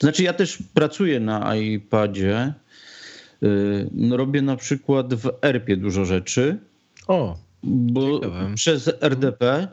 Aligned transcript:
Znaczy 0.00 0.22
ja 0.22 0.32
też 0.32 0.58
pracuję 0.74 1.20
na 1.20 1.56
iPadzie. 1.56 2.54
Y, 3.42 3.90
no 3.92 4.16
robię 4.16 4.42
na 4.42 4.56
przykład 4.56 5.14
w 5.14 5.30
ERP-ie 5.42 5.76
dużo 5.76 6.04
rzeczy. 6.04 6.58
O, 7.06 7.38
bo 7.62 8.20
ciekawe. 8.20 8.52
przez 8.54 8.90
RDP 9.00 9.68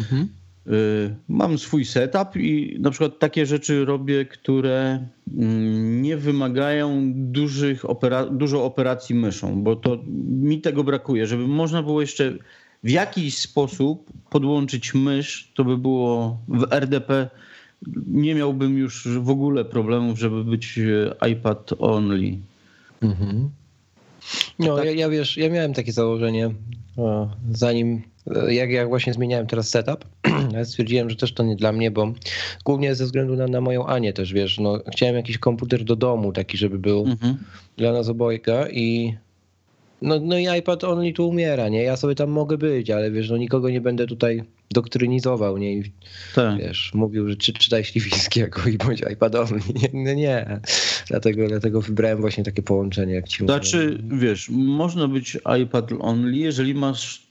mhm. 0.00 0.28
Y, 0.66 1.14
mam 1.28 1.58
swój 1.58 1.84
setup 1.84 2.36
i 2.36 2.76
na 2.80 2.90
przykład 2.90 3.18
takie 3.18 3.46
rzeczy 3.46 3.84
robię, 3.84 4.24
które 4.24 5.06
mm, 5.38 6.02
nie 6.02 6.16
wymagają 6.16 7.12
dużych 7.14 7.90
opera 7.90 8.26
dużo 8.26 8.64
operacji 8.64 9.14
myszą, 9.14 9.62
bo 9.62 9.76
to 9.76 9.98
mi 10.28 10.60
tego 10.60 10.84
brakuje, 10.84 11.26
żeby 11.26 11.46
można 11.46 11.82
było 11.82 12.00
jeszcze 12.00 12.32
w 12.82 12.90
jakiś 12.90 13.38
sposób 13.38 14.12
podłączyć 14.30 14.94
mysz, 14.94 15.52
to 15.54 15.64
by 15.64 15.78
było 15.78 16.38
w 16.48 16.72
RDP 16.72 17.30
nie 18.06 18.34
miałbym 18.34 18.78
już 18.78 19.08
w 19.08 19.30
ogóle 19.30 19.64
problemów, 19.64 20.18
żeby 20.18 20.44
być 20.44 20.78
e, 21.22 21.28
iPad 21.28 21.70
only. 21.78 22.38
Mhm. 23.02 23.50
No, 24.58 24.76
tak? 24.76 24.84
ja, 24.84 24.90
ja, 24.90 25.08
wiesz, 25.08 25.36
ja 25.36 25.50
miałem 25.50 25.74
takie 25.74 25.92
założenie, 25.92 26.50
zanim, 27.50 28.02
e, 28.26 28.54
jak, 28.54 28.70
jak 28.70 28.88
właśnie 28.88 29.12
zmieniałem 29.12 29.46
teraz 29.46 29.68
setup, 29.68 30.04
ja 30.52 30.64
stwierdziłem, 30.64 31.10
że 31.10 31.16
też 31.16 31.32
to 31.32 31.42
nie 31.42 31.56
dla 31.56 31.72
mnie, 31.72 31.90
bo 31.90 32.12
głównie 32.64 32.94
ze 32.94 33.04
względu 33.04 33.36
na, 33.36 33.46
na 33.46 33.60
moją 33.60 33.86
Anię 33.86 34.12
też, 34.12 34.32
wiesz, 34.32 34.58
no, 34.58 34.78
chciałem 34.92 35.16
jakiś 35.16 35.38
komputer 35.38 35.84
do 35.84 35.96
domu 35.96 36.32
taki, 36.32 36.58
żeby 36.58 36.78
był 36.78 37.06
mhm. 37.06 37.36
dla 37.76 37.92
nas 37.92 38.08
obojga 38.08 38.68
i 38.68 39.16
no, 40.02 40.20
no 40.20 40.38
i 40.38 40.58
iPad 40.58 40.84
only 40.84 41.12
tu 41.12 41.28
umiera, 41.28 41.68
nie? 41.68 41.82
Ja 41.82 41.96
sobie 41.96 42.14
tam 42.14 42.30
mogę 42.30 42.58
być, 42.58 42.90
ale 42.90 43.10
wiesz, 43.10 43.30
no 43.30 43.36
nikogo 43.36 43.70
nie 43.70 43.80
będę 43.80 44.06
tutaj 44.06 44.42
doktrynizował, 44.70 45.58
nie? 45.58 45.72
I, 45.72 45.92
tak. 46.34 46.58
Wiesz, 46.58 46.90
mówił, 46.94 47.28
że 47.28 47.36
czy, 47.36 47.52
czytaj 47.52 47.84
Śliwińskiego 47.84 48.60
i 48.72 48.78
bądź 48.78 49.02
iPad 49.12 49.34
only. 49.34 49.60
Nie, 49.92 50.04
nie, 50.04 50.16
nie. 50.16 50.60
Dlatego, 51.08 51.48
dlatego 51.48 51.80
wybrałem 51.80 52.20
właśnie 52.20 52.44
takie 52.44 52.62
połączenie, 52.62 53.14
jak 53.14 53.28
ci 53.28 53.44
Znaczy, 53.44 53.98
mówię. 54.02 54.26
wiesz, 54.26 54.48
można 54.50 55.08
być 55.08 55.38
iPad 55.62 55.90
only, 56.00 56.36
jeżeli 56.36 56.74
masz 56.74 57.28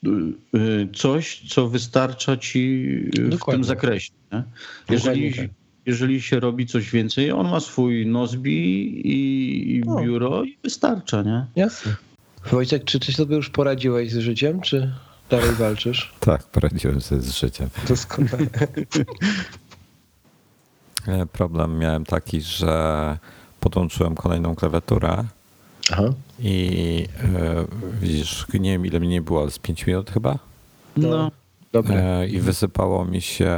y, 0.53 0.57
y, 0.57 0.87
coś, 0.95 1.43
co 1.49 1.67
wystarcza 1.67 2.37
ci 2.37 2.87
Dokładnie. 3.13 3.39
w 3.39 3.45
tym 3.45 3.63
zakresie. 3.63 4.11
Nie? 4.33 4.43
Jeżeli, 4.89 5.33
tak. 5.33 5.49
jeżeli 5.85 6.21
się 6.21 6.39
robi 6.39 6.65
coś 6.65 6.91
więcej, 6.91 7.31
on 7.31 7.49
ma 7.49 7.59
swój 7.59 8.05
Nozbi 8.05 8.83
i, 9.07 9.75
i 9.75 9.81
biuro 10.01 10.43
i 10.43 10.57
wystarcza, 10.63 11.23
nie? 11.23 11.45
Jasne. 11.55 12.06
Wojciech, 12.51 12.83
czy 12.83 12.99
ty 12.99 13.13
sobie 13.13 13.35
już 13.35 13.49
poradziłeś 13.49 14.11
z 14.11 14.17
życiem, 14.17 14.61
czy 14.61 14.93
dalej 15.29 15.51
walczysz? 15.51 16.13
Tak, 16.19 16.43
poradziłem 16.43 17.01
sobie 17.01 17.21
z 17.21 17.31
życiem. 17.31 17.69
Doskonale. 17.87 18.47
Problem 21.33 21.79
miałem 21.79 22.05
taki, 22.05 22.41
że 22.41 23.17
podłączyłem 23.59 24.15
kolejną 24.15 24.55
klawiaturę 24.55 25.23
Aha. 25.91 26.03
i 26.39 27.05
e, 27.23 27.65
widzisz, 28.01 28.45
nie 28.53 28.71
wiem 28.71 28.85
ile 28.85 28.99
mi 28.99 29.07
nie 29.07 29.21
było, 29.21 29.41
ale 29.41 29.51
z 29.51 29.59
5 29.59 29.87
minut 29.87 30.11
chyba? 30.11 30.39
No. 30.97 31.31
E, 31.89 32.27
I 32.27 32.39
wysypało 32.39 33.05
mi 33.05 33.21
się 33.21 33.57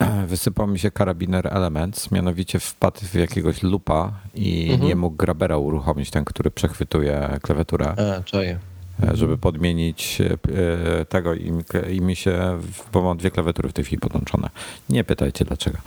wysypał 0.26 0.66
mi 0.66 0.78
się 0.78 0.90
karabiner 0.90 1.46
Elements, 1.46 2.10
mianowicie 2.10 2.60
wpadł 2.60 3.00
w 3.00 3.14
jakiegoś 3.14 3.62
lupa 3.62 4.12
i 4.34 4.70
mhm. 4.70 4.88
nie 4.88 4.96
mógł 4.96 5.16
grabera 5.16 5.56
uruchomić, 5.56 6.10
ten, 6.10 6.24
który 6.24 6.50
przechwytuje 6.50 7.38
klawiaturę. 7.42 7.94
A, 8.18 8.22
czaję. 8.22 8.58
E, 9.08 9.16
żeby 9.16 9.38
podmienić 9.38 10.18
e, 10.20 11.04
tego 11.04 11.34
i, 11.34 11.52
i 11.92 12.00
mi 12.00 12.16
się, 12.16 12.58
bo 12.92 13.02
mam 13.02 13.16
dwie 13.16 13.30
klawiatury 13.30 13.68
w 13.68 13.72
tej 13.72 13.84
chwili 13.84 14.00
podłączone. 14.00 14.50
Nie 14.88 15.04
pytajcie 15.04 15.44
dlaczego. 15.44 15.78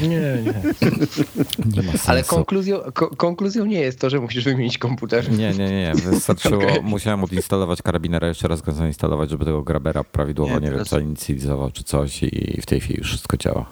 Nie, 0.00 0.08
nie. 0.08 0.42
nie 1.76 1.82
ma 1.82 1.92
sensu. 1.92 2.10
Ale 2.10 2.24
konkluzją, 2.24 2.78
ko 2.94 3.16
konkluzją 3.16 3.64
nie 3.66 3.80
jest 3.80 4.00
to, 4.00 4.10
że 4.10 4.20
musisz 4.20 4.44
wymienić 4.44 4.78
komputer. 4.78 5.32
Nie, 5.32 5.50
nie, 5.52 5.68
nie. 5.68 5.92
Wystarczyło, 5.94 6.62
okay. 6.64 6.82
musiałem 6.82 7.24
odinstalować 7.24 7.82
karabinera, 7.82 8.28
jeszcze 8.28 8.48
raz 8.48 8.62
go 8.62 8.72
zainstalować, 8.72 9.30
żeby 9.30 9.44
tego 9.44 9.62
grabera 9.62 10.04
prawidłowo, 10.04 10.54
nie, 10.54 10.60
nie 10.60 10.70
teraz... 10.70 10.90
wiem, 10.90 11.00
zainicjalizował 11.00 11.70
czy 11.70 11.84
coś 11.84 12.22
i 12.22 12.60
w 12.62 12.66
tej 12.66 12.80
chwili 12.80 12.98
już 12.98 13.08
wszystko 13.08 13.36
działa. 13.36 13.66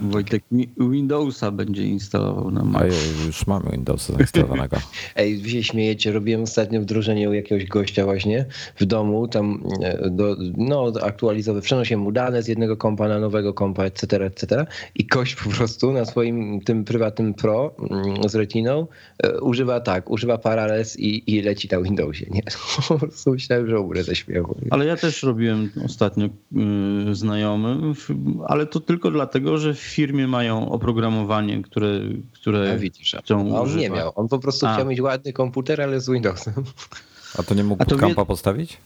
Wojtek 0.00 0.44
Windowsa 0.78 1.50
będzie 1.50 1.84
instalował 1.84 2.50
na 2.50 2.64
Mac. 2.64 2.82
A 2.82 2.86
już 3.26 3.46
mamy 3.46 3.70
Windowsa 3.70 4.12
zainstalowanego. 4.12 4.76
Ej, 5.16 5.38
wy 5.38 5.50
się 5.50 5.64
śmiejecie, 5.64 6.12
robiłem 6.12 6.42
ostatnio 6.42 6.80
wdrożenie 6.80 7.30
u 7.30 7.32
jakiegoś 7.32 7.66
gościa 7.66 8.04
właśnie 8.04 8.46
w 8.76 8.84
domu, 8.84 9.28
tam 9.28 9.64
e, 9.82 10.10
do, 10.10 10.36
no 10.56 10.92
aktualizowy, 11.02 11.60
przenosiłem 11.60 12.00
mu 12.00 12.12
dane 12.12 12.42
z 12.42 12.48
jednego 12.48 12.76
kompa 12.76 13.08
na 13.08 13.18
nowego 13.18 13.54
kompa, 13.54 13.84
etc., 13.84 14.24
etc. 14.26 14.66
I 14.94 15.06
gość 15.06 15.34
po 15.34 15.50
prostu 15.50 15.92
na 15.92 16.04
swoim 16.04 16.60
tym 16.60 16.84
prywatnym 16.84 17.34
Pro 17.34 17.74
mm, 17.90 18.28
z 18.28 18.34
Retiną 18.34 18.86
e, 19.22 19.40
używa 19.40 19.80
tak, 19.80 20.10
używa 20.10 20.38
Parallels 20.38 20.98
i, 20.98 21.36
i 21.36 21.42
leci 21.42 21.68
na 21.72 21.80
Windowsie, 21.80 22.26
nie? 22.30 22.42
Po 22.88 22.98
prostu 22.98 23.30
myślałem, 23.30 23.68
że 23.68 23.80
umrę 23.80 24.04
ze 24.04 24.16
śmiechu. 24.16 24.56
Ale 24.70 24.86
ja 24.86 24.96
też 24.96 25.22
robiłem 25.22 25.70
ostatnio 25.84 26.28
yy, 26.52 27.14
znajomym, 27.14 27.94
ale 28.46 28.66
to 28.66 28.80
tylko 28.80 29.10
dlatego, 29.10 29.58
że 29.58 29.74
firmie 29.88 30.26
mają 30.26 30.70
oprogramowanie, 30.70 31.62
które, 31.62 32.00
które 32.32 32.72
A 32.72 32.76
widzisz, 32.76 33.16
chcą 33.24 33.56
a 33.56 33.60
on 33.60 33.66
używać. 33.66 33.82
nie 33.82 33.90
miał. 33.90 34.12
On 34.14 34.28
po 34.28 34.38
prostu 34.38 34.66
a. 34.66 34.74
chciał 34.74 34.86
mieć 34.86 35.00
ładny 35.00 35.32
komputer, 35.32 35.82
ale 35.82 36.00
z 36.00 36.10
Windowsem. 36.10 36.54
A 37.38 37.42
to 37.42 37.54
nie 37.54 37.64
mógł 37.64 37.84
kampa 37.84 38.06
wie... 38.22 38.26
postawić? 38.26 38.76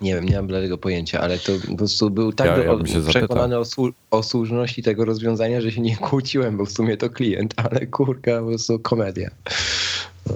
Nie 0.00 0.14
wiem, 0.14 0.24
nie 0.24 0.36
mam 0.36 0.48
tego 0.48 0.78
pojęcia, 0.78 1.20
ale 1.20 1.38
to 1.38 1.52
po 1.70 1.76
prostu 1.76 2.10
był 2.10 2.32
tak 2.32 2.46
ja, 2.46 2.58
ja 2.58 3.02
przekonany 3.08 3.58
o, 3.58 3.64
o, 4.10 4.22
słuszności 4.22 4.82
tego 4.82 5.04
rozwiązania, 5.04 5.60
że 5.60 5.72
się 5.72 5.80
nie 5.80 5.96
kłóciłem, 5.96 6.56
bo 6.56 6.64
w 6.64 6.72
sumie 6.72 6.96
to 6.96 7.10
klient, 7.10 7.54
ale 7.70 7.86
kurka, 7.86 8.40
po 8.40 8.46
prostu 8.46 8.78
komedia. 8.78 9.30
No. 10.26 10.34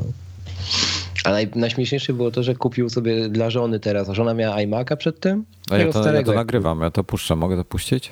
A 1.24 1.30
naj, 1.30 1.48
najśmieszniejsze 1.54 2.12
było 2.12 2.30
to, 2.30 2.42
że 2.42 2.54
kupił 2.54 2.88
sobie 2.88 3.28
dla 3.28 3.50
żony 3.50 3.80
teraz, 3.80 4.08
a 4.08 4.14
żona 4.14 4.34
miała 4.34 4.56
iMac'a 4.56 4.96
przedtem. 4.96 5.44
A 5.70 5.76
ja 5.76 5.92
to, 5.92 6.12
ja 6.12 6.22
to 6.22 6.32
nagrywam, 6.32 6.80
ja 6.80 6.90
to 6.90 7.04
puszczę, 7.04 7.36
mogę 7.36 7.56
to 7.56 7.64
puścić? 7.64 8.10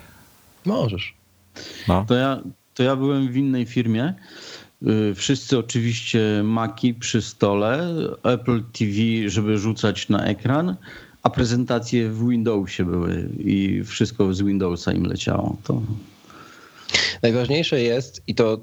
Możesz. 0.65 1.15
No. 1.89 2.05
To, 2.09 2.15
ja, 2.15 2.43
to 2.75 2.83
ja 2.83 2.97
byłem 2.97 3.33
w 3.33 3.37
innej 3.37 3.67
firmie. 3.67 4.15
Y, 4.83 5.15
wszyscy 5.15 5.59
oczywiście 5.59 6.43
Maki 6.45 6.95
przy 6.95 7.23
stole, 7.23 7.95
Apple 8.23 8.63
TV, 8.73 8.93
żeby 9.27 9.59
rzucać 9.59 10.09
na 10.09 10.25
ekran, 10.25 10.77
a 11.23 11.31
prezentacje 11.31 12.09
w 12.09 12.29
Windowsie 12.29 12.85
były 12.85 13.29
i 13.39 13.83
wszystko 13.85 14.35
z 14.35 14.43
Windowsa 14.43 14.93
im 14.93 15.05
leciało. 15.05 15.57
To... 15.65 15.83
Najważniejsze 17.23 17.81
jest, 17.81 18.23
i 18.27 18.35
to 18.35 18.61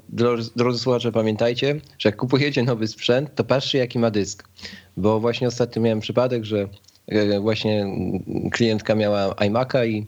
drodzy 0.56 0.78
słuchacze, 0.78 1.12
pamiętajcie, 1.12 1.80
że 1.98 2.08
jak 2.08 2.16
kupujecie 2.16 2.62
nowy 2.62 2.88
sprzęt, 2.88 3.34
to 3.34 3.44
patrzcie, 3.44 3.78
jaki 3.78 3.98
ma 3.98 4.10
dysk. 4.10 4.48
Bo 4.96 5.20
właśnie 5.20 5.48
ostatnio 5.48 5.82
miałem 5.82 6.00
przypadek, 6.00 6.44
że 6.44 6.68
e, 7.06 7.40
właśnie 7.40 7.86
klientka 8.52 8.94
miała 8.94 9.34
iMac'a 9.34 9.88
i 9.88 10.06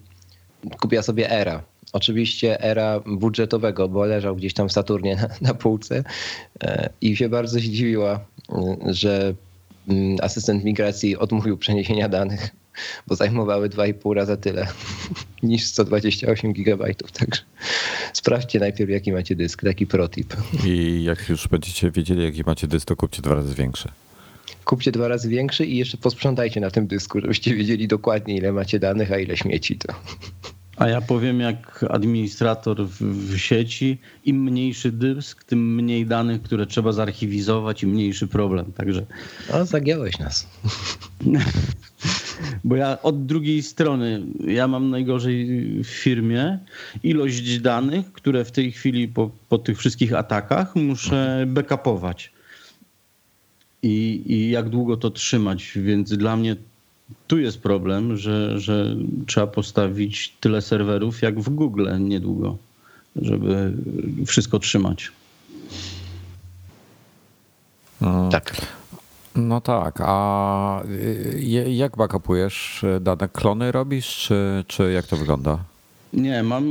kupiła 0.81 1.03
sobie 1.03 1.31
Era 1.31 1.63
oczywiście 1.93 2.61
era 2.61 3.01
budżetowego, 3.01 3.89
bo 3.89 4.05
leżał 4.05 4.37
gdzieś 4.37 4.55
tam 4.55 4.69
w 4.69 4.73
Saturnie 4.73 5.17
na, 5.17 5.29
na 5.41 5.55
półce 5.55 6.05
e, 6.63 6.89
i 7.01 7.17
się 7.17 7.29
bardzo 7.29 7.59
zdziwiła, 7.59 8.21
e, 8.49 8.95
że 8.95 9.35
mm, 9.89 10.17
asystent 10.23 10.65
migracji 10.65 11.17
odmówił 11.17 11.59
przeniesienia 11.59 12.09
danych, 12.09 12.51
bo 13.07 13.17
zajmowały 13.17 13.69
2,5 13.69 14.15
razy 14.15 14.37
tyle 14.37 14.67
niż 15.43 15.65
128 15.65 16.53
gigabajtów. 16.53 17.13
Także 17.13 17.43
sprawdźcie 18.13 18.59
najpierw, 18.59 18.91
jaki 18.91 19.13
macie 19.13 19.37
dysk, 19.37 19.63
taki 19.63 19.87
protip. 19.87 20.37
I 20.65 21.05
jak 21.05 21.29
już 21.29 21.49
będziecie 21.49 21.91
wiedzieli, 21.91 22.23
jaki 22.23 22.43
macie 22.47 22.67
dysk, 22.67 22.89
to 22.89 22.97
kupcie 22.97 23.23
dwa 23.23 23.35
razy 23.35 23.55
większy. 23.55 23.89
Kupcie 24.65 24.93
dwa 24.93 25.09
razy 25.09 25.29
większy 25.29 25.67
i 25.67 25.77
jeszcze 25.77 25.97
posprzątajcie 25.97 26.61
na 26.61 26.71
tym 26.71 26.87
dysku, 26.87 27.21
żebyście 27.21 27.55
wiedzieli 27.55 27.89
dokładnie, 27.89 28.37
ile 28.37 28.53
macie 28.53 28.79
danych, 28.79 29.13
a 29.13 29.19
ile 29.19 29.37
śmieci. 29.37 29.79
To. 29.79 29.95
A 30.77 30.89
ja 30.89 31.01
powiem 31.01 31.41
jak 31.41 31.85
administrator 31.91 32.87
w, 32.87 33.03
w, 33.03 33.39
sieci, 33.39 33.99
im 34.25 34.43
mniejszy 34.43 34.93
dysk, 34.93 35.45
tym 35.45 35.75
mniej 35.75 36.07
danych, 36.07 36.43
które 36.43 36.67
trzeba 36.67 36.93
zarchiwizować 36.93 37.83
i 37.83 37.87
mniejszy 37.87 38.27
problem. 38.28 38.73
Także. 38.73 39.07
O, 39.53 39.65
zagiąłeś 39.65 40.19
nas. 40.19 40.47
Bo 42.65 42.77
ja 42.77 43.03
od 43.03 43.27
drugiej 43.27 43.63
strony, 43.63 44.23
ja 44.47 44.69
mam 44.69 44.91
najgorzej 44.91 45.47
w 45.84 45.87
firmie 45.87 46.59
ilość 47.03 47.59
danych, 47.59 48.13
które 48.13 48.45
w 48.45 48.53
tej 48.53 48.72
chwili 48.72 49.09
po, 49.09 49.31
po 49.49 49.59
tych 49.59 49.79
wszystkich 49.79 50.15
atakach 50.15 50.77
muszę 50.77 51.45
backupować. 51.49 52.33
I, 53.83 54.22
I 54.27 54.51
jak 54.51 54.69
długo 54.69 54.97
to 54.97 55.11
trzymać, 55.11 55.72
więc 55.77 56.17
dla 56.17 56.37
mnie 56.37 56.57
tu 57.27 57.39
jest 57.39 57.59
problem, 57.63 58.17
że, 58.17 58.61
że 58.61 58.97
trzeba 59.27 59.47
postawić 59.47 60.37
tyle 60.41 60.63
serwerów 60.63 61.23
jak 61.23 61.41
w 61.41 61.51
Google 61.51 61.89
niedługo, 62.01 62.57
żeby 63.17 63.73
wszystko 64.27 64.59
trzymać. 64.59 65.13
No, 68.01 68.29
tak. 68.29 68.57
No 69.37 69.61
tak, 69.61 69.99
a 70.01 70.83
jak 71.67 71.97
backupujesz 71.97 72.85
dane? 73.01 73.29
Klony 73.33 73.73
robisz, 73.73 74.07
czy, 74.07 74.65
czy 74.67 74.93
jak 74.93 75.07
to 75.07 75.17
wygląda? 75.17 75.59
Nie, 76.13 76.43
mam 76.43 76.65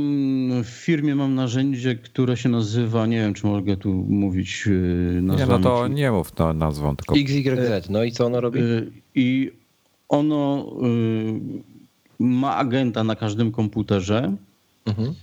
w 0.64 0.66
firmie 0.66 1.14
mam 1.14 1.34
narzędzie, 1.34 1.94
które 1.94 2.36
się 2.36 2.48
nazywa, 2.48 3.06
nie 3.06 3.16
wiem 3.16 3.34
czy 3.34 3.46
mogę 3.46 3.76
tu 3.76 3.92
mówić 4.08 4.68
nazwą. 5.22 5.46
Nie, 5.46 5.52
no 5.52 5.58
to 5.58 5.88
nie 5.88 6.12
mów 6.12 6.32
to 6.32 6.52
nazwą, 6.52 6.96
tylko... 6.96 7.14
XYZ, 7.14 7.90
no 7.90 8.04
i 8.04 8.12
co 8.12 8.26
ono 8.26 8.40
robi? 8.40 8.60
I 9.14 9.52
ono 10.08 10.72
ma 12.18 12.56
agenta 12.56 13.04
na 13.04 13.16
każdym 13.16 13.52
komputerze 13.52 14.36
mhm. 14.86 15.14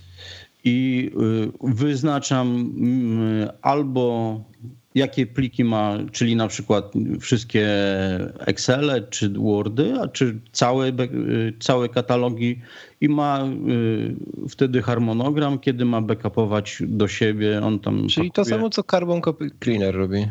i 0.64 1.10
wyznaczam 1.60 2.74
albo 3.62 4.40
jakie 4.94 5.26
pliki 5.26 5.64
ma, 5.64 5.98
czyli 6.12 6.36
na 6.36 6.48
przykład 6.48 6.92
wszystkie 7.20 7.68
Excele 8.38 9.02
czy 9.02 9.28
Wordy, 9.28 9.94
a 10.00 10.08
czy 10.08 10.38
całe, 10.52 10.92
całe 11.60 11.88
katalogi 11.88 12.60
i 13.00 13.08
ma 13.08 13.44
y, 13.44 14.48
wtedy 14.48 14.82
harmonogram, 14.82 15.58
kiedy 15.58 15.84
ma 15.84 16.00
backupować 16.00 16.82
do 16.86 17.08
siebie. 17.08 17.60
On 17.62 17.78
tam 17.78 18.08
czyli 18.08 18.30
pakuje. 18.30 18.44
to 18.44 18.44
samo, 18.44 18.70
co 18.70 18.82
Carbon 18.82 19.20
Copy 19.20 19.50
Cleaner 19.60 19.94
robi. 19.94 20.26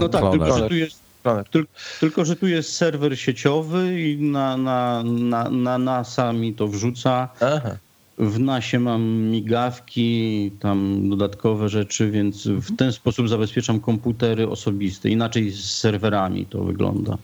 no 0.00 0.08
tak, 0.08 0.30
tylko 0.30 0.58
że, 0.58 0.68
tu 0.68 0.74
jest, 0.74 1.02
tylko, 1.50 1.72
tylko, 2.00 2.24
że 2.24 2.36
tu 2.36 2.46
jest 2.46 2.72
serwer 2.76 3.18
sieciowy 3.18 4.10
i 4.10 4.22
na, 4.22 4.56
na, 4.56 5.02
na, 5.02 5.50
na 5.50 5.78
NASA 5.78 6.32
mi 6.32 6.54
to 6.54 6.68
wrzuca. 6.68 7.28
Aha. 7.40 7.76
W 8.18 8.38
nasie 8.38 8.78
mam 8.78 9.02
migawki, 9.02 10.50
tam 10.60 11.08
dodatkowe 11.10 11.68
rzeczy, 11.68 12.10
więc 12.10 12.46
w 12.46 12.76
ten 12.76 12.92
sposób 12.92 13.28
zabezpieczam 13.28 13.80
komputery 13.80 14.48
osobiste. 14.48 15.08
Inaczej 15.08 15.50
z 15.50 15.64
serwerami 15.64 16.46
to 16.46 16.64
wygląda. 16.64 17.18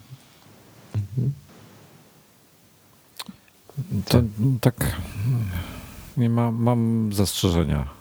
To, 4.04 4.22
tak, 4.60 4.96
nie 6.16 6.30
ma, 6.30 6.50
mam 6.50 7.10
zastrzeżenia. 7.12 7.95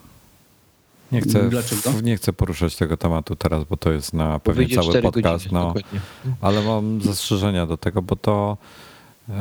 Nie 1.15 1.21
chcę, 1.21 1.49
Dlaczego? 1.49 2.01
nie 2.03 2.17
chcę 2.17 2.33
poruszać 2.33 2.75
tego 2.75 2.97
tematu 2.97 3.35
teraz, 3.35 3.63
bo 3.63 3.77
to 3.77 3.91
jest 3.91 4.13
na 4.13 4.39
pewnie 4.39 4.69
cały 4.69 5.01
podcast. 5.01 5.47
Godziny, 5.47 5.51
no, 5.51 5.73
ale 6.41 6.61
mam 6.61 7.01
zastrzeżenia 7.01 7.65
do 7.65 7.77
tego, 7.77 8.01
bo 8.01 8.15
to. 8.15 8.57
Yy, 9.29 9.35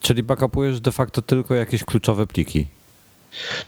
Czyli 0.00 0.22
backupujesz 0.22 0.80
de 0.80 0.92
facto 0.92 1.22
tylko 1.22 1.54
jakieś 1.54 1.84
kluczowe 1.84 2.26
pliki. 2.26 2.66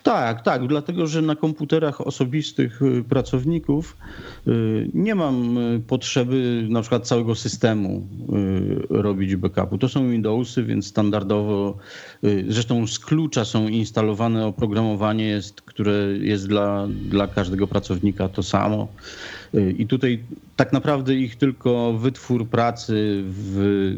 Tak, 0.03 0.43
tak, 0.43 0.67
dlatego 0.67 1.07
że 1.07 1.23
na 1.23 1.37
komputerach 1.37 2.01
osobistych 2.01 2.83
y, 2.83 3.05
pracowników 3.09 3.97
y, 4.49 4.91
nie 4.95 5.15
mam 5.15 5.59
y, 5.59 5.81
potrzeby 5.81 6.67
na 6.69 6.81
przykład 6.81 7.07
całego 7.07 7.35
systemu 7.35 8.07
robić 8.91 9.37
backupu. 9.37 9.79
To 9.79 9.89
są 9.89 10.11
Windowsy, 10.11 10.65
więc 10.65 10.87
standardowo, 10.87 11.77
zresztą 12.49 12.87
z 12.87 12.99
klucza 12.99 13.45
są 13.45 13.69
instalowane 13.69 14.47
oprogramowanie, 14.47 15.25
jest, 15.25 15.63
które 15.63 15.93
jest 16.21 16.49
dla, 16.49 16.87
dla 17.09 17.27
każdego 17.27 17.67
pracownika 17.67 18.29
to 18.29 18.43
samo. 18.43 18.89
I 19.79 19.87
tutaj 19.87 20.23
tak 20.57 20.73
naprawdę 20.73 21.15
ich 21.15 21.37
tylko 21.37 21.93
wytwór 21.93 22.49
pracy 22.49 23.23
w 23.27 23.97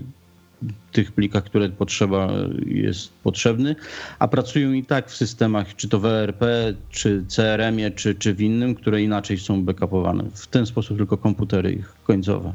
tych 0.92 1.12
plikach, 1.12 1.44
które 1.44 1.68
potrzeba 1.68 2.28
jest 2.66 3.12
potrzebny, 3.12 3.76
a 4.18 4.28
pracują 4.28 4.72
i 4.72 4.84
tak 4.84 5.10
w 5.10 5.16
systemach, 5.16 5.76
czy 5.76 5.88
to 5.88 6.00
w 6.00 6.06
ERP, 6.06 6.44
czy 6.90 7.24
CRM-ie, 7.28 7.90
czy, 7.90 8.14
czy 8.14 8.34
w 8.34 8.40
innym, 8.40 8.74
które 8.74 9.02
inaczej 9.02 9.38
są 9.38 9.64
backupowane. 9.64 10.24
W 10.34 10.46
ten 10.46 10.66
sposób 10.66 10.96
tylko 10.96 11.16
komputery 11.16 11.72
ich 11.72 11.94
końcowe. 12.04 12.52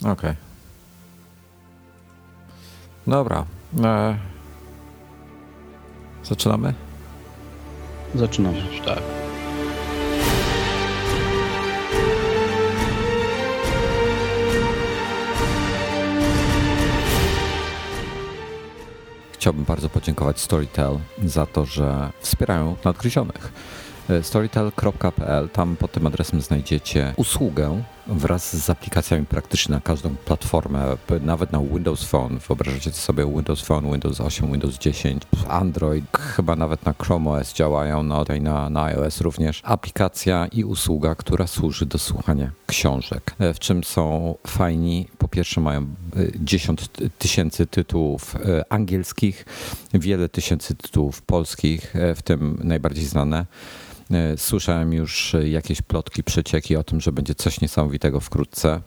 Okej. 0.00 0.12
Okay. 0.12 0.36
Dobra. 3.06 3.44
E... 3.84 4.18
Zaczynamy? 6.24 6.74
Zaczynamy. 8.14 8.62
Tak. 8.84 9.17
Chciałbym 19.38 19.64
bardzo 19.64 19.88
podziękować 19.88 20.40
Storytel 20.40 20.98
za 21.24 21.46
to, 21.46 21.64
że 21.64 22.10
wspierają 22.20 22.76
nadgryzionych. 22.84 23.52
Storytel.pl, 24.22 25.48
tam 25.48 25.76
pod 25.76 25.92
tym 25.92 26.06
adresem 26.06 26.40
znajdziecie 26.40 27.14
usługę 27.16 27.82
wraz 28.08 28.56
z 28.56 28.70
aplikacjami 28.70 29.26
praktycznie 29.26 29.74
na 29.74 29.80
każdą 29.80 30.16
platformę, 30.16 30.96
nawet 31.20 31.52
na 31.52 31.60
Windows 31.60 32.04
Phone. 32.04 32.38
Wyobrażacie 32.38 32.92
sobie 32.92 33.26
Windows 33.26 33.60
Phone, 33.60 33.90
Windows 33.92 34.20
8, 34.20 34.52
Windows 34.52 34.78
10, 34.78 35.22
Android, 35.48 36.04
chyba 36.16 36.56
nawet 36.56 36.84
na 36.84 36.94
Chrome 37.02 37.30
OS 37.30 37.54
działają, 37.54 38.02
no 38.02 38.18
tutaj 38.18 38.40
na, 38.40 38.70
na 38.70 38.84
iOS 38.84 39.20
również. 39.20 39.60
Aplikacja 39.64 40.46
i 40.52 40.64
usługa, 40.64 41.14
która 41.14 41.46
służy 41.46 41.86
do 41.86 41.98
słuchania 41.98 42.50
książek. 42.66 43.34
E, 43.38 43.54
w 43.54 43.58
czym 43.58 43.84
są 43.84 44.34
fajni? 44.46 45.08
Po 45.18 45.28
pierwsze 45.28 45.60
mają 45.60 45.86
10 46.40 46.82
e, 46.82 47.10
tysięcy 47.18 47.66
tytułów 47.66 48.36
e, 48.36 48.72
angielskich, 48.72 49.44
wiele 49.94 50.28
tysięcy 50.28 50.74
tytułów 50.74 51.22
polskich, 51.22 51.94
w 52.16 52.22
tym 52.22 52.58
najbardziej 52.64 53.04
znane 53.04 53.46
słyszałem 54.36 54.92
już 54.92 55.36
jakieś 55.44 55.82
plotki, 55.82 56.24
przecieki 56.24 56.76
o 56.76 56.84
tym, 56.84 57.00
że 57.00 57.12
będzie 57.12 57.34
coś 57.34 57.60
niesamowitego 57.60 58.20
wkrótce. 58.20 58.80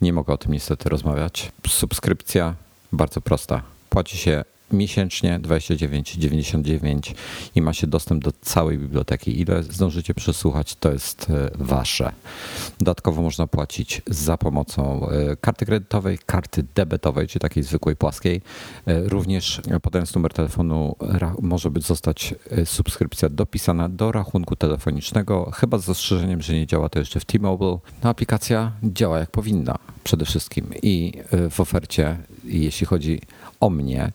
Nie 0.00 0.12
mogę 0.12 0.32
o 0.32 0.38
tym 0.38 0.52
niestety 0.52 0.88
rozmawiać. 0.88 1.52
Subskrypcja 1.68 2.54
bardzo 2.92 3.20
prosta. 3.20 3.62
Płaci 3.90 4.16
się 4.16 4.44
miesięcznie 4.72 5.40
29,99 5.40 7.14
i 7.54 7.62
ma 7.62 7.72
się 7.72 7.86
dostęp 7.86 8.24
do 8.24 8.32
całej 8.40 8.78
biblioteki. 8.78 9.40
Ile 9.40 9.62
zdążycie 9.62 10.14
przesłuchać, 10.14 10.74
to 10.74 10.92
jest 10.92 11.30
e, 11.30 11.50
wasze. 11.58 12.12
Dodatkowo 12.78 13.22
można 13.22 13.46
płacić 13.46 14.02
za 14.06 14.36
pomocą 14.36 15.08
e, 15.08 15.36
karty 15.36 15.66
kredytowej, 15.66 16.18
karty 16.26 16.64
debetowej, 16.74 17.28
czy 17.28 17.38
takiej 17.38 17.62
zwykłej 17.62 17.96
płaskiej. 17.96 18.42
E, 18.86 19.08
również 19.08 19.60
podając 19.82 20.14
numer 20.14 20.32
telefonu 20.32 20.96
może 21.42 21.70
być 21.70 21.86
zostać 21.86 22.34
subskrypcja 22.64 23.28
dopisana 23.28 23.88
do 23.88 24.12
rachunku 24.12 24.56
telefonicznego, 24.56 25.50
chyba 25.54 25.78
z 25.78 25.84
zastrzeżeniem, 25.84 26.42
że 26.42 26.54
nie 26.54 26.66
działa 26.66 26.88
to 26.88 26.98
jeszcze 26.98 27.20
w 27.20 27.24
T-Mobile. 27.24 27.78
No 28.02 28.10
aplikacja 28.10 28.72
działa 28.82 29.18
jak 29.18 29.30
powinna 29.30 29.78
przede 30.04 30.24
wszystkim 30.24 30.66
i 30.82 31.12
w 31.50 31.60
ofercie, 31.60 32.16
jeśli 32.44 32.86
chodzi 32.86 33.20
o 33.60 33.70
mnie, 33.70 34.12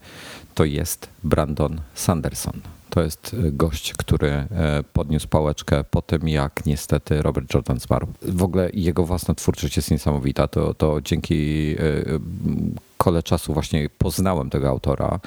to 0.54 0.66
jest 0.66 1.10
Brandon 1.24 1.82
Sanderson. 1.94 2.62
To 2.90 3.02
jest 3.02 3.36
e, 3.48 3.52
gość, 3.52 3.94
który 3.94 4.30
e, 4.30 4.48
podniósł 4.94 5.28
pałeczkę 5.28 5.84
po 5.84 6.02
tym, 6.02 6.28
jak 6.28 6.66
niestety 6.66 7.22
Robert 7.22 7.54
Jordan 7.54 7.80
zmarł. 7.80 8.08
W 8.22 8.44
ogóle 8.44 8.70
jego 8.74 9.06
własna 9.06 9.36
twórczość 9.36 9.76
jest 9.76 9.92
niesamowita. 9.92 10.48
To, 10.48 10.74
to 10.74 11.02
dzięki 11.02 11.76
e, 13.04 13.14
kole 13.14 13.24
czasu 13.24 13.54
właśnie 13.54 13.90
poznałem 13.98 14.50
tego 14.50 14.70
autora 14.70 15.20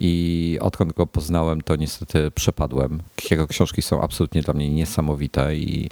i 0.00 0.58
odkąd 0.60 0.92
go 0.92 1.06
poznałem, 1.06 1.60
to 1.60 1.76
niestety 1.76 2.30
przepadłem. 2.30 3.02
Jego 3.30 3.46
książki 3.46 3.82
są 3.82 4.02
absolutnie 4.02 4.42
dla 4.42 4.54
mnie 4.54 4.70
niesamowite 4.70 5.56
i 5.56 5.88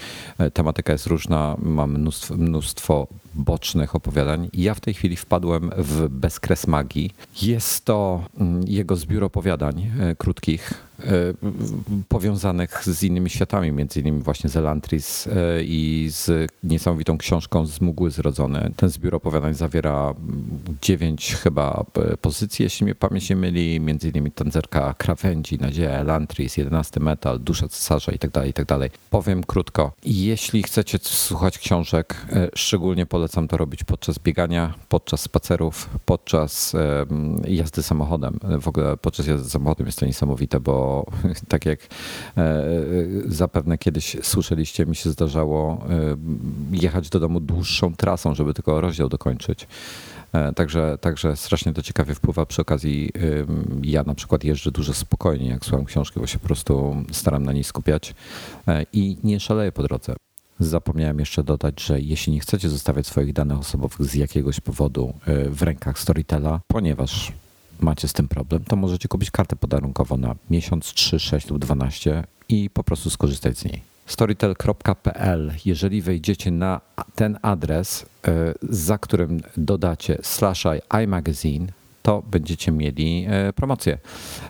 tematyka 0.55 0.93
jest 0.93 1.07
różna. 1.07 1.57
Mam 1.63 1.93
mnóstwo, 1.93 2.37
mnóstwo 2.37 3.07
bocznych 3.35 3.95
opowiadań. 3.95 4.49
Ja 4.55 4.75
w 4.75 4.81
tej 4.81 4.95
chwili 4.95 5.17
wpadłem 5.17 5.71
w 5.77 6.09
Bezkres 6.09 6.67
Magii. 6.67 7.11
Jest 7.43 7.85
to 7.85 8.23
mm, 8.41 8.65
jego 8.67 8.97
zbiór 8.97 9.25
opowiadań 9.25 9.91
krótkich, 10.19 10.89
E, 11.07 11.35
powiązanych 12.09 12.85
z 12.85 13.03
innymi 13.03 13.31
światami, 13.31 13.73
między 13.73 14.01
innymi 14.01 14.23
właśnie 14.23 14.51
z 14.51 14.57
Elantris 14.57 15.27
e, 15.27 15.31
i 15.63 16.09
z 16.11 16.51
niesamowitą 16.63 17.19
książką 17.19 17.67
z 17.67 17.81
Mgły 17.81 18.11
Zrodzone. 18.11 18.71
Ten 18.77 18.89
zbiór 18.89 19.15
opowiadań 19.15 19.55
zawiera 19.55 20.15
dziewięć 20.83 21.28
chyba 21.35 21.85
e, 21.95 22.17
pozycji, 22.17 22.63
jeśli 22.63 22.85
mnie 22.85 22.95
pamięć 22.95 23.31
nie 23.31 23.37
myli, 23.37 23.81
między 23.81 24.09
innymi 24.09 24.31
Tanzerka 24.31 24.95
Krawędzi, 24.99 25.59
Nadzieja 25.59 25.91
Elantris, 25.91 26.57
11 26.57 27.01
Metal, 27.01 27.41
Dusza 27.41 27.69
Cesarza 27.69 28.13
itd., 28.13 28.33
tak 28.33 28.47
itd. 28.47 28.79
Tak 28.79 28.93
Powiem 29.11 29.45
krótko, 29.45 29.93
jeśli 30.05 30.63
chcecie 30.63 30.99
słuchać 31.03 31.59
książek, 31.59 32.27
szczególnie 32.55 33.07
polecam 33.07 33.49
to 33.49 33.57
robić 33.57 33.85
podczas 33.85 34.19
biegania, 34.19 34.75
podczas 34.89 35.21
spacerów, 35.21 35.91
podczas 36.07 36.73
jazdy 37.49 37.83
samochodem. 37.83 38.39
W 38.61 38.69
ogóle 38.69 38.97
podczas 38.97 39.27
jazdy 39.27 39.51
samochodem 39.51 39.87
jest 39.87 39.99
to 39.99 40.07
niesamowite, 40.07 40.61
bo 40.61 41.07
tak 41.49 41.67
jak 41.67 41.81
e, 42.37 42.65
zapewne 43.27 43.79
kiedyś 43.79 44.17
słyszeliście, 44.23 44.87
mi 44.87 44.97
się 44.97 45.11
zdarzało 45.11 45.87
e, 45.91 46.17
jechać 46.73 47.09
do 47.09 47.21
domu 47.21 47.41
dłuższą 47.41 47.95
trasą, 47.95 48.35
żeby 48.35 48.55
tylko 48.55 48.81
rozdział 48.81 49.09
dokończyć. 49.09 49.67
E, 50.33 50.53
także, 50.53 50.99
także 51.01 51.37
strasznie 51.37 51.73
to 51.73 51.83
ciekawie 51.83 52.15
wpływa. 52.15 52.47
Przy 52.47 52.63
okazji 52.63 53.13
ja 53.83 54.03
na 54.03 54.15
przykład 54.15 54.45
jeżdżę 54.45 54.71
dużo 54.71 54.95
spokojniej, 54.95 55.51
jak 55.51 55.65
słucham 55.65 55.85
książki, 55.85 56.21
bo 56.21 56.27
się 56.27 56.39
po 56.39 56.47
prostu 56.47 56.97
staram 57.13 57.43
na 57.43 57.53
niej 57.53 57.65
skupiać 57.65 58.15
i 58.93 59.17
nie 59.25 59.41
szaleję 59.41 59.73
po 59.73 59.83
drodze. 59.83 60.15
Zapomniałem 60.61 61.19
jeszcze 61.19 61.45
dodać, 61.45 61.83
że 61.83 62.01
jeśli 62.01 62.33
nie 62.33 62.41
chcecie 62.41 62.69
zostawiać 62.69 63.07
swoich 63.07 63.33
danych 63.33 63.59
osobowych 63.59 64.07
z 64.07 64.15
jakiegoś 64.15 64.61
powodu 64.61 65.15
w 65.51 65.63
rękach 65.63 65.99
Storytela, 65.99 66.61
ponieważ 66.67 67.33
macie 67.81 68.09
z 68.09 68.13
tym 68.13 68.29
problem, 68.29 68.65
to 68.65 68.77
możecie 68.77 69.09
kupić 69.09 69.31
kartę 69.31 69.57
podarunkową 69.57 70.17
na 70.17 70.35
miesiąc, 70.51 70.85
3, 70.87 71.21
6 71.21 71.51
lub 71.51 71.59
12 71.59 72.25
i 72.49 72.71
po 72.71 72.85
prostu 72.85 73.11
skorzystać 73.11 73.59
z 73.59 73.65
niej. 73.65 73.88
Storytel.pl. 74.09 75.53
Jeżeli 75.65 76.03
wejdziecie 76.03 76.51
na 76.51 76.81
ten 77.15 77.39
adres, 77.43 78.07
e, 78.29 78.55
za 78.63 78.99
którym 78.99 79.41
dodacie 79.57 80.19
slash 80.23 80.65
iMagazine, 81.05 81.67
to 82.03 82.23
będziecie 82.31 82.73
mieli 82.73 83.27
e, 83.29 83.53
promocję. 83.53 83.99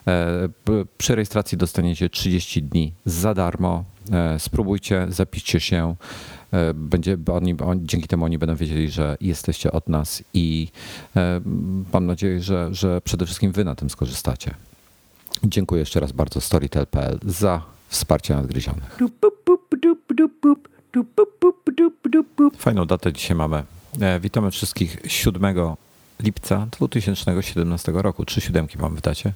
E, 0.06 0.48
przy 0.98 1.14
rejestracji 1.14 1.58
dostaniecie 1.58 2.08
30 2.10 2.62
dni 2.62 2.92
za 3.04 3.34
darmo. 3.34 3.84
Spróbujcie, 4.38 5.06
zapiszcie 5.08 5.60
się. 5.60 5.94
Będzie, 6.74 7.16
oni, 7.32 7.54
on, 7.60 7.86
dzięki 7.86 8.08
temu 8.08 8.24
oni 8.24 8.38
będą 8.38 8.56
wiedzieli, 8.56 8.90
że 8.90 9.16
jesteście 9.20 9.72
od 9.72 9.88
nas 9.88 10.22
i 10.34 10.68
mam 11.92 12.06
nadzieję, 12.06 12.40
że, 12.40 12.74
że 12.74 13.00
przede 13.00 13.26
wszystkim 13.26 13.52
wy 13.52 13.64
na 13.64 13.74
tym 13.74 13.90
skorzystacie. 13.90 14.54
Dziękuję 15.44 15.80
jeszcze 15.80 16.00
raz 16.00 16.12
bardzo 16.12 16.40
Storytel.pl 16.40 17.18
za 17.26 17.77
wsparcie 17.88 18.35
nadgryzionych. 18.35 18.99
Fajną 22.59 22.87
datę 22.87 23.12
dzisiaj 23.12 23.37
mamy. 23.37 23.64
E, 24.00 24.21
witamy 24.21 24.50
wszystkich 24.50 24.99
7 25.07 25.45
lipca 26.21 26.66
2017 26.78 27.92
roku. 27.95 28.25
Trzy 28.25 28.40
siódemki 28.40 28.78
mamy 28.78 28.97
w 28.97 29.00
dacie. 29.00 29.33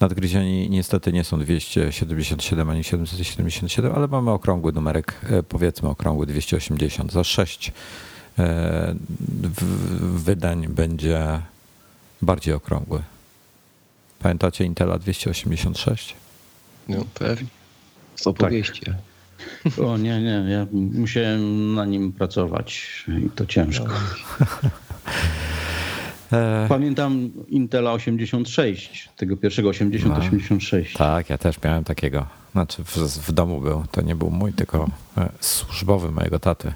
Nadgryzioni 0.00 0.70
niestety 0.70 1.12
nie 1.12 1.24
są 1.24 1.38
277 1.38 2.70
ani 2.70 2.84
777, 2.84 3.92
ale 3.94 4.08
mamy 4.08 4.30
okrągły 4.30 4.72
numerek, 4.72 5.20
e, 5.30 5.42
powiedzmy 5.42 5.88
okrągły 5.88 6.26
280. 6.26 7.12
Za 7.12 7.24
6 7.24 7.72
e, 8.38 8.94
wydań 10.00 10.68
będzie 10.68 11.40
bardziej 12.22 12.54
okrągły. 12.54 13.02
Pamiętacie 14.18 14.64
Intela 14.64 14.98
286? 14.98 16.16
No 16.88 17.04
pewnie. 17.14 17.48
Z 18.16 18.26
opowieści. 18.26 18.82
Tak. 18.84 18.94
O 19.86 19.98
nie, 19.98 20.20
nie, 20.20 20.44
ja 20.48 20.66
musiałem 20.72 21.74
na 21.74 21.84
nim 21.84 22.12
pracować 22.12 23.04
i 23.26 23.30
to 23.30 23.46
ciężko. 23.46 23.88
E. 26.32 26.66
Pamiętam 26.68 27.30
Intela 27.48 27.92
86, 27.92 29.08
tego 29.16 29.36
pierwszego 29.36 29.68
8086. 29.68 30.92
No, 30.92 30.98
tak, 30.98 31.30
ja 31.30 31.38
też 31.38 31.62
miałem 31.62 31.84
takiego. 31.84 32.26
Znaczy 32.52 32.84
w, 32.84 32.96
w, 32.98 33.32
domu 33.32 33.60
był, 33.60 33.84
to 33.90 34.02
nie 34.02 34.16
był 34.16 34.30
mój, 34.30 34.52
tylko 34.52 34.90
e, 35.18 35.28
służbowy 35.40 36.10
mojego 36.10 36.38
taty. 36.38 36.72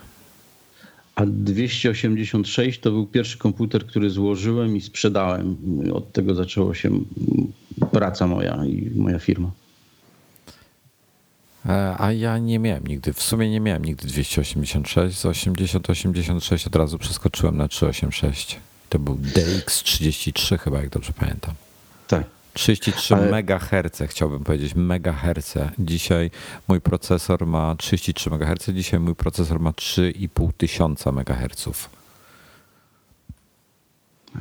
A 1.15 1.27
286 1.27 2.81
to 2.81 2.91
był 2.91 3.07
pierwszy 3.07 3.39
komputer, 3.39 3.87
który 3.87 4.11
złożyłem 4.11 4.77
i 4.77 4.81
sprzedałem. 4.81 5.57
Od 5.95 6.13
tego 6.13 6.35
zaczęła 6.35 6.75
się 6.75 6.91
praca 7.93 8.27
moja 8.27 8.65
i 8.65 8.91
moja 8.97 9.19
firma. 9.19 9.51
E, 11.69 11.97
a 11.99 12.13
ja 12.13 12.39
nie 12.39 12.59
miałem 12.59 12.87
nigdy, 12.87 13.13
w 13.13 13.23
sumie 13.23 13.51
nie 13.51 13.61
miałem 13.61 13.85
nigdy 13.85 14.07
286, 14.07 15.19
z 15.19 15.25
80-86 15.25 16.67
od 16.67 16.77
razu 16.77 16.99
przeskoczyłem 16.99 17.57
na 17.57 17.69
386. 17.69 18.61
To 18.89 18.99
był 18.99 19.15
DX33 19.15 20.59
chyba, 20.59 20.79
jak 20.79 20.89
dobrze 20.89 21.13
pamiętam. 21.13 21.55
Tak. 22.09 22.23
33 22.53 23.15
Ale... 23.15 23.43
MHz, 23.43 24.03
chciałbym 24.07 24.45
powiedzieć, 24.45 24.75
MHz. 24.77 25.55
Dzisiaj 25.79 26.31
mój 26.69 26.81
procesor 26.81 27.47
ma 27.47 27.75
33 27.75 28.31
MHz, 28.31 28.69
dzisiaj 28.75 29.01
mój 29.01 29.15
procesor 29.15 29.61
ma 29.61 29.71
3,5 29.71 30.51
tysiąca 30.57 31.11
MHz. 31.11 31.89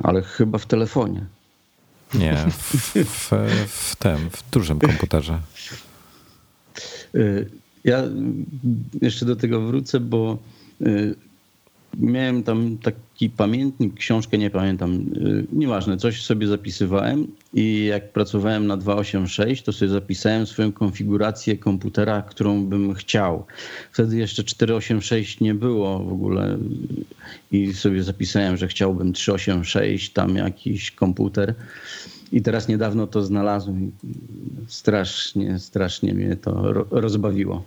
Ale 0.02 0.22
chyba 0.22 0.58
w 0.58 0.66
telefonie. 0.66 1.26
Nie, 2.14 2.36
w, 2.50 2.94
w, 3.04 3.32
w 3.68 3.96
tym, 3.96 4.30
w 4.30 4.50
dużym 4.50 4.78
komputerze. 4.78 5.40
Y, 7.14 7.50
ja 7.84 8.02
jeszcze 9.02 9.26
do 9.26 9.36
tego 9.36 9.60
wrócę, 9.60 10.00
bo 10.00 10.38
y, 10.86 11.14
miałem 11.98 12.42
tam 12.42 12.78
taki 12.82 13.30
pamiętnik, 13.30 13.94
książkę, 13.94 14.38
nie 14.38 14.50
pamiętam, 14.50 15.00
y, 15.16 15.46
nieważne, 15.52 15.96
coś 15.96 16.22
sobie 16.22 16.46
zapisywałem 16.46 17.26
i 17.54 17.84
jak 17.84 18.12
pracowałem 18.12 18.66
na 18.66 18.76
286, 18.76 19.62
to 19.62 19.72
sobie 19.72 19.88
zapisałem 19.88 20.46
swoją 20.46 20.72
konfigurację 20.72 21.56
komputera, 21.56 22.22
którą 22.22 22.66
bym 22.66 22.94
chciał. 22.94 23.44
Wtedy 23.92 24.16
jeszcze 24.16 24.44
486 24.44 25.40
nie 25.40 25.54
było 25.54 25.98
w 25.98 26.12
ogóle 26.12 26.58
i 27.52 27.74
sobie 27.74 28.02
zapisałem, 28.02 28.56
że 28.56 28.68
chciałbym 28.68 29.12
386, 29.12 30.12
tam 30.12 30.36
jakiś 30.36 30.90
komputer. 30.90 31.54
I 32.32 32.42
teraz 32.42 32.68
niedawno 32.68 33.06
to 33.06 33.22
znalazłem. 33.22 33.92
Strasznie, 34.68 35.58
strasznie 35.58 36.14
mnie 36.14 36.36
to 36.36 36.72
rozbawiło. 36.90 37.62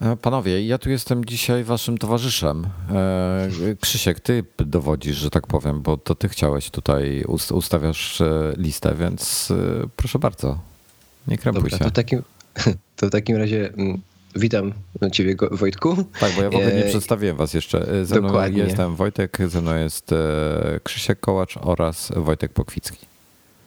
E, 0.00 0.16
panowie, 0.16 0.66
ja 0.66 0.78
tu 0.78 0.90
jestem 0.90 1.24
dzisiaj 1.24 1.64
waszym 1.64 1.98
towarzyszem. 1.98 2.66
E, 2.90 3.48
Krzysiek, 3.80 4.20
ty 4.20 4.44
dowodzisz, 4.58 5.16
że 5.16 5.30
tak 5.30 5.46
powiem, 5.46 5.82
bo 5.82 5.96
to 5.96 6.14
ty 6.14 6.28
chciałeś 6.28 6.70
tutaj, 6.70 7.24
ustawiasz 7.52 8.20
e, 8.20 8.52
listę, 8.56 8.94
więc 8.94 9.52
proszę 9.96 10.18
bardzo, 10.18 10.58
nie 11.28 11.38
krępuj 11.38 11.62
Dobra, 11.62 11.78
się. 11.78 11.84
To 11.84 11.90
w, 11.90 11.92
takim, 11.92 12.22
to 12.96 13.06
w 13.06 13.10
takim 13.10 13.36
razie 13.36 13.72
mm, 13.72 14.00
Witam 14.36 14.72
Ciebie, 15.12 15.36
Wojtku. 15.50 16.04
Tak, 16.20 16.32
bo 16.36 16.42
ja 16.42 16.50
w 16.50 16.54
ogóle 16.54 16.72
nie 16.72 16.84
e, 16.84 16.88
przedstawiłem 16.88 17.36
Was 17.36 17.54
jeszcze. 17.54 18.06
Ze 18.06 18.20
mną 18.20 18.46
jestem 18.50 18.96
Wojtek, 18.96 19.38
ze 19.46 19.60
mną 19.60 19.76
jest 19.76 20.12
e, 20.12 20.80
Krzysiek 20.82 21.20
Kołacz 21.20 21.56
oraz 21.56 22.12
Wojtek 22.16 22.52
Pokwicki. 22.52 23.06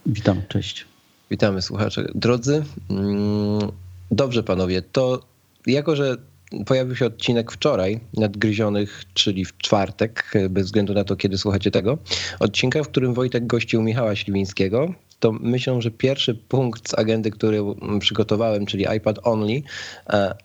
Witam, 0.06 0.42
cześć. 0.50 0.86
Witamy 1.32 1.62
słuchacze. 1.62 2.08
Drodzy, 2.16 2.64
mm, 2.90 3.72
dobrze 4.12 4.44
panowie, 4.44 4.82
to 4.82 5.22
jako, 5.68 5.96
że 5.96 6.18
pojawił 6.66 6.96
się 6.96 7.06
odcinek 7.06 7.52
wczoraj 7.52 8.00
nadgryzionych, 8.14 9.04
czyli 9.14 9.46
w 9.46 9.58
czwartek, 9.58 10.34
bez 10.50 10.66
względu 10.66 10.94
na 10.94 11.04
to, 11.04 11.16
kiedy 11.16 11.38
słuchacie 11.38 11.72
tego, 11.72 11.98
odcinka, 12.40 12.84
w 12.84 12.88
którym 12.88 13.14
Wojtek 13.14 13.48
gościł 13.48 13.82
Michała 13.82 14.16
Śliwińskiego, 14.16 14.94
to 15.20 15.32
myślę, 15.32 15.82
że 15.82 15.92
pierwszy 15.92 16.36
punkt 16.36 16.90
z 16.90 16.94
agendy, 16.94 17.32
który 17.32 17.60
przygotowałem, 18.00 18.66
czyli 18.66 18.86
iPad 18.98 19.20
Only, 19.24 19.62
e, 20.10 20.36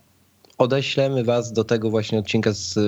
odeślemy 0.62 1.24
Was 1.24 1.52
do 1.52 1.64
tego 1.64 1.90
właśnie 1.90 2.18
odcinka 2.18 2.52
z 2.52 2.78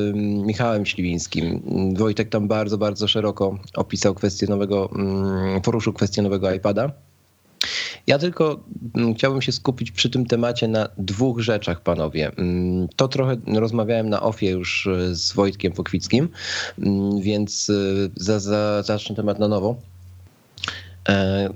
Michałem 0.46 0.86
Śliwińskim. 0.86 1.62
Wojtek 1.96 2.28
tam 2.28 2.48
bardzo, 2.48 2.78
bardzo 2.78 3.08
szeroko 3.08 3.58
opisał 3.74 4.14
kwestię 4.14 4.46
nowego, 4.46 4.90
poruszył 5.62 5.92
kwestię 5.92 6.22
nowego 6.22 6.52
iPada. 6.52 6.90
Ja 8.06 8.18
tylko 8.18 8.60
chciałbym 9.16 9.42
się 9.42 9.52
skupić 9.52 9.90
przy 9.90 10.10
tym 10.10 10.26
temacie 10.26 10.68
na 10.68 10.88
dwóch 10.98 11.40
rzeczach, 11.40 11.80
panowie. 11.80 12.32
To 12.96 13.08
trochę 13.08 13.36
rozmawiałem 13.46 14.10
na 14.10 14.22
ofie 14.22 14.50
już 14.50 14.86
e, 14.86 15.14
z 15.14 15.32
Wojtkiem 15.32 15.72
Pokwickim, 15.72 16.28
więc 17.20 17.70
e, 17.70 17.74
za, 18.16 18.40
za, 18.40 18.82
zacznę 18.82 19.16
temat 19.16 19.38
na 19.38 19.48
nowo. 19.48 19.76
E, 21.08 21.48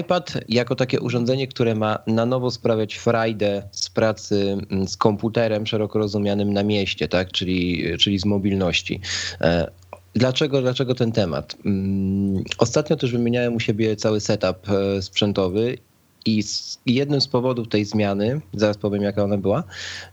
iPad 0.00 0.34
jako 0.48 0.74
takie 0.74 1.00
urządzenie, 1.00 1.48
które 1.48 1.74
ma 1.74 1.98
na 2.06 2.26
nowo 2.26 2.50
sprawiać 2.50 2.94
frajdę 2.94 3.62
pracy 3.96 4.58
mm, 4.70 4.88
z 4.88 4.96
komputerem 4.96 5.66
szeroko 5.66 5.98
rozumianym 5.98 6.52
na 6.52 6.62
mieście, 6.62 7.08
tak? 7.08 7.32
czyli, 7.32 7.84
czyli 7.98 8.18
z 8.18 8.24
mobilności. 8.24 9.00
E, 9.40 9.70
dlaczego, 10.14 10.62
dlaczego 10.62 10.94
ten 10.94 11.12
temat? 11.12 11.56
Mm, 11.64 12.44
ostatnio 12.58 12.96
też 12.96 13.12
wymieniałem 13.12 13.54
u 13.54 13.60
siebie 13.60 13.96
cały 13.96 14.20
setup 14.20 14.70
e, 14.70 15.02
sprzętowy 15.02 15.78
i 16.26 16.42
jednym 16.86 17.20
z 17.20 17.28
powodów 17.28 17.68
tej 17.68 17.84
zmiany, 17.84 18.40
zaraz 18.54 18.78
powiem 18.78 19.02
jaka 19.02 19.24
ona 19.24 19.38
była, 19.38 19.64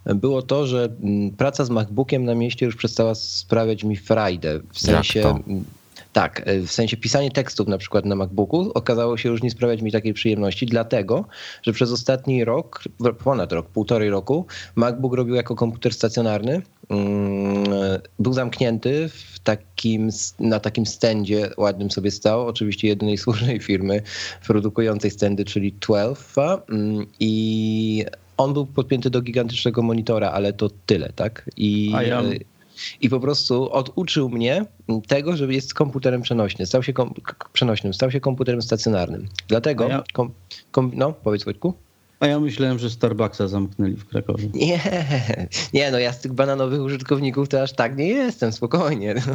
było 0.05 0.41
to, 0.41 0.67
że 0.67 0.89
mm, 1.03 1.31
praca 1.31 1.65
z 1.65 1.69
MacBookiem 1.69 2.25
na 2.25 2.35
mieście 2.35 2.65
już 2.65 2.75
przestała 2.75 3.15
sprawiać 3.15 3.83
mi 3.83 3.95
frajdę. 3.95 4.59
W 4.73 4.79
sensie 4.79 5.39
tak, 6.13 6.41
e, 6.45 6.59
w 6.59 6.71
sensie 6.71 6.97
pisanie 6.97 7.31
tekstów 7.31 7.67
na 7.67 7.77
przykład 7.77 8.05
na 8.05 8.15
MacBooku 8.15 8.71
okazało 8.73 9.17
się 9.17 9.29
już 9.29 9.43
nie 9.43 9.51
sprawiać 9.51 9.81
mi 9.81 9.91
takiej 9.91 10.13
przyjemności, 10.13 10.65
dlatego, 10.65 11.25
że 11.63 11.73
przez 11.73 11.91
ostatni 11.91 12.45
rok, 12.45 12.83
ponad 13.23 13.51
rok, 13.51 13.69
półtorej 13.69 14.09
roku, 14.09 14.45
MacBook 14.75 15.13
robił 15.13 15.35
jako 15.35 15.55
komputer 15.55 15.93
stacjonarny. 15.93 16.61
Mm, 16.89 17.63
był 18.19 18.33
zamknięty 18.33 19.09
w 19.09 19.39
takim, 19.39 20.09
na 20.39 20.59
takim 20.59 20.85
stędzie, 20.85 21.49
ładnym 21.57 21.91
sobie 21.91 22.11
stał, 22.11 22.47
oczywiście 22.47 22.87
jedynej 22.87 23.17
słusznej 23.23 23.59
firmy 23.59 24.01
produkującej 24.47 25.11
stędy, 25.11 25.45
czyli 25.45 25.73
12 25.81 26.41
mm, 26.69 27.05
i 27.19 28.05
on 28.37 28.53
był 28.53 28.65
podpięty 28.65 29.09
do 29.09 29.21
gigantycznego 29.21 29.81
monitora, 29.81 30.31
ale 30.31 30.53
to 30.53 30.69
tyle, 30.85 31.13
tak? 31.15 31.49
I, 31.57 31.91
ja 32.07 32.21
i 33.01 33.09
po 33.09 33.19
prostu 33.19 33.73
oduczył 33.73 34.29
mnie 34.29 34.65
tego, 35.07 35.37
że 35.37 35.53
jest 35.53 35.73
komputerem 35.73 36.21
przenośnym. 36.21 36.67
Stał 36.67 36.83
się 36.83 36.93
kom 36.93 37.13
przenośnym, 37.53 37.93
stał 37.93 38.11
się 38.11 38.19
komputerem 38.19 38.61
stacjonarnym. 38.61 39.27
Dlatego, 39.47 39.87
ja... 39.87 40.03
kom, 40.13 40.31
kom, 40.71 40.91
no 40.93 41.13
powiedz 41.13 41.43
Wojtku. 41.43 41.73
A 42.23 42.27
ja 42.27 42.39
myślałem, 42.39 42.79
że 42.79 42.89
Starbucksa 42.89 43.47
zamknęli 43.47 43.95
w 43.95 44.05
Krakowie. 44.05 44.49
Nie, 44.53 44.79
nie, 45.73 45.91
no 45.91 45.99
ja 45.99 46.13
z 46.13 46.21
tych 46.21 46.33
bananowych 46.33 46.81
użytkowników 46.81 47.49
to 47.49 47.61
aż 47.61 47.73
tak 47.73 47.97
nie 47.97 48.07
jestem, 48.07 48.51
spokojnie. 48.51 49.15
No. 49.27 49.33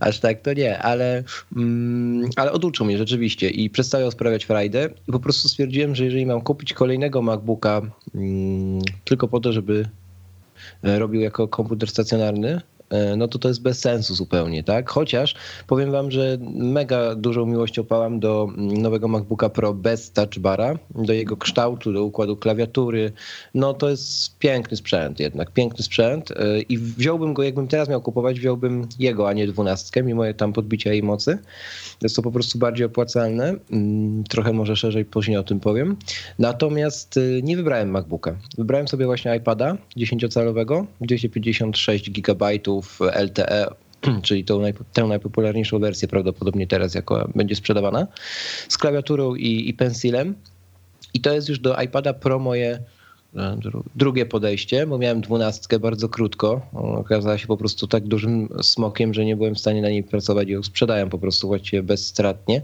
Aż 0.00 0.20
tak 0.20 0.40
to 0.40 0.52
nie, 0.52 0.78
ale, 0.78 1.24
mm, 1.56 2.30
ale 2.36 2.52
oduczył 2.52 2.86
mnie 2.86 2.98
rzeczywiście 2.98 3.50
i 3.50 3.70
przestają 3.70 4.10
sprawiać 4.10 4.44
frajdę. 4.44 4.88
I 5.08 5.12
po 5.12 5.20
prostu 5.20 5.48
stwierdziłem, 5.48 5.94
że 5.94 6.04
jeżeli 6.04 6.26
mam 6.26 6.40
kupić 6.40 6.72
kolejnego 6.72 7.22
MacBooka 7.22 7.82
mm, 8.14 8.82
tylko 9.04 9.28
po 9.28 9.40
to, 9.40 9.52
żeby 9.52 9.88
robił 10.82 11.20
jako 11.20 11.48
komputer 11.48 11.88
stacjonarny, 11.88 12.60
no 13.16 13.28
to 13.28 13.38
to 13.38 13.48
jest 13.48 13.62
bez 13.62 13.80
sensu 13.80 14.14
zupełnie, 14.14 14.64
tak? 14.64 14.90
Chociaż 14.90 15.34
powiem 15.66 15.90
wam, 15.90 16.10
że 16.10 16.38
mega 16.54 17.14
dużą 17.14 17.46
miłością 17.46 17.84
pałam 17.84 18.20
do 18.20 18.48
nowego 18.56 19.08
MacBooka 19.08 19.48
Pro 19.48 19.74
bez 19.74 20.12
touch 20.12 20.38
bara, 20.38 20.78
do 20.94 21.12
jego 21.12 21.36
kształtu, 21.36 21.92
do 21.92 22.04
układu 22.04 22.36
klawiatury. 22.36 23.12
No 23.54 23.74
to 23.74 23.90
jest 23.90 24.38
piękny 24.38 24.76
sprzęt 24.76 25.20
jednak, 25.20 25.50
piękny 25.50 25.84
sprzęt 25.84 26.30
e, 26.30 26.60
i 26.60 26.78
wziąłbym 26.78 27.34
go, 27.34 27.42
jakbym 27.42 27.68
teraz 27.68 27.88
miał 27.88 28.02
kupować, 28.02 28.40
wziąłbym 28.40 28.88
jego, 28.98 29.28
a 29.28 29.32
nie 29.32 29.46
dwunastkę, 29.46 30.02
mimo 30.02 30.22
tam 30.36 30.52
podbicia 30.52 30.92
jej 30.92 31.02
mocy. 31.02 31.38
Jest 32.02 32.16
to 32.16 32.22
po 32.22 32.32
prostu 32.32 32.58
bardziej 32.58 32.86
opłacalne. 32.86 33.54
Mm, 33.70 34.24
trochę 34.24 34.52
może 34.52 34.76
szerzej 34.76 35.04
później 35.04 35.36
o 35.36 35.42
tym 35.42 35.60
powiem. 35.60 35.96
Natomiast 36.38 37.16
e, 37.16 37.42
nie 37.42 37.56
wybrałem 37.56 37.90
MacBooka. 37.90 38.36
Wybrałem 38.58 38.88
sobie 38.88 39.06
właśnie 39.06 39.36
iPada 39.36 39.76
10-calowego, 39.96 40.86
256 41.00 42.10
LTE, 43.24 43.66
czyli 44.22 44.44
tą 44.44 44.62
tę 44.92 45.04
najpopularniejszą 45.04 45.78
wersję 45.78 46.08
prawdopodobnie 46.08 46.66
teraz, 46.66 46.94
jako 46.94 47.28
będzie 47.34 47.56
sprzedawana, 47.56 48.06
z 48.68 48.78
klawiaturą 48.78 49.34
i, 49.34 49.68
i 49.68 49.74
pensilem. 49.74 50.34
I 51.14 51.20
to 51.20 51.32
jest 51.32 51.48
już 51.48 51.58
do 51.58 51.82
iPada 51.82 52.14
Pro 52.14 52.38
moje 52.38 52.78
e, 53.36 53.58
drugie 53.94 54.26
podejście, 54.26 54.86
bo 54.86 54.98
miałem 54.98 55.20
dwunastkę 55.20 55.78
bardzo 55.78 56.08
krótko. 56.08 56.66
Okazała 56.72 57.38
się 57.38 57.46
po 57.46 57.56
prostu 57.56 57.86
tak 57.86 58.04
dużym 58.04 58.48
smokiem, 58.62 59.14
że 59.14 59.24
nie 59.24 59.36
byłem 59.36 59.54
w 59.54 59.60
stanie 59.60 59.82
na 59.82 59.88
niej 59.88 60.02
pracować 60.02 60.48
i 60.48 60.52
ją 60.52 60.62
sprzedałem 60.62 61.10
po 61.10 61.18
prostu 61.18 61.46
właściwie 61.46 61.82
bezstratnie. 61.82 62.62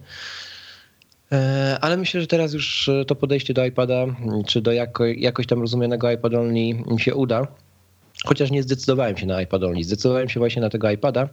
E, 1.33 1.79
ale 1.81 1.97
myślę, 1.97 2.21
że 2.21 2.27
teraz 2.27 2.53
już 2.53 2.91
to 3.07 3.15
podejście 3.15 3.55
do 3.55 3.65
iPada, 3.65 4.07
czy 4.47 4.61
do 4.61 4.73
jako, 4.73 5.05
jakoś 5.05 5.47
tam 5.47 5.61
rozumianego 5.61 6.11
iPad 6.11 6.35
Only 6.35 6.99
się 6.99 7.15
uda. 7.15 7.47
Chociaż 8.27 8.51
nie 8.51 8.63
zdecydowałem 8.63 9.17
się 9.17 9.27
na 9.27 9.43
iPad 9.43 9.63
only, 9.63 9.85
zdecydowałem 9.85 10.29
się 10.29 10.41
właśnie 10.41 10.63
na 10.63 10.71
tego 10.71 10.91
iPada 10.91 11.29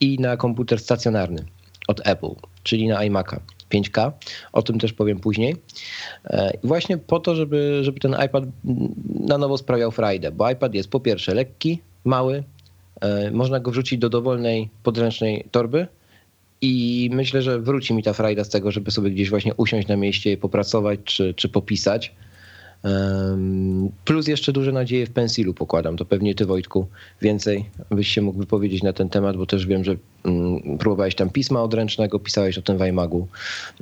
i 0.00 0.18
na 0.18 0.36
komputer 0.36 0.78
stacjonarny 0.78 1.44
od 1.88 2.06
Apple, 2.06 2.34
czyli 2.62 2.88
na 2.88 2.98
iMac'a 2.98 3.40
5K. 3.70 4.12
O 4.52 4.62
tym 4.62 4.78
też 4.78 4.92
powiem 4.92 5.20
później. 5.20 5.56
E, 6.24 6.58
właśnie 6.64 6.98
po 6.98 7.20
to, 7.20 7.34
żeby, 7.34 7.80
żeby 7.82 8.00
ten 8.00 8.16
iPad 8.26 8.44
na 9.20 9.38
nowo 9.38 9.58
sprawiał 9.58 9.90
frajdę, 9.90 10.32
bo 10.32 10.50
iPad 10.50 10.74
jest 10.74 10.90
po 10.90 11.00
pierwsze 11.00 11.34
lekki, 11.34 11.80
mały, 12.04 12.44
e, 13.00 13.30
można 13.30 13.60
go 13.60 13.70
wrzucić 13.70 13.98
do 13.98 14.08
dowolnej 14.08 14.68
podręcznej 14.82 15.44
torby 15.50 15.86
i 16.60 17.10
myślę, 17.12 17.42
że 17.42 17.60
wróci 17.60 17.94
mi 17.94 18.02
ta 18.02 18.12
frajda 18.12 18.44
z 18.44 18.48
tego, 18.48 18.70
żeby 18.70 18.90
sobie 18.90 19.10
gdzieś 19.10 19.30
właśnie 19.30 19.54
usiąść 19.54 19.88
na 19.88 19.96
mieście 19.96 20.32
i 20.32 20.36
popracować 20.36 21.00
czy, 21.04 21.34
czy 21.34 21.48
popisać. 21.48 22.14
Plus 24.04 24.28
jeszcze 24.28 24.52
duże 24.52 24.72
nadzieje 24.72 25.06
w 25.06 25.10
Pensilu 25.10 25.54
pokładam. 25.54 25.96
To 25.96 26.04
pewnie 26.04 26.34
ty 26.34 26.46
Wojtku 26.46 26.86
więcej 27.22 27.64
byś 27.90 28.08
się 28.08 28.22
mógł 28.22 28.38
wypowiedzieć 28.38 28.82
na 28.82 28.92
ten 28.92 29.08
temat, 29.08 29.36
bo 29.36 29.46
też 29.46 29.66
wiem, 29.66 29.84
że 29.84 29.96
mm, 30.24 30.78
próbowałeś 30.78 31.14
tam 31.14 31.30
pisma 31.30 31.62
odręcznego, 31.62 32.18
pisałeś 32.18 32.58
o 32.58 32.62
tym 32.62 32.78
w 32.78 32.80
iMagu 32.80 33.28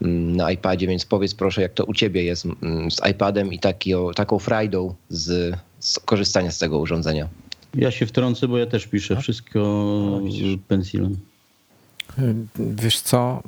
mm, 0.02 0.36
na 0.36 0.52
iPadzie, 0.52 0.86
więc 0.86 1.04
powiedz 1.04 1.34
proszę, 1.34 1.62
jak 1.62 1.72
to 1.72 1.84
u 1.84 1.94
ciebie 1.94 2.24
jest 2.24 2.46
mm, 2.62 2.90
z 2.90 3.00
iPadem 3.10 3.52
i 3.52 3.58
taki, 3.58 3.92
taką 4.14 4.38
frajdą 4.38 4.94
z, 5.08 5.56
z 5.80 5.98
korzystania 5.98 6.50
z 6.50 6.58
tego 6.58 6.78
urządzenia. 6.78 7.28
Ja 7.74 7.90
się 7.90 8.06
wtrącę, 8.06 8.48
bo 8.48 8.58
ja 8.58 8.66
też 8.66 8.86
piszę 8.86 9.16
A? 9.18 9.20
wszystko 9.20 9.58
no, 9.58 10.20
pensilem. 10.68 11.16
Wiesz 12.58 13.00
co, 13.00 13.42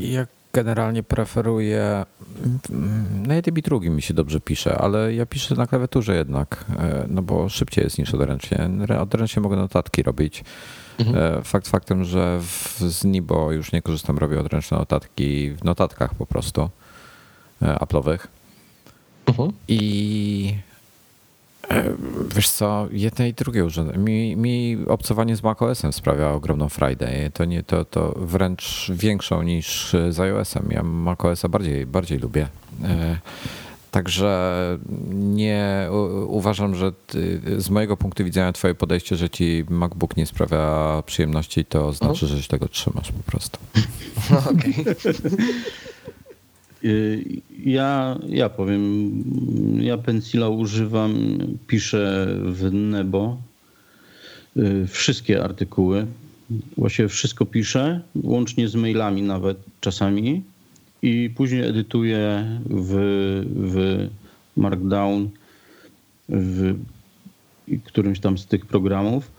jak 0.00 0.28
generalnie 0.58 1.02
preferuję. 1.02 2.04
Na 3.26 3.34
jednym 3.34 3.58
i 3.58 3.62
drugim 3.62 3.96
mi 3.96 4.02
się 4.02 4.14
dobrze 4.14 4.40
pisze, 4.40 4.78
ale 4.78 5.14
ja 5.14 5.26
piszę 5.26 5.54
na 5.54 5.66
klawiaturze 5.66 6.16
jednak, 6.16 6.64
e, 6.78 7.06
no 7.08 7.22
bo 7.22 7.48
szybciej 7.48 7.84
jest 7.84 7.98
niż 7.98 8.14
odręcznie. 8.14 8.70
Odręcznie 9.00 9.42
mogę 9.42 9.56
notatki 9.56 10.02
robić. 10.02 10.44
Mhm. 10.98 11.38
E, 11.38 11.42
fakt 11.42 11.68
faktem, 11.68 12.04
że 12.04 12.40
w, 12.40 12.80
z 12.80 13.04
Nibo 13.04 13.52
już 13.52 13.72
nie 13.72 13.82
korzystam, 13.82 14.18
robię 14.18 14.40
odręczne 14.40 14.78
notatki 14.78 15.50
w 15.50 15.64
notatkach 15.64 16.14
po 16.14 16.26
prostu 16.26 16.70
e, 17.62 17.74
Apple'owych. 17.74 18.18
Mhm. 19.26 19.52
I 19.68 20.54
wiesz 22.34 22.48
co, 22.48 22.88
jedne 22.90 23.28
i 23.28 23.34
drugie 23.34 23.64
urządzenie. 23.64 23.98
Mi, 23.98 24.36
mi 24.36 24.78
obcowanie 24.86 25.36
z 25.36 25.42
macOSem 25.42 25.92
sprawia 25.92 26.30
ogromną 26.30 26.68
frajdę. 26.68 27.30
To, 27.34 27.44
nie, 27.44 27.62
to, 27.62 27.84
to 27.84 28.14
wręcz 28.16 28.90
większą 28.94 29.42
niż 29.42 29.96
z 30.10 30.20
iOSem. 30.20 30.68
Ja 30.70 30.82
macOSa 30.82 31.48
bardziej, 31.48 31.86
bardziej 31.86 32.18
lubię. 32.18 32.48
E, 32.84 33.18
także 33.90 34.78
nie 35.10 35.88
uważam, 36.26 36.74
że 36.74 36.92
ty, 36.92 37.40
z 37.58 37.70
mojego 37.70 37.96
punktu 37.96 38.24
widzenia 38.24 38.52
twoje 38.52 38.74
podejście, 38.74 39.16
że 39.16 39.30
ci 39.30 39.64
MacBook 39.70 40.16
nie 40.16 40.26
sprawia 40.26 41.02
przyjemności, 41.06 41.64
to 41.64 41.92
znaczy, 41.92 42.26
że 42.26 42.42
się 42.42 42.48
tego 42.48 42.68
trzymasz 42.68 43.12
po 43.12 43.30
prostu. 43.30 43.58
Okej. 44.50 44.74
Y, 44.80 44.94
ja, 47.64 48.18
ja 48.28 48.48
powiem, 48.48 49.12
ja 49.80 49.98
pensila 49.98 50.48
używam, 50.48 51.38
piszę 51.66 52.28
w 52.44 52.72
Nebo 52.72 53.36
y, 54.56 54.86
wszystkie 54.86 55.44
artykuły. 55.44 56.06
Właściwie 56.76 57.08
wszystko 57.08 57.46
piszę, 57.46 58.00
łącznie 58.22 58.68
z 58.68 58.74
mailami 58.74 59.22
nawet 59.22 59.58
czasami 59.80 60.42
i 61.02 61.30
później 61.36 61.62
edytuję 61.68 62.44
w, 62.70 62.94
w 63.54 64.08
Markdown 64.56 65.28
w 66.28 66.74
którymś 67.84 68.20
tam 68.20 68.38
z 68.38 68.46
tych 68.46 68.66
programów 68.66 69.30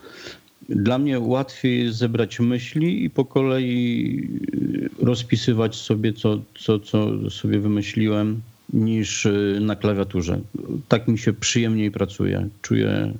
dla 0.69 0.97
mnie 0.97 1.19
łatwiej 1.19 1.93
zebrać 1.93 2.39
myśli 2.39 3.03
i 3.03 3.09
po 3.09 3.25
kolei 3.25 4.29
y, 4.63 5.05
rozpisywać 5.05 5.75
sobie, 5.75 6.13
co, 6.13 6.39
co, 6.59 6.79
co 6.79 7.29
sobie 7.29 7.59
wymyśliłem, 7.59 8.41
niż 8.73 9.25
y, 9.25 9.57
na 9.61 9.75
klawiaturze. 9.75 10.39
Tak 10.87 11.07
mi 11.07 11.17
się 11.17 11.33
przyjemniej 11.33 11.91
pracuje. 11.91 12.47
Czuję, 12.61 13.13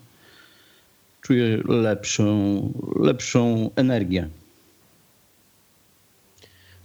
czuję 1.22 1.62
lepszą, 1.68 2.26
lepszą 3.00 3.70
energię. 3.76 4.30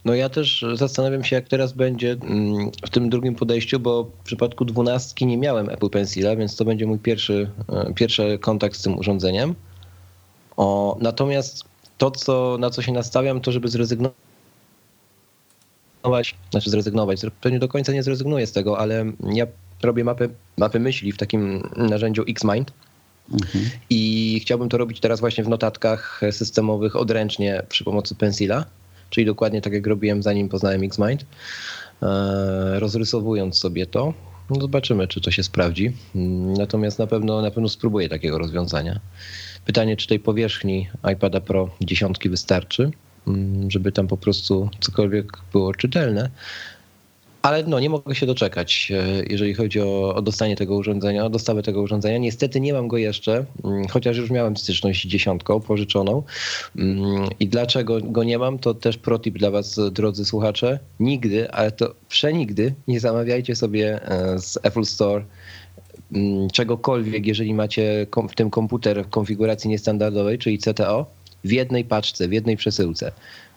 No 0.05 0.15
ja 0.15 0.29
też 0.29 0.65
zastanawiam 0.73 1.23
się, 1.23 1.35
jak 1.35 1.47
teraz 1.47 1.73
będzie 1.73 2.11
mm, 2.11 2.71
w 2.85 2.89
tym 2.89 3.09
drugim 3.09 3.35
podejściu, 3.35 3.79
bo 3.79 4.03
w 4.03 4.23
przypadku 4.23 4.65
dwunastki 4.65 5.25
nie 5.25 5.37
miałem 5.37 5.69
Apple 5.69 5.89
Pencila, 5.89 6.35
więc 6.35 6.55
to 6.55 6.65
będzie 6.65 6.85
mój 6.85 6.99
pierwszy, 6.99 7.49
e, 7.69 7.93
pierwszy 7.93 8.39
kontakt 8.41 8.75
z 8.75 8.81
tym 8.81 8.97
urządzeniem. 8.97 9.55
O, 10.57 10.97
natomiast 11.01 11.63
to, 11.97 12.11
co, 12.11 12.57
na 12.59 12.69
co 12.69 12.81
się 12.81 12.91
nastawiam, 12.91 13.41
to 13.41 13.51
żeby 13.51 13.67
zrezygnować, 13.67 14.15
znaczy 16.51 16.69
zrezygnować, 16.69 17.21
pewnie 17.41 17.59
do 17.59 17.67
końca 17.67 17.91
nie 17.91 18.03
zrezygnuję 18.03 18.47
z 18.47 18.51
tego, 18.51 18.79
ale 18.79 19.05
ja 19.33 19.47
robię 19.83 20.03
mapę, 20.03 20.29
mapę 20.57 20.79
myśli 20.79 21.11
w 21.11 21.17
takim 21.17 21.69
narzędziu 21.77 22.23
Xmind. 22.27 22.71
Mhm. 23.33 23.69
I 23.89 24.39
chciałbym 24.41 24.69
to 24.69 24.77
robić 24.77 24.99
teraz 24.99 25.19
właśnie 25.19 25.43
w 25.43 25.49
notatkach 25.49 26.21
systemowych 26.31 26.95
odręcznie 26.95 27.63
przy 27.69 27.83
pomocy 27.83 28.15
Pensila, 28.15 28.65
czyli 29.09 29.25
dokładnie 29.25 29.61
tak 29.61 29.73
jak 29.73 29.87
robiłem 29.87 30.23
zanim 30.23 30.49
poznałem 30.49 30.83
Xmind. 30.83 31.25
E, 32.03 32.79
rozrysowując 32.79 33.57
sobie 33.57 33.85
to, 33.85 34.13
no 34.49 34.61
zobaczymy, 34.61 35.07
czy 35.07 35.21
to 35.21 35.31
się 35.31 35.43
sprawdzi. 35.43 35.91
Natomiast 36.57 36.99
na 36.99 37.07
pewno, 37.07 37.41
na 37.41 37.51
pewno 37.51 37.69
spróbuję 37.69 38.09
takiego 38.09 38.37
rozwiązania. 38.37 38.99
Pytanie, 39.65 39.97
czy 39.97 40.07
tej 40.07 40.19
powierzchni 40.19 40.87
iPada 41.13 41.41
Pro 41.41 41.69
dziesiątki 41.81 42.29
wystarczy, 42.29 42.91
mm, 43.27 43.71
żeby 43.71 43.91
tam 43.91 44.07
po 44.07 44.17
prostu 44.17 44.69
cokolwiek 44.79 45.37
było 45.51 45.73
czytelne. 45.73 46.29
Ale 47.45 47.63
no, 47.63 47.79
nie 47.79 47.89
mogę 47.89 48.15
się 48.15 48.25
doczekać, 48.25 48.91
e, 48.91 49.23
jeżeli 49.29 49.53
chodzi 49.53 49.81
o, 49.81 50.15
o, 50.15 50.21
dostanie 50.21 50.55
tego 50.55 50.75
urządzenia, 50.75 51.25
o 51.25 51.29
dostawę 51.29 51.63
tego 51.63 51.81
urządzenia. 51.81 52.17
Niestety 52.17 52.61
nie 52.61 52.73
mam 52.73 52.87
go 52.87 52.97
jeszcze, 52.97 53.45
mm, 53.63 53.87
chociaż 53.87 54.17
już 54.17 54.29
miałem 54.29 54.57
styczność 54.57 55.03
z 55.03 55.07
dziesiątką 55.07 55.59
pożyczoną. 55.59 56.23
Mm, 56.77 57.29
I 57.39 57.47
dlaczego 57.47 58.01
go 58.01 58.23
nie 58.23 58.37
mam, 58.37 58.59
to 58.59 58.73
też 58.73 58.97
protip 58.97 59.37
dla 59.37 59.51
was, 59.51 59.79
drodzy 59.91 60.25
słuchacze. 60.25 60.79
Nigdy, 60.99 61.51
ale 61.51 61.71
to 61.71 61.95
przenigdy 62.09 62.73
nie 62.87 62.99
zamawiajcie 62.99 63.55
sobie 63.55 64.07
e, 64.07 64.39
z 64.39 64.57
Apple 64.63 64.85
Store 64.85 65.25
czegokolwiek, 66.53 67.25
jeżeli 67.25 67.53
macie 67.53 68.07
w 68.29 68.35
tym 68.35 68.49
komputer 68.49 69.03
w 69.05 69.09
konfiguracji 69.09 69.69
niestandardowej, 69.69 70.37
czyli 70.37 70.57
CTO, 70.57 71.05
w 71.43 71.51
jednej 71.51 71.85
paczce, 71.85 72.27
w 72.27 72.33
jednej 72.33 72.57
przesyłce. 72.57 73.11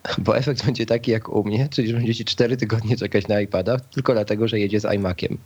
bo 0.24 0.36
efekt 0.36 0.66
będzie 0.66 0.86
taki 0.86 1.10
jak 1.10 1.28
u 1.28 1.44
mnie, 1.44 1.68
czyli 1.70 1.88
że 1.88 1.94
będziecie 1.94 2.24
4 2.24 2.56
tygodnie 2.56 2.96
czekać 2.96 3.28
na 3.28 3.40
iPada, 3.40 3.78
tylko 3.78 4.12
dlatego, 4.12 4.48
że 4.48 4.60
jedzie 4.60 4.80
z 4.80 4.94
iMaciem. 4.94 5.38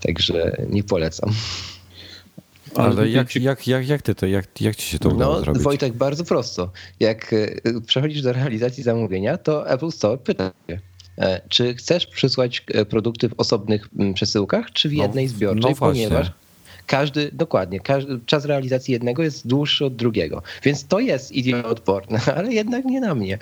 Także 0.00 0.56
nie 0.70 0.84
polecam. 0.84 1.30
Ale 2.74 3.08
jak, 3.08 3.36
jak, 3.36 3.66
jak, 3.66 3.88
jak 3.88 4.02
ty 4.02 4.14
to, 4.14 4.26
jak, 4.26 4.60
jak 4.60 4.76
ci 4.76 4.90
się 4.90 4.98
to 4.98 5.08
udało 5.08 5.34
no, 5.34 5.40
zrobić? 5.40 5.62
Wojtek, 5.62 5.92
bardzo 5.92 6.24
prosto. 6.24 6.70
Jak 7.00 7.32
e, 7.32 7.80
przechodzisz 7.86 8.22
do 8.22 8.32
realizacji 8.32 8.82
zamówienia, 8.82 9.36
to 9.36 9.70
Apple 9.70 9.90
Store 9.90 10.18
pyta 10.18 10.52
cię, 10.68 10.80
czy 11.48 11.74
chcesz 11.74 12.06
przysłać 12.06 12.64
e, 12.74 12.84
produkty 12.84 13.28
w 13.28 13.34
osobnych 13.36 13.88
przesyłkach, 14.14 14.72
czy 14.72 14.88
w 14.88 14.92
no, 14.92 15.02
jednej 15.02 15.28
zbiorczej, 15.28 15.70
no 15.70 15.76
ponieważ 15.76 16.30
każdy, 16.88 17.30
dokładnie, 17.32 17.80
każdy, 17.80 18.18
czas 18.26 18.44
realizacji 18.44 18.92
jednego 18.92 19.22
jest 19.22 19.46
dłuższy 19.46 19.84
od 19.84 19.96
drugiego. 19.96 20.42
Więc 20.62 20.86
to 20.86 21.00
jest 21.00 21.32
idioodporne, 21.32 22.20
ale 22.36 22.52
jednak 22.52 22.84
nie 22.84 23.00
na 23.00 23.14
mnie. 23.14 23.38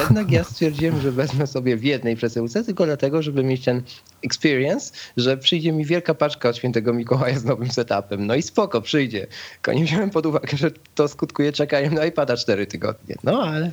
Jednak 0.00 0.30
ja 0.30 0.44
stwierdziłem, 0.52 1.00
że 1.00 1.12
wezmę 1.12 1.46
sobie 1.46 1.76
w 1.76 1.84
jednej 1.84 2.16
przesyłce, 2.16 2.64
tylko 2.64 2.86
dlatego, 2.86 3.22
żeby 3.22 3.44
mieć 3.44 3.64
ten 3.64 3.82
experience, 4.24 4.92
że 5.16 5.36
przyjdzie 5.36 5.72
mi 5.72 5.84
wielka 5.84 6.14
paczka 6.14 6.48
od 6.48 6.56
świętego 6.56 6.92
Mikołaja 6.92 7.38
z 7.38 7.44
nowym 7.44 7.70
setupem. 7.70 8.26
No 8.26 8.34
i 8.34 8.42
spoko, 8.42 8.80
przyjdzie. 8.80 9.26
Tylko 9.54 9.72
nie 9.72 9.84
wziąłem 9.84 10.10
pod 10.10 10.26
uwagę, 10.26 10.56
że 10.56 10.70
to 10.94 11.08
skutkuje 11.08 11.52
czekaniem 11.52 11.94
na 11.94 12.06
iPada 12.06 12.36
4 12.36 12.66
tygodnie. 12.66 13.14
No 13.24 13.42
ale 13.42 13.70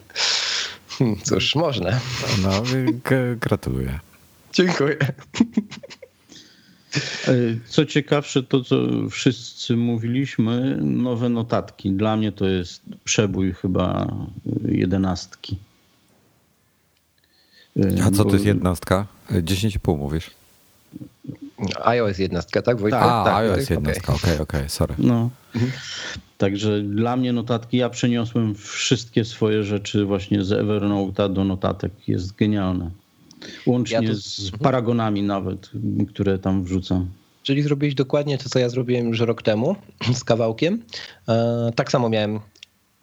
cóż, 1.24 1.56
można. 1.56 2.00
No, 2.44 2.64
gratuluję. 3.40 4.00
Dziękuję. 4.54 4.98
E, 7.28 7.34
co 7.68 7.86
ciekawsze, 7.86 8.44
to 8.44 8.64
co 8.64 8.76
wszyscy 9.10 9.76
mówiliśmy, 9.76 10.78
nowe 10.82 11.30
notatki. 11.30 11.92
Dla 11.92 12.18
mnie 12.18 12.32
to 12.32 12.46
jest 12.46 12.82
przebój 13.04 13.54
chyba 13.54 14.16
jedenastki. 14.66 15.58
E, 17.80 18.04
A 18.04 18.12
co 18.12 18.26
to 18.26 18.34
jest 18.34 18.46
jednostka? 18.46 19.06
10,5 19.32 19.98
mówisz? 19.98 20.32
iOS 21.86 22.18
jednostka, 22.18 22.62
tak? 22.62 22.80
Wojtek? 22.80 23.00
A, 23.02 23.24
tak, 23.26 23.36
iOS 23.36 23.60
tak, 23.60 23.70
jednostka, 23.70 24.14
okej, 24.14 24.34
okej, 24.34 24.42
okay, 24.42 24.60
okay, 24.60 24.70
sorry. 24.70 24.96
No. 24.98 25.30
Także 26.38 26.82
dla 26.82 27.18
mnie 27.18 27.34
notatki, 27.34 27.78
ja 27.78 27.90
przeniosłem 27.90 28.56
wszystkie 28.56 29.26
swoje 29.26 29.64
rzeczy 29.64 30.06
właśnie 30.06 30.44
z 30.44 30.50
Evernote'a 30.50 31.34
do 31.34 31.44
notatek. 31.44 31.92
Jest 32.08 32.36
genialne. 32.36 32.92
Łącznie 33.66 33.96
ja 33.96 34.10
tu... 34.10 34.16
z 34.16 34.44
mhm. 34.44 34.60
paragonami 34.60 35.24
nawet, 35.24 35.72
które 36.10 36.40
tam 36.40 36.64
wrzucam. 36.64 37.08
Czyli 37.44 37.62
zrobiłeś 37.62 37.96
dokładnie 37.96 38.38
to, 38.38 38.50
co 38.50 38.60
ja 38.60 38.70
zrobiłem 38.70 39.08
już 39.08 39.20
rok 39.20 39.42
temu 39.42 39.76
z 40.20 40.24
kawałkiem. 40.24 40.84
E, 41.28 41.72
tak 41.76 41.92
samo 41.92 42.10
miałem 42.10 42.40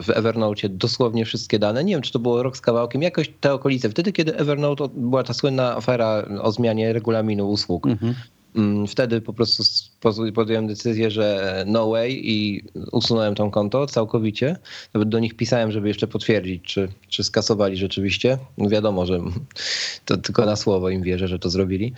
w 0.03 0.11
Evernote 0.11 0.69
dosłownie 0.69 1.25
wszystkie 1.25 1.59
dane. 1.59 1.85
Nie 1.85 1.95
wiem, 1.95 2.03
czy 2.03 2.13
to 2.13 2.19
było 2.19 2.43
rok 2.43 2.57
z 2.57 2.61
kawałkiem, 2.61 3.03
jakoś 3.03 3.31
te 3.41 3.55
okolice. 3.55 3.91
Wtedy, 3.91 4.13
kiedy 4.13 4.37
Evernote 4.37 4.89
była 4.97 5.23
ta 5.23 5.35
słynna 5.35 5.77
afera 5.77 6.25
o 6.41 6.53
zmianie 6.53 6.93
regulaminu 6.93 7.51
usług. 7.51 7.87
Mhm. 7.87 8.15
Mm, 8.55 8.87
wtedy 8.87 9.21
po 9.21 9.33
prostu 9.33 9.63
podjąłem 10.35 10.67
decyzję, 10.67 11.11
że 11.11 11.65
no 11.67 11.91
way 11.91 12.31
i 12.31 12.65
usunąłem 12.93 13.35
tą 13.35 13.51
konto 13.51 13.87
całkowicie. 13.87 14.57
Nawet 14.95 15.09
do 15.09 15.19
nich 15.19 15.35
pisałem, 15.35 15.73
żeby 15.73 15.89
jeszcze 15.89 16.07
potwierdzić, 16.07 16.63
czy, 16.65 16.89
czy 17.09 17.25
skasowali 17.25 17.77
rzeczywiście. 17.77 18.39
Wiadomo, 18.59 19.07
że 19.07 19.21
to 20.07 20.17
tylko 20.17 20.47
na 20.47 20.57
słowo 20.57 20.91
im 20.91 21.03
wierzę, 21.03 21.29
że 21.29 21.39
to 21.39 21.51
zrobili. 21.51 21.93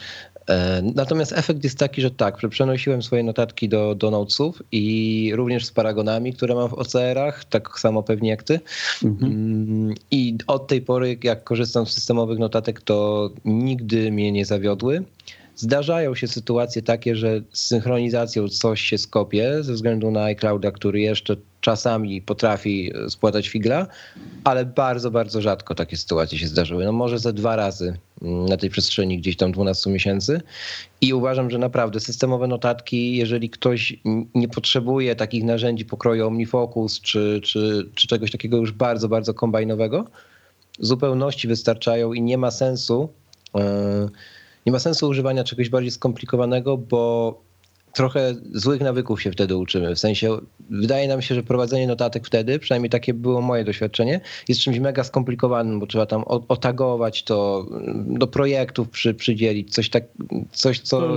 E, 0.48 0.82
natomiast 0.94 1.32
efekt 1.32 1.64
jest 1.64 1.78
taki, 1.78 2.02
że 2.02 2.10
tak, 2.10 2.36
przenosiłem 2.50 3.02
swoje 3.02 3.22
notatki 3.22 3.68
do, 3.68 3.94
do 3.94 4.10
Notesów 4.10 4.62
i 4.72 5.32
również 5.34 5.66
z 5.66 5.70
paragonami, 5.70 6.32
które 6.32 6.54
mam 6.54 6.68
w 6.68 6.74
OCR-ach, 6.74 7.44
tak 7.44 7.78
samo 7.78 8.02
pewnie 8.02 8.30
jak 8.30 8.42
ty. 8.42 8.60
Mhm. 9.04 9.32
Mm, 9.32 9.94
I 10.10 10.36
od 10.46 10.66
tej 10.66 10.82
pory, 10.82 11.18
jak 11.22 11.44
korzystam 11.44 11.86
z 11.86 11.92
systemowych 11.92 12.38
notatek, 12.38 12.80
to 12.80 13.30
nigdy 13.44 14.12
mnie 14.12 14.32
nie 14.32 14.44
zawiodły. 14.44 15.04
Zdarzają 15.56 16.14
się 16.14 16.28
sytuacje 16.28 16.82
takie, 16.82 17.16
że 17.16 17.40
z 17.52 17.66
synchronizacją 17.66 18.48
coś 18.48 18.80
się 18.80 18.98
skopie 18.98 19.62
ze 19.62 19.72
względu 19.72 20.10
na 20.10 20.22
iClouda, 20.22 20.70
który 20.70 21.00
jeszcze 21.00 21.36
czasami 21.60 22.22
potrafi 22.22 22.92
spłatać 23.08 23.48
figla, 23.48 23.86
ale 24.44 24.64
bardzo, 24.64 25.10
bardzo 25.10 25.42
rzadko 25.42 25.74
takie 25.74 25.96
sytuacje 25.96 26.38
się 26.38 26.46
zdarzyły. 26.46 26.84
No 26.84 26.92
może 26.92 27.18
ze 27.18 27.32
dwa 27.32 27.56
razy 27.56 27.98
mm, 28.22 28.46
na 28.46 28.56
tej 28.56 28.70
przestrzeni 28.70 29.18
gdzieś 29.18 29.36
tam 29.36 29.52
12 29.52 29.90
miesięcy 29.90 30.40
i 31.00 31.14
uważam, 31.14 31.50
że 31.50 31.58
naprawdę 31.58 32.00
systemowe 32.00 32.46
notatki, 32.46 33.16
jeżeli 33.16 33.50
ktoś 33.50 34.00
nie 34.34 34.48
potrzebuje 34.48 35.16
takich 35.16 35.44
narzędzi 35.44 35.84
pokroju 35.84 36.26
OmniFocus 36.26 37.00
czy, 37.00 37.40
czy, 37.44 37.90
czy 37.94 38.08
czegoś 38.08 38.30
takiego 38.30 38.56
już 38.56 38.72
bardzo, 38.72 39.08
bardzo 39.08 39.34
kombajnowego, 39.34 40.04
zupełności 40.80 41.48
wystarczają 41.48 42.12
i 42.12 42.22
nie 42.22 42.38
ma 42.38 42.50
sensu 42.50 43.08
yy, 43.54 43.60
nie 44.66 44.72
ma 44.72 44.78
sensu 44.78 45.08
używania 45.08 45.44
czegoś 45.44 45.68
bardziej 45.68 45.90
skomplikowanego, 45.90 46.76
bo 46.76 47.42
trochę 47.96 48.34
złych 48.52 48.80
nawyków 48.80 49.22
się 49.22 49.30
wtedy 49.32 49.56
uczymy. 49.56 49.94
W 49.94 49.98
sensie, 49.98 50.38
wydaje 50.70 51.08
nam 51.08 51.22
się, 51.22 51.34
że 51.34 51.42
prowadzenie 51.42 51.86
notatek 51.86 52.26
wtedy, 52.26 52.58
przynajmniej 52.58 52.90
takie 52.90 53.14
było 53.14 53.40
moje 53.40 53.64
doświadczenie, 53.64 54.20
jest 54.48 54.60
czymś 54.60 54.78
mega 54.78 55.04
skomplikowanym, 55.04 55.80
bo 55.80 55.86
trzeba 55.86 56.06
tam 56.06 56.24
otagować 56.26 57.22
to, 57.22 57.66
do 58.06 58.26
projektów 58.26 58.90
przy, 58.90 59.14
przydzielić, 59.14 59.74
coś, 59.74 59.90
tak, 59.90 60.04
coś 60.52 60.80
co, 60.80 61.08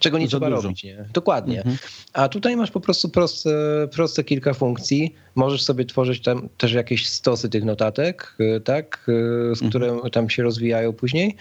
czego 0.00 0.18
nie 0.18 0.28
trzeba 0.28 0.50
dużo. 0.50 0.62
robić. 0.62 0.84
Nie? 0.84 1.04
Dokładnie. 1.12 1.58
Mhm. 1.58 1.76
A 2.12 2.28
tutaj 2.28 2.56
masz 2.56 2.70
po 2.70 2.80
prostu 2.80 3.08
proste, 3.08 3.50
proste 3.92 4.24
kilka 4.24 4.54
funkcji. 4.54 5.14
Możesz 5.34 5.62
sobie 5.62 5.84
tworzyć 5.84 6.22
tam 6.22 6.48
też 6.56 6.72
jakieś 6.72 7.08
stosy 7.08 7.48
tych 7.48 7.64
notatek, 7.64 8.36
y, 8.40 8.60
tak, 8.60 9.06
y, 9.08 9.54
z 9.54 9.62
mhm. 9.62 9.70
które 9.70 10.10
tam 10.12 10.30
się 10.30 10.42
rozwijają 10.42 10.92
później. 10.92 11.36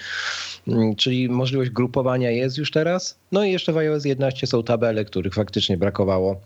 Mm, 0.68 0.96
czyli 0.96 1.30
możliwość 1.30 1.70
grupowania 1.70 2.32
jest 2.32 2.58
już 2.58 2.72
teraz. 2.72 3.20
No 3.32 3.44
i 3.44 3.52
jeszcze 3.52 3.74
w 3.74 3.78
iOS 3.78 4.06
11 4.06 4.48
są 4.48 4.64
tabele, 4.68 5.06
których 5.06 5.34
faktycznie 5.34 5.78
brakowało. 5.78 6.42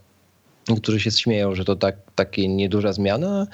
Którzy 0.78 1.00
się 1.00 1.12
śmieją, 1.12 1.56
że 1.56 1.66
to 1.66 1.76
tak, 1.76 1.96
takie 2.16 2.48
nieduża 2.48 2.94
zmiana. 2.94 3.48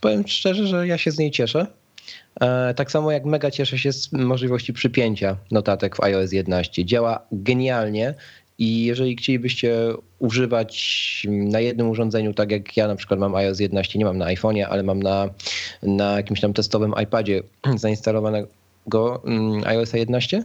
Powiem 0.00 0.28
szczerze, 0.28 0.66
że 0.66 0.86
ja 0.86 0.98
się 0.98 1.10
z 1.10 1.18
niej 1.18 1.30
cieszę. 1.30 1.66
E, 2.40 2.74
tak 2.74 2.90
samo 2.90 3.12
jak 3.12 3.24
mega 3.24 3.50
cieszę 3.50 3.78
się 3.78 3.92
z 3.92 4.12
możliwości 4.12 4.72
przypięcia 4.72 5.36
notatek 5.50 5.96
w 5.96 6.00
iOS 6.00 6.32
11. 6.32 6.84
Działa 6.84 7.26
genialnie 7.32 8.14
i 8.58 8.84
jeżeli 8.84 9.16
chcielibyście 9.16 9.74
używać 10.18 11.26
na 11.28 11.60
jednym 11.60 11.90
urządzeniu, 11.90 12.34
tak 12.34 12.50
jak 12.50 12.76
ja 12.76 12.88
na 12.88 12.96
przykład 12.96 13.20
mam 13.20 13.34
iOS 13.34 13.60
11, 13.60 13.98
nie 13.98 14.04
mam 14.04 14.18
na 14.18 14.26
iPhone'ie, 14.26 14.66
ale 14.70 14.82
mam 14.82 15.02
na, 15.02 15.28
na 15.82 16.16
jakimś 16.16 16.40
tam 16.40 16.52
testowym 16.52 16.94
iPadzie 17.02 17.42
zainstalowanego 17.76 19.22
mm, 19.24 19.64
iOS 19.64 19.92
11, 19.92 20.42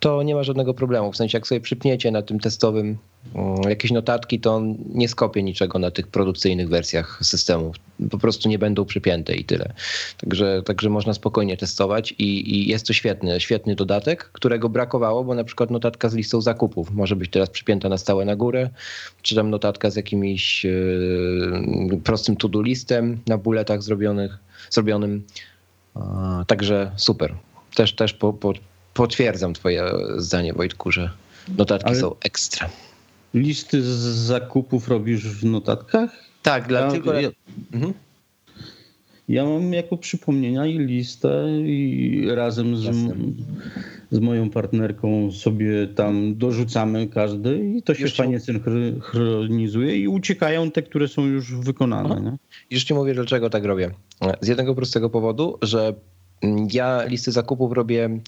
to 0.00 0.22
nie 0.22 0.34
ma 0.34 0.42
żadnego 0.42 0.74
problemu. 0.74 1.12
W 1.12 1.16
sensie, 1.16 1.38
jak 1.38 1.46
sobie 1.46 1.60
przypniecie 1.60 2.10
na 2.10 2.22
tym 2.22 2.40
testowym 2.40 2.98
mm, 3.34 3.62
jakieś 3.68 3.90
notatki, 3.90 4.40
to 4.40 4.54
on 4.54 4.76
nie 4.94 5.08
skopie 5.08 5.42
niczego 5.42 5.78
na 5.78 5.90
tych 5.90 6.06
produkcyjnych 6.06 6.68
wersjach 6.68 7.18
systemu. 7.22 7.72
Po 8.10 8.18
prostu 8.18 8.48
nie 8.48 8.58
będą 8.58 8.84
przypięte 8.84 9.34
i 9.34 9.44
tyle. 9.44 9.72
Także, 10.18 10.62
także 10.64 10.90
można 10.90 11.14
spokojnie 11.14 11.56
testować 11.56 12.12
i, 12.12 12.54
i 12.54 12.68
jest 12.68 12.86
to 12.86 12.92
świetny, 12.92 13.40
świetny 13.40 13.74
dodatek, 13.74 14.30
którego 14.32 14.68
brakowało, 14.68 15.24
bo 15.24 15.34
na 15.34 15.44
przykład 15.44 15.70
notatka 15.70 16.08
z 16.08 16.14
listą 16.14 16.40
zakupów 16.40 16.90
może 16.90 17.16
być 17.16 17.30
teraz 17.30 17.50
przypięta 17.50 17.88
na 17.88 17.98
stałe 17.98 18.24
na 18.24 18.36
górę, 18.36 18.70
czy 19.22 19.34
tam 19.34 19.50
notatka 19.50 19.90
z 19.90 19.96
jakimś 19.96 20.64
yy, 20.64 22.00
prostym 22.04 22.36
to-do 22.36 22.62
listem 22.62 23.18
na 23.26 23.38
buletach 23.38 23.82
zrobionych, 23.82 24.38
zrobionym. 24.70 25.22
Także 26.46 26.92
super. 26.96 27.34
Też, 27.74 27.94
też 27.94 28.14
po, 28.14 28.32
po 28.32 28.52
potwierdzam 28.96 29.54
twoje 29.54 29.84
zdanie, 30.16 30.52
Wojtku, 30.52 30.92
że 30.92 31.10
notatki 31.58 31.88
Ale 31.88 31.96
są 31.96 32.14
ekstra. 32.24 32.68
Listy 33.34 33.82
z 33.82 33.96
zakupów 34.26 34.88
robisz 34.88 35.28
w 35.28 35.44
notatkach? 35.44 36.10
Tak, 36.42 36.68
dlatego... 36.68 37.20
Ja, 37.20 37.30
mhm. 37.72 37.92
ja 39.28 39.44
mam 39.44 39.72
jako 39.72 39.96
przypomnienia 39.96 40.66
i 40.66 40.78
listę 40.78 41.46
i 41.64 42.28
razem 42.34 42.76
z, 42.76 43.14
z 44.10 44.18
moją 44.18 44.50
partnerką 44.50 45.32
sobie 45.32 45.86
tam 45.86 46.38
dorzucamy 46.38 47.06
każdy 47.06 47.58
i 47.58 47.82
to 47.82 47.94
się 47.94 48.02
Jeszcze... 48.02 48.22
fajnie 48.22 48.40
synchronizuje 48.40 49.96
i 49.96 50.08
uciekają 50.08 50.70
te, 50.70 50.82
które 50.82 51.08
są 51.08 51.26
już 51.26 51.54
wykonane. 51.54 52.20
No. 52.20 52.36
Już 52.70 52.84
ci 52.84 52.94
mówię, 52.94 53.14
dlaczego 53.14 53.50
tak 53.50 53.64
robię. 53.64 53.90
Z 54.40 54.48
jednego 54.48 54.74
prostego 54.74 55.10
powodu, 55.10 55.58
że 55.62 55.94
ja 56.72 57.04
listy 57.04 57.32
zakupów 57.32 57.72
robię 57.72 58.20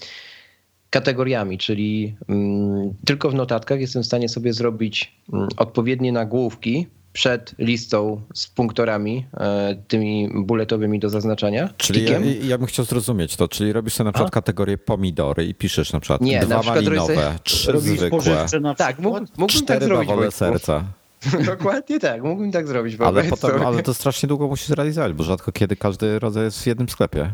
kategoriami, 0.89 1.57
czyli 1.57 2.15
mm, 2.27 2.93
tylko 3.05 3.29
w 3.29 3.35
notatkach 3.35 3.79
jestem 3.79 4.03
w 4.03 4.05
stanie 4.05 4.29
sobie 4.29 4.53
zrobić 4.53 5.15
mm, 5.33 5.47
odpowiednie 5.57 6.11
nagłówki 6.11 6.87
przed 7.13 7.55
listą 7.59 8.21
z 8.33 8.47
punktorami, 8.47 9.25
e, 9.33 9.75
tymi 9.87 10.29
buletowymi 10.35 10.99
do 10.99 11.09
zaznaczania. 11.09 11.69
Czyli 11.77 12.05
ja, 12.05 12.19
ja, 12.43 12.57
bym 12.57 12.67
chciał 12.67 12.85
zrozumieć 12.85 13.35
to, 13.35 13.47
czyli 13.47 13.73
robisz 13.73 13.93
sobie 13.93 14.05
na 14.05 14.11
przykład 14.11 14.27
A? 14.27 14.31
kategorię 14.31 14.77
pomidory 14.77 15.45
i 15.45 15.55
piszesz 15.55 15.93
na 15.93 15.99
przykład 15.99 16.21
Nie, 16.21 16.39
dwa 16.39 16.55
na 16.55 16.61
przykład 16.61 16.85
malinowe, 16.85 17.35
trzy 17.43 17.79
zwykłe, 17.79 18.45
tak, 18.77 18.99
mógł, 18.99 19.19
mógłbym 19.19 19.47
tak 19.47 19.49
cztery 19.49 19.87
tak 19.87 20.07
zrobić. 20.07 20.33
serca. 20.33 20.83
Dokładnie 21.45 21.99
tak, 21.99 22.23
mógłbym 22.23 22.51
tak 22.51 22.67
zrobić. 22.67 22.95
Ale, 22.99 23.23
potem, 23.23 23.65
ale 23.65 23.83
to 23.83 23.93
strasznie 23.93 24.27
długo 24.27 24.47
musisz 24.47 24.67
zrealizować, 24.67 25.13
bo 25.13 25.23
rzadko 25.23 25.51
kiedy 25.51 25.75
każdy 25.75 26.19
rodzaj 26.19 26.43
jest 26.43 26.63
w 26.63 26.67
jednym 26.67 26.89
sklepie. 26.89 27.31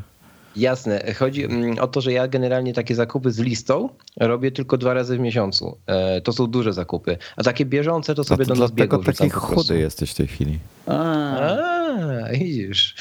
Jasne. 0.56 1.14
Chodzi 1.14 1.44
mm, 1.44 1.80
o 1.80 1.88
to, 1.88 2.02
że 2.02 2.12
ja 2.12 2.28
generalnie 2.28 2.74
takie 2.74 2.96
zakupy 2.96 3.32
z 3.32 3.40
listą 3.40 3.90
robię 4.18 4.52
tylko 4.52 4.78
dwa 4.78 4.94
razy 4.94 5.18
w 5.18 5.20
miesiącu. 5.20 5.78
E, 5.88 6.22
to 6.22 6.34
są 6.34 6.48
duże 6.48 6.74
zakupy. 6.74 7.18
A 7.36 7.44
takie 7.44 7.66
bieżące 7.66 8.16
to 8.16 8.24
sobie 8.24 8.46
to 8.46 8.54
do 8.54 8.62
nas 8.62 8.72
biegów 8.72 9.06
taki 9.06 9.30
chudy 9.30 9.80
jesteś 9.80 10.12
w 10.12 10.16
tej 10.16 10.28
chwili. 10.28 10.60
A, 10.88 10.94
A 10.94 12.30
widzisz. 12.32 12.96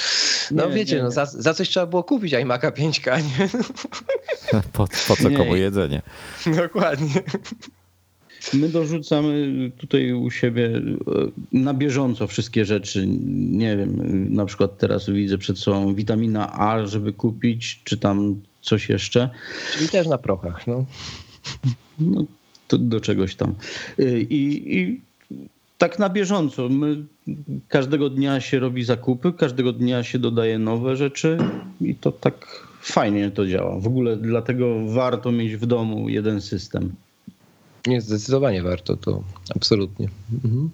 No 0.51 0.69
nie, 0.69 0.75
wiecie, 0.75 0.93
nie, 0.93 0.99
nie. 0.99 1.05
No, 1.05 1.11
za, 1.11 1.27
za, 1.27 1.55
coś 1.55 1.69
trzeba 1.69 1.87
było 1.87 2.03
kupić 2.03 2.33
iMac'a 2.33 2.71
5K, 2.71 3.23
nie? 3.23 3.49
Po, 4.73 4.87
po 5.09 5.17
co 5.17 5.31
komu 5.37 5.57
jedzenie? 5.57 6.03
Dokładnie. 6.57 7.23
My 8.52 8.68
dorzucamy 8.68 9.70
tutaj 9.78 10.12
u 10.12 10.30
siebie 10.30 10.66
e, 10.66 10.83
na 11.52 11.74
bieżąco 11.74 12.26
wszystkie 12.26 12.64
rzeczy. 12.64 13.07
Nie 13.50 13.76
wiem, 13.76 13.96
na 14.35 14.46
przykład 14.46 14.78
teraz 14.78 15.11
widzę 15.11 15.38
przed 15.38 15.59
sobą 15.59 15.94
witamina 15.94 16.52
A, 16.52 16.87
żeby 16.87 17.12
kupić, 17.12 17.80
czy 17.85 17.96
tam 17.96 18.40
coś 18.62 18.88
jeszcze. 18.88 19.30
Czyli 19.72 19.88
też 19.88 20.07
na 20.07 20.18
prochach, 20.18 20.66
no. 20.66 20.85
No, 21.98 22.24
to 22.68 22.78
do 22.78 23.00
czegoś 23.00 23.35
tam. 23.35 23.54
E, 23.98 24.20
I, 24.20 24.74
i 24.78 25.00
tak 25.78 25.98
na 25.98 26.09
bieżąco. 26.09 26.68
My, 26.68 27.04
każdego 27.68 28.11
dnia 28.11 28.40
się 28.40 28.59
robi 28.59 28.85
zakupy, 28.85 29.33
każdego 29.33 29.72
dnia 29.72 30.02
się 30.02 30.18
dodaje 30.18 30.59
nowe 30.59 30.96
rzeczy 30.96 31.38
i 31.80 31.94
to 31.94 32.12
tak 32.12 32.66
fajnie 32.80 33.30
to 33.30 33.46
działa. 33.46 33.80
W 33.80 33.87
ogóle 33.87 34.16
dlatego 34.16 34.87
warto 34.87 35.33
mieć 35.33 35.57
w 35.57 35.66
domu 35.66 36.09
jeden 36.09 36.40
system. 36.40 36.92
Nie, 37.87 38.01
zdecydowanie 38.01 38.62
warto 38.62 38.97
to, 38.97 39.23
absolutnie. 39.57 40.09
Mhm. 40.44 40.70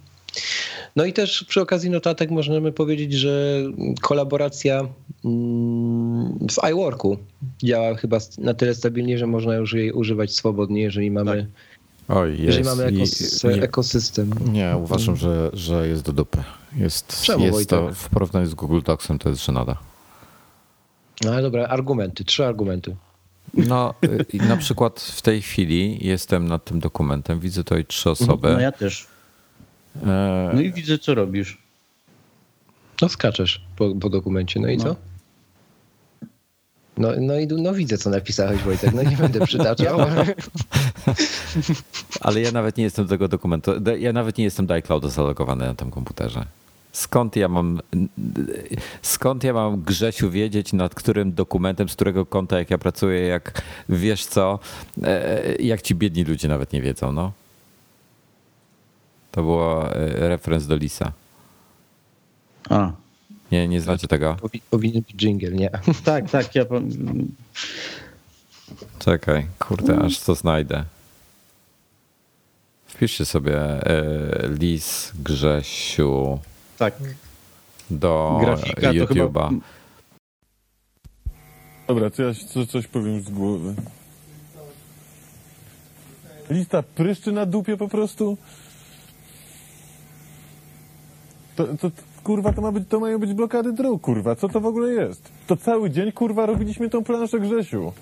No 0.97 1.05
i 1.05 1.13
też 1.13 1.45
przy 1.49 1.61
okazji 1.61 1.91
notatek 1.91 2.31
możemy 2.31 2.73
powiedzieć, 2.73 3.13
że 3.13 3.63
kolaboracja 4.01 4.89
mm, 5.25 6.39
w 6.49 6.71
iWorku 6.71 7.19
działa 7.63 7.95
chyba 7.95 8.19
na 8.39 8.55
tyle 8.55 8.75
stabilnie, 8.75 9.19
że 9.19 9.27
można 9.27 9.55
już 9.55 9.73
jej 9.73 9.93
używać 9.93 10.35
swobodnie, 10.35 10.83
jeżeli 10.83 11.11
mamy, 11.11 11.47
tak. 12.07 12.17
Oj, 12.17 12.31
jest. 12.31 12.43
Jeżeli 12.43 12.65
mamy 12.65 12.85
ekos 12.85 13.45
nie, 13.45 13.63
ekosystem. 13.63 14.31
Nie, 14.53 14.77
uważam, 14.77 15.17
że, 15.17 15.51
że 15.53 15.89
jest 15.89 16.03
do 16.03 16.13
dupy. 16.13 16.39
Jest, 16.77 17.23
Czemu, 17.23 17.45
jest 17.45 17.71
to 17.71 17.91
w 17.95 18.09
porównaniu 18.09 18.47
z 18.47 18.55
Google 18.55 18.81
Docsem 18.85 19.19
to 19.19 19.29
jest 19.29 19.45
żenada. 19.45 19.77
No 21.25 21.33
ale 21.33 21.43
dobra, 21.43 21.67
argumenty, 21.67 22.25
trzy 22.25 22.47
argumenty. 22.47 22.97
No, 23.55 23.95
y, 24.35 24.49
na 24.49 24.57
przykład 24.57 25.01
w 25.01 25.23
tej 25.23 25.43
chwili 25.43 26.07
jestem 26.07 26.49
nad 26.49 26.65
tym 26.65 26.81
dokumentem, 26.81 27.41
widzę 27.41 27.65
tutaj 27.65 27.85
trzy 27.85 28.11
mhm. 28.11 28.31
osoby. 28.31 28.53
No 28.53 28.61
ja 28.61 28.73
też. 28.73 29.07
E... 30.07 30.51
No 30.55 30.61
i 30.61 30.73
widzę, 30.73 30.99
co 30.99 31.15
robisz. 31.15 31.59
No 33.03 33.09
skaczesz 33.09 33.65
po, 33.77 33.95
po 33.95 34.11
dokumencie, 34.11 34.61
no 34.61 34.69
i 34.69 34.77
no. 34.77 34.85
co? 34.85 34.97
No, 36.99 37.09
no 37.21 37.39
i 37.39 37.47
no 37.47 37.75
widzę, 37.75 37.99
co 37.99 38.11
napisałeś, 38.11 38.63
Wojtek. 38.63 38.95
No 38.95 39.03
nie 39.03 39.17
będę 39.17 39.47
przytaczał. 39.47 40.01
Ale 42.21 42.41
ja 42.41 42.53
nawet 42.53 42.77
nie 42.77 42.85
jestem 42.85 43.05
do 43.05 43.09
tego 43.09 43.29
dokumentu. 43.29 43.73
Ja 43.99 44.13
nawet 44.13 44.39
nie 44.39 44.45
jestem 44.45 44.67
do 44.67 44.75
iClouda 44.75 45.09
zalogowany 45.09 45.67
na 45.67 45.75
tym 45.75 45.91
komputerze. 45.91 46.47
Skąd 46.93 47.37
ja 47.37 47.49
mam 47.49 47.81
skąd 49.03 49.45
ja 49.45 49.53
mam 49.53 49.83
Grzesiu 49.83 50.31
wiedzieć 50.31 50.73
nad 50.73 50.95
którym 50.95 51.33
dokumentem, 51.33 51.89
z 51.89 51.95
którego 51.95 52.27
konta 52.27 52.59
jak 52.59 52.71
ja 52.71 52.79
pracuję, 52.79 53.21
jak 53.21 53.63
wiesz 53.89 54.27
co, 54.27 54.59
e, 55.03 55.55
jak 55.57 55.83
ci 55.83 55.95
biedni 55.95 56.25
ludzie 56.25 56.49
nawet 56.49 56.73
nie 56.73 56.83
wiedzą, 56.83 57.13
no. 57.13 57.33
To 59.31 59.43
było 59.43 59.95
e, 59.95 60.29
referenc 60.29 60.67
do 60.67 60.77
Lisa. 60.77 61.13
A. 62.71 62.93
Nie, 63.53 63.69
nie 63.69 63.81
znacie 63.81 64.09
tego? 64.09 64.37
Powinien 64.71 65.03
być 65.03 65.23
jingle, 65.23 65.51
nie? 65.51 65.71
Tak, 66.05 66.31
tak, 66.31 66.55
ja 66.55 66.65
Czekaj, 68.99 69.47
kurde, 69.59 69.99
aż 69.99 70.21
to 70.21 70.35
znajdę. 70.35 70.85
Wpiszcie 72.87 73.25
sobie 73.25 73.57
e, 73.59 74.49
Lis 74.49 75.13
Grzesiu 75.25 76.39
tak. 76.81 76.95
do 77.91 78.39
Grafika, 78.41 78.93
YouTube'a. 78.93 79.49
Chyba... 79.49 79.51
Dobra, 81.87 82.11
to 82.11 82.23
ja 82.23 82.35
co, 82.35 82.67
coś 82.67 82.87
powiem 82.87 83.21
z 83.23 83.31
głowy. 83.31 83.75
Lista 86.51 86.83
pryszczy 86.83 87.33
na 87.33 87.47
dupie 87.47 87.77
po 87.77 87.89
prostu? 87.89 88.37
To, 91.57 91.67
to, 91.67 91.91
kurwa, 92.25 92.53
to, 92.53 92.63
ma 92.63 92.73
być, 92.73 92.89
to 92.89 93.01
mają 93.01 93.19
być 93.19 93.35
blokady 93.35 93.73
dróg, 93.73 94.03
kurwa. 94.03 94.37
Co 94.37 94.49
to 94.49 94.61
w 94.61 94.67
ogóle 94.67 94.89
jest? 94.89 95.29
To 95.47 95.57
cały 95.57 95.91
dzień, 95.91 96.13
kurwa, 96.13 96.47
robiliśmy 96.47 96.91
tą 96.91 97.05
planszę 97.05 97.41
Grzesiu. 97.41 97.93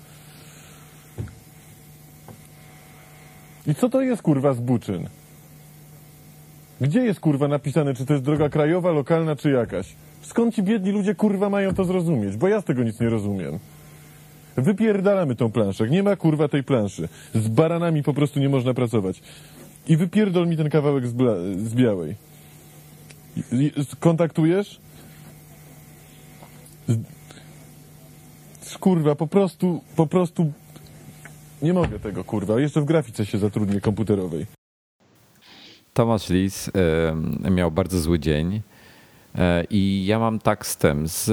I 3.67 3.75
co 3.75 3.89
to 3.89 4.01
jest, 4.01 4.21
kurwa, 4.21 4.53
z 4.53 4.59
Buczyn? 4.59 5.09
Gdzie 6.81 6.99
jest 6.99 7.19
kurwa 7.19 7.47
napisane, 7.47 7.93
czy 7.93 8.05
to 8.05 8.13
jest 8.13 8.25
droga 8.25 8.49
krajowa, 8.49 8.91
lokalna, 8.91 9.35
czy 9.35 9.51
jakaś? 9.51 9.95
Skąd 10.21 10.55
ci 10.55 10.63
biedni 10.63 10.91
ludzie 10.91 11.15
kurwa 11.15 11.49
mają 11.49 11.73
to 11.73 11.83
zrozumieć? 11.85 12.37
Bo 12.37 12.47
ja 12.47 12.61
z 12.61 12.63
tego 12.63 12.83
nic 12.83 12.99
nie 12.99 13.09
rozumiem. 13.09 13.59
Wypierdalamy 14.55 15.35
tą 15.35 15.51
planszę. 15.51 15.89
Nie 15.89 16.03
ma 16.03 16.15
kurwa 16.15 16.47
tej 16.47 16.63
planszy. 16.63 17.09
Z 17.35 17.47
baranami 17.47 18.03
po 18.03 18.13
prostu 18.13 18.39
nie 18.39 18.49
można 18.49 18.73
pracować. 18.73 19.21
I 19.87 19.97
wypierdol 19.97 20.47
mi 20.47 20.57
ten 20.57 20.69
kawałek 20.69 21.07
z, 21.07 21.15
z 21.67 21.75
białej. 21.75 22.15
Kontaktujesz? 23.99 24.79
Kurwa, 28.79 29.15
po 29.15 29.27
prostu, 29.27 29.81
po 29.95 30.07
prostu 30.07 30.51
nie 31.61 31.73
mogę 31.73 31.99
tego, 31.99 32.23
kurwa. 32.23 32.59
Jeszcze 32.59 32.81
w 32.81 32.85
grafice 32.85 33.25
się 33.25 33.37
zatrudnię 33.37 33.81
komputerowej. 33.81 34.58
Tomasz 35.99 36.29
Lis 36.29 36.71
miał 37.51 37.71
bardzo 37.71 37.99
zły 37.99 38.19
dzień. 38.19 38.61
E, 39.35 39.63
I 39.69 40.05
ja 40.05 40.19
mam 40.19 40.39
tak 40.39 40.65
z 40.65 40.77
tym, 40.77 41.07
z, 41.07 41.25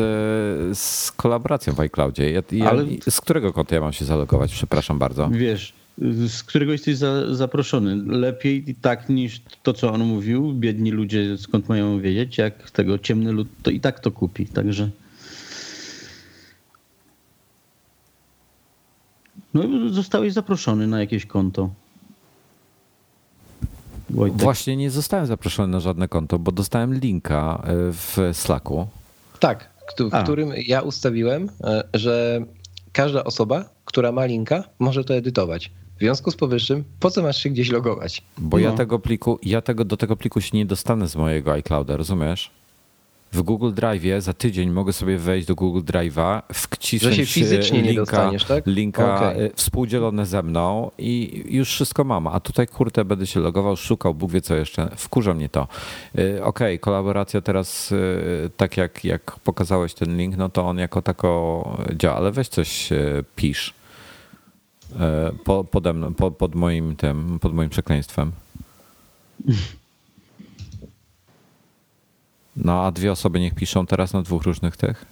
z 0.79 1.13
kolaboracją 1.13 1.73
w 1.73 1.81
iCloudzie. 1.81 2.31
Ja, 2.31 2.43
ja, 2.53 2.71
Ale... 2.71 2.85
Z 3.09 3.21
którego 3.21 3.53
konta 3.53 3.75
ja 3.75 3.81
mam 3.81 3.93
się 3.93 4.05
zalogować? 4.05 4.53
Przepraszam 4.53 4.99
bardzo. 4.99 5.29
Wiesz, 5.31 5.73
z 6.27 6.43
którego 6.43 6.73
jesteś 6.73 6.97
za, 6.97 7.35
zaproszony. 7.35 7.97
Lepiej 8.19 8.75
tak 8.81 9.09
niż 9.09 9.41
to, 9.63 9.73
co 9.73 9.93
on 9.93 10.05
mówił. 10.05 10.53
Biedni 10.53 10.91
ludzie 10.91 11.39
skąd 11.39 11.69
mają 11.69 12.01
wiedzieć, 12.01 12.39
jak 12.39 12.71
tego 12.71 12.99
ciemny 12.99 13.33
lud, 13.33 13.49
to 13.63 13.71
i 13.71 13.81
tak 13.81 14.01
to 14.01 14.11
kupi. 14.11 14.47
Także. 14.47 14.91
No, 19.55 19.63
zostałeś 19.91 20.33
zaproszony 20.33 20.87
na 20.87 21.01
jakieś 21.01 21.27
konto. 21.27 21.71
Wojtek. 24.11 24.43
Właśnie 24.43 24.77
nie 24.77 24.91
zostałem 24.91 25.27
zaproszony 25.27 25.73
na 25.73 25.81
żadne 25.81 26.09
konto, 26.09 26.39
bo 26.39 26.53
dostałem 26.53 26.95
linka 26.95 27.63
e, 27.65 27.73
w 27.93 28.17
Slacku. 28.33 28.87
Tak, 29.41 29.71
w 30.11 30.15
A. 30.15 30.23
którym 30.23 30.53
ja 30.67 30.81
ustawiłem, 30.81 31.49
e, 31.65 31.83
że 31.95 32.45
każda 32.93 33.25
osoba, 33.25 33.65
która 33.85 34.13
ma 34.13 34.25
linka, 34.25 34.65
może 34.79 35.05
to 35.05 35.15
edytować. 35.15 35.71
W 35.97 35.99
związku 35.99 36.31
z 36.31 36.37
powyższym, 36.37 36.85
po 37.01 37.11
co 37.11 37.23
masz 37.23 37.37
się 37.37 37.51
gdzieś 37.51 37.71
logować? 37.71 38.23
Bo 38.39 38.57
no. 38.57 38.65
ja 38.65 38.73
tego 38.73 38.99
pliku, 38.99 39.39
ja 39.43 39.63
tego, 39.63 39.85
do 39.85 39.97
tego 39.97 40.17
pliku 40.17 40.41
się 40.41 40.57
nie 40.57 40.67
dostanę 40.67 41.09
z 41.09 41.17
mojego 41.17 41.53
iClouda, 41.53 41.97
rozumiesz? 41.97 42.51
W 43.33 43.43
Google 43.43 43.73
Drive 43.73 44.23
za 44.23 44.33
tydzień 44.33 44.71
mogę 44.71 44.93
sobie 44.93 45.19
wejść 45.19 45.47
do 45.47 45.55
Google 45.55 45.81
Drive'a, 45.81 46.43
wcisnąć 46.53 47.17
że 47.17 47.27
się 47.27 47.33
fizycznie 47.33 47.79
linka, 47.79 47.91
nie 47.91 47.97
dostaniesz, 47.97 48.45
tak? 48.45 48.67
linka 48.67 49.17
okay. 49.17 49.51
Współdzielone 49.55 50.27
ze 50.27 50.43
mną 50.43 50.91
i 50.99 51.45
już 51.49 51.69
wszystko 51.69 52.05
mam. 52.05 52.27
A 52.27 52.41
tutaj 52.41 52.67
kurde 52.67 53.05
będę 53.05 53.27
się 53.27 53.41
logował, 53.41 53.77
szukał, 53.77 54.15
Bóg 54.15 54.31
wie 54.31 54.41
co 54.41 54.55
jeszcze. 54.55 54.91
Wkurza 54.97 55.35
mnie 55.35 55.49
to. 55.49 55.61
E, 55.63 55.65
okej, 56.19 56.43
okay, 56.45 56.79
kolaboracja 56.79 57.41
teraz 57.41 57.93
e, 57.93 57.97
tak 58.57 58.77
jak, 58.77 59.05
jak 59.05 59.39
pokazałeś 59.45 59.95
ten 59.95 60.17
link, 60.17 60.37
no 60.37 60.49
to 60.49 60.67
on 60.67 60.79
jako 60.79 61.03
tako 61.03 61.79
działa, 61.97 62.17
ale 62.17 62.33
weź 62.33 62.49
coś 62.49 62.89
pisz 63.37 63.75
pode 65.71 65.93
mną, 65.93 66.15
pod 66.15 66.55
moim 66.55 66.97
tym, 66.97 67.39
pod 67.39 67.55
moim 67.55 67.71
przekleństwem. 67.71 68.33
No 72.57 72.85
a 72.85 72.93
dwie 72.93 73.13
osoby 73.13 73.41
niech 73.41 73.55
piszą 73.55 73.87
teraz 73.87 74.13
na 74.13 74.23
dwóch 74.23 74.43
różnych 74.43 74.77
tych. 74.77 75.05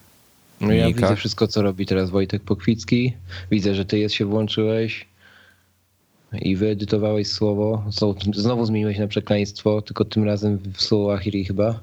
No 0.61 0.73
ja 0.73 0.87
widzę 0.87 1.17
wszystko, 1.17 1.49
co 1.49 1.63
robi 1.63 1.87
teraz 1.87 2.11
Wojtek 2.11 2.43
Pokwicki. 2.43 3.13
Widzę, 3.51 3.75
że 3.75 3.85
ty 3.85 3.99
jest 3.99 4.15
się 4.15 4.25
włączyłeś 4.25 5.07
i 6.43 6.57
wyedytowałeś 6.57 7.29
słowo. 7.29 7.85
Znowu 8.35 8.67
zmieniłeś 8.67 8.99
na 8.99 9.07
przekleństwo, 9.07 9.83
tylko 9.83 10.05
tym 10.05 10.25
razem 10.25 10.59
w 10.59 10.83
Suahili 10.83 11.45
chyba. 11.45 11.81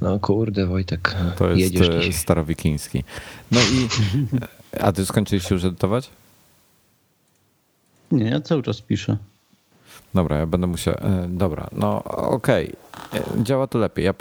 No 0.00 0.18
kurde, 0.20 0.66
Wojtek, 0.66 1.16
To 1.38 1.50
jest 1.50 1.74
jedziesz 1.74 2.08
e, 2.08 2.12
starowikiński. 2.12 3.04
No 3.50 3.60
i... 3.60 3.88
A 4.84 4.92
ty 4.92 5.06
skończyliście 5.06 5.54
już 5.54 5.64
edytować? 5.64 6.10
Nie, 8.12 8.24
ja 8.24 8.40
cały 8.40 8.62
czas 8.62 8.80
piszę. 8.80 9.16
Dobra, 10.14 10.36
ja 10.36 10.46
będę 10.46 10.66
musiał. 10.66 10.94
E, 10.94 11.26
dobra, 11.28 11.68
no 11.72 12.04
okej. 12.04 12.72
działa 13.42 13.66
to 13.66 13.78
lepiej. 13.78 14.04
Ja 14.04 14.14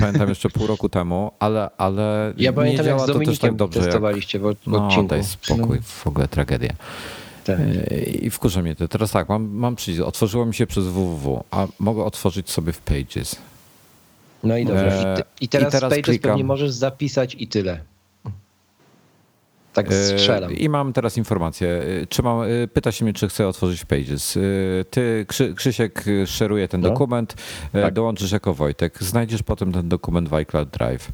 pamiętam 0.00 0.28
jeszcze 0.28 0.50
pół 0.50 0.66
roku 0.66 0.88
temu, 0.88 1.32
ale, 1.38 1.70
ale 1.78 2.32
ja 2.36 2.50
nie 2.50 2.76
działa 2.76 3.06
to 3.06 3.18
też 3.18 3.38
tak 3.38 3.56
dobrze. 3.56 3.80
Testowaliście 3.80 4.38
jak... 4.38 4.56
w 4.56 4.66
no, 4.66 4.86
odcinku. 4.86 5.08
daj 5.08 5.24
spokój, 5.24 5.76
no. 5.76 5.82
w 5.82 6.06
ogóle 6.06 6.28
tragedia. 6.28 6.72
Tak. 7.44 7.58
E, 7.90 8.02
I 8.02 8.30
wkurza 8.30 8.62
mnie 8.62 8.74
to. 8.74 8.88
Teraz 8.88 9.10
tak, 9.10 9.28
mam, 9.28 9.48
mam 9.48 9.76
przycisk. 9.76 10.04
Otworzyło 10.04 10.46
mi 10.46 10.54
się 10.54 10.66
przez 10.66 10.84
www, 10.84 11.44
a 11.50 11.66
mogę 11.78 12.04
otworzyć 12.04 12.50
sobie 12.50 12.72
w 12.72 12.78
Pages. 12.78 13.36
No 14.42 14.56
i 14.56 14.64
dobrze. 14.64 15.24
I, 15.40 15.44
I 15.44 15.48
teraz, 15.48 15.68
I 15.68 15.72
teraz 15.72 15.90
Pages 15.90 16.04
klikam. 16.04 16.30
pewnie 16.30 16.44
możesz 16.44 16.70
zapisać 16.70 17.36
i 17.38 17.48
tyle. 17.48 17.80
Tak 19.82 19.92
e, 19.92 20.04
strzelam. 20.04 20.52
I 20.52 20.68
mam 20.68 20.92
teraz 20.92 21.16
informację. 21.16 21.68
E, 22.02 22.06
czy 22.06 22.22
mam, 22.22 22.40
pyta 22.72 22.92
się 22.92 23.04
mnie, 23.04 23.14
czy 23.14 23.28
chcę 23.28 23.48
otworzyć 23.48 23.84
Pages. 23.84 24.38
Ty, 24.90 25.26
Krzysiek, 25.56 26.04
szeruje 26.26 26.68
ten 26.68 26.80
no. 26.80 26.88
dokument, 26.88 27.34
tak. 27.72 27.94
dołączysz 27.94 28.32
jako 28.32 28.54
Wojtek. 28.54 29.02
Znajdziesz 29.02 29.42
potem 29.42 29.72
ten 29.72 29.88
dokument 29.88 30.28
w 30.28 30.34
iCloud 30.34 30.68
Drive. 30.68 31.12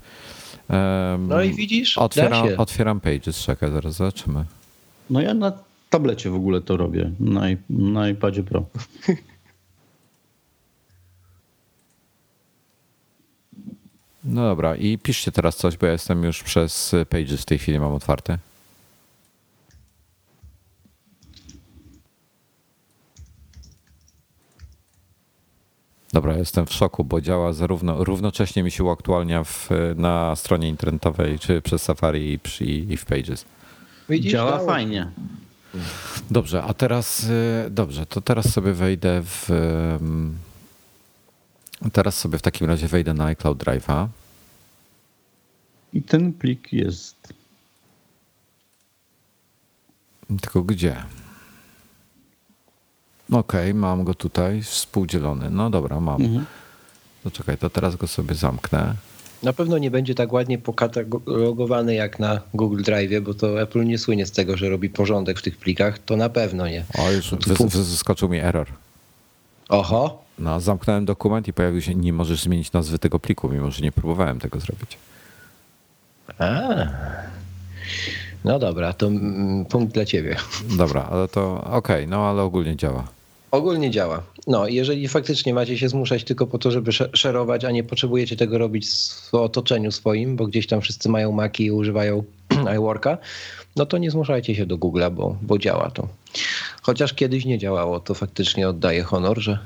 No 1.18 1.42
i 1.42 1.54
widzisz, 1.54 1.98
otwieram, 1.98 2.46
otwieram 2.58 3.00
Pages, 3.00 3.36
czekaj, 3.36 3.72
zaraz 3.72 3.94
zobaczymy. 3.94 4.44
No 5.10 5.20
ja 5.20 5.34
na 5.34 5.52
tablecie 5.90 6.30
w 6.30 6.34
ogóle 6.34 6.60
to 6.60 6.76
robię, 6.76 7.10
na, 7.20 7.42
na 7.70 8.08
iPadzie 8.08 8.42
Pro. 8.42 8.64
No 14.24 14.42
dobra, 14.42 14.76
i 14.76 14.98
piszcie 14.98 15.32
teraz 15.32 15.56
coś, 15.56 15.76
bo 15.76 15.86
ja 15.86 15.92
jestem 15.92 16.24
już 16.24 16.42
przez 16.42 16.94
Pages 17.10 17.42
w 17.42 17.44
tej 17.44 17.58
chwili 17.58 17.80
mam 17.80 17.92
otwarte. 17.92 18.38
Dobra, 26.14 26.36
jestem 26.36 26.66
w 26.66 26.72
szoku, 26.72 27.04
bo 27.04 27.20
działa 27.20 27.52
zarówno, 27.52 28.04
równocześnie 28.04 28.62
mi 28.62 28.70
się 28.70 28.84
uaktualnia 28.84 29.44
w, 29.44 29.68
na 29.96 30.36
stronie 30.36 30.68
internetowej, 30.68 31.38
czy 31.38 31.62
przez 31.62 31.82
Safari 31.82 32.40
i, 32.60 32.92
i 32.92 32.96
w 32.96 33.04
Pages. 33.04 33.44
Widzisz, 34.08 34.32
działa 34.32 34.58
fajnie. 34.58 35.10
Dobrze, 36.30 36.62
a 36.62 36.74
teraz 36.74 37.24
y, 37.24 37.70
dobrze, 37.70 38.06
to 38.06 38.20
teraz 38.20 38.52
sobie 38.52 38.72
wejdę 38.72 39.22
w. 39.24 39.48
Teraz 41.92 42.18
sobie 42.18 42.38
w 42.38 42.42
takim 42.42 42.66
razie 42.66 42.88
wejdę 42.88 43.14
na 43.14 43.24
iCloud 43.24 43.64
Drive'a. 43.64 44.06
I 45.92 46.02
ten 46.02 46.32
plik 46.32 46.72
jest. 46.72 47.34
Tylko 50.40 50.62
gdzie? 50.62 50.96
Okej, 53.32 53.70
okay, 53.70 53.74
mam 53.74 54.04
go 54.04 54.14
tutaj 54.14 54.62
współdzielony. 54.62 55.50
No 55.50 55.70
dobra, 55.70 56.00
mam. 56.00 56.22
Mhm. 56.22 56.44
To 57.24 57.30
czekaj, 57.30 57.58
to 57.58 57.70
teraz 57.70 57.96
go 57.96 58.06
sobie 58.06 58.34
zamknę. 58.34 58.94
Na 59.42 59.52
pewno 59.52 59.78
nie 59.78 59.90
będzie 59.90 60.14
tak 60.14 60.32
ładnie 60.32 60.58
pokatalogowany 60.58 61.94
jak 61.94 62.18
na 62.18 62.40
Google 62.54 62.82
Drive, 62.82 63.22
bo 63.22 63.34
to 63.34 63.62
Apple 63.62 63.84
nie 63.84 63.98
słynie 63.98 64.26
z 64.26 64.32
tego, 64.32 64.56
że 64.56 64.68
robi 64.68 64.90
porządek 64.90 65.38
w 65.38 65.42
tych 65.42 65.56
plikach. 65.56 65.98
To 65.98 66.16
na 66.16 66.28
pewno 66.28 66.68
nie. 66.68 66.84
O, 66.98 67.10
już 67.10 67.34
wyskoczył 67.74 68.28
mi 68.28 68.38
error. 68.38 68.66
Oho. 69.68 70.24
No, 70.38 70.60
zamknąłem 70.60 71.04
dokument 71.04 71.48
i 71.48 71.52
pojawił 71.52 71.82
się, 71.82 71.94
nie 71.94 72.12
możesz 72.12 72.42
zmienić 72.42 72.72
nazwy 72.72 72.98
tego 72.98 73.18
pliku, 73.18 73.48
mimo 73.48 73.70
że 73.70 73.82
nie 73.82 73.92
próbowałem 73.92 74.40
tego 74.40 74.60
zrobić. 74.60 74.98
A. 76.38 76.60
No 78.44 78.58
dobra, 78.58 78.92
to 78.92 79.10
punkt 79.68 79.94
dla 79.94 80.04
ciebie. 80.04 80.36
Dobra, 80.78 81.08
ale 81.10 81.28
to 81.28 81.64
okej, 81.64 81.76
okay, 81.76 82.06
no 82.06 82.28
ale 82.28 82.42
ogólnie 82.42 82.76
działa. 82.76 83.13
Ogólnie 83.54 83.90
działa. 83.90 84.22
No, 84.46 84.68
jeżeli 84.68 85.08
faktycznie 85.08 85.54
macie 85.54 85.78
się 85.78 85.88
zmuszać 85.88 86.24
tylko 86.24 86.46
po 86.46 86.58
to, 86.58 86.70
żeby 86.70 86.92
szerować, 86.92 87.64
a 87.64 87.70
nie 87.70 87.84
potrzebujecie 87.84 88.36
tego 88.36 88.58
robić 88.58 88.86
w 89.30 89.34
otoczeniu 89.34 89.92
swoim, 89.92 90.36
bo 90.36 90.46
gdzieś 90.46 90.66
tam 90.66 90.80
wszyscy 90.80 91.08
mają 91.08 91.32
Maki 91.32 91.64
i 91.64 91.70
używają 91.70 92.24
iWorka, 92.76 93.18
no 93.76 93.86
to 93.86 93.98
nie 93.98 94.10
zmuszajcie 94.10 94.54
się 94.54 94.66
do 94.66 94.76
Google'a, 94.76 95.10
bo, 95.10 95.36
bo 95.42 95.58
działa 95.58 95.90
to. 95.90 96.08
Chociaż 96.82 97.14
kiedyś 97.14 97.44
nie 97.44 97.58
działało, 97.58 98.00
to 98.00 98.14
faktycznie 98.14 98.68
oddaję 98.68 99.02
honor, 99.02 99.38
że, 99.38 99.58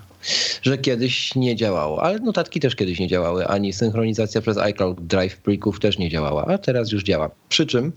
że 0.62 0.78
kiedyś 0.78 1.34
nie 1.34 1.56
działało. 1.56 2.02
Ale 2.02 2.18
notatki 2.18 2.60
też 2.60 2.76
kiedyś 2.76 3.00
nie 3.00 3.08
działały, 3.08 3.46
ani 3.46 3.72
synchronizacja 3.72 4.40
przez 4.40 4.58
iCloud 4.58 5.06
Drive 5.06 5.36
plików 5.36 5.80
też 5.80 5.98
nie 5.98 6.10
działała, 6.10 6.46
a 6.46 6.58
teraz 6.58 6.92
już 6.92 7.04
działa. 7.04 7.30
Przy 7.48 7.66
czym 7.66 7.92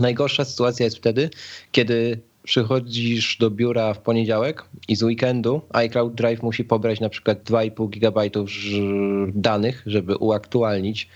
najgorsza 0.00 0.44
sytuacja 0.44 0.84
jest 0.84 0.96
wtedy, 0.96 1.30
kiedy 1.72 2.20
przychodzisz 2.46 3.36
do 3.36 3.50
biura 3.50 3.94
w 3.94 3.98
poniedziałek 3.98 4.64
i 4.88 4.96
z 4.96 5.02
weekendu 5.02 5.60
iCloud 5.70 6.14
Drive 6.14 6.42
musi 6.42 6.64
pobrać 6.64 7.00
na 7.00 7.08
przykład 7.08 7.44
2,5 7.44 7.88
GB 7.88 8.20
danych, 9.34 9.82
żeby 9.86 10.16
uaktualnić 10.16 11.08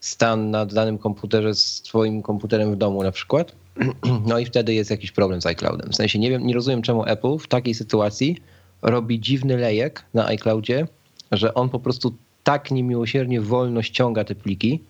stan 0.00 0.50
na 0.50 0.66
danym 0.66 0.98
komputerze 0.98 1.54
z 1.54 1.82
twoim 1.82 2.22
komputerem 2.22 2.72
w 2.72 2.76
domu 2.76 3.02
na 3.02 3.12
przykład. 3.12 3.52
No 4.26 4.38
i 4.38 4.44
wtedy 4.44 4.74
jest 4.74 4.90
jakiś 4.90 5.12
problem 5.12 5.40
z 5.42 5.46
iCloudem. 5.46 5.90
W 5.90 5.96
sensie 5.96 6.18
nie 6.18 6.30
wiem, 6.30 6.46
nie 6.46 6.54
rozumiem 6.54 6.82
czemu 6.82 7.04
Apple 7.04 7.38
w 7.38 7.48
takiej 7.48 7.74
sytuacji 7.74 8.38
robi 8.82 9.20
dziwny 9.20 9.56
lejek 9.56 10.04
na 10.14 10.26
iCloudzie, 10.26 10.86
że 11.32 11.54
on 11.54 11.68
po 11.68 11.80
prostu 11.80 12.14
tak 12.44 12.70
niemiłosiernie 12.70 13.40
wolno 13.40 13.82
ściąga 13.82 14.24
te 14.24 14.34
pliki, 14.34 14.82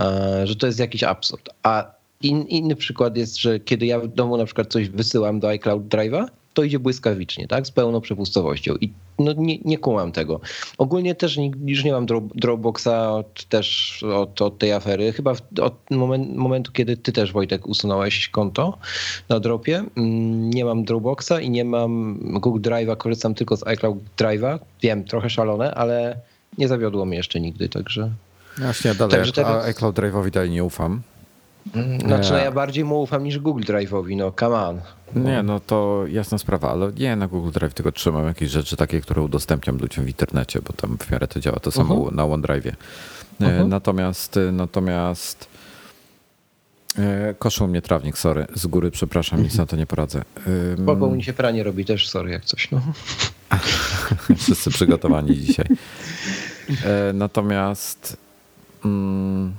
e, 0.00 0.46
że 0.46 0.56
to 0.56 0.66
jest 0.66 0.78
jakiś 0.78 1.02
absurd. 1.02 1.50
A 1.62 1.93
In, 2.24 2.42
inny 2.42 2.76
przykład 2.76 3.16
jest, 3.16 3.38
że 3.38 3.60
kiedy 3.60 3.86
ja 3.86 4.00
w 4.00 4.08
domu 4.08 4.36
na 4.36 4.44
przykład 4.44 4.68
coś 4.68 4.88
wysyłam 4.88 5.40
do 5.40 5.48
iCloud 5.48 5.82
Drive'a, 5.82 6.26
to 6.54 6.62
idzie 6.62 6.78
błyskawicznie, 6.78 7.48
tak? 7.48 7.66
Z 7.66 7.70
pełną 7.70 8.00
przepustowością. 8.00 8.74
I 8.80 8.92
no 9.18 9.32
nie, 9.32 9.58
nie 9.58 9.78
kumam 9.78 10.12
tego. 10.12 10.40
Ogólnie 10.78 11.14
też 11.14 11.36
nie, 11.36 11.50
już 11.66 11.84
nie 11.84 11.92
mam 11.92 12.06
Dropboxa 12.34 13.12
od, 13.12 13.44
też 13.44 14.02
od, 14.02 14.42
od 14.42 14.58
tej 14.58 14.72
afery. 14.72 15.12
Chyba 15.12 15.32
od 15.62 15.74
moment, 15.90 16.36
momentu, 16.36 16.72
kiedy 16.72 16.96
ty 16.96 17.12
też, 17.12 17.32
Wojtek, 17.32 17.66
usunąłeś 17.66 18.28
konto 18.28 18.78
na 19.28 19.40
Dropie. 19.40 19.84
Mm, 19.96 20.50
nie 20.50 20.64
mam 20.64 20.84
Dropboxa 20.84 21.40
i 21.42 21.50
nie 21.50 21.64
mam 21.64 22.18
Google 22.40 22.60
Drive'a, 22.60 22.96
korzystam 22.96 23.34
tylko 23.34 23.56
z 23.56 23.66
iCloud 23.66 23.98
Drive'a. 24.18 24.58
Wiem, 24.82 25.04
trochę 25.04 25.30
szalone, 25.30 25.74
ale 25.74 26.18
nie 26.58 26.68
zawiodło 26.68 27.04
mnie 27.04 27.16
jeszcze 27.16 27.40
nigdy, 27.40 27.68
także... 27.68 28.10
Właśnie, 28.58 28.94
dalej, 28.94 29.10
także 29.10 29.32
teraz... 29.32 29.64
iCloud 29.64 29.96
Drive'owi 29.96 30.30
dalej 30.30 30.50
nie 30.50 30.64
ufam. 30.64 31.02
Znaczy, 32.06 32.30
no 32.32 32.38
ja 32.38 32.52
bardziej 32.52 32.84
mu 32.84 33.02
ufam 33.02 33.24
niż 33.24 33.38
Google 33.38 33.62
Drive'owi, 33.62 34.16
no 34.16 34.32
come 34.32 34.56
on. 34.56 34.80
Nie, 35.16 35.42
no 35.42 35.60
to 35.60 36.04
jasna 36.08 36.38
sprawa, 36.38 36.70
ale 36.70 36.92
nie 36.92 37.16
na 37.16 37.28
Google 37.28 37.50
Drive, 37.50 37.74
tylko 37.74 37.92
trzymam 37.92 38.26
jakieś 38.26 38.50
rzeczy 38.50 38.76
takie, 38.76 39.00
które 39.00 39.22
udostępniam 39.22 39.78
ludziom 39.78 40.04
w 40.04 40.08
internecie, 40.08 40.60
bo 40.62 40.72
tam 40.72 40.98
w 40.98 41.10
miarę 41.10 41.28
to 41.28 41.40
działa. 41.40 41.60
To 41.60 41.70
samo 41.70 41.94
uh 41.94 42.08
-huh. 42.08 42.14
na 42.14 42.22
OneDrive'ie. 42.22 42.72
Uh 43.40 43.46
-huh. 43.46 43.68
Natomiast, 43.68 44.38
natomiast 44.52 45.48
e, 46.98 47.34
Koszył 47.38 47.68
mnie 47.68 47.82
trawnik, 47.82 48.18
sorry. 48.18 48.46
Z 48.54 48.66
góry 48.66 48.90
przepraszam, 48.90 49.42
nic 49.42 49.56
na 49.56 49.66
to 49.66 49.76
nie 49.76 49.86
poradzę. 49.86 50.22
Spoko, 50.82 51.10
mi 51.10 51.24
się 51.24 51.32
pranie 51.32 51.62
robi 51.62 51.84
też, 51.84 52.08
sorry, 52.08 52.30
jak 52.30 52.44
coś. 52.44 52.70
No. 52.70 52.80
Wszyscy 54.36 54.70
przygotowani 54.70 55.36
dzisiaj. 55.36 55.66
E, 56.84 57.12
natomiast... 57.12 58.16
Mm, 58.84 59.52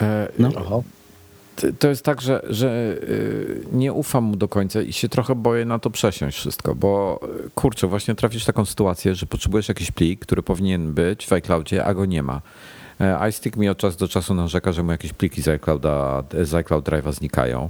E, 0.00 0.28
no. 0.38 0.82
To 1.78 1.88
jest 1.88 2.04
tak, 2.04 2.20
że, 2.20 2.42
że 2.48 2.96
y, 3.02 3.66
nie 3.72 3.92
ufam 3.92 4.24
mu 4.24 4.36
do 4.36 4.48
końca 4.48 4.82
i 4.82 4.92
się 4.92 5.08
trochę 5.08 5.34
boję 5.34 5.64
na 5.64 5.78
to 5.78 5.90
przesiąść 5.90 6.38
wszystko, 6.38 6.74
bo 6.74 7.20
y, 7.46 7.50
kurczę, 7.54 7.86
właśnie 7.86 8.14
trafisz 8.14 8.42
w 8.42 8.46
taką 8.46 8.64
sytuację, 8.64 9.14
że 9.14 9.26
potrzebujesz 9.26 9.68
jakiś 9.68 9.90
plik, 9.90 10.20
który 10.20 10.42
powinien 10.42 10.92
być 10.92 11.26
w 11.26 11.32
iCloudzie, 11.32 11.84
a 11.84 11.94
go 11.94 12.06
nie 12.06 12.22
ma. 12.22 12.40
E, 13.00 13.28
iStick 13.28 13.56
mi 13.56 13.68
od 13.68 13.78
czasu 13.78 13.98
do 13.98 14.08
czasu 14.08 14.34
narzeka, 14.34 14.72
że 14.72 14.82
mu 14.82 14.92
jakieś 14.92 15.12
pliki 15.12 15.42
z, 15.42 15.48
iClouda, 15.48 16.22
z 16.42 16.54
iCloud 16.54 16.88
Drive'a 16.88 17.12
znikają. 17.12 17.68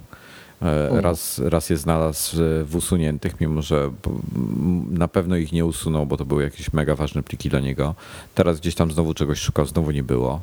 E, 0.63 1.01
raz, 1.01 1.39
raz 1.39 1.71
je 1.71 1.77
znalazł 1.77 2.37
w 2.65 2.77
usuniętych, 2.77 3.41
mimo 3.41 3.63
że 3.63 3.91
na 4.91 5.09
pewno 5.09 5.37
ich 5.37 5.53
nie 5.53 5.67
usunął, 5.67 6.07
bo 6.07 6.17
to 6.17 6.25
były 6.25 6.43
jakieś 6.43 6.73
mega 6.73 6.95
ważne 6.95 7.23
pliki 7.23 7.49
dla 7.49 7.61
niego. 7.61 7.95
Teraz 8.35 8.61
gdzieś 8.61 8.75
tam 8.75 8.91
znowu 8.91 9.15
czegoś 9.15 9.41
szukał, 9.41 9.67
znowu 9.67 9.91
nie 9.91 10.03
było. 10.03 10.41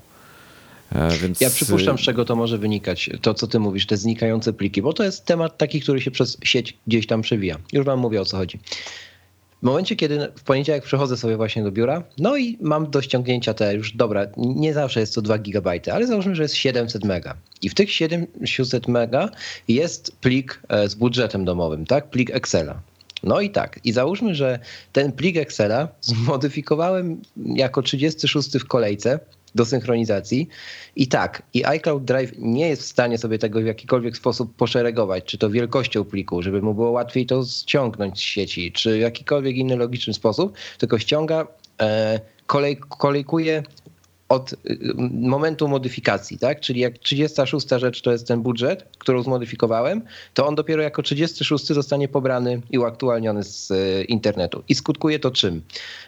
E, 0.95 1.17
więc... 1.21 1.41
Ja 1.41 1.49
przypuszczam, 1.49 1.97
z 1.97 2.01
czego 2.01 2.25
to 2.25 2.35
może 2.35 2.57
wynikać, 2.57 3.09
to 3.21 3.33
co 3.33 3.47
ty 3.47 3.59
mówisz, 3.59 3.85
te 3.85 3.97
znikające 3.97 4.53
pliki, 4.53 4.81
bo 4.81 4.93
to 4.93 5.03
jest 5.03 5.25
temat 5.25 5.57
taki, 5.57 5.81
który 5.81 6.01
się 6.01 6.11
przez 6.11 6.37
sieć 6.43 6.77
gdzieś 6.87 7.07
tam 7.07 7.21
przewija. 7.21 7.57
Już 7.73 7.85
wam 7.85 7.99
mówię 7.99 8.21
o 8.21 8.25
co 8.25 8.37
chodzi. 8.37 8.59
W 9.61 9.63
momencie, 9.63 9.95
kiedy 9.95 10.31
w 10.35 10.43
poniedziałek 10.43 10.83
przychodzę 10.83 11.17
sobie 11.17 11.37
właśnie 11.37 11.63
do 11.63 11.71
biura, 11.71 12.03
no 12.17 12.37
i 12.37 12.57
mam 12.61 12.91
do 12.91 13.01
ściągnięcia 13.01 13.53
te 13.53 13.75
już, 13.75 13.91
dobra, 13.91 14.25
nie 14.37 14.73
zawsze 14.73 14.99
jest 14.99 15.15
to 15.15 15.21
2 15.21 15.37
GB, 15.37 15.79
ale 15.93 16.07
załóżmy, 16.07 16.35
że 16.35 16.43
jest 16.43 16.55
700 16.55 17.03
mega. 17.03 17.35
I 17.61 17.69
w 17.69 17.73
tych 17.73 17.91
700 17.91 18.87
mega 18.87 19.29
jest 19.67 20.15
plik 20.21 20.61
e, 20.69 20.89
z 20.89 20.95
budżetem 20.95 21.45
domowym, 21.45 21.85
tak? 21.85 22.09
Plik 22.09 22.31
Excela. 22.31 22.81
No 23.23 23.41
i 23.41 23.49
tak, 23.49 23.79
i 23.83 23.91
załóżmy, 23.91 24.35
że 24.35 24.59
ten 24.93 25.11
plik 25.11 25.37
Excela 25.37 25.87
zmodyfikowałem 26.01 27.21
jako 27.37 27.81
36 27.81 28.49
w 28.57 28.67
kolejce, 28.67 29.19
do 29.55 29.65
synchronizacji. 29.65 30.47
I 30.95 31.07
tak, 31.07 31.43
i 31.53 31.65
iCloud 31.65 32.05
Drive 32.05 32.31
nie 32.37 32.69
jest 32.69 32.81
w 32.81 32.85
stanie 32.85 33.17
sobie 33.17 33.39
tego 33.39 33.59
w 33.61 33.65
jakikolwiek 33.65 34.17
sposób 34.17 34.55
poszeregować, 34.55 35.23
czy 35.23 35.37
to 35.37 35.49
wielkością 35.49 36.03
pliku, 36.03 36.41
żeby 36.41 36.61
mu 36.61 36.73
było 36.73 36.91
łatwiej 36.91 37.25
to 37.25 37.43
ściągnąć 37.45 38.17
z 38.17 38.21
sieci, 38.21 38.71
czy 38.71 38.97
w 38.97 38.99
jakikolwiek 38.99 39.55
inny 39.55 39.75
logiczny 39.75 40.13
sposób, 40.13 40.57
tylko 40.77 40.99
ściąga, 40.99 41.47
e, 41.81 42.19
kolej, 42.45 42.77
kolejkuje 42.77 43.63
od 44.29 44.53
y, 44.53 44.57
momentu 45.11 45.67
modyfikacji, 45.67 46.39
tak? 46.39 46.59
Czyli 46.59 46.79
jak 46.79 46.97
36 46.97 47.67
rzecz 47.69 48.01
to 48.01 48.11
jest 48.11 48.27
ten 48.27 48.41
budżet, 48.41 48.85
którą 48.97 49.23
zmodyfikowałem, 49.23 50.01
to 50.33 50.47
on 50.47 50.55
dopiero 50.55 50.83
jako 50.83 51.03
36 51.03 51.67
zostanie 51.67 52.07
pobrany 52.07 52.61
i 52.71 52.77
uaktualniony 52.77 53.43
z 53.43 53.71
y, 53.71 54.03
internetu. 54.03 54.63
I 54.67 54.75
skutkuje 54.75 55.19
to 55.19 55.31
czym? 55.31 55.61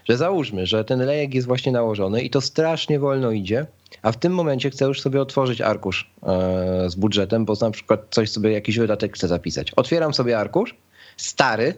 Że 0.10 0.18
załóżmy, 0.18 0.66
że 0.66 0.86
ten 0.86 1.00
lejek 1.00 1.34
jest 1.34 1.48
właśnie 1.48 1.72
nałożony 1.72 2.22
i 2.22 2.30
to 2.30 2.42
strasznie 2.42 3.00
wolno 3.00 3.32
idzie, 3.32 3.66
a 4.02 4.12
w 4.12 4.18
tym 4.18 4.34
momencie 4.34 4.70
chcę 4.70 4.86
już 4.86 5.02
sobie 5.02 5.22
otworzyć 5.22 5.62
arkusz 5.62 6.12
e, 6.24 6.90
z 6.90 6.96
budżetem, 6.96 7.46
bo 7.46 7.54
na 7.62 7.72
przykład 7.72 8.02
coś 8.10 8.32
sobie, 8.32 8.52
jakiś 8.52 8.78
wydatek 8.78 9.16
chcę 9.16 9.28
zapisać. 9.28 9.72
Otwieram 9.76 10.14
sobie 10.14 10.40
arkusz, 10.40 10.76
stary, 11.18 11.74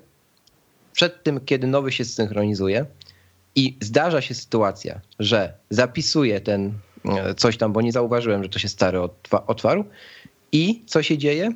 przed 0.93 1.23
tym, 1.23 1.39
kiedy 1.45 1.67
nowy 1.67 1.91
się 1.91 2.05
synchronizuje, 2.05 2.85
i 3.55 3.77
zdarza 3.81 4.21
się 4.21 4.33
sytuacja, 4.35 5.01
że 5.19 5.53
zapisuję 5.69 6.41
ten 6.41 6.73
e, 7.05 7.35
coś 7.35 7.57
tam, 7.57 7.73
bo 7.73 7.81
nie 7.81 7.91
zauważyłem, 7.91 8.43
że 8.43 8.49
to 8.49 8.59
się 8.59 8.69
stary 8.69 8.99
otwarł. 9.47 9.85
I 10.51 10.83
co 10.85 11.03
się 11.03 11.17
dzieje? 11.17 11.51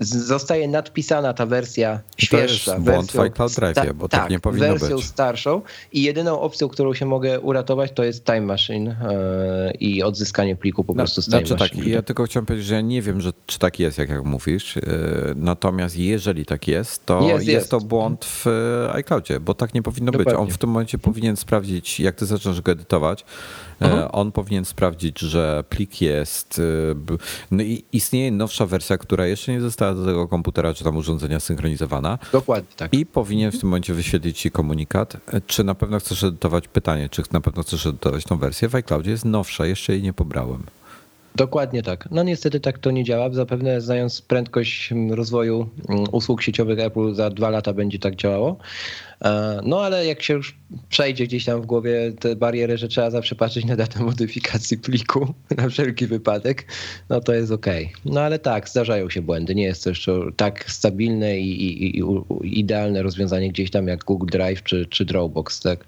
Zostaje 0.00 0.68
nadpisana 0.68 1.32
ta 1.34 1.46
wersja 1.46 2.00
świeższa. 2.16 2.72
To 2.72 2.78
jest 2.78 2.90
błąd 2.90 3.12
w 3.12 3.20
iCloud 3.20 3.52
Drive, 3.54 3.92
bo 3.94 4.08
tak, 4.08 4.20
tak 4.20 4.30
nie 4.30 4.40
powinno 4.40 4.68
wersją 4.68 4.96
być. 4.96 5.04
starszą 5.04 5.62
i 5.92 6.02
jedyną 6.02 6.40
opcją, 6.40 6.68
którą 6.68 6.94
się 6.94 7.06
mogę 7.06 7.40
uratować, 7.40 7.92
to 7.92 8.04
jest 8.04 8.24
Time 8.24 8.40
Machine 8.40 8.96
yy, 9.66 9.72
i 9.80 10.02
odzyskanie 10.02 10.56
pliku 10.56 10.84
po 10.84 10.94
prostu 10.94 11.22
z 11.22 11.24
Time 11.24 11.46
znaczy, 11.46 11.64
Machine. 11.64 11.84
Tak, 11.84 11.92
ja 11.92 12.02
tylko 12.02 12.24
chciałem 12.24 12.46
powiedzieć, 12.46 12.66
że 12.66 12.74
ja 12.74 12.80
nie 12.80 13.02
wiem, 13.02 13.20
że, 13.20 13.32
czy 13.46 13.58
tak 13.58 13.80
jest, 13.80 13.98
jak, 13.98 14.08
jak 14.08 14.24
mówisz. 14.24 14.76
Yy, 14.76 14.82
natomiast 15.36 15.96
jeżeli 15.96 16.46
tak 16.46 16.68
jest, 16.68 17.06
to 17.06 17.20
jest, 17.20 17.32
jest, 17.32 17.46
jest. 17.46 17.70
to 17.70 17.80
błąd 17.80 18.24
w 18.24 18.46
e, 18.46 18.92
iCloudzie, 18.92 19.40
bo 19.40 19.54
tak 19.54 19.74
nie 19.74 19.82
powinno 19.82 20.12
Dokładnie. 20.12 20.32
być. 20.32 20.40
On 20.40 20.50
w 20.50 20.58
tym 20.58 20.70
momencie 20.70 20.98
powinien 20.98 21.36
sprawdzić, 21.36 22.00
jak 22.00 22.14
ty 22.14 22.26
zaczynasz 22.26 22.60
go 22.60 22.72
edytować, 22.72 23.24
Mhm. 23.82 24.08
On 24.12 24.32
powinien 24.32 24.64
sprawdzić, 24.64 25.18
że 25.18 25.64
plik 25.68 26.00
jest. 26.00 26.60
No 27.50 27.62
i 27.62 27.84
istnieje 27.92 28.32
nowsza 28.32 28.66
wersja, 28.66 28.98
która 28.98 29.26
jeszcze 29.26 29.52
nie 29.52 29.60
została 29.60 29.81
do 29.94 30.04
tego 30.04 30.28
komputera 30.28 30.74
czy 30.74 30.84
tam 30.84 30.96
urządzenia 30.96 31.40
synchronizowana. 31.40 32.18
Dokładnie 32.32 32.76
tak. 32.76 32.94
I 32.94 33.06
powinien 33.06 33.52
w 33.52 33.60
tym 33.60 33.68
momencie 33.68 33.94
wyświetlić 33.94 34.40
ci 34.40 34.50
komunikat, 34.50 35.16
czy 35.46 35.64
na 35.64 35.74
pewno 35.74 35.98
chcesz 35.98 36.24
edytować 36.24 36.68
pytanie, 36.68 37.08
czy 37.08 37.22
na 37.32 37.40
pewno 37.40 37.62
chcesz 37.62 37.86
edytować 37.86 38.24
tą 38.24 38.38
wersję. 38.38 38.68
W 38.68 38.74
iCloudzie 38.74 39.10
jest 39.10 39.24
nowsza, 39.24 39.66
jeszcze 39.66 39.92
jej 39.92 40.02
nie 40.02 40.12
pobrałem. 40.12 40.62
Dokładnie 41.36 41.82
tak. 41.82 42.08
No 42.10 42.22
niestety 42.22 42.60
tak 42.60 42.78
to 42.78 42.90
nie 42.90 43.04
działa. 43.04 43.30
Zapewne 43.32 43.80
znając 43.80 44.22
prędkość 44.22 44.94
rozwoju 45.10 45.68
usług 46.12 46.42
sieciowych 46.42 46.78
Apple 46.78 47.14
za 47.14 47.30
dwa 47.30 47.50
lata 47.50 47.72
będzie 47.72 47.98
tak 47.98 48.16
działało. 48.16 48.58
E, 49.24 49.60
no 49.64 49.80
ale 49.80 50.06
jak 50.06 50.22
się 50.22 50.34
już 50.34 50.56
przejdzie 50.88 51.24
gdzieś 51.26 51.44
tam 51.44 51.62
w 51.62 51.66
głowie 51.66 52.12
te 52.20 52.36
bariery, 52.36 52.78
że 52.78 52.88
trzeba 52.88 53.10
zawsze 53.10 53.34
patrzeć 53.34 53.64
na 53.64 53.76
datę 53.76 54.00
modyfikacji 54.00 54.78
pliku 54.78 55.34
na 55.56 55.68
wszelki 55.68 56.06
wypadek, 56.06 56.66
no 57.08 57.20
to 57.20 57.34
jest 57.34 57.52
ok. 57.52 57.66
No 58.04 58.20
ale 58.20 58.38
tak, 58.38 58.68
zdarzają 58.68 59.10
się 59.10 59.22
błędy. 59.22 59.54
Nie 59.54 59.64
jest 59.64 59.84
to 59.84 59.90
jeszcze 59.90 60.20
tak 60.36 60.70
stabilne 60.70 61.38
i, 61.38 61.62
i, 61.64 61.98
i 61.98 62.04
idealne 62.60 63.02
rozwiązanie 63.02 63.48
gdzieś 63.48 63.70
tam 63.70 63.88
jak 63.88 64.04
Google 64.04 64.26
Drive 64.30 64.62
czy, 64.62 64.86
czy 64.86 65.04
Dropbox, 65.04 65.60
tak. 65.60 65.84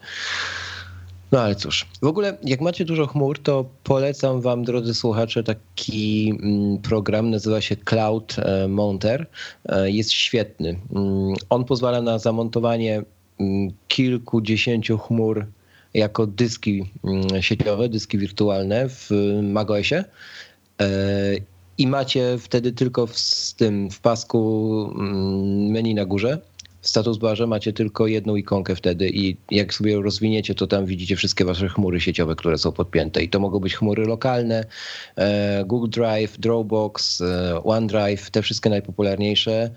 No 1.33 1.41
ale 1.41 1.55
cóż, 1.55 1.87
w 2.03 2.07
ogóle 2.07 2.37
jak 2.45 2.61
macie 2.61 2.85
dużo 2.85 3.07
chmur, 3.07 3.39
to 3.39 3.64
polecam 3.85 4.41
wam, 4.41 4.64
drodzy 4.64 4.95
słuchacze, 4.95 5.43
taki 5.43 6.31
mm, 6.43 6.79
program, 6.79 7.31
nazywa 7.31 7.61
się 7.61 7.77
Cloud 7.77 8.37
e, 8.39 8.68
Monter. 8.68 9.27
E, 9.66 9.91
jest 9.91 10.12
świetny. 10.12 10.79
Mm, 10.95 11.35
on 11.51 11.64
pozwala 11.64 12.03
na 12.03 12.18
zamontowanie 12.18 13.03
mm, 13.41 13.70
kilkudziesięciu 13.89 14.99
chmur 14.99 15.47
jako 15.95 16.27
dyski 16.27 16.85
sieciowe, 17.41 17.89
dyski 17.89 18.18
wirtualne 18.18 18.89
w 18.89 19.11
macOSie. 19.43 20.05
E, 20.81 20.87
I 21.79 21.87
macie 21.87 22.39
wtedy 22.39 22.72
tylko 22.72 23.07
w, 23.07 23.18
z 23.18 23.55
tym 23.55 23.91
w 23.91 24.01
pasku 24.01 24.91
menu 25.70 25.95
na 25.95 26.05
górze 26.05 26.39
status 26.85 27.18
barze 27.18 27.47
macie 27.47 27.72
tylko 27.72 28.07
jedną 28.07 28.37
ikonkę 28.37 28.76
wtedy 28.76 29.11
i 29.11 29.37
jak 29.51 29.74
sobie 29.74 29.93
ją 29.93 30.03
rozwiniecie, 30.03 30.55
to 30.55 30.66
tam 30.66 30.87
widzicie 30.87 31.16
wszystkie 31.16 31.45
wasze 31.45 31.68
chmury 31.68 32.01
sieciowe, 32.01 32.37
które 32.37 32.59
są 32.59 32.72
podpięte 32.72 33.22
i 33.22 33.28
to 33.28 33.41
mogą 33.41 33.59
być 33.59 33.74
chmury 33.74 34.07
lokalne, 34.07 34.64
e, 35.16 35.64
Google 35.66 35.89
Drive, 35.89 36.39
Dropbox, 36.39 37.20
e, 37.20 37.64
OneDrive, 37.64 38.30
te 38.30 38.43
wszystkie 38.43 38.70
najpopularniejsze, 38.70 39.70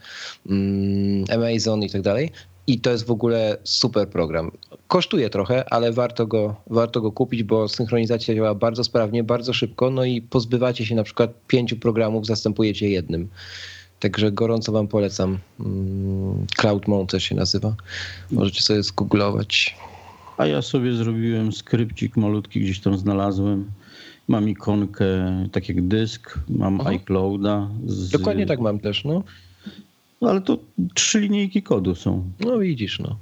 mm, 0.50 1.26
Amazon 1.30 1.84
i 1.84 1.90
tak 1.90 2.02
dalej. 2.02 2.32
I 2.68 2.80
to 2.80 2.92
jest 2.92 3.06
w 3.06 3.12
ogóle 3.12 3.58
super 3.64 4.10
program. 4.10 4.52
Kosztuje 4.88 5.30
trochę, 5.30 5.74
ale 5.74 5.92
warto 5.92 6.28
go, 6.28 6.56
warto 6.70 7.02
go 7.02 7.12
kupić, 7.12 7.44
bo 7.44 7.68
synchronizacja 7.70 8.36
działa 8.36 8.56
bardzo 8.56 8.84
sprawnie, 8.84 9.24
bardzo 9.24 9.54
szybko, 9.54 9.90
no 9.90 10.06
i 10.06 10.22
pozbywacie 10.22 10.86
się 10.86 10.96
na 10.96 11.04
przykład 11.04 11.32
pięciu 11.48 11.78
programów, 11.78 12.26
zastępujecie 12.26 12.90
jednym. 12.90 13.30
Także 14.00 14.32
gorąco 14.32 14.72
wam 14.72 14.88
polecam. 14.88 15.38
Mm, 15.60 16.46
Cloud 16.58 16.88
Monte 16.88 17.20
się 17.20 17.36
nazywa. 17.36 17.76
Możecie 18.32 18.62
sobie 18.62 18.84
zgooglować. 18.84 19.76
A 20.38 20.46
ja 20.46 20.62
sobie 20.62 20.94
zrobiłem 20.94 21.52
skrypcik 21.52 22.18
malutki, 22.18 22.60
gdzieś 22.60 22.80
tam 22.80 22.98
znalazłem. 22.98 23.72
Mam 24.28 24.50
ikonkę, 24.50 25.06
tak 25.52 25.70
jak 25.70 25.88
dysk, 25.88 26.40
mam 26.50 26.82
Aha. 26.82 26.90
iClouda. 26.90 27.70
Z... 27.86 28.10
Dokładnie 28.10 28.46
tak 28.46 28.60
mam 28.60 28.80
też, 28.80 29.06
no. 29.06 29.24
no. 30.22 30.30
Ale 30.30 30.42
to 30.42 30.58
trzy 30.94 31.20
linijki 31.20 31.64
kodu 31.64 31.96
są. 31.96 32.24
No 32.40 32.60
widzisz, 32.60 33.00
no. 33.00 33.18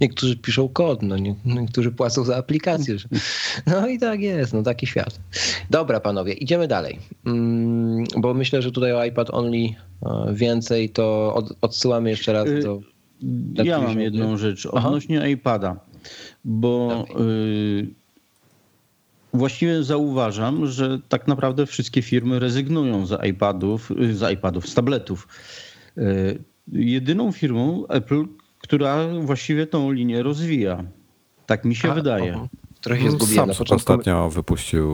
Niektórzy 0.00 0.36
piszą 0.36 0.68
kod, 0.68 1.02
no 1.02 1.16
niektórzy 1.44 1.92
płacą 1.92 2.24
za 2.24 2.36
aplikację. 2.36 2.96
No 3.66 3.88
i 3.88 3.98
tak 3.98 4.20
jest, 4.20 4.52
no 4.52 4.62
taki 4.62 4.86
świat. 4.86 5.20
Dobra, 5.70 6.00
panowie, 6.00 6.32
idziemy 6.32 6.68
dalej. 6.68 6.98
Mm, 7.26 8.04
bo 8.16 8.34
myślę, 8.34 8.62
że 8.62 8.72
tutaj 8.72 8.92
o 8.92 9.04
iPad 9.04 9.30
Only 9.30 9.58
e, 9.58 9.74
więcej, 10.34 10.90
to 10.90 11.34
odsyłamy 11.60 12.10
jeszcze 12.10 12.32
raz 12.32 12.48
do. 12.62 12.80
Y, 13.60 13.64
ja 13.64 13.78
mam 13.78 14.00
jedną 14.00 14.36
rzecz 14.36 14.66
odnośnie 14.66 15.18
Aha. 15.18 15.28
iPada, 15.28 15.76
bo 16.44 17.04
y, 17.20 17.86
właściwie 19.34 19.82
zauważam, 19.82 20.66
że 20.66 20.98
tak 21.08 21.28
naprawdę 21.28 21.66
wszystkie 21.66 22.02
firmy 22.02 22.38
rezygnują 22.38 23.06
z 23.06 23.24
iPadów, 23.24 23.90
y, 23.90 24.14
z 24.14 24.32
iPadów, 24.32 24.68
z 24.68 24.74
tabletów. 24.74 25.28
Jedyną 26.72 27.32
firmą 27.32 27.86
Apple, 27.86 28.24
która 28.62 29.08
właściwie 29.20 29.66
tą 29.66 29.90
linię 29.90 30.22
rozwija. 30.22 30.84
Tak 31.46 31.64
mi 31.64 31.74
się 31.74 31.90
A, 31.90 31.94
wydaje. 31.94 32.36
O, 32.36 32.48
trochę 32.80 33.02
się 33.02 33.10
zgubiłem. 33.10 33.48
Początku... 33.48 33.74
ostatnio 33.74 34.30
wypuścił 34.30 34.90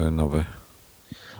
e, 0.00 0.10
nowy. 0.10 0.44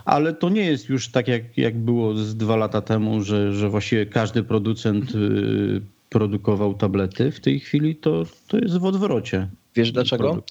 Ale 0.05 0.33
to 0.33 0.49
nie 0.49 0.65
jest 0.65 0.89
już 0.89 1.11
tak, 1.11 1.27
jak, 1.27 1.57
jak 1.57 1.77
było 1.77 2.15
z 2.15 2.35
dwa 2.35 2.55
lata 2.55 2.81
temu, 2.81 3.21
że, 3.21 3.53
że 3.53 3.69
właściwie 3.69 4.05
każdy 4.05 4.43
producent 4.43 5.15
y, 5.15 5.81
produkował 6.09 6.73
tablety. 6.73 7.31
W 7.31 7.39
tej 7.39 7.59
chwili 7.59 7.95
to, 7.95 8.23
to 8.47 8.57
jest 8.57 8.77
w 8.77 8.85
odwrocie. 8.85 9.47
Wiesz 9.75 9.91
dlaczego? 9.91 10.43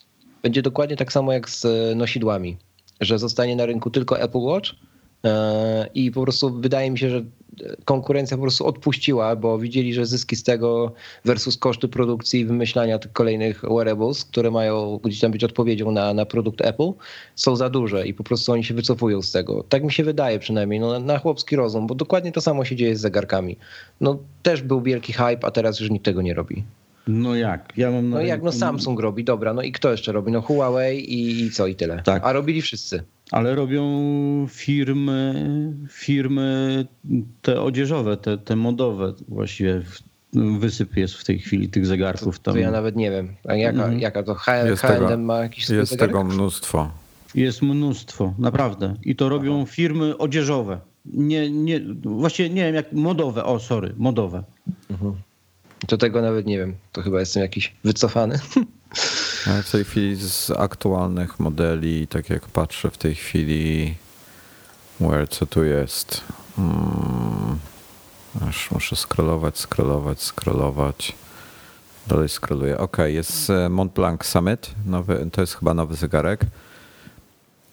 Będzie 0.42 0.62
dokładnie 0.62 0.96
tak 0.96 1.12
samo 1.12 1.32
jak 1.32 1.50
z 1.50 1.64
e, 1.64 1.94
nosidłami, 1.94 2.56
że 3.00 3.18
zostanie 3.18 3.56
na 3.56 3.66
rynku 3.66 3.90
tylko 3.90 4.20
Apple 4.20 4.38
Watch 4.38 4.70
e, 5.24 5.88
i 5.94 6.10
po 6.10 6.22
prostu 6.22 6.60
wydaje 6.60 6.90
mi 6.90 6.98
się, 6.98 7.10
że 7.10 7.24
konkurencja 7.84 8.36
po 8.36 8.42
prostu 8.42 8.66
odpuściła, 8.66 9.36
bo 9.36 9.58
widzieli, 9.58 9.94
że 9.94 10.06
zyski 10.06 10.36
z 10.36 10.42
tego 10.42 10.92
versus 11.24 11.56
koszty 11.56 11.88
produkcji 11.88 12.40
i 12.40 12.44
wymyślania 12.44 12.98
tych 12.98 13.12
kolejnych 13.12 13.62
wearables, 13.62 14.24
które 14.24 14.50
mają 14.50 15.00
gdzieś 15.04 15.20
tam 15.20 15.32
być 15.32 15.44
odpowiedzią 15.44 15.90
na, 15.90 16.14
na 16.14 16.26
produkt 16.26 16.60
Apple, 16.60 16.92
są 17.34 17.56
za 17.56 17.70
duże 17.70 18.06
i 18.06 18.14
po 18.14 18.24
prostu 18.24 18.52
oni 18.52 18.64
się 18.64 18.74
wycofują 18.74 19.22
z 19.22 19.32
tego. 19.32 19.64
Tak 19.68 19.84
mi 19.84 19.92
się 19.92 20.04
wydaje 20.04 20.38
przynajmniej, 20.38 20.80
no, 20.80 21.00
na 21.00 21.18
chłopski 21.18 21.56
rozum, 21.56 21.86
bo 21.86 21.94
dokładnie 21.94 22.32
to 22.32 22.40
samo 22.40 22.64
się 22.64 22.76
dzieje 22.76 22.96
z 22.96 23.00
zegarkami. 23.00 23.56
No 24.00 24.18
też 24.42 24.62
był 24.62 24.82
wielki 24.82 25.12
hype, 25.12 25.44
a 25.44 25.50
teraz 25.50 25.80
już 25.80 25.90
nikt 25.90 26.04
tego 26.04 26.22
nie 26.22 26.34
robi. 26.34 26.64
No 27.06 27.34
jak? 27.34 27.72
Ja 27.76 27.90
mam 27.90 28.10
no 28.10 28.20
jak, 28.20 28.42
no 28.42 28.52
Samsung 28.52 29.00
robi, 29.00 29.24
dobra, 29.24 29.54
no 29.54 29.62
i 29.62 29.72
kto 29.72 29.90
jeszcze 29.90 30.12
robi? 30.12 30.32
No 30.32 30.42
Huawei 30.42 30.98
i, 30.98 31.40
i 31.40 31.50
co 31.50 31.66
i 31.66 31.74
tyle. 31.74 32.02
Tak. 32.02 32.24
A 32.24 32.32
robili 32.32 32.62
wszyscy 32.62 33.02
ale 33.30 33.54
robią 33.54 33.82
firmy, 34.50 35.34
firmy 35.90 36.86
te 37.42 37.60
odzieżowe, 37.62 38.16
te, 38.16 38.38
te 38.38 38.56
modowe 38.56 39.14
właściwie. 39.28 39.82
Wysyp 40.58 40.96
jest 40.96 41.14
w 41.14 41.24
tej 41.24 41.38
chwili 41.38 41.68
tych 41.68 41.86
zegarków. 41.86 42.38
Tam. 42.38 42.54
To 42.54 42.60
ja 42.60 42.70
nawet 42.70 42.96
nie 42.96 43.10
wiem. 43.10 43.34
A 43.48 43.54
jaka, 43.54 43.84
mm. 43.84 44.00
jaka 44.00 44.22
to 44.22 44.34
H&M 44.34 45.24
ma 45.24 45.38
jakiś 45.38 45.70
Jest 45.70 45.90
zegarek? 45.90 46.10
tego 46.10 46.24
mnóstwo. 46.24 46.90
Jest 47.34 47.62
mnóstwo, 47.62 48.34
naprawdę. 48.38 48.94
I 49.02 49.16
to 49.16 49.28
robią 49.28 49.56
Aha. 49.62 49.72
firmy 49.72 50.18
odzieżowe. 50.18 50.80
Nie, 51.04 51.50
nie, 51.50 51.80
właściwie 52.04 52.50
nie 52.50 52.64
wiem, 52.64 52.74
jak 52.74 52.92
modowe. 52.92 53.44
O, 53.44 53.60
sorry, 53.60 53.94
modowe. 53.96 54.42
Mhm. 54.90 55.14
To 55.86 55.96
tego 55.96 56.22
nawet 56.22 56.46
nie 56.46 56.58
wiem. 56.58 56.74
To 56.92 57.02
chyba 57.02 57.20
jestem 57.20 57.42
jakiś 57.42 57.74
wycofany. 57.84 58.38
w 59.46 59.70
tej 59.70 59.84
chwili 59.84 60.16
z 60.16 60.50
aktualnych 60.50 61.40
modeli, 61.40 62.06
tak 62.08 62.30
jak 62.30 62.48
patrzę 62.48 62.90
w 62.90 62.98
tej 62.98 63.14
chwili, 63.14 63.94
where, 65.00 65.26
co 65.26 65.46
tu 65.46 65.64
jest? 65.64 66.24
Hmm, 66.56 67.58
aż 68.48 68.70
muszę 68.70 68.96
scrollować, 68.96 69.58
scrollować, 69.58 70.22
scrollować. 70.22 71.12
Dalej 72.06 72.28
scrolluję. 72.28 72.78
Ok, 72.78 72.96
jest 73.06 73.50
e, 73.50 73.68
Mont 73.68 73.92
Blanc 73.92 74.24
Summit, 74.24 74.70
nowy, 74.86 75.28
to 75.32 75.40
jest 75.40 75.54
chyba 75.54 75.74
nowy 75.74 75.94
zegarek. 75.94 76.40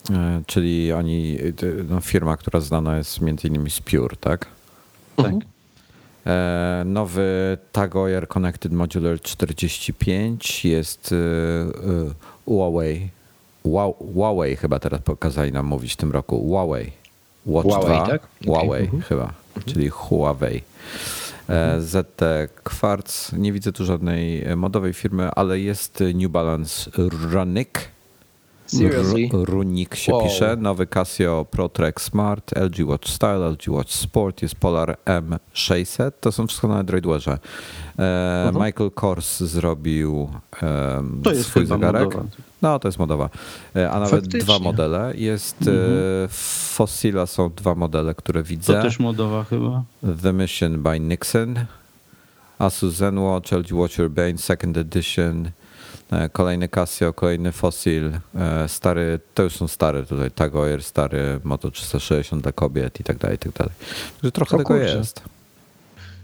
E, 0.10 0.42
czyli 0.48 0.94
oni, 0.94 1.38
no, 1.90 2.02
firma, 2.02 2.38
która 2.38 2.60
znana 2.60 2.98
jest 2.98 3.22
między 3.22 3.48
innymi 3.48 3.72
z 3.72 3.80
Pure, 3.80 4.16
tak? 4.16 4.46
Tak. 5.16 5.26
E, 5.26 5.40
nowy 6.86 7.58
Tag 7.72 7.94
Heuer 7.94 8.28
Connected 8.28 8.72
Modular 8.72 9.22
45 9.22 10.66
jest 10.66 11.16
Huawei. 12.46 13.10
Huawei 14.14 14.56
chyba 14.56 14.80
teraz 14.80 15.02
pokazali 15.02 15.52
nam 15.52 15.66
mówić 15.66 15.94
w 15.94 15.98
tym 15.98 16.12
roku. 16.12 16.48
Huawei. 16.48 16.92
Watch 17.46 17.68
Huawei, 17.68 17.98
2. 17.98 18.08
tak? 18.08 18.28
Huawei 18.46 18.88
Okay. 18.88 19.02
chyba, 19.02 19.24
mhm. 19.24 19.74
czyli 19.74 19.90
Huawei. 19.90 20.62
ZT 21.80 22.22
Quartz. 22.64 23.34
Nie 23.34 23.54
widzę 23.54 23.72
tu 23.72 23.86
żadnej 23.86 24.46
modowej 24.56 24.94
firmy, 24.94 25.30
ale 25.32 25.60
jest 25.60 26.04
New 26.16 26.32
Balance 26.32 26.92
Runic. 27.32 27.70
Seriously? 28.78 29.30
Runik 29.34 29.96
się 29.96 30.14
Wow. 30.14 30.24
pisze. 30.24 30.56
Nowy 30.60 30.88
Casio 30.88 31.46
Pro 31.52 31.70
Trek 31.70 32.02
Smart, 32.02 32.52
LG 32.58 32.86
Watch 32.88 33.08
Style, 33.10 33.50
LG 33.50 33.68
Watch 33.68 33.92
Sport, 33.92 34.42
jest 34.42 34.56
Polar 34.56 34.98
M600. 35.06 36.12
To 36.22 36.32
są 36.32 36.48
wszystko 36.48 36.68
na 36.68 36.78
Android 36.78 37.06
Wearze. 37.08 37.40
E, 38.00 38.52
Michael 38.54 38.92
Kors 38.92 39.40
zrobił 39.40 40.30
jest 41.26 41.46
swój 41.50 41.66
zegarek. 41.66 42.04
modowa. 42.04 42.24
No, 42.62 42.80
to 42.80 42.88
jest 42.88 43.00
modowa. 43.00 43.30
E, 43.76 43.92
A 43.92 44.00
nawet 44.00 44.10
Faktycznie. 44.12 44.40
dwa 44.40 44.60
modele. 44.60 45.14
Jest 45.16 45.58
e, 45.62 46.28
Fossila 46.74 47.26
są 47.26 47.50
dwa 47.56 47.76
modele, 47.76 48.16
które 48.16 48.44
widzę. 48.44 48.74
To 48.74 48.82
też 48.82 49.00
modowa 49.00 49.44
chyba. 49.44 49.84
The 50.24 50.34
Mission 50.34 50.84
by 50.84 51.00
Nixon, 51.00 51.56
Asus 52.60 52.94
ZenWatch, 52.96 53.52
LG 53.52 53.72
Watch 53.72 54.00
Urbane 54.00 54.38
Second 54.38 54.78
Edition, 54.78 55.46
e, 55.48 55.52
kolejny 56.32 56.70
Casio, 56.70 57.14
kolejny 57.14 57.52
Fossil, 57.52 58.12
e, 58.36 58.68
stary, 58.70 59.20
to 59.34 59.44
już 59.44 59.56
są 59.56 59.68
stare 59.68 60.04
tutaj, 60.06 60.32
Tag 60.32 60.54
Heuer, 60.54 60.84
stary 60.84 61.40
Moto 61.44 61.72
360 61.72 62.44
dla 62.44 62.52
kobiet 62.52 63.00
i 63.00 63.04
tak 63.04 63.18
dalej, 63.18 63.36
i 63.36 63.40
tak 63.40 63.52
dalej. 63.54 63.74
Także 64.22 64.32
trochę 64.32 64.56
O 64.56 64.60
tego 64.60 64.68
kurczę. 64.68 64.98
jest. 64.98 65.22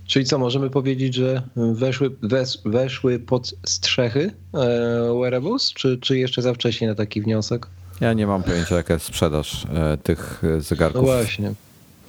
Czyli 0.07 0.25
co, 0.25 0.37
możemy 0.39 0.69
powiedzieć, 0.69 1.15
że 1.15 1.41
weszły, 1.55 2.09
wes, 2.21 2.61
weszły 2.65 3.19
pod 3.19 3.53
strzechy 3.65 4.33
e, 4.53 4.57
wearables, 5.21 5.73
czy, 5.73 5.97
czy 5.97 6.17
jeszcze 6.17 6.41
za 6.41 6.53
wcześnie 6.53 6.87
na 6.87 6.95
taki 6.95 7.21
wniosek? 7.21 7.67
Ja 8.01 8.13
nie 8.13 8.27
mam 8.27 8.43
pojęcia 8.43 8.75
jaka 8.75 8.93
jest 8.93 9.05
sprzedaż 9.05 9.65
e, 9.73 9.97
tych 9.97 10.41
e, 10.43 10.47
No 10.47 10.61
zegarków, 10.61 11.05
właśnie. 11.05 11.53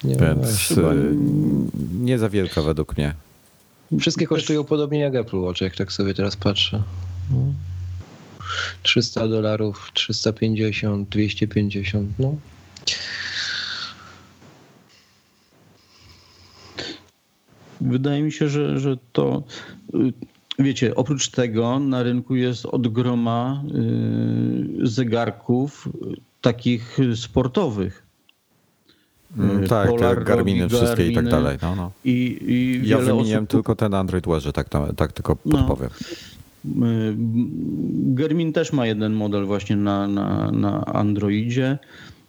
Nie, 0.04 0.16
no 0.16 0.26
więc 0.26 0.38
właśnie. 0.38 0.82
e, 0.82 0.94
nie 2.00 2.18
za 2.18 2.28
wielka 2.28 2.62
według 2.62 2.96
mnie. 2.96 3.14
Wszystkie 4.00 4.26
kosztują 4.26 4.64
podobnie 4.64 4.98
jak 4.98 5.14
Apple 5.14 5.36
Watch, 5.38 5.60
jak 5.60 5.76
tak 5.76 5.92
sobie 5.92 6.14
teraz 6.14 6.36
patrzę. 6.36 6.82
No. 7.30 7.36
300 8.82 9.28
dolarów, 9.28 9.90
350, 9.94 11.09
250, 11.09 12.09
no. 12.18 12.36
Wydaje 17.80 18.22
mi 18.22 18.32
się, 18.32 18.48
że, 18.48 18.80
że 18.80 18.96
to. 19.12 19.42
y, 19.94 20.12
Wiecie, 20.59 20.94
oprócz 20.94 21.28
tego 21.28 21.78
na 21.78 22.03
rynku 22.03 22.36
jest 22.36 22.66
od 22.66 22.88
groma 22.88 23.62
y, 24.82 24.86
zegarków 24.86 25.88
y, 25.88 25.90
takich 26.40 26.98
sportowych. 27.14 28.03
Mm, 29.38 29.66
tak, 29.68 29.88
Polar 29.88 30.18
te 30.18 30.24
Garminy 30.24 30.61
robi 30.62 30.74
wszystkie 30.74 31.03
i 31.07 31.14
tak 31.14 31.24
Garminy. 31.24 31.30
dalej. 31.30 31.59
No, 31.62 31.74
no. 31.76 31.92
I, 32.05 32.38
i 32.46 32.88
Ja 32.88 32.98
wymieniłem 32.98 33.38
osób 33.44 33.51
tylko 33.51 33.76
ten 33.76 33.94
Android 33.94 34.26
Wearze, 34.26 34.53
tak, 34.53 34.68
tak 34.96 35.12
tylko 35.12 35.36
No. 35.44 35.59
podpowiem. 35.59 35.90
Y, 35.90 36.29
Garmin 37.94 38.52
też 38.52 38.72
ma 38.72 38.86
jeden 38.86 39.12
model 39.12 39.44
właśnie 39.44 39.76
na, 39.76 40.08
na, 40.08 40.50
na 40.50 40.84
Androidzie, 40.84 41.78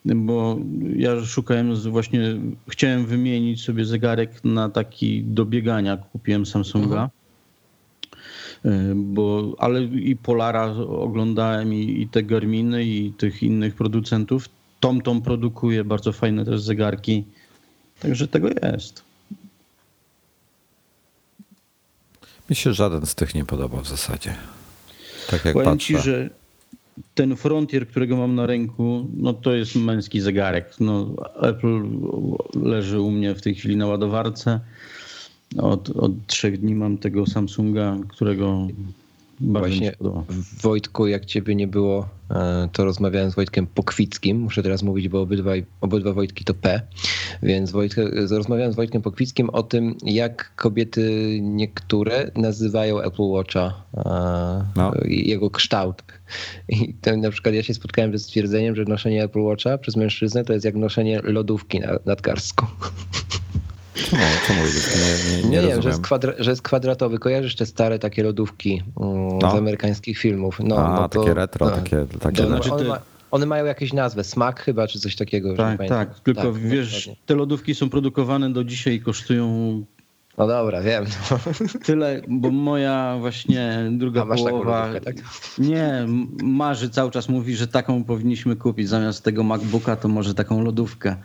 bo 0.06 0.60
ja 0.96 1.26
szukałem 1.26 1.76
właśnie, 1.76 2.22
chciałem 2.68 3.06
wymienić 3.06 3.64
sobie 3.64 3.86
zegarek 3.86 4.44
na 4.44 4.70
taki 4.70 5.24
do 5.24 5.46
biegania, 5.46 5.98
kupiłem 5.98 6.46
Samsunga. 6.46 7.10
Y, 8.66 8.70
Bo, 8.96 9.56
ale 9.58 9.84
i 9.84 10.16
Polara 10.16 10.66
oglądałem 10.76 11.74
i, 11.74 12.02
i 12.02 12.08
te 12.08 12.24
Garminy 12.24 12.86
i 12.86 13.14
tych 13.14 13.44
innych 13.44 13.76
producentów. 13.76 14.50
TomTom 14.80 15.22
produkuje 15.22 15.84
bardzo 15.84 16.12
fajne 16.12 16.46
też 16.46 16.62
zegarki. 16.62 17.24
Także 18.00 18.28
tego 18.28 18.50
jest. 18.64 19.11
Mi 22.52 22.56
się 22.56 22.74
żaden 22.74 23.06
z 23.06 23.16
tych 23.16 23.36
nie 23.36 23.46
podoba 23.46 23.82
w 23.82 23.88
zasadzie. 23.88 24.36
Tak 25.30 25.46
jak 25.46 25.54
Powiem 25.54 25.70
patrzę. 25.72 25.86
ci, 25.88 25.98
że 25.98 26.30
ten 27.16 27.36
Frontier, 27.36 27.88
którego 27.88 28.18
mam 28.18 28.36
na 28.36 28.46
ręku, 28.46 29.08
no 29.18 29.34
to 29.34 29.56
jest 29.56 29.76
męski 29.76 30.22
zegarek. 30.22 30.74
No, 30.80 31.16
Apple 31.42 31.84
leży 32.64 33.00
u 33.00 33.12
mnie 33.12 33.36
w 33.36 33.42
tej 33.42 33.56
chwili 33.56 33.76
na 33.76 33.88
ładowarce. 33.88 34.60
Od, 35.58 35.90
od 35.90 36.12
trzech 36.28 36.60
dni 36.60 36.76
mam 36.76 36.98
tego 36.98 37.26
Samsunga, 37.26 37.98
którego 38.08 38.68
bardzo 39.42 39.68
Właśnie. 39.68 39.94
Wojtku, 40.62 41.08
jak 41.08 41.26
ciebie 41.26 41.56
nie 41.56 41.68
było, 41.68 42.10
e, 42.32 42.70
to 42.72 42.86
rozmawiałem 42.86 43.32
z 43.32 43.36
Wojtkiem 43.36 43.68
Pokwickim. 43.68 44.40
Muszę 44.40 44.64
teraz 44.64 44.84
mówić, 44.84 45.10
bo 45.10 45.22
obydwa, 45.22 45.52
obydwa 45.82 46.14
Wojtki 46.14 46.44
to 46.44 46.54
P. 46.54 46.82
Więc 47.44 47.72
Wojtka, 47.72 48.02
rozmawiałem 48.30 48.74
z 48.74 48.76
Wojtkiem 48.76 49.02
Pokwickim 49.02 49.50
o 49.50 49.64
tym, 49.64 49.96
jak 50.04 50.56
kobiety 50.56 51.40
niektóre 51.42 52.32
nazywają 52.36 53.02
Apple 53.02 53.24
Watcha, 53.24 53.84
e, 53.98 54.66
No. 54.76 54.92
i 55.06 55.30
jego 55.30 55.50
kształt. 55.50 56.04
I 56.70 56.94
to, 56.94 57.18
na 57.18 57.30
przykład 57.30 57.56
ja 57.56 57.64
się 57.64 57.74
spotkałem 57.74 58.12
ze 58.12 58.20
stwierdzeniem, 58.20 58.76
że 58.76 58.86
noszenie 58.86 59.24
Apple 59.24 59.42
Watcha 59.42 59.78
przez 59.78 59.96
mężczyznę 59.96 60.46
to 60.46 60.54
jest 60.54 60.66
jak 60.66 60.76
noszenie 60.76 61.22
lodówki 61.24 61.80
na, 61.80 62.00
nad 62.06 62.22
karstką. 62.22 62.66
Czemu, 63.96 64.22
czemu 64.48 64.60
nie, 64.62 64.70
nie, 65.32 65.44
nie, 65.44 65.50
Nie, 65.62 65.68
nie, 65.76 65.82
że 65.82 65.90
jest, 65.90 66.02
kwadra, 66.02 66.34
że 66.40 66.50
jest 66.50 66.62
kwadratowy. 66.62 67.20
Kojarzysz 67.20 67.56
te 67.56 67.66
stare 67.66 68.00
takie 68.00 68.24
lodówki 68.24 68.84
mm, 69.02 69.38
No. 69.42 69.52
z 69.52 69.56
amerykańskich 69.56 70.18
filmów? 70.18 70.60
No, 70.64 70.76
A, 70.78 70.96
no 71.02 71.10
to, 71.10 71.20
takie 71.20 71.34
retro, 71.34 71.66
no. 71.70 71.76
takie, 71.76 72.06
takie 72.20 72.38
To 72.38 72.48
Znaczy 72.48 72.72
one, 72.74 72.84
ty- 72.84 72.90
ma, 72.90 73.00
one 73.32 73.46
mają 73.46 73.66
jakieś 73.66 73.94
nazwę, 73.94 74.24
smak 74.24 74.62
chyba, 74.62 74.88
czy 74.88 75.00
coś 75.00 75.16
takiego. 75.16 75.56
Tak, 75.56 75.78
pamiętam. 75.78 76.06
tak. 76.08 76.20
Tylko 76.20 76.42
Tak, 76.42 76.58
wiesz, 76.58 77.00
dokładnie. 77.00 77.24
te 77.26 77.36
lodówki 77.36 77.76
są 77.76 77.90
produkowane 77.90 78.54
do 78.54 78.64
dzisiaj 78.64 78.94
i 78.94 79.02
kosztują 79.02 79.46
No 80.38 80.48
dobra, 80.48 80.82
wiem. 80.82 81.06
tyle, 81.86 82.22
bo 82.28 82.52
moja 82.52 83.18
właśnie 83.20 83.90
druga 83.92 84.22
A 84.22 84.26
masz 84.26 84.40
taką 84.44 84.52
połowa... 84.52 84.88
lodówkę, 84.88 85.02
tak? 85.14 85.16
Nie, 85.58 86.06
marzy 86.44 86.90
cały 86.90 87.12
czas 87.12 87.30
mówi, 87.30 87.56
że 87.56 87.68
taką 87.68 88.04
powinniśmy 88.04 88.56
kupić. 88.56 88.90
Zamiast 88.90 89.24
tego 89.24 89.44
MacBooka 89.44 89.96
to 89.96 90.08
może 90.08 90.34
taką 90.34 90.64
lodówkę. 90.64 91.16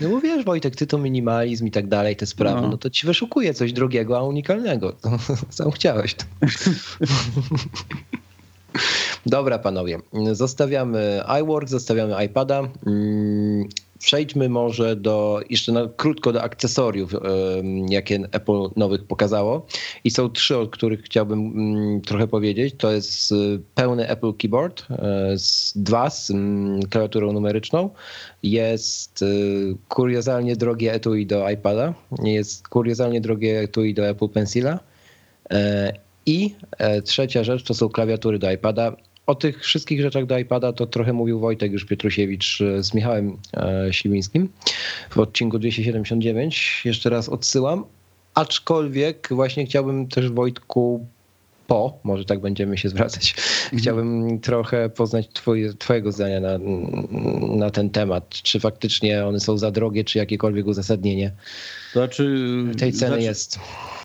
No 0.00 0.08
bo 0.08 0.20
wiesz, 0.20 0.44
Wojtek, 0.44 0.76
ty 0.76 0.86
to 0.86 0.98
minimalizm 0.98 1.66
i 1.66 1.70
tak 1.70 1.88
dalej, 1.88 2.16
te 2.16 2.26
sprawy, 2.26 2.60
no, 2.60 2.68
No. 2.68 2.76
to 2.78 2.90
ci 2.90 3.06
wyszukuje 3.06 3.54
coś 3.54 3.72
drogiego, 3.72 4.18
a 4.18 4.22
unikalnego. 4.22 4.92
To 4.92 5.10
Sam 5.50 5.70
chciałeś 5.70 6.14
to. 6.14 6.24
Dobra, 9.26 9.58
panowie. 9.58 9.98
Zostawiamy 10.32 11.22
iWork, 11.42 11.68
zostawiamy 11.68 12.24
iPada. 12.24 12.62
Przejdźmy 14.04 14.48
może 14.48 14.96
do, 14.96 15.40
jeszcze 15.50 15.72
na, 15.72 15.88
krótko 15.96 16.32
do 16.32 16.42
akcesoriów, 16.42 17.12
jakie 17.88 18.28
Apple 18.32 18.68
nowych 18.76 19.04
pokazało. 19.04 19.66
I 20.04 20.10
są 20.10 20.30
trzy, 20.30 20.58
o 20.58 20.66
których 20.66 21.02
chciałbym 21.02 21.38
mm, 21.38 22.00
trochę 22.00 22.28
powiedzieć. 22.28 22.74
To 22.78 22.92
jest 22.92 23.32
y, 23.32 23.60
pełny 23.74 24.08
Apple 24.08 24.32
Keyboard, 24.34 24.86
e, 24.90 25.38
z, 25.38 25.72
dwa 25.76 26.10
z 26.10 26.30
mm, 26.30 26.82
klawiaturą 26.82 27.32
numeryczną. 27.32 27.90
Jest 28.42 29.22
y, 29.22 29.76
kuriozalnie 29.88 30.56
drogie 30.56 30.92
etui 30.92 31.26
do 31.26 31.50
iPada. 31.50 31.94
Jest 32.22 32.68
kuriozalnie 32.68 33.20
drogie 33.20 33.60
etui 33.60 33.94
do 33.94 34.08
Apple 34.08 34.28
Pencila. 34.28 34.80
E, 35.50 35.92
I 36.26 36.54
e, 36.78 37.02
trzecia 37.02 37.44
rzecz 37.44 37.62
to 37.62 37.74
są 37.74 37.88
klawiatury 37.88 38.38
do 38.38 38.50
iPada. 38.50 38.96
O 39.26 39.34
tych 39.34 39.62
wszystkich 39.62 40.00
rzeczach 40.00 40.26
do 40.26 40.38
iPada 40.38 40.72
to 40.72 40.86
trochę 40.86 41.12
mówił 41.12 41.40
Wojtek 41.40 41.72
już 41.72 41.84
Pietrusiewicz 41.84 42.60
e, 42.60 42.82
z 42.82 42.94
Michałem 42.94 43.38
e, 43.56 43.92
Siwińskim 43.92 44.48
w 45.10 45.18
odcinku 45.18 45.58
279. 45.58 46.82
Jeszcze 46.84 47.10
raz 47.10 47.28
odsyłam. 47.28 47.84
Aczkolwiek 48.34 49.28
właśnie 49.30 49.66
chciałbym 49.66 50.08
też 50.08 50.30
Wojtku 50.30 51.06
po, 51.66 51.98
może 52.04 52.24
tak 52.24 52.40
będziemy 52.40 52.78
się 52.78 52.88
zwracać. 52.88 53.34
Mhm. 53.36 53.78
Chciałbym 53.78 54.40
trochę 54.40 54.88
poznać 54.88 55.28
twoje, 55.32 55.74
twojego 55.74 56.12
zdania 56.12 56.40
na, 56.40 56.58
na 57.56 57.70
ten 57.70 57.90
temat. 57.90 58.28
Czy 58.28 58.60
faktycznie 58.60 59.26
one 59.26 59.40
są 59.40 59.58
za 59.58 59.70
drogie, 59.70 60.04
czy 60.04 60.18
jakiekolwiek 60.18 60.66
uzasadnienie 60.66 61.32
znaczy, 61.92 62.64
tej 62.78 62.92
ceny 62.92 63.22
jest? 63.22 63.60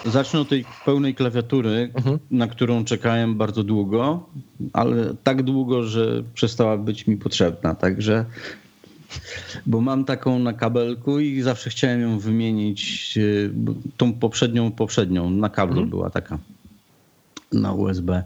Zacznę 0.05 0.39
od 0.39 0.49
tej 0.49 0.65
pełnej 0.85 1.15
klawiatury, 1.15 1.91
mhm. 1.95 2.19
na 2.31 2.47
którą 2.47 2.85
czekałem 2.85 3.35
bardzo 3.35 3.63
długo, 3.63 4.29
ale 4.73 5.13
tak 5.23 5.43
długo, 5.43 5.83
że 5.83 6.23
przestała 6.33 6.77
być 6.77 7.07
mi 7.07 7.17
potrzebna. 7.17 7.75
Także 7.75 8.25
bo 9.65 9.81
mam 9.81 10.05
taką 10.05 10.39
na 10.39 10.53
kabelku 10.53 11.19
i 11.19 11.41
zawsze 11.41 11.69
chciałem 11.69 12.01
ją 12.01 12.19
wymienić, 12.19 13.17
e, 13.17 13.49
tą 13.97 14.13
poprzednią, 14.13 14.71
poprzednią, 14.71 15.29
na 15.29 15.49
kablu 15.49 15.73
mhm. 15.73 15.89
była 15.89 16.09
taka 16.09 16.37
na 17.53 17.73
USB. 17.73 18.09
E, 18.09 18.23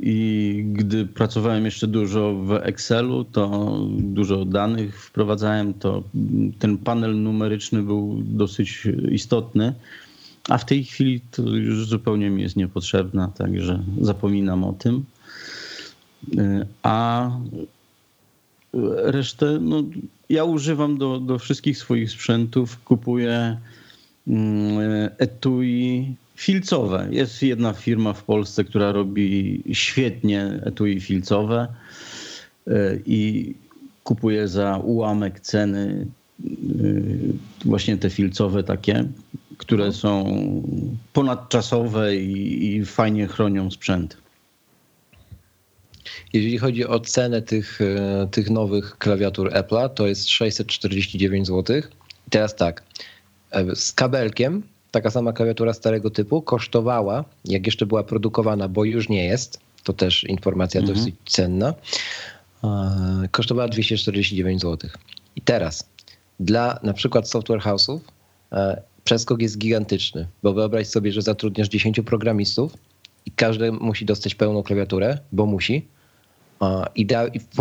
I 0.00 0.64
gdy 0.72 1.06
pracowałem 1.06 1.64
jeszcze 1.64 1.86
dużo 1.86 2.34
w 2.34 2.52
Excelu, 2.52 3.24
to 3.24 3.78
dużo 3.90 4.44
danych 4.44 5.04
wprowadzałem, 5.04 5.74
to 5.74 6.02
ten 6.58 6.78
panel 6.78 7.22
numeryczny 7.22 7.82
był 7.82 8.22
dosyć 8.24 8.88
istotny. 9.10 9.74
A 10.48 10.58
w 10.58 10.64
tej 10.64 10.84
chwili 10.84 11.20
to 11.20 11.42
już 11.42 11.86
zupełnie 11.86 12.30
mi 12.30 12.42
jest 12.42 12.56
niepotrzebna, 12.56 13.28
także 13.28 13.82
zapominam 14.00 14.64
o 14.64 14.72
tym. 14.72 15.04
E, 16.38 16.66
a 16.82 17.30
resztę, 19.04 19.58
no, 19.60 19.82
ja 20.28 20.44
używam 20.44 20.98
do, 20.98 21.20
do 21.20 21.38
wszystkich 21.38 21.78
swoich 21.78 22.10
sprzętów, 22.10 22.82
kupuję 22.84 23.58
mm, 24.28 25.10
etui 25.18 26.16
filcowe. 26.36 27.08
Jest 27.10 27.42
jedna 27.42 27.72
firma 27.72 28.12
w 28.12 28.22
Polsce, 28.22 28.64
która 28.64 28.92
robi 28.92 29.62
świetnie 29.72 30.60
etui 30.64 31.00
filcowe 31.00 31.74
e, 32.66 32.72
i 33.06 33.54
kupuję 34.04 34.48
za 34.48 34.76
ułamek 34.76 35.40
ceny 35.40 36.06
e, 36.44 36.48
właśnie 37.64 37.96
te 37.96 38.10
filcowe 38.10 38.62
takie, 38.62 39.08
które 39.58 39.92
są 39.92 40.24
ponadczasowe 41.12 42.16
i, 42.16 42.66
i 42.76 42.84
fajnie 42.84 43.26
chronią 43.26 43.70
sprzęt. 43.70 44.16
Jeżeli 46.32 46.58
chodzi 46.58 46.86
o 46.86 47.00
cenę 47.00 47.42
tych, 47.42 47.80
e, 47.80 48.28
tych 48.30 48.50
nowych 48.50 48.98
klawiatur 48.98 49.50
Apple'a, 49.50 49.88
to 49.88 50.06
jest 50.06 50.28
649 50.28 51.46
zł. 51.46 51.82
teraz 52.30 52.56
tak, 52.56 52.82
z 53.74 53.92
kabelkiem 53.92 54.62
taka 54.94 55.10
sama 55.10 55.32
klawiatura 55.32 55.72
starego 55.72 56.10
typu 56.10 56.42
kosztowała, 56.42 57.24
jak 57.44 57.66
jeszcze 57.66 57.86
była 57.86 58.04
produkowana, 58.04 58.68
bo 58.68 58.84
już 58.84 59.08
nie 59.08 59.24
jest, 59.24 59.60
to 59.84 59.92
też 59.92 60.24
informacja 60.24 60.80
mhm. 60.80 60.98
dosyć 60.98 61.14
cenna, 61.26 61.74
kosztowała 63.30 63.68
249 63.68 64.62
zł. 64.62 64.90
I 65.36 65.40
teraz 65.40 65.88
dla 66.40 66.80
na 66.82 66.92
przykład 66.92 67.28
software 67.28 67.60
house'ów 67.60 67.98
e, 68.52 68.82
przeskok 69.04 69.42
jest 69.42 69.58
gigantyczny, 69.58 70.26
bo 70.42 70.52
wyobraź 70.52 70.86
sobie, 70.86 71.12
że 71.12 71.22
zatrudniasz 71.22 71.68
10 71.68 72.00
programistów 72.00 72.76
i 73.26 73.30
każdy 73.30 73.72
musi 73.72 74.04
dostać 74.04 74.34
pełną 74.34 74.62
klawiaturę, 74.62 75.18
bo 75.32 75.46
musi, 75.46 75.88
i, 76.94 77.06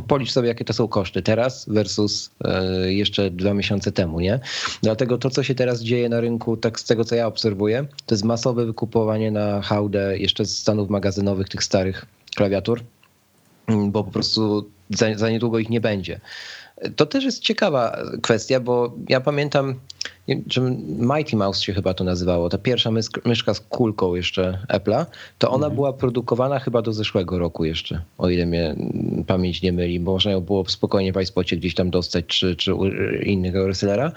policz 0.07 0.31
sobie, 0.31 0.47
jakie 0.47 0.65
to 0.65 0.73
są 0.73 0.87
koszty 0.87 1.21
teraz 1.21 1.65
versus 1.69 2.31
e, 2.43 2.93
jeszcze 2.93 3.31
dwa 3.31 3.53
miesiące 3.53 3.91
temu, 3.91 4.19
nie? 4.19 4.39
Dlatego 4.81 5.17
to, 5.17 5.29
co 5.29 5.43
się 5.43 5.55
teraz 5.55 5.81
dzieje 5.81 6.09
na 6.09 6.21
rynku, 6.21 6.57
tak 6.57 6.79
z 6.79 6.83
tego, 6.83 7.05
co 7.05 7.15
ja 7.15 7.27
obserwuję, 7.27 7.85
to 8.05 8.15
jest 8.15 8.23
masowe 8.23 8.65
wykupowanie 8.65 9.31
na 9.31 9.61
hałdę 9.61 10.17
jeszcze 10.17 10.45
z 10.45 10.57
stanów 10.57 10.89
magazynowych 10.89 11.49
tych 11.49 11.63
starych 11.63 12.05
klawiatur, 12.35 12.83
bo 13.67 14.03
po 14.03 14.11
prostu 14.11 14.69
za, 14.89 15.15
za 15.15 15.29
niedługo 15.29 15.59
ich 15.59 15.69
nie 15.69 15.81
będzie. 15.81 16.19
To 16.95 17.05
też 17.05 17.23
jest 17.23 17.39
ciekawa 17.39 17.97
kwestia, 18.21 18.59
bo 18.59 18.93
ja 19.09 19.21
pamiętam, 19.21 19.75
czy 20.49 20.61
Mighty 20.99 21.35
Mouse 21.35 21.63
się 21.63 21.73
chyba 21.73 21.93
to 21.93 22.03
nazywało, 22.03 22.49
ta 22.49 22.57
pierwsza 22.57 22.91
myszka 23.25 23.53
z 23.53 23.59
kulką 23.59 24.15
jeszcze 24.15 24.59
Apple'a, 24.69 25.05
to 25.37 25.49
ona 25.49 25.65
mhm. 25.65 25.75
była 25.75 25.93
produkowana 25.93 26.59
chyba 26.59 26.81
do 26.81 26.93
zeszłego 26.93 27.39
roku 27.39 27.65
jeszcze, 27.65 28.01
o 28.17 28.29
ile 28.29 28.45
mnie 28.45 28.75
pamięć 29.27 29.61
nie 29.61 29.73
myli, 29.73 29.99
bo 29.99 30.11
można 30.11 30.31
ją 30.31 30.41
było 30.41 30.69
spokojnie 30.69 31.13
w 31.13 31.21
iSpocie 31.21 31.57
gdzieś 31.57 31.75
tam 31.75 31.89
dostać, 31.89 32.25
czy, 32.25 32.55
czy 32.55 32.71
innego 33.23 33.67
resellera. 33.67 34.11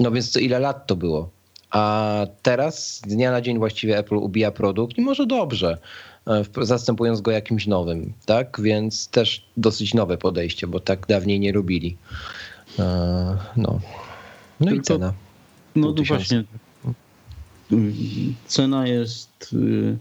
No 0.00 0.10
więc 0.10 0.32
to 0.32 0.38
ile 0.38 0.58
lat 0.58 0.86
to 0.86 0.96
było? 0.96 1.30
A 1.70 2.26
teraz 2.42 2.96
z 2.96 3.00
dnia 3.00 3.30
na 3.30 3.40
dzień 3.40 3.58
właściwie 3.58 3.98
Apple 3.98 4.14
ubija 4.14 4.50
produkt 4.50 4.98
i 4.98 5.00
może 5.00 5.26
dobrze. 5.26 5.78
E, 6.26 6.44
zastępując 6.62 7.20
go 7.20 7.30
jakimś 7.30 7.66
nowym, 7.66 8.12
tak? 8.26 8.60
Więc 8.60 9.08
też 9.08 9.46
dosyć 9.56 9.94
nowe 9.94 10.18
podejście, 10.18 10.66
bo 10.66 10.80
tak 10.80 11.06
dawniej 11.06 11.40
nie 11.40 11.52
robili. 11.52 11.96
E, 12.78 12.82
no, 13.56 13.80
no 14.60 14.66
Tylko, 14.66 14.74
i 14.74 14.82
cena. 14.82 15.12
No 15.76 15.92
to 15.92 16.02
właśnie. 16.02 16.44
Cena 18.46 18.86
jest 18.86 19.52
y, 19.52 19.96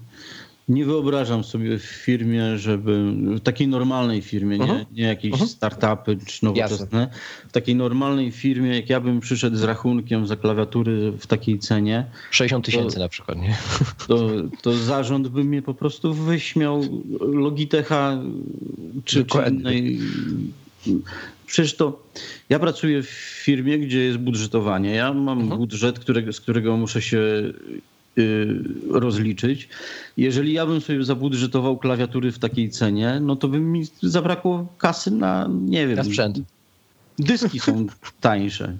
nie 0.67 0.85
wyobrażam 0.85 1.43
sobie 1.43 1.79
w 1.79 1.83
firmie, 1.83 2.57
żeby 2.57 3.11
w 3.13 3.39
takiej 3.39 3.67
normalnej 3.67 4.21
firmie, 4.21 4.57
nie, 4.57 4.63
mhm. 4.63 4.85
nie 4.91 5.03
jakieś 5.03 5.31
uh-huh. 5.31 5.47
startupy 5.47 6.17
czy 6.25 6.45
nowoczesne, 6.45 6.99
Jasne. 6.99 7.09
w 7.49 7.51
takiej 7.51 7.75
normalnej 7.75 8.31
firmie, 8.31 8.75
jak 8.75 8.89
ja 8.89 8.99
bym 8.99 9.19
przyszedł 9.19 9.55
z 9.55 9.63
rachunkiem 9.63 10.27
za 10.27 10.35
klawiatury 10.35 11.11
w 11.11 11.27
takiej 11.27 11.59
cenie. 11.59 12.05
60 12.31 12.65
tysięcy 12.65 12.99
na 12.99 13.09
przykład, 13.09 13.37
nie? 13.37 13.57
To, 14.07 14.29
to 14.61 14.73
zarząd 14.73 15.27
by 15.27 15.43
mnie 15.43 15.61
po 15.61 15.73
prostu 15.73 16.13
wyśmiał 16.13 16.81
Logitecha 17.19 18.21
czy, 19.05 19.25
czy 19.25 19.37
innej. 19.49 19.99
Przecież 21.45 21.75
to 21.75 22.03
ja 22.49 22.59
pracuję 22.59 23.03
w 23.03 23.09
firmie, 23.43 23.79
gdzie 23.79 23.99
jest 23.99 24.17
budżetowanie. 24.17 24.95
Ja 24.95 25.13
mam 25.13 25.49
uh-huh. 25.49 25.57
budżet, 25.57 25.99
którego, 25.99 26.33
z 26.33 26.41
którego 26.41 26.77
muszę 26.77 27.01
się 27.01 27.21
rozliczyć. 28.89 29.69
Jeżeli 30.17 30.53
ja 30.53 30.65
bym 30.65 30.81
sobie 30.81 31.03
zabudżetował 31.03 31.77
klawiatury 31.77 32.31
w 32.31 32.39
takiej 32.39 32.69
cenie, 32.69 33.19
no 33.21 33.35
to 33.35 33.47
by 33.47 33.59
mi 33.59 33.83
zabrakło 34.01 34.67
kasy 34.77 35.11
na, 35.11 35.49
nie 35.65 35.87
wiem... 35.87 35.95
Na 35.95 36.03
sprzęt. 36.03 36.39
Dyski 37.19 37.59
są 37.59 37.87
tańsze 38.21 38.75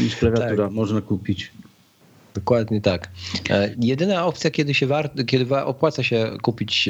niż 0.00 0.16
klawiatura 0.16 0.64
tak. 0.64 0.72
można 0.72 1.00
kupić. 1.00 1.50
Dokładnie 2.34 2.80
tak. 2.80 3.08
E, 3.50 3.74
jedyna 3.80 4.26
opcja, 4.26 4.50
kiedy 4.50 4.74
się 4.74 4.86
war, 4.86 5.10
kiedy 5.26 5.56
opłaca 5.56 6.02
się 6.02 6.30
kupić 6.42 6.88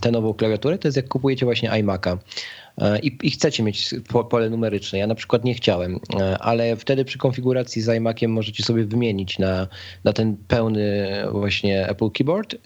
tę 0.00 0.10
nową 0.10 0.34
klawiaturę, 0.34 0.78
to 0.78 0.88
jest 0.88 0.96
jak 0.96 1.08
kupujecie 1.08 1.46
właśnie 1.46 1.70
iMac'a. 1.70 2.16
I, 3.02 3.16
i 3.22 3.30
chcecie 3.30 3.62
mieć 3.62 3.94
pole 4.30 4.50
numeryczne. 4.50 4.98
Ja 4.98 5.06
na 5.06 5.14
przykład 5.14 5.44
nie 5.44 5.54
chciałem, 5.54 6.00
e, 6.20 6.38
ale 6.38 6.76
wtedy 6.76 7.04
przy 7.04 7.18
konfiguracji 7.18 7.82
z 7.82 7.96
iMaciem 7.96 8.32
możecie 8.32 8.62
sobie 8.62 8.84
wymienić 8.84 9.38
na, 9.38 9.68
na 10.04 10.12
ten 10.12 10.36
pełny 10.48 11.08
właśnie 11.32 11.88
Apple 11.88 12.10
Keyboard 12.10 12.56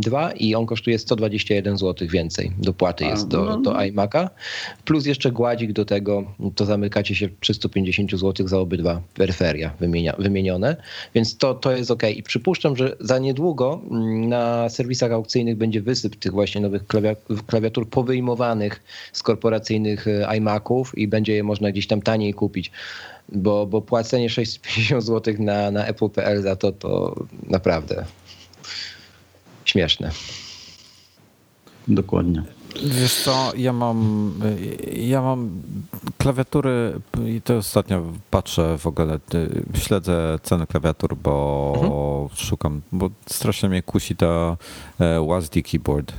2 0.00 0.32
i 0.32 0.54
on 0.54 0.66
kosztuje 0.66 0.98
121 0.98 1.78
zł 1.78 2.08
więcej. 2.08 2.52
Dopłaty 2.58 3.04
jest 3.04 3.28
do, 3.28 3.44
no, 3.44 3.60
do 3.60 3.72
no. 3.72 3.78
iMac'a. 3.78 4.28
Plus 4.84 5.06
jeszcze 5.06 5.32
gładzik 5.32 5.72
do 5.72 5.84
tego, 5.84 6.24
to 6.54 6.64
zamykacie 6.64 7.14
się 7.14 7.28
350 7.40 8.10
zł 8.10 8.48
za 8.48 8.58
obydwa 8.58 9.00
peryferia 9.14 9.74
wymienia, 9.80 10.14
wymienione, 10.18 10.76
więc 11.14 11.36
to, 11.36 11.54
to 11.54 11.72
jest 11.72 11.90
ok. 11.90 12.02
I 12.16 12.22
przypuszczam, 12.22 12.76
że 12.76 12.96
za 13.00 13.18
niedługo 13.18 13.80
mm, 13.90 14.28
na 14.28 14.68
serwisach 14.68 15.12
aukcyjnych 15.12 15.56
będzie 15.56 15.82
wysyp 15.82 16.16
tych 16.16 16.32
właśnie 16.32 16.60
nowych 16.60 16.82
klawiatur 17.46 17.88
powyjmowanych 17.88 18.82
z 19.12 19.22
korporacji 19.22 19.43
korporacyjnych 19.44 20.08
e, 20.08 20.36
iMaców 20.36 20.98
i 20.98 21.08
będzie 21.08 21.34
je 21.34 21.42
można 21.42 21.70
gdzieś 21.70 21.86
tam 21.86 22.02
taniej 22.02 22.34
kupić. 22.34 22.70
Bo, 23.28 23.66
bo 23.66 23.82
płacenie 23.82 24.30
650 24.30 25.04
zł 25.04 25.34
na, 25.38 25.70
na 25.70 25.86
Apple.pl 25.86 26.42
za 26.42 26.56
to, 26.56 26.72
to 26.72 27.14
naprawdę 27.46 28.04
śmieszne. 29.64 30.10
Dokładnie. 31.88 32.42
Wiesz 32.82 33.14
co, 33.14 33.52
ja 33.56 33.72
mam, 33.72 34.32
ja 34.96 35.22
mam 35.22 35.62
klawiatury 36.18 37.00
i 37.26 37.40
to 37.40 37.56
ostatnio 37.56 38.02
patrzę 38.30 38.78
w 38.78 38.86
ogóle, 38.86 39.18
śledzę 39.74 40.38
ceny 40.42 40.66
klawiatur, 40.66 41.16
bo 41.16 41.72
mhm. 41.76 42.36
szukam, 42.36 42.80
bo 42.92 43.10
strasznie 43.26 43.68
mnie 43.68 43.82
kusi 43.82 44.16
ta 44.16 44.56
e, 45.00 45.26
WASD 45.26 45.54
keyboard, 45.70 46.12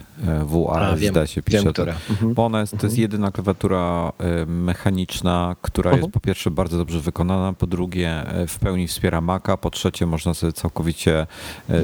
WASD 0.46 1.32
się 1.32 1.42
pisze, 1.42 1.64
wiem, 1.78 1.96
mhm. 2.10 2.34
bo 2.34 2.46
ona 2.46 2.60
jest, 2.60 2.72
to 2.72 2.76
jest 2.76 2.84
mhm. 2.84 3.02
jedyna 3.02 3.32
klawiatura 3.32 4.12
e, 4.18 4.46
mechaniczna, 4.46 5.56
która 5.62 5.92
jest 5.92 5.98
mhm. 6.04 6.12
po 6.12 6.20
pierwsze 6.20 6.52
bardzo 6.52 6.78
dobrze 6.78 7.00
wykonana, 7.00 7.54
po 7.54 7.68
drugie 7.68 8.24
w 8.48 8.60
pełni 8.60 8.88
wspiera 8.88 9.22
Maca, 9.22 9.58
po 9.58 9.70
trzecie 9.70 10.06
można 10.06 10.34
sobie 10.34 10.54
całkowicie 10.54 11.28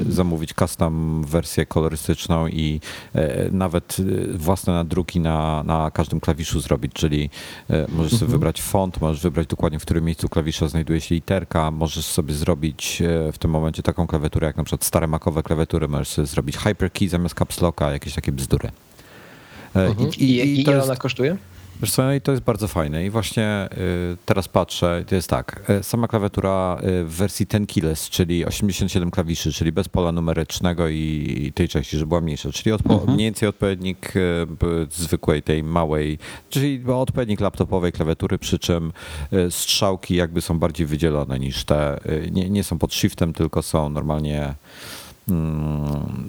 zamówić 0.08 0.54
custom 0.54 1.24
wersję 1.24 1.66
kolorystyczną 1.66 2.48
i 2.48 2.80
nawet 3.52 3.96
własne 4.34 4.72
nadruki 4.72 5.20
na, 5.20 5.62
na 5.62 5.90
każdym 5.90 6.20
klawiszu 6.20 6.60
zrobić, 6.60 6.92
czyli 6.92 7.30
możesz 7.68 8.12
sobie 8.12 8.22
mhm. 8.22 8.30
wybrać 8.30 8.62
font, 8.62 9.00
możesz 9.00 9.22
wybrać 9.22 9.46
dokładnie 9.46 9.78
w 9.78 9.82
którym 9.82 10.04
miejscu 10.04 10.28
klawisza 10.28 10.68
znajduje 10.68 11.00
się 11.00 11.14
literka, 11.14 11.70
możesz 11.70 12.04
sobie 12.04 12.34
zrobić 12.34 13.02
w 13.32 13.38
tym 13.38 13.50
momencie 13.50 13.82
taką 13.82 14.06
klawiaturę 14.06 14.46
jak 14.46 14.56
na 14.56 14.64
przykład 14.64 14.84
stare 14.84 15.06
makowe 15.06 15.42
klawiatury, 15.42 15.88
możesz 15.88 16.08
sobie 16.08 16.26
zrobić 16.26 16.56
hyperkey 16.56 17.08
zamiast 17.08 17.34
caps 17.34 17.60
locka, 17.60 17.92
jakieś 17.92 18.14
takie 18.14 18.21
bzdury. 18.30 18.70
Mhm. 19.74 20.10
I, 20.18 20.24
i, 20.24 20.40
i, 20.40 20.60
ile 20.60 20.74
jest... 20.74 20.86
ona 20.86 20.96
kosztuje? 20.96 21.36
Wiesz 21.82 21.92
co, 21.92 22.02
no 22.02 22.14
i 22.14 22.20
to 22.20 22.32
jest 22.32 22.44
bardzo 22.44 22.68
fajne 22.68 23.06
i 23.06 23.10
właśnie 23.10 23.68
y, 24.12 24.16
teraz 24.26 24.48
patrzę, 24.48 25.04
to 25.08 25.14
jest 25.14 25.28
tak, 25.28 25.70
y, 25.80 25.82
sama 25.82 26.08
klawiatura 26.08 26.78
y, 26.78 27.04
w 27.04 27.10
wersji 27.10 27.46
10 27.46 27.74
keyless, 27.74 28.10
czyli 28.10 28.44
87 28.44 29.10
klawiszy, 29.10 29.52
czyli 29.52 29.72
bez 29.72 29.88
pola 29.88 30.12
numerycznego 30.12 30.88
i 30.88 31.52
tej 31.54 31.68
części, 31.68 31.98
że 31.98 32.06
była 32.06 32.20
mniejsza, 32.20 32.52
czyli 32.52 32.76
odpo- 32.76 32.92
mhm. 32.92 33.14
mniej 33.14 33.26
więcej 33.26 33.48
odpowiednik 33.48 34.12
zwykłej 34.90 35.42
tej 35.42 35.64
małej, 35.64 36.18
czyli 36.50 36.84
odpowiednik 36.86 37.40
laptopowej 37.40 37.92
klawiatury, 37.92 38.38
przy 38.38 38.58
czym 38.58 38.92
strzałki 39.50 40.14
jakby 40.14 40.40
są 40.40 40.58
bardziej 40.58 40.86
wydzielone 40.86 41.38
niż 41.38 41.64
te, 41.64 42.00
nie, 42.30 42.50
nie 42.50 42.64
są 42.64 42.78
pod 42.78 42.94
shiftem, 42.94 43.32
tylko 43.32 43.62
są 43.62 43.88
normalnie 43.88 44.54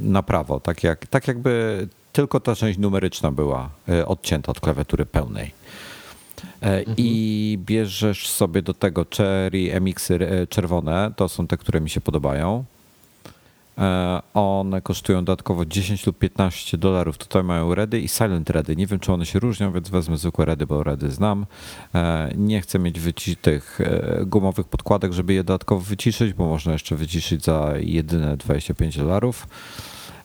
na 0.02 0.24
prawo, 0.24 0.60
tak, 0.60 0.84
jak, 0.84 1.08
tak 1.08 1.28
jakby 1.28 1.88
tylko 2.14 2.40
ta 2.40 2.56
część 2.56 2.80
numeryczna 2.80 3.32
była 3.32 3.70
e, 3.90 4.06
odcięta 4.06 4.52
od 4.52 4.60
klawiatury 4.60 5.06
pełnej. 5.06 5.52
E, 6.62 6.80
mhm. 6.80 6.98
I 6.98 7.60
bierzesz 7.66 8.30
sobie 8.30 8.62
do 8.62 8.74
tego 8.74 9.06
Cherry 9.18 9.80
MX-y 9.82 10.30
e, 10.30 10.48
czerwone, 10.48 11.12
to 11.16 11.30
są 11.30 11.48
te, 11.48 11.58
które 11.58 11.82
mi 11.82 11.90
się 11.90 12.02
podobają. 12.02 12.64
One 14.34 14.82
kosztują 14.82 15.26
dodatkowo 15.26 15.66
10 15.66 16.06
lub 16.08 16.18
15 16.18 16.78
dolarów. 16.78 17.18
Tutaj 17.18 17.44
mają 17.44 17.76
Redy 17.76 18.00
i 18.00 18.08
Silent 18.08 18.50
Redy. 18.50 18.76
Nie 18.76 18.88
wiem, 18.88 19.00
czy 19.00 19.14
one 19.14 19.26
się 19.26 19.40
różnią, 19.40 19.72
więc 19.72 19.90
wezmę 19.90 20.18
zwykłe 20.18 20.46
Redy, 20.46 20.68
bo 20.68 20.84
Redy 20.84 21.12
znam. 21.12 21.46
Nie 22.36 22.62
chcę 22.62 22.80
mieć 22.80 23.00
tych 23.42 23.80
gumowych 24.26 24.68
podkładek, 24.68 25.14
żeby 25.14 25.34
je 25.34 25.44
dodatkowo 25.44 25.82
wyciszyć, 25.82 26.34
bo 26.34 26.48
można 26.48 26.74
jeszcze 26.74 26.96
wyciszyć 26.96 27.44
za 27.44 27.74
jedyne 27.80 28.38
25 28.38 28.98
dolarów. 28.98 29.48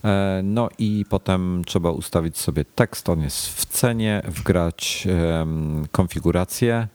E, 0.04 0.40
no 0.44 0.68
i 0.78 1.04
potem 1.08 1.62
trzeba 1.66 1.90
ustawić 1.90 2.38
sobie 2.38 2.64
tekst, 2.64 3.08
on 3.08 3.20
jest 3.20 3.48
w 3.48 3.64
cenie, 3.64 4.22
wgrać 4.28 5.08
konfigurację 5.92 6.88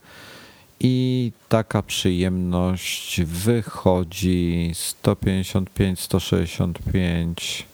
i 0.80 1.32
taka 1.48 1.82
przyjemność 1.82 3.22
wychodzi 3.22 4.70
155, 4.74 6.00
165, 6.00 7.66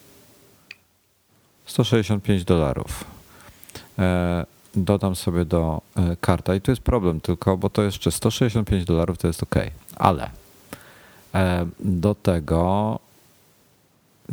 165 1.67 2.45
dolarów. 2.45 3.05
E, 3.99 4.47
dodam 4.75 5.17
sobie 5.17 5.45
do 5.45 5.83
e, 5.97 6.17
karta 6.21 6.55
i 6.55 6.61
tu 6.61 6.71
jest 6.73 6.83
problem 6.83 7.21
tylko, 7.21 7.57
bo 7.57 7.71
to 7.71 7.83
jeszcze 7.83 8.11
165 8.11 8.85
dolarów 8.85 9.19
to 9.19 9.27
jest 9.27 9.43
ok, 9.43 9.55
ale 9.97 10.31
do 11.81 12.15
tego 12.15 12.99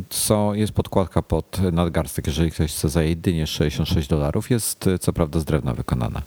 co 0.09 0.53
jest 0.53 0.73
podkładka 0.73 1.21
pod 1.21 1.59
nadgarstek, 1.71 2.27
jeżeli 2.27 2.51
ktoś 2.51 2.71
chce 2.71 2.89
za 2.89 3.03
jedynie 3.03 3.47
66 3.47 4.09
dolarów. 4.09 4.51
Jest 4.51 4.85
co 5.01 5.13
prawda 5.13 5.39
z 5.39 5.45
drewna 5.45 5.73
wykonana. 5.73 6.21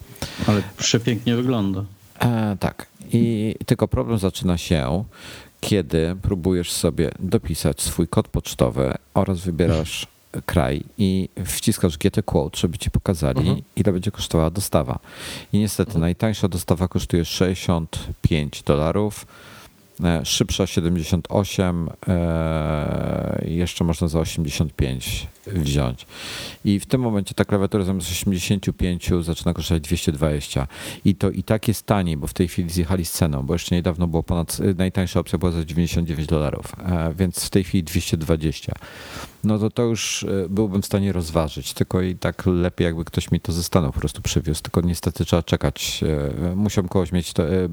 Ale 0.46 0.62
przepięknie 0.76 1.36
wygląda. 1.36 1.84
E, 2.20 2.56
tak. 2.60 2.86
I 3.12 3.54
tylko 3.66 3.88
problem 3.88 4.18
zaczyna 4.18 4.58
się, 4.58 5.04
kiedy 5.60 6.16
próbujesz 6.22 6.72
sobie 6.72 7.10
dopisać 7.18 7.82
swój 7.82 8.08
kod 8.08 8.28
pocztowy 8.28 8.94
oraz 9.14 9.40
wybierasz 9.40 10.06
kraj 10.46 10.82
i 10.98 11.28
wciskasz 11.44 11.98
GT 11.98 12.22
Quote, 12.22 12.58
żeby 12.58 12.78
ci 12.78 12.90
pokazali, 12.90 13.38
mhm. 13.40 13.62
ile 13.76 13.92
będzie 13.92 14.10
kosztowała 14.10 14.50
dostawa. 14.50 14.98
I 15.52 15.58
niestety 15.58 15.88
mhm. 15.88 16.00
najtańsza 16.00 16.48
dostawa 16.48 16.88
kosztuje 16.88 17.24
65 17.24 18.62
dolarów 18.62 19.26
E, 20.04 20.24
szybsza 20.24 20.66
78, 20.66 21.90
e, 22.08 23.44
jeszcze 23.48 23.84
można 23.84 24.08
za 24.08 24.20
85 24.20 25.26
wziąć. 25.46 26.06
I 26.64 26.80
w 26.80 26.86
tym 26.86 27.00
momencie 27.00 27.34
ta 27.34 27.44
klawiatura 27.44 27.84
zamiast 27.84 28.10
85 28.10 29.10
zaczyna 29.20 29.54
kosztować 29.54 29.82
220. 29.82 30.66
I 31.04 31.14
to 31.14 31.30
i 31.30 31.42
tak 31.42 31.68
jest 31.68 31.86
taniej, 31.86 32.16
bo 32.16 32.26
w 32.26 32.34
tej 32.34 32.48
chwili 32.48 32.70
zjechali 32.70 33.04
z 33.04 33.12
ceną, 33.12 33.42
bo 33.42 33.54
jeszcze 33.54 33.74
niedawno 33.74 34.06
było 34.06 34.22
ponad, 34.22 34.58
najtańsza 34.78 35.20
opcja 35.20 35.38
była 35.38 35.52
za 35.52 35.64
99 35.64 36.28
dolarów, 36.28 36.72
e, 36.78 37.14
więc 37.18 37.44
w 37.44 37.50
tej 37.50 37.64
chwili 37.64 37.84
220 37.84 38.74
no 39.44 39.58
to 39.58 39.70
to 39.70 39.82
już 39.82 40.22
e, 40.22 40.48
byłbym 40.48 40.82
w 40.82 40.86
stanie 40.86 41.12
rozważyć. 41.12 41.74
Tylko 41.74 42.02
i 42.02 42.14
tak 42.14 42.46
lepiej, 42.46 42.84
jakby 42.84 43.04
ktoś 43.04 43.30
mi 43.30 43.40
to 43.40 43.52
ze 43.52 43.62
Stanów 43.62 43.94
po 43.94 44.00
prostu 44.00 44.22
przywiózł. 44.22 44.62
Tylko 44.62 44.80
niestety 44.80 45.24
trzeba 45.24 45.42
czekać. 45.42 46.04
E, 46.52 46.56
musiałem 46.56 46.88
kogoś 46.88 47.12
mieć, 47.12 47.32
to, 47.32 47.48
e, 47.48 47.68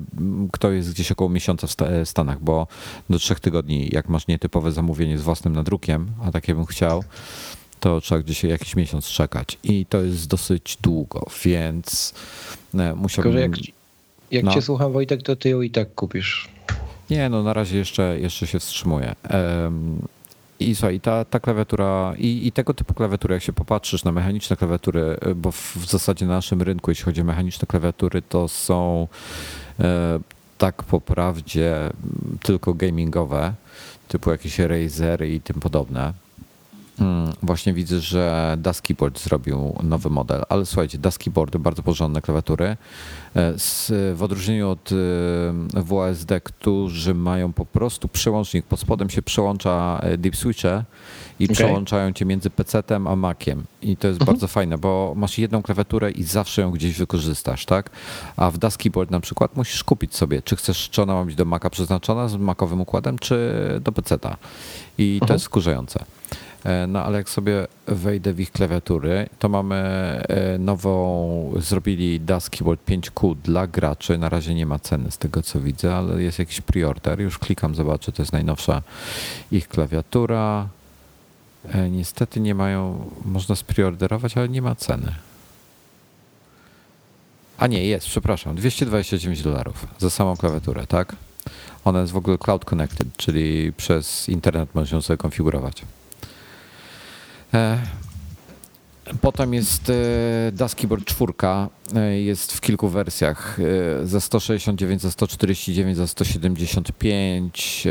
kto 0.52 0.72
jest 0.72 0.94
gdzieś 0.94 1.12
około 1.12 1.30
miesiąca 1.30 1.68
w 1.68 1.76
Stanach, 2.06 2.42
bo 2.42 2.68
do 3.10 3.20
trzech 3.20 3.40
tygodni, 3.40 3.90
jak 3.92 4.10
masz 4.10 4.28
nietypowe 4.28 4.72
zamówienie 4.72 5.18
z 5.18 5.22
własnym 5.22 5.56
nadrukiem, 5.56 6.08
a 6.24 6.32
takie 6.32 6.56
bym 6.56 6.66
chciał, 6.66 7.04
to 7.80 8.02
trzeba 8.02 8.22
gdzieś 8.22 8.44
jakiś 8.44 8.76
miesiąc 8.76 9.06
czekać. 9.06 9.58
I 9.64 9.86
to 9.86 10.02
jest 10.02 10.28
dosyć 10.28 10.78
długo, 10.82 11.26
więc 11.44 12.14
musiałbym... 12.96 13.34
Tylko, 13.34 13.58
jak, 13.58 13.76
jak 14.32 14.44
no. 14.44 14.54
cię 14.54 14.62
słucham 14.62 14.92
Wojtek, 14.92 15.24
to 15.24 15.36
ty 15.36 15.50
ją 15.50 15.62
i 15.62 15.70
tak 15.70 15.96
kupisz. 15.96 16.50
Nie, 17.10 17.30
no 17.30 17.44
na 17.44 17.54
razie 17.54 17.78
jeszcze, 17.78 18.20
jeszcze 18.20 18.48
się 18.48 18.60
wstrzymuję. 18.60 19.16
Um, 19.64 20.02
i 20.60 20.76
słuchaj, 20.76 21.00
ta, 21.00 21.26
ta 21.26 21.40
klawiatura 21.40 22.14
i, 22.18 22.48
i, 22.48 22.52
tego 22.52 22.74
typu 22.74 22.94
klawiatury, 22.94 23.34
jak 23.34 23.44
się 23.44 23.54
popatrzysz 23.54 24.04
na 24.04 24.12
mechaniczne 24.12 24.56
klawiatury, 24.56 25.18
e, 25.22 25.36
bo 25.36 25.52
w, 25.52 25.76
w 25.76 25.90
zasadzie 25.90 26.26
na 26.26 26.34
naszym 26.34 26.62
rynku, 26.62 26.92
jeśli 26.92 27.06
chodzi 27.06 27.22
o 27.22 27.24
mechaniczne 27.24 27.68
klawiatury, 27.68 28.22
to 28.22 28.48
są 28.48 29.08
e, 29.80 30.20
tak 30.58 30.84
po 30.84 31.02
prawdzie 31.02 31.76
tylko 32.44 32.74
gamingowe, 32.74 33.54
typu 34.08 34.32
jakieś 34.32 34.60
Razer 34.60 35.26
i 35.26 35.42
tym 35.42 35.60
podobne. 35.60 36.14
Hmm, 36.98 37.34
właśnie 37.44 37.74
widzę, 37.74 38.00
że 38.00 38.56
Das 38.62 38.82
Keyboard 38.82 39.20
zrobił 39.20 39.76
nowy 39.84 40.10
model, 40.10 40.44
ale 40.50 40.66
słuchajcie, 40.66 40.98
Das 40.98 41.18
Keyboardy, 41.18 41.60
bardzo 41.60 41.84
porządne 41.84 42.22
klawiatury. 42.22 42.78
E, 43.36 43.60
z, 43.60 43.92
w 44.18 44.24
odróżnieniu 44.24 44.70
od 44.70 44.92
e, 44.92 44.96
WASD, 45.74 46.32
którzy 46.44 47.14
mają 47.14 47.54
po 47.54 47.66
prostu 47.66 48.08
przełącznik, 48.08 48.66
pod 48.66 48.80
spodem 48.80 49.10
się 49.10 49.22
przełącza 49.22 50.00
e, 50.04 50.18
deep 50.18 50.36
switche 50.36 50.84
i 51.40 51.46
okay. 51.46 51.56
przełączają 51.56 52.14
cię 52.14 52.26
między 52.26 52.50
PC-tem 52.50 53.08
a 53.08 53.16
Maciem. 53.16 53.64
I 53.82 53.98
to 53.98 54.08
jest 54.08 54.22
mhm. 54.22 54.36
bardzo 54.36 54.48
fajne, 54.48 54.78
bo 54.78 55.14
masz 55.16 55.38
jedną 55.38 55.62
klawiaturę 55.62 56.12
i 56.12 56.24
zawsze 56.24 56.62
ją 56.62 56.72
gdzieś 56.72 56.98
wykorzystasz, 56.98 57.66
tak? 57.66 57.90
A 58.38 58.52
w 58.52 58.58
Das 58.58 58.78
Keyboard 58.78 59.12
na 59.12 59.20
przykład 59.20 59.56
musisz 59.56 59.84
kupić 59.84 60.16
sobie, 60.16 60.42
czy 60.42 60.56
chcesz, 60.56 60.90
czy 60.90 61.02
ona 61.02 61.14
ma 61.14 61.26
być 61.26 61.36
do 61.36 61.46
Maca 61.46 61.70
przeznaczona 61.70 62.28
z 62.28 62.36
makowym 62.36 62.82
układem, 62.82 63.20
czy 63.20 63.54
do 63.82 63.92
PC-ta. 63.92 64.38
I 64.98 65.18
to 65.20 65.24
mhm. 65.24 65.36
jest 65.36 65.46
skurzające. 65.46 66.06
E, 66.68 66.88
no 66.88 67.04
ale 67.04 67.18
jak 67.18 67.30
sobie 67.30 67.68
wejdę 67.88 68.34
w 68.34 68.40
ich 68.40 68.52
klawiatury, 68.52 69.30
to 69.40 69.50
mamy 69.50 69.76
e, 69.76 70.58
nową, 70.58 71.54
zrobili 71.60 72.20
Das 72.20 72.50
Keyboard 72.50 72.82
5Q 72.88 73.36
dla 73.36 73.68
graczy. 73.68 74.18
Na 74.18 74.30
razie 74.30 74.56
nie 74.56 74.66
ma 74.66 74.80
ceny 74.80 75.12
z 75.12 75.18
tego 75.18 75.44
co 75.44 75.62
widzę, 75.62 75.96
ale 75.96 76.24
jest 76.24 76.40
jakiś 76.40 76.62
preorder. 76.62 77.22
Już 77.22 77.40
klikam, 77.40 77.76
zobaczę, 77.76 78.12
to 78.12 78.22
jest 78.22 78.34
najnowsza 78.34 78.82
ich 79.52 79.68
klawiatura. 79.68 80.68
E, 81.70 81.90
niestety 81.90 82.40
nie 82.40 82.56
mają, 82.56 83.10
można 83.26 83.56
spreorderować, 83.56 84.38
ale 84.38 84.50
nie 84.50 84.62
ma 84.62 84.76
ceny. 84.76 85.14
A 87.58 87.68
nie, 87.68 87.86
jest, 87.86 88.08
przepraszam, 88.08 88.56
229 88.56 89.42
dolarów 89.42 89.88
za 90.00 90.10
samą 90.10 90.38
klawiaturę, 90.38 90.88
tak? 90.88 91.16
Ona 91.86 92.02
jest 92.02 92.14
w 92.14 92.18
ogóle 92.18 92.38
cloud 92.38 92.66
connected, 92.66 93.08
czyli 93.18 93.74
przez 93.74 94.30
internet 94.30 94.76
można 94.76 94.96
ją 94.96 95.02
sobie 95.02 95.18
konfigurować. 95.18 95.84
E, 97.54 97.78
potem 99.22 99.54
jest 99.54 99.90
e, 99.90 99.94
Das 100.52 100.76
Keyboard 100.76 101.06
4, 101.06 101.34
e, 101.96 102.22
jest 102.22 102.54
w 102.54 102.62
kilku 102.62 102.90
wersjach, 102.90 103.58
za 104.04 104.20
169, 104.20 105.02
za 105.02 105.12
149, 105.12 105.98
za 105.98 106.08
175 106.08 107.88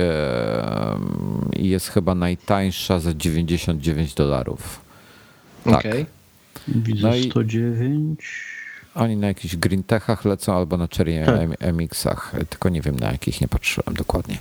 i 1.57 1.69
jest 1.69 1.89
chyba 1.89 2.15
najtańsza 2.15 3.01
za 3.01 3.15
99 3.15 4.15
dolarów. 4.15 4.81
Tak. 5.65 5.79
Okay. 5.79 6.07
Widzę 6.69 7.09
no 7.09 7.31
109. 7.31 8.56
Oni 8.97 9.17
na 9.17 9.27
jakichś 9.27 9.57
green 9.57 9.83
techach 9.83 10.25
lecą 10.25 10.57
albo 10.57 10.77
na 10.77 10.89
Cherry 10.97 11.23
tak. 11.27 11.75
MX-ach, 11.75 12.35
tylko 12.51 12.69
nie 12.69 12.81
wiem 12.81 12.97
na 12.97 13.13
jakich, 13.13 13.41
nie 13.41 13.49
patrzyłem 13.49 13.97
dokładnie. 13.97 14.39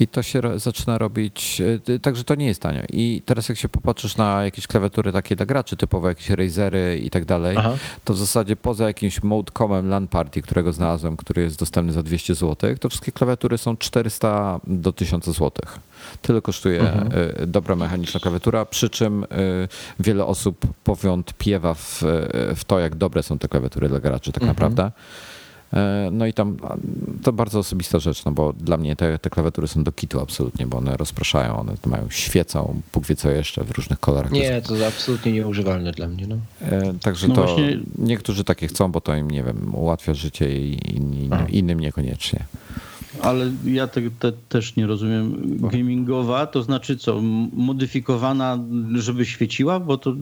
I 0.00 0.08
to 0.08 0.22
się 0.22 0.40
zaczyna 0.56 0.98
robić, 0.98 1.62
e, 1.94 1.98
także 1.98 2.24
to 2.24 2.34
nie 2.34 2.46
jest 2.46 2.62
tanio. 2.62 2.80
I 2.92 3.22
teraz 3.26 3.48
jak 3.48 3.58
się 3.58 3.68
popatrzysz 3.68 4.16
na 4.16 4.44
jakieś 4.44 4.66
klawiatury 4.66 5.12
takie 5.12 5.36
dla 5.36 5.46
graczy, 5.46 5.76
typowe 5.76 6.08
jakieś 6.08 6.30
Razery 6.30 7.00
i 7.04 7.10
tak 7.10 7.24
dalej, 7.24 7.56
to 8.04 8.14
w 8.14 8.18
zasadzie 8.18 8.56
poza 8.56 8.86
jakimś 8.86 9.22
Modecomem 9.22 9.88
LAN 9.88 10.08
Party, 10.08 10.42
którego 10.42 10.72
znalazłem, 10.72 11.16
który 11.16 11.42
jest 11.42 11.58
dostępny 11.58 11.92
za 11.92 12.02
200 12.02 12.34
zł, 12.34 12.76
to 12.80 12.88
wszystkie 12.88 13.12
klawiatury 13.12 13.58
są 13.58 13.76
400 13.76 14.60
do 14.66 14.92
1000 14.92 15.24
zł. 15.24 15.50
Tyle 16.22 16.42
kosztuje 16.42 16.80
mhm. 16.80 17.10
dobra 17.46 17.76
mechaniczna 17.76 18.20
klawiatura, 18.20 18.64
przy 18.64 18.90
czym 18.90 19.26
wiele 20.00 20.24
osób 20.24 20.66
powątpiewa 20.84 21.74
w, 21.74 22.02
w 22.56 22.64
to, 22.66 22.78
jak 22.78 22.94
dobre 22.94 23.22
są 23.22 23.38
te 23.38 23.48
klawiatury 23.48 23.88
dla 23.88 24.00
graczy 24.00 24.32
tak 24.32 24.42
mhm. 24.42 24.56
naprawdę. 24.56 24.90
E, 25.72 26.08
no 26.12 26.26
i 26.26 26.32
tam 26.32 26.56
to 27.22 27.32
bardzo 27.32 27.58
osobista 27.58 27.98
rzecz, 27.98 28.24
no 28.24 28.32
bo 28.32 28.52
dla 28.52 28.76
mnie 28.76 28.96
te, 28.96 29.18
te 29.18 29.30
klawiatury 29.30 29.68
są 29.68 29.84
do 29.84 29.92
kitu 29.92 30.20
absolutnie, 30.20 30.66
bo 30.66 30.78
one 30.78 30.96
rozpraszają, 30.96 31.56
one 31.56 31.74
mają, 31.86 32.06
świecą, 32.10 32.80
Bóg 32.92 33.06
wie 33.06 33.16
co 33.16 33.30
jeszcze 33.30 33.64
w 33.64 33.70
różnych 33.70 34.00
kolorach. 34.00 34.32
Nie, 34.32 34.62
to 34.62 34.74
jest 34.74 34.86
absolutnie 34.86 35.32
nieużywalne 35.32 35.92
dla 35.92 36.08
mnie. 36.08 36.26
No. 36.26 36.36
E, 36.62 36.94
także 37.02 37.28
no 37.28 37.34
to 37.34 37.46
właśnie... 37.46 37.78
niektórzy 37.98 38.44
takie 38.44 38.68
chcą, 38.68 38.92
bo 38.92 39.00
to 39.00 39.16
im, 39.16 39.30
nie 39.30 39.42
wiem, 39.42 39.74
ułatwia 39.74 40.14
życie 40.14 40.58
i 40.58 40.78
innym 41.48 41.80
niekoniecznie. 41.80 42.44
Ale 43.22 43.50
ja 43.64 43.86
te, 43.86 44.00
te, 44.18 44.32
też 44.32 44.76
nie 44.76 44.86
rozumiem. 44.86 45.34
Gamingowa 45.58 46.46
to 46.46 46.62
znaczy 46.62 46.96
co? 46.96 47.20
Modyfikowana, 47.52 48.58
żeby 48.94 49.26
świeciła? 49.26 49.80
Bo 49.80 49.98
to... 49.98 50.14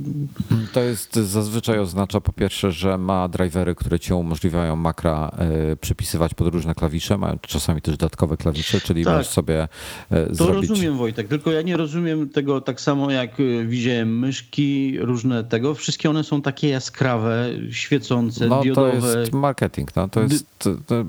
to 0.73 0.81
jest 0.81 1.17
zazwyczaj 1.17 1.79
oznacza 1.79 2.21
po 2.21 2.33
pierwsze, 2.33 2.73
że 2.73 2.99
ma 2.99 3.29
drivery, 3.29 3.75
które 3.75 4.01
ci 4.01 4.13
umożliwiają 4.13 4.77
makra 4.77 5.31
y, 5.73 5.77
przypisywać 5.77 6.35
pod 6.35 6.55
różne 6.55 6.75
klawisze, 6.75 7.19
mają 7.19 7.39
czasami 7.41 7.83
też 7.83 7.97
dodatkowe 7.97 8.37
klawisze, 8.37 8.81
czyli 8.81 9.05
tak. 9.05 9.13
możesz 9.13 9.29
sobie 9.29 9.69
y, 10.13 10.27
to 10.27 10.35
zrobić... 10.35 10.71
rozumiem 10.71 10.97
Wojtek, 10.97 11.29
tylko 11.29 11.53
ja 11.53 11.63
nie 11.63 11.77
rozumiem 11.77 12.29
tego 12.29 12.61
tak 12.61 12.81
samo 12.81 13.11
jak 13.11 13.41
e, 13.41 13.65
widziałem 13.65 14.19
myszki, 14.19 14.99
różne 15.01 15.45
tego. 15.45 15.75
Wszystkie 15.75 16.11
one 16.11 16.25
są 16.25 16.43
takie 16.43 16.69
jaskrawe, 16.69 17.49
świecące, 17.71 18.49
no, 18.49 18.63
diodowe. 18.63 19.01
to 19.01 19.19
jest 19.19 19.33
marketing, 19.33 19.97
no 19.97 20.09
to 20.09 20.23
jest... 20.23 20.47
To, 20.59 20.71
to, 20.87 21.05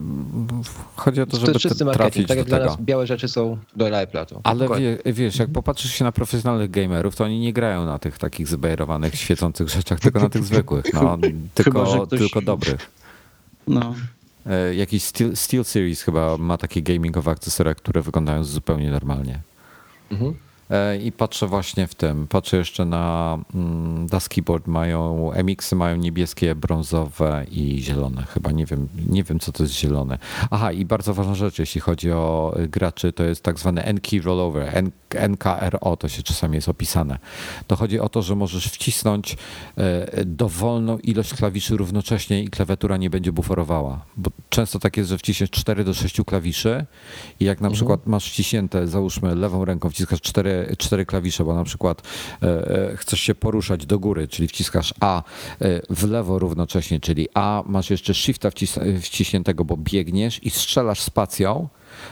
chodzi 0.96 1.22
o 1.22 1.26
to, 1.26 1.38
żeby 1.38 1.60
wszyscy 1.76 1.86
marketing. 1.86 2.28
Tak 2.28 2.38
jak 2.38 2.48
dla 2.48 2.60
nas 2.60 2.78
białe 2.82 3.08
rzeczy 3.08 3.28
są 3.28 3.58
do 3.76 3.86
Apple'a. 3.86 4.40
Ale 4.44 4.68
wie, 4.80 5.14
wiesz, 5.14 5.40
jak 5.40 5.52
popatrzysz 5.52 5.92
się 5.92 6.04
na 6.04 6.12
profesjonalnych 6.12 6.72
gamerów, 6.72 7.16
to 7.16 7.24
oni 7.24 7.40
nie 7.40 7.54
grają 7.54 7.86
na 7.86 8.00
tych 8.00 8.18
takich 8.18 8.48
zbajerowanych, 8.48 9.16
świecących 9.16 9.70
rzeczach, 9.70 10.00
tylko 10.00 10.20
na 10.20 10.30
tych 10.30 10.44
zwykłych. 10.54 10.94
No, 10.94 11.18
tylko, 11.54 11.86
chyba, 11.86 12.06
ktoś... 12.06 12.20
tylko 12.20 12.42
dobrych. 12.42 12.92
No. 13.68 13.96
E, 14.46 14.76
jakiś 14.76 15.04
Steel, 15.04 15.36
Steel 15.36 15.66
Series 15.66 16.02
chyba 16.02 16.38
ma 16.38 16.58
takie 16.58 16.82
gamingowe 16.82 17.32
akcesoria, 17.32 17.76
które 17.76 18.02
wyglądają 18.02 18.44
zupełnie 18.44 18.92
normalnie. 18.92 19.40
Mhm. 20.12 20.34
E, 20.70 20.98
I 20.98 21.12
patrzę 21.12 21.48
właśnie 21.48 21.88
w 21.88 21.96
tym. 21.96 22.28
Patrzę 22.28 22.58
jeszcze 22.58 22.86
na 22.86 23.38
mm, 23.56 24.08
Das 24.08 24.30
Keyboard. 24.30 24.68
Mają 24.68 25.32
MX-y 25.32 25.76
mają 25.76 25.96
niebieskie, 25.96 26.56
brązowe 26.56 27.46
i 27.52 27.82
zielone. 27.82 28.24
Chyba 28.24 28.52
nie 28.52 28.66
wiem, 28.66 28.88
nie 29.10 29.24
wiem, 29.24 29.40
co 29.40 29.52
to 29.52 29.64
jest 29.64 29.76
zielone. 29.76 30.18
Aha, 30.52 30.72
i 30.72 30.86
bardzo 30.86 31.14
ważna 31.14 31.36
rzecz, 31.36 31.60
jeśli 31.60 31.82
chodzi 31.82 32.12
o 32.12 32.56
graczy, 32.70 33.14
to 33.14 33.24
jest 33.24 33.44
tak 33.44 33.60
zwany 33.60 33.84
N-key 33.84 34.22
rollover. 34.22 34.84
NKRO 35.30 35.98
to 35.98 36.10
się 36.10 36.24
czasami 36.24 36.56
jest 36.56 36.70
opisane. 36.70 37.18
To 37.68 37.76
chodzi 37.76 38.00
o 38.00 38.10
to, 38.10 38.22
że 38.22 38.36
możesz 38.36 38.68
wcisnąć 38.68 39.38
e, 39.78 40.26
dowolną 40.26 40.98
ilość 40.98 41.34
klawiszy 41.34 41.78
równocześnie 41.78 42.44
i 42.44 42.48
klawiatura 42.48 42.98
nie 42.98 43.10
będzie 43.10 43.32
buforowała. 43.32 44.06
Bo 44.18 44.32
często 44.50 44.80
tak 44.80 44.98
jest, 44.98 45.10
że 45.10 45.18
wciśniesz 45.18 45.50
4 45.50 45.84
do 45.84 45.94
6 45.94 46.22
klawiszy 46.26 46.86
i 47.40 47.46
jak 47.46 47.62
na 47.62 47.68
mhm. 47.68 47.74
przykład 47.74 48.08
masz 48.08 48.32
wciśnięte, 48.32 48.88
załóżmy 48.88 49.36
lewą 49.36 49.66
ręką 49.66 49.90
wciskasz 49.90 50.22
4 50.22 50.55
cztery, 50.78 51.06
klawisze, 51.06 51.44
bo 51.44 51.56
na 51.56 51.64
przykład 51.64 52.02
e, 52.44 52.48
e, 52.92 52.98
chcesz 52.98 53.20
się 53.20 53.36
poruszać 53.36 53.86
do 53.86 54.00
góry, 54.00 54.28
czyli 54.28 54.48
wciskasz 54.48 54.94
A 55.00 55.24
e, 55.62 55.82
w 55.90 56.10
lewo 56.10 56.40
równocześnie, 56.40 57.00
czyli 57.00 57.28
A, 57.34 57.64
masz 57.66 57.90
jeszcze 57.90 58.14
shifta 58.14 58.50
wciśniętego, 59.02 59.66
bo 59.66 59.78
biegniesz 59.78 60.44
i 60.44 60.50
strzelasz 60.50 61.02
spacją, 61.02 61.68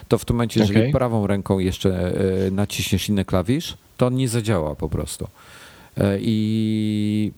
to 0.07 0.17
w 0.17 0.25
tym 0.25 0.35
momencie, 0.35 0.63
okay. 0.63 0.73
jeżeli 0.73 0.91
prawą 0.91 1.27
ręką 1.27 1.59
jeszcze 1.59 2.13
naciśniesz 2.51 3.09
inny 3.09 3.25
klawisz, 3.25 3.77
to 3.97 4.07
on 4.07 4.15
nie 4.15 4.29
zadziała 4.29 4.75
po 4.75 4.89
prostu. 4.89 5.27
E, 5.97 6.17
I 6.21 7.31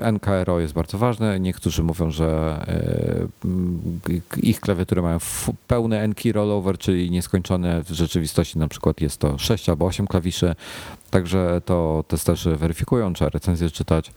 e, 0.00 0.12
NKRO 0.12 0.60
jest 0.60 0.74
bardzo 0.74 0.98
ważne. 0.98 1.40
Niektórzy 1.40 1.82
mówią, 1.82 2.10
że 2.10 2.58
e, 2.68 4.40
ich 4.42 4.60
klawiatury 4.60 5.02
mają 5.02 5.18
pełny 5.66 5.98
N-key 5.98 6.32
rollover, 6.32 6.78
czyli 6.78 7.10
nieskończone. 7.10 7.82
W 7.82 7.90
rzeczywistości 7.90 8.58
na 8.58 8.68
przykład 8.68 9.00
jest 9.00 9.20
to 9.20 9.38
6 9.38 9.68
albo 9.68 9.86
8 9.86 10.06
klawiszy. 10.06 10.54
Także 11.10 11.60
to 11.64 12.04
testerzy 12.08 12.56
weryfikują, 12.56 13.12
trzeba 13.12 13.30
recenzję 13.30 13.70
czytać. 13.70 14.12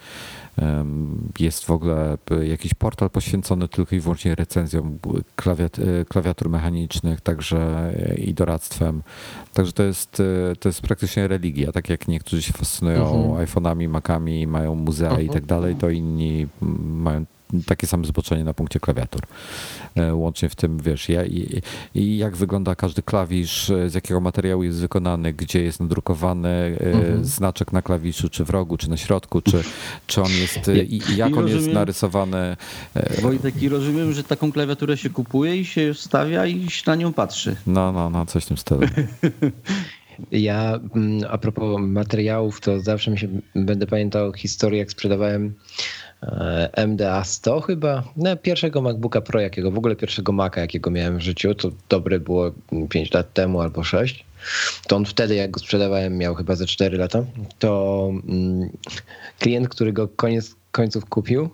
Jest 1.39 1.65
w 1.65 1.71
ogóle 1.71 2.17
jakiś 2.43 2.73
portal 2.73 3.09
poświęcony 3.09 3.67
tylko 3.67 3.95
i 3.95 3.99
wyłącznie 3.99 4.35
recenzjom 4.35 4.99
klawiat, 5.35 5.79
e, 5.79 6.05
klawiatur 6.05 6.49
mechanicznych, 6.49 7.21
także 7.21 7.91
e, 8.09 8.15
i 8.15 8.33
doradztwem. 8.33 9.01
Także 9.53 9.73
to 9.73 9.83
jest, 9.83 10.19
e, 10.51 10.55
to 10.55 10.69
jest 10.69 10.81
praktycznie 10.81 11.27
religia. 11.27 11.71
Tak 11.71 11.89
jak 11.89 12.07
niektórzy 12.07 12.41
się 12.41 12.53
fascynują 12.53 13.25
mhm. 13.25 13.47
iPhone'ami, 13.47 13.89
Macami, 13.89 14.47
mają 14.47 14.75
muzea 14.75 15.09
mhm. 15.09 15.27
i 15.27 15.29
tak 15.29 15.45
dalej, 15.45 15.75
to 15.75 15.89
inni 15.89 16.47
mają 16.81 17.25
takie 17.65 17.87
same 17.87 18.05
zboczenie 18.05 18.43
na 18.43 18.53
punkcie 18.53 18.79
klawiatur. 18.79 19.21
E, 19.95 20.15
łącznie 20.15 20.49
w 20.49 20.55
tym, 20.55 20.79
wiesz, 20.79 21.09
ja, 21.09 21.25
i, 21.25 21.61
i, 21.95 22.17
jak 22.17 22.35
wygląda 22.35 22.75
każdy 22.75 23.01
klawisz, 23.01 23.69
e, 23.69 23.89
z 23.89 23.93
jakiego 23.93 24.19
materiału 24.19 24.63
jest 24.63 24.79
wykonany, 24.79 25.33
gdzie 25.33 25.63
jest 25.63 25.79
nadrukowany 25.79 26.49
e, 26.49 26.85
mhm. 26.85 27.25
znaczek 27.25 27.73
na 27.73 27.81
klawiszu, 27.81 28.29
czy 28.29 28.45
w 28.45 28.49
rogu, 28.49 28.77
czy 28.77 28.89
na 28.89 28.97
środku, 28.97 29.41
czy, 29.41 29.63
czy 30.07 30.21
on 30.21 30.31
jest, 30.31 30.67
i, 30.67 31.11
i 31.11 31.17
jak 31.17 31.29
I 31.29 31.33
on 31.33 31.39
rozumiem, 31.39 31.57
jest 31.57 31.73
narysowany. 31.73 32.57
Wojtek, 33.21 33.61
i 33.63 33.69
rozumiem, 33.69 34.13
że 34.13 34.23
taką 34.23 34.51
klawiaturę 34.51 34.97
się 34.97 35.09
kupuje 35.09 35.57
i 35.57 35.65
się 35.65 35.93
stawia 35.93 36.45
i 36.45 36.69
się 36.69 36.83
na 36.87 36.95
nią 36.95 37.13
patrzy. 37.13 37.55
No, 37.67 37.91
no, 37.91 38.09
no, 38.09 38.25
coś 38.25 38.43
w 38.43 38.47
tym 38.47 38.57
stylu. 38.57 38.81
Ja 40.31 40.79
mm, 40.95 41.21
a 41.29 41.37
propos 41.37 41.81
materiałów, 41.81 42.61
to 42.61 42.79
zawsze 42.79 43.11
mi 43.11 43.19
się 43.19 43.27
będę 43.55 43.87
pamiętał 43.87 44.33
historię, 44.33 44.79
jak 44.79 44.91
sprzedawałem 44.91 45.53
MDA 46.87 47.23
100 47.23 47.61
chyba, 47.61 48.03
no, 48.17 48.37
pierwszego 48.37 48.81
MacBooka 48.81 49.21
Pro, 49.21 49.39
jakiego 49.39 49.71
w 49.71 49.77
ogóle 49.77 49.95
pierwszego 49.95 50.31
Maca, 50.31 50.61
jakiego 50.61 50.91
miałem 50.91 51.17
w 51.17 51.21
życiu, 51.21 51.55
to 51.55 51.69
dobre 51.89 52.19
było 52.19 52.51
5 52.89 53.13
lat 53.13 53.33
temu 53.33 53.61
albo 53.61 53.83
6. 53.83 54.25
To 54.87 54.95
on 54.95 55.05
wtedy, 55.05 55.35
jak 55.35 55.51
go 55.51 55.59
sprzedawałem, 55.59 56.17
miał 56.17 56.35
chyba 56.35 56.55
ze 56.55 56.65
4 56.65 56.97
lata. 56.97 57.25
To 57.59 58.11
mm, 58.27 58.69
klient, 59.39 59.69
który 59.69 59.93
go 59.93 60.07
koniec 60.07 60.55
końców 60.71 61.05
kupił, 61.05 61.49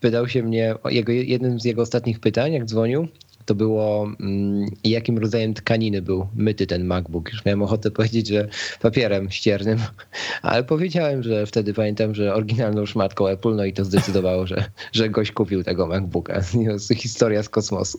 pytał 0.00 0.28
się 0.28 0.42
mnie, 0.42 0.74
jego, 0.90 1.12
jednym 1.12 1.60
z 1.60 1.64
jego 1.64 1.82
ostatnich 1.82 2.20
pytań, 2.20 2.52
jak 2.52 2.64
dzwonił, 2.64 3.08
to 3.44 3.54
było 3.54 4.10
mm, 4.20 4.70
jakim 4.84 5.18
rodzajem 5.18 5.54
tkaniny 5.54 6.02
był 6.02 6.28
myty 6.34 6.66
ten 6.66 6.84
MacBook. 6.84 7.32
Już 7.32 7.44
miałem 7.44 7.62
ochotę 7.62 7.90
powiedzieć, 7.90 8.28
że 8.28 8.48
papierem 8.80 9.30
ściernym, 9.30 9.78
ale 10.42 10.64
powiedziałem, 10.64 11.22
że 11.22 11.46
wtedy 11.46 11.74
pamiętam, 11.74 12.14
że 12.14 12.34
oryginalną 12.34 12.86
szmatką 12.86 13.26
Apple, 13.26 13.56
no 13.56 13.64
i 13.64 13.72
to 13.72 13.84
zdecydowało, 13.84 14.46
że, 14.46 14.64
że 14.92 15.10
gość 15.10 15.32
kupił 15.32 15.64
tego 15.64 15.86
MacBooka. 15.86 16.40
Historia 16.96 17.42
z 17.42 17.48
kosmosu. 17.48 17.98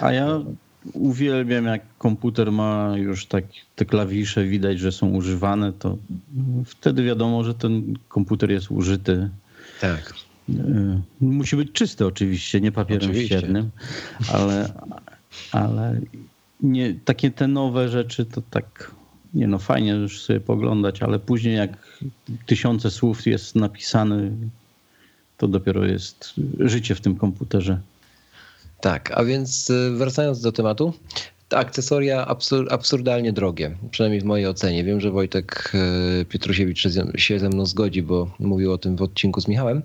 A 0.00 0.12
ja 0.12 0.40
uwielbiam, 0.92 1.64
jak 1.64 1.82
komputer 1.98 2.52
ma 2.52 2.94
już 2.96 3.26
tak 3.26 3.44
te 3.76 3.84
klawisze, 3.84 4.44
widać, 4.44 4.78
że 4.78 4.92
są 4.92 5.08
używane, 5.10 5.72
to 5.72 5.96
wtedy 6.66 7.02
wiadomo, 7.02 7.44
że 7.44 7.54
ten 7.54 7.98
komputer 8.08 8.50
jest 8.50 8.70
użyty. 8.70 9.30
Tak. 9.80 10.14
E, 10.58 11.00
musi 11.20 11.56
być 11.56 11.72
czysty 11.72 12.06
oczywiście, 12.06 12.60
nie 12.60 12.72
papierem 12.72 13.10
oczywiście. 13.10 13.38
ściernym, 13.38 13.70
ale, 14.32 14.72
ale 15.52 16.00
nie, 16.60 16.94
takie 17.04 17.30
te 17.30 17.48
nowe 17.48 17.88
rzeczy 17.88 18.24
to 18.24 18.42
tak, 18.50 18.90
nie 19.34 19.46
no 19.46 19.58
fajnie 19.58 19.90
już 19.90 20.22
sobie 20.22 20.40
poglądać, 20.40 21.02
ale 21.02 21.18
później 21.18 21.56
jak 21.56 22.02
tysiące 22.46 22.90
słów 22.90 23.26
jest 23.26 23.54
napisane, 23.54 24.30
to 25.38 25.48
dopiero 25.48 25.84
jest 25.84 26.34
życie 26.58 26.94
w 26.94 27.00
tym 27.00 27.16
komputerze. 27.16 27.80
Tak, 28.80 29.12
a 29.14 29.24
więc 29.24 29.70
e, 29.70 29.90
wracając 29.90 30.40
do 30.40 30.52
tematu, 30.52 30.92
te 31.48 31.58
akcesoria 31.58 32.26
absur 32.26 32.66
absurdalnie 32.70 33.32
drogie, 33.32 33.76
przynajmniej 33.90 34.20
w 34.20 34.24
mojej 34.24 34.46
ocenie. 34.46 34.84
Wiem, 34.84 35.00
że 35.00 35.10
Wojtek 35.10 35.72
e, 35.74 36.24
Pietrusiewicz 36.24 36.88
się 37.16 37.38
ze 37.38 37.48
mną 37.48 37.66
zgodzi, 37.66 38.02
bo 38.02 38.30
mówił 38.38 38.72
o 38.72 38.78
tym 38.78 38.96
w 38.96 39.02
odcinku 39.02 39.40
z 39.40 39.48
Michałem. 39.48 39.82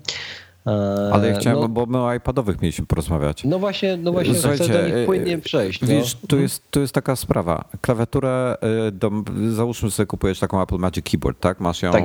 E, 0.68 1.10
Ale 1.12 1.28
ja 1.28 1.38
chciałem, 1.38 1.60
no, 1.60 1.68
bo 1.68 1.86
my 1.86 1.98
o 1.98 2.14
iPadowych 2.14 2.62
mieliśmy 2.62 2.86
porozmawiać. 2.86 3.44
No 3.44 3.58
właśnie, 3.58 3.96
no 3.96 4.12
właśnie 4.12 4.34
Słuchajcie, 4.34 4.64
chcę 4.64 4.72
do 4.72 4.96
nich 4.96 5.06
płynnie 5.06 5.34
e, 5.34 5.38
przejść. 5.38 5.80
No. 5.80 5.88
Wiesz, 5.88 6.16
tu, 6.28 6.40
jest, 6.40 6.62
tu 6.70 6.80
jest 6.80 6.94
taka 6.94 7.16
sprawa. 7.16 7.64
Klawiaturę, 7.80 8.56
e, 8.60 8.92
do, 8.92 9.10
załóżmy 9.50 9.90
sobie 9.90 10.06
kupujesz 10.06 10.38
taką 10.38 10.62
Apple 10.62 10.78
Magic 10.78 11.04
Keyboard, 11.10 11.40
tak? 11.40 11.60
Masz 11.60 11.82
ją 11.82 11.92
tak 11.92 12.04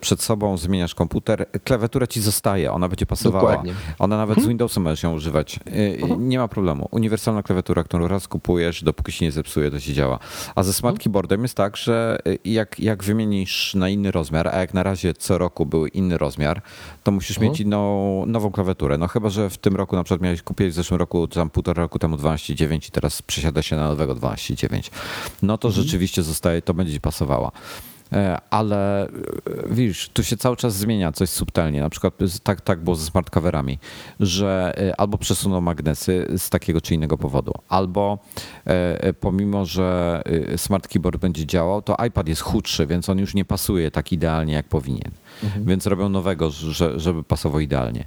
przed 0.00 0.22
sobą, 0.22 0.56
zmieniasz 0.56 0.94
komputer, 0.94 1.46
klawiatura 1.64 2.06
ci 2.06 2.20
zostaje, 2.20 2.72
ona 2.72 2.88
będzie 2.88 3.06
pasowała. 3.06 3.50
Dokładnie. 3.50 3.74
Ona 3.98 4.16
nawet 4.16 4.34
hmm. 4.34 4.44
z 4.44 4.48
Windowsem 4.48 4.82
możesz 4.82 5.02
ją 5.02 5.14
używać. 5.14 5.60
Hmm. 6.00 6.28
Nie 6.28 6.38
ma 6.38 6.48
problemu. 6.48 6.88
Uniwersalna 6.90 7.42
klawiatura, 7.42 7.84
którą 7.84 8.08
raz 8.08 8.28
kupujesz, 8.28 8.84
dopóki 8.84 9.12
się 9.12 9.24
nie 9.24 9.32
zepsuje, 9.32 9.70
to 9.70 9.80
się 9.80 9.92
działa. 9.92 10.18
A 10.54 10.62
ze 10.62 10.72
Smart 10.72 10.94
hmm. 10.94 11.04
Keyboardem 11.04 11.42
jest 11.42 11.54
tak, 11.54 11.76
że 11.76 12.18
jak, 12.44 12.80
jak 12.80 13.04
wymienisz 13.04 13.74
na 13.74 13.88
inny 13.88 14.10
rozmiar, 14.10 14.48
a 14.48 14.60
jak 14.60 14.74
na 14.74 14.82
razie 14.82 15.14
co 15.14 15.38
roku 15.38 15.66
był 15.66 15.86
inny 15.86 16.18
rozmiar, 16.18 16.62
to 17.02 17.10
musisz 17.10 17.38
mieć 17.38 17.60
inną 17.60 17.73
inną, 17.74 18.26
nową 18.26 18.50
klawiaturę. 18.50 18.98
No 18.98 19.08
chyba, 19.08 19.30
że 19.30 19.50
w 19.50 19.58
tym 19.58 19.76
roku 19.76 19.96
na 19.96 20.04
przykład 20.04 20.20
miałeś 20.20 20.42
kupić 20.42 20.68
w 20.68 20.72
zeszłym 20.72 21.00
roku, 21.00 21.28
tam 21.28 21.50
półtora 21.50 21.82
roku 21.82 21.98
temu 21.98 22.16
12.9 22.16 22.88
i 22.88 22.90
teraz 22.90 23.22
przesiada 23.22 23.62
się 23.62 23.76
na 23.76 23.88
nowego 23.88 24.14
12.9. 24.14 24.90
No 25.42 25.58
to 25.58 25.68
mhm. 25.68 25.84
rzeczywiście 25.84 26.22
zostaje, 26.22 26.62
to 26.62 26.74
będzie 26.74 27.00
pasowała. 27.00 27.50
E, 28.14 28.38
ale 28.50 29.06
e, 29.06 29.10
widzisz, 29.70 30.08
tu 30.08 30.24
się 30.24 30.36
cały 30.36 30.56
czas 30.56 30.76
zmienia 30.76 31.12
coś 31.12 31.28
subtelnie. 31.28 31.80
Na 31.80 31.90
przykład 31.90 32.14
tak, 32.42 32.60
tak 32.60 32.80
było 32.80 32.96
ze 32.96 33.06
smart 33.06 33.30
coverami, 33.30 33.78
że 34.20 34.74
e, 34.78 35.00
albo 35.00 35.18
przesuną 35.18 35.60
magnesy 35.60 36.26
z 36.38 36.50
takiego 36.50 36.80
czy 36.80 36.94
innego 36.94 37.18
powodu, 37.18 37.52
albo 37.68 38.18
pomimo, 39.20 39.64
że 39.64 40.22
smart 40.56 40.88
keyboard 40.88 41.20
będzie 41.20 41.46
działał, 41.46 41.82
to 41.82 41.96
iPad 42.06 42.28
jest 42.28 42.40
chudszy, 42.40 42.86
więc 42.86 43.08
on 43.08 43.18
już 43.18 43.34
nie 43.34 43.44
pasuje 43.44 43.90
tak 43.90 44.12
idealnie, 44.12 44.54
jak 44.54 44.68
powinien. 44.68 45.10
Mhm. 45.42 45.64
Więc 45.64 45.86
robią 45.86 46.08
nowego, 46.08 46.50
żeby 46.96 47.24
pasował 47.24 47.60
idealnie. 47.60 48.04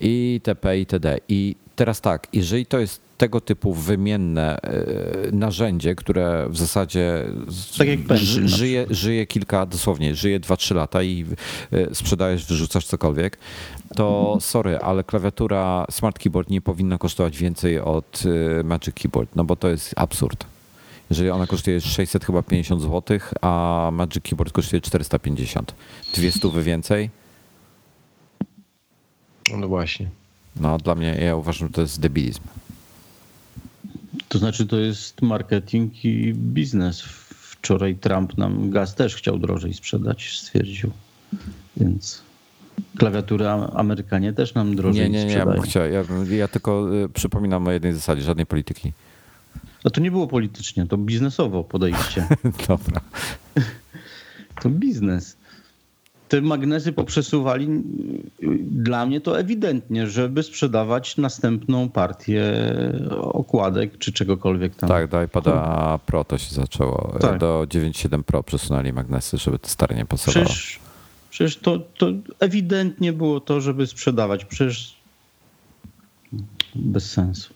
I 0.00 0.40
TP, 0.44 0.78
i 0.78 0.86
TD. 0.86 1.18
I 1.28 1.56
teraz 1.76 2.00
tak, 2.00 2.26
jeżeli 2.32 2.66
to 2.66 2.78
jest 2.78 3.03
tego 3.18 3.40
typu 3.40 3.74
wymienne 3.74 4.62
e, 4.62 5.32
narzędzie, 5.32 5.94
które 5.94 6.46
w 6.48 6.56
zasadzie 6.56 7.24
tak 8.08 8.18
żyje, 8.44 8.86
żyje 8.90 9.26
kilka, 9.26 9.66
dosłownie, 9.66 10.14
żyje 10.14 10.40
2-3 10.40 10.74
lata 10.74 11.02
i 11.02 11.24
e, 11.72 11.94
sprzedajesz, 11.94 12.46
wyrzucasz 12.46 12.86
cokolwiek, 12.86 13.38
to 13.96 14.36
sorry, 14.40 14.78
ale 14.78 15.04
klawiatura 15.04 15.86
Smart 15.90 16.18
Keyboard 16.18 16.50
nie 16.50 16.60
powinna 16.60 16.98
kosztować 16.98 17.38
więcej 17.38 17.80
od 17.80 18.22
e, 18.60 18.64
Magic 18.64 18.94
Keyboard, 18.94 19.36
no 19.36 19.44
bo 19.44 19.56
to 19.56 19.68
jest 19.68 19.94
absurd. 19.96 20.46
Jeżeli 21.10 21.30
ona 21.30 21.46
kosztuje 21.46 21.80
600 21.80 22.24
chyba 22.24 22.42
50 22.42 22.82
zł, 22.82 23.18
a 23.40 23.90
Magic 23.92 24.22
Keyboard 24.22 24.52
kosztuje 24.52 24.80
450. 24.80 25.74
200 26.14 26.50
więcej? 26.62 27.10
No 29.58 29.68
właśnie. 29.68 30.08
No 30.56 30.78
dla 30.78 30.94
mnie, 30.94 31.18
ja 31.20 31.36
uważam, 31.36 31.68
że 31.68 31.74
to 31.74 31.80
jest 31.80 32.00
debilizm. 32.00 32.40
To 34.28 34.38
znaczy 34.38 34.66
to 34.66 34.76
jest 34.76 35.22
marketing 35.22 36.04
i 36.04 36.34
biznes. 36.34 37.02
Wczoraj 37.60 37.96
Trump 37.96 38.38
nam 38.38 38.70
gaz 38.70 38.94
też 38.94 39.16
chciał 39.16 39.38
drożej 39.38 39.74
sprzedać, 39.74 40.38
stwierdził. 40.38 40.90
Więc 41.76 42.22
klawiatury 42.98 43.48
Amerykanie 43.48 44.32
też 44.32 44.54
nam 44.54 44.76
drożej 44.76 45.10
nie, 45.10 45.18
nie, 45.18 45.24
nie, 45.24 45.30
sprzedają. 45.30 45.62
Nie, 45.62 45.80
ja, 45.80 45.86
ja, 45.86 46.36
ja 46.36 46.48
tylko 46.48 46.94
y, 47.04 47.08
przypominam 47.08 47.66
o 47.66 47.72
jednej 47.72 47.92
zasadzie, 47.92 48.22
żadnej 48.22 48.46
polityki. 48.46 48.92
A 49.84 49.90
to 49.90 50.00
nie 50.00 50.10
było 50.10 50.26
politycznie, 50.26 50.86
to 50.86 50.96
biznesowo 50.96 51.64
podejście. 51.64 52.28
Dobra. 52.68 53.00
to 54.62 54.70
biznes 54.70 55.36
te 56.34 56.40
magnesy 56.40 56.92
poprzesuwali 56.92 57.68
dla 58.60 59.06
mnie 59.06 59.20
to 59.20 59.38
ewidentnie, 59.38 60.06
żeby 60.06 60.42
sprzedawać 60.42 61.16
następną 61.16 61.88
partię 61.88 62.42
okładek 63.20 63.98
czy 63.98 64.12
czegokolwiek 64.12 64.76
tam. 64.76 64.88
Tak, 64.88 65.10
do 65.10 65.22
iPada 65.22 65.98
Pro 66.06 66.24
to 66.24 66.38
się 66.38 66.54
zaczęło. 66.54 67.14
Tak. 67.20 67.38
Do 67.38 67.66
9.7 67.68 68.22
Pro 68.22 68.42
przesunęli 68.42 68.92
magnesy, 68.92 69.38
żeby 69.38 69.58
to 69.58 69.68
stare 69.68 69.96
nie 69.96 70.06
pasowało. 70.06 70.46
Przecież, 70.46 70.78
przecież 71.30 71.56
to, 71.56 71.78
to 71.78 72.06
ewidentnie 72.40 73.12
było 73.12 73.40
to, 73.40 73.60
żeby 73.60 73.86
sprzedawać. 73.86 74.44
Przecież 74.44 74.96
bez 76.74 77.10
sensu. 77.10 77.54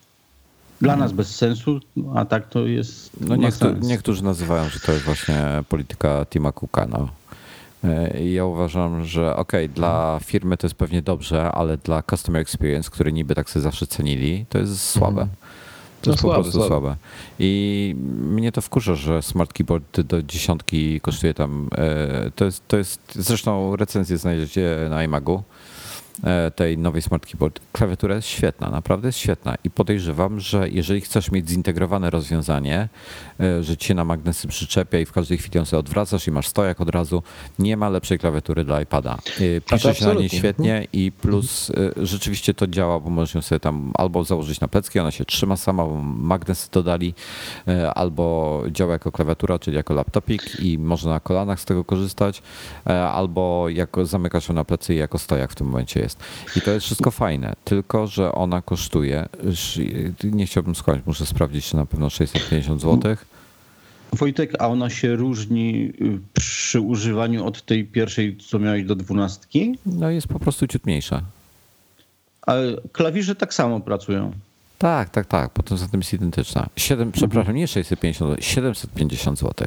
Dla 0.80 0.96
nas 0.96 1.12
bez 1.12 1.36
sensu, 1.36 1.80
a 2.14 2.24
tak 2.24 2.48
to 2.48 2.66
jest. 2.66 3.10
No 3.20 3.36
niektórzy, 3.36 3.76
niektórzy 3.80 4.24
nazywają, 4.24 4.68
że 4.68 4.80
to 4.80 4.92
jest 4.92 5.04
właśnie 5.04 5.64
polityka 5.68 6.26
Tima 6.30 6.52
Cooka. 6.52 6.86
No. 6.86 7.17
E, 7.84 8.24
ja 8.24 8.44
uważam, 8.44 9.04
że 9.04 9.36
ok, 9.36 9.52
dla 9.74 10.20
firmy 10.24 10.56
to 10.56 10.66
jest 10.66 10.76
pewnie 10.76 11.02
dobrze, 11.02 11.52
ale 11.52 11.76
dla 11.76 12.02
customer 12.02 12.42
experience, 12.42 12.90
który 12.90 13.12
niby 13.12 13.34
tak 13.34 13.50
sobie 13.50 13.62
zawsze 13.62 13.86
cenili, 13.86 14.46
to 14.48 14.58
jest 14.58 14.82
słabe. 14.82 15.22
Mhm. 15.22 15.28
To 16.02 16.10
no 16.10 16.12
jest 16.12 16.20
słabe, 16.20 16.36
po 16.36 16.42
prostu 16.42 16.58
słabe. 16.58 16.68
słabe. 16.68 16.96
I 17.38 17.94
mnie 18.20 18.52
to 18.52 18.60
wkurza, 18.60 18.94
że 18.94 19.22
smart 19.22 19.52
keyboard 19.52 20.00
do 20.00 20.22
dziesiątki 20.22 21.00
kosztuje 21.00 21.34
tam. 21.34 21.68
E, 21.74 22.30
to 22.36 22.44
jest, 22.44 22.68
to 22.68 22.76
jest 22.76 23.00
zresztą 23.14 23.76
recenzję 23.76 24.18
znajdziecie 24.18 24.86
na 24.90 25.04
iMagu. 25.04 25.42
E, 26.24 26.50
tej 26.50 26.78
nowej 26.78 27.02
Smart 27.02 27.26
Keyboard. 27.26 27.60
Klawiatura 27.72 28.14
jest 28.14 28.28
świetna, 28.28 28.70
naprawdę 28.70 29.08
jest 29.08 29.18
świetna 29.18 29.54
i 29.64 29.70
podejrzewam, 29.70 30.40
że 30.40 30.68
jeżeli 30.68 31.00
chcesz 31.00 31.30
mieć 31.30 31.48
zintegrowane 31.48 32.10
rozwiązanie, 32.10 32.88
e, 33.40 33.62
że 33.62 33.76
ci 33.76 33.88
się 33.88 33.94
na 33.94 34.04
magnesy 34.04 34.48
przyczepia 34.48 34.98
i 34.98 35.04
w 35.04 35.12
każdej 35.12 35.38
chwili 35.38 35.58
ją 35.58 35.64
sobie 35.64 35.80
odwracasz 35.80 36.26
i 36.26 36.30
masz 36.30 36.48
stojak 36.48 36.80
od 36.80 36.88
razu, 36.88 37.22
nie 37.58 37.76
ma 37.76 37.88
lepszej 37.88 38.18
klawiatury 38.18 38.64
dla 38.64 38.82
iPada. 38.82 39.18
E, 39.56 39.60
pisze 39.60 39.94
się 39.94 40.06
na 40.06 40.14
niej 40.14 40.28
świetnie 40.28 40.86
i 40.92 41.12
plus 41.12 41.72
rzeczywiście 41.96 42.54
to 42.54 42.66
działa, 42.66 43.00
bo 43.00 43.10
możesz 43.10 43.34
ją 43.34 43.42
sobie 43.42 43.60
tam 43.60 43.92
albo 43.94 44.24
założyć 44.24 44.60
na 44.60 44.68
plecki, 44.68 44.98
ona 45.00 45.10
się 45.10 45.24
trzyma 45.24 45.56
sama, 45.56 45.84
bo 45.84 45.94
magnesy 46.04 46.68
dodali, 46.72 47.14
albo 47.94 48.62
działa 48.70 48.92
jako 48.92 49.12
klawiatura, 49.12 49.58
czyli 49.58 49.76
jako 49.76 49.94
laptopik 49.94 50.60
i 50.60 50.78
można 50.78 51.10
na 51.10 51.20
kolanach 51.20 51.60
z 51.60 51.64
tego 51.64 51.84
korzystać, 51.84 52.42
albo 53.12 53.68
jako 53.68 54.06
zamykasz 54.06 54.48
ją 54.48 54.54
na 54.54 54.64
plecy 54.64 54.94
i 54.94 54.96
jako 54.96 55.18
stojak 55.18 55.52
w 55.52 55.54
tym 55.54 55.66
momencie 55.66 56.07
jest. 56.08 56.18
I 56.56 56.60
to 56.60 56.70
jest 56.70 56.86
wszystko 56.86 57.10
fajne, 57.10 57.52
tylko 57.64 58.06
że 58.06 58.32
ona 58.32 58.62
kosztuje, 58.62 59.28
nie 60.24 60.46
chciałbym 60.46 60.74
skłamać, 60.74 61.02
muszę 61.06 61.26
sprawdzić, 61.26 61.66
czy 61.66 61.76
na 61.76 61.86
pewno 61.86 62.10
650 62.10 62.80
zł. 62.80 63.16
Wojtek, 64.12 64.52
a 64.58 64.68
ona 64.68 64.90
się 64.90 65.16
różni 65.16 65.92
y, 66.00 66.18
przy 66.32 66.80
używaniu 66.80 67.46
od 67.46 67.64
tej 67.64 67.84
pierwszej, 67.84 68.36
co 68.36 68.58
miałeś 68.58 68.84
do 68.84 68.96
dwunastki? 68.96 69.78
No 69.86 70.10
jest 70.10 70.28
po 70.28 70.38
prostu 70.38 70.66
ciut 70.66 70.86
mniejsza. 70.86 71.22
Ale 72.42 72.76
klawisze 72.92 73.34
tak 73.34 73.54
samo 73.54 73.80
pracują. 73.80 74.32
Tak, 74.78 75.10
tak, 75.10 75.26
tak. 75.26 75.50
Potem 75.50 75.78
za 75.78 75.88
tym 75.88 76.00
jest 76.00 76.12
identyczna. 76.12 76.66
7, 76.76 77.12
przepraszam, 77.12 77.54
nie 77.54 77.68
650, 77.68 78.44
750 78.44 79.38
zł. 79.38 79.66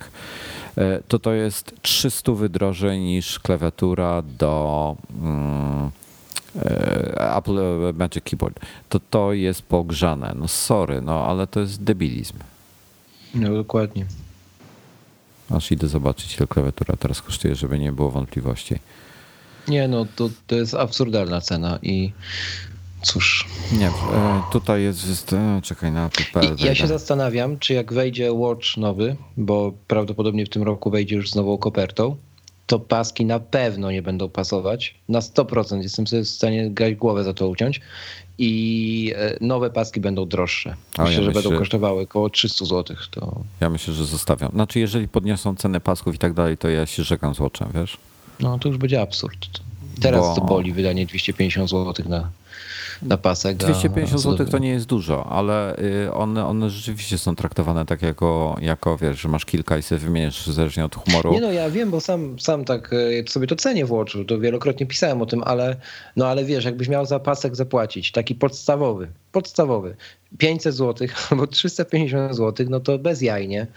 To 1.07 1.19
to 1.19 1.33
jest 1.33 1.73
300 1.81 2.31
wydrożej 2.31 2.99
niż 2.99 3.39
klawiatura 3.39 4.21
do. 4.21 4.95
E, 5.23 6.01
Apple 7.37 7.59
e, 7.89 7.93
Magic 7.93 8.23
Keyboard, 8.23 8.59
to 8.89 8.99
to 9.09 9.33
jest 9.33 9.61
pogrzane. 9.61 10.33
No 10.35 10.47
sorry, 10.47 11.01
no 11.01 11.25
ale 11.25 11.47
to 11.47 11.59
jest 11.59 11.83
debilizm. 11.83 12.37
No 13.35 13.53
dokładnie. 13.53 14.05
Aż 15.49 15.71
idę 15.71 15.87
zobaczyć, 15.87 16.37
ile 16.37 16.47
klawiatura 16.47 16.95
teraz 16.99 17.21
kosztuje, 17.21 17.55
żeby 17.55 17.79
nie 17.79 17.91
było 17.91 18.11
wątpliwości. 18.11 18.75
Nie, 19.67 19.87
no 19.87 20.05
to, 20.15 20.29
to 20.47 20.55
jest 20.55 20.75
absurdalna 20.75 21.41
cena 21.41 21.79
i 21.81 22.11
cóż. 23.01 23.47
Nie, 23.79 23.87
e, 23.87 23.91
tutaj 24.51 24.83
jest, 24.83 25.07
jest 25.07 25.35
czekaj 25.63 25.91
na 25.91 26.05
Apple 26.05 26.55
Ja 26.57 26.75
się 26.75 26.87
zastanawiam, 26.87 27.59
czy 27.59 27.73
jak 27.73 27.93
wejdzie 27.93 28.33
Watch 28.33 28.77
nowy, 28.77 29.15
bo 29.37 29.73
prawdopodobnie 29.87 30.45
w 30.45 30.49
tym 30.49 30.63
roku 30.63 30.91
wejdzie 30.91 31.15
już 31.15 31.31
z 31.31 31.35
nową 31.35 31.57
kopertą, 31.57 32.15
to 32.71 32.79
paski 32.79 33.25
na 33.25 33.39
pewno 33.39 33.91
nie 33.91 34.01
będą 34.01 34.29
pasować. 34.29 34.95
Na 35.09 35.19
100% 35.19 35.81
jestem 35.81 36.07
sobie 36.07 36.23
w 36.23 36.27
stanie 36.27 36.71
głowę 36.95 37.23
za 37.23 37.33
to 37.33 37.47
uciąć. 37.47 37.81
I 38.37 39.13
e, 39.15 39.37
nowe 39.41 39.69
paski 39.69 39.99
będą 39.99 40.25
droższe. 40.25 40.75
Myślę, 40.99 41.15
ja 41.15 41.21
że 41.21 41.27
myślę, 41.27 41.41
będą 41.41 41.59
kosztowały 41.59 42.01
około 42.03 42.29
300 42.29 42.65
zł. 42.65 42.97
To... 43.11 43.41
Ja 43.61 43.69
myślę, 43.69 43.93
że 43.93 44.05
zostawiam. 44.05 44.51
Znaczy, 44.51 44.79
jeżeli 44.79 45.07
podniosą 45.07 45.55
cenę 45.55 45.81
pasków 45.81 46.15
i 46.15 46.17
tak 46.17 46.33
dalej, 46.33 46.57
to 46.57 46.69
ja 46.69 46.85
się 46.85 47.03
rzekam 47.03 47.35
z 47.35 47.41
oczem, 47.41 47.67
wiesz? 47.73 47.97
No 48.39 48.59
to 48.59 48.69
już 48.69 48.77
będzie 48.77 49.01
absurd. 49.01 49.47
Teraz 50.01 50.21
Bo... 50.21 50.35
to 50.35 50.41
boli 50.41 50.73
wydanie 50.73 51.05
250 51.05 51.69
zł 51.69 52.05
na 52.09 52.29
na 53.03 53.17
pasek. 53.17 53.57
250 53.57 54.21
zł 54.21 54.47
to 54.47 54.57
nie 54.57 54.69
jest 54.69 54.85
dużo, 54.85 55.25
ale 55.25 55.79
y, 55.79 56.13
one, 56.13 56.45
one 56.45 56.69
rzeczywiście 56.69 57.17
są 57.17 57.35
traktowane 57.35 57.85
tak 57.85 58.01
jako, 58.01 58.57
jako, 58.61 58.97
wiesz, 58.97 59.21
że 59.21 59.29
masz 59.29 59.45
kilka 59.45 59.77
i 59.77 59.81
sobie 59.81 59.99
wymieniasz 59.99 60.47
zależnie 60.47 60.85
od 60.85 60.95
humoru. 60.95 61.33
Nie 61.33 61.41
no, 61.41 61.51
ja 61.51 61.69
wiem, 61.69 61.91
bo 61.91 62.01
sam, 62.01 62.39
sam 62.39 62.65
tak 62.65 62.93
y, 62.93 63.25
sobie 63.29 63.47
to 63.47 63.55
cenię 63.55 63.85
w 63.85 63.89
Watchu, 63.89 64.25
to 64.25 64.39
wielokrotnie 64.39 64.85
pisałem 64.85 65.21
o 65.21 65.25
tym, 65.25 65.43
ale 65.43 65.75
no 66.15 66.27
ale 66.27 66.45
wiesz, 66.45 66.65
jakbyś 66.65 66.87
miał 66.87 67.05
za 67.05 67.19
pasek 67.19 67.55
zapłacić, 67.55 68.11
taki 68.11 68.35
podstawowy, 68.35 69.07
podstawowy, 69.31 69.95
500 70.37 70.75
zł 70.75 71.07
albo 71.31 71.47
350 71.47 72.35
zł, 72.35 72.65
no 72.69 72.79
to 72.79 72.99
bez 72.99 73.21
jaj, 73.21 73.47
nie? 73.47 73.67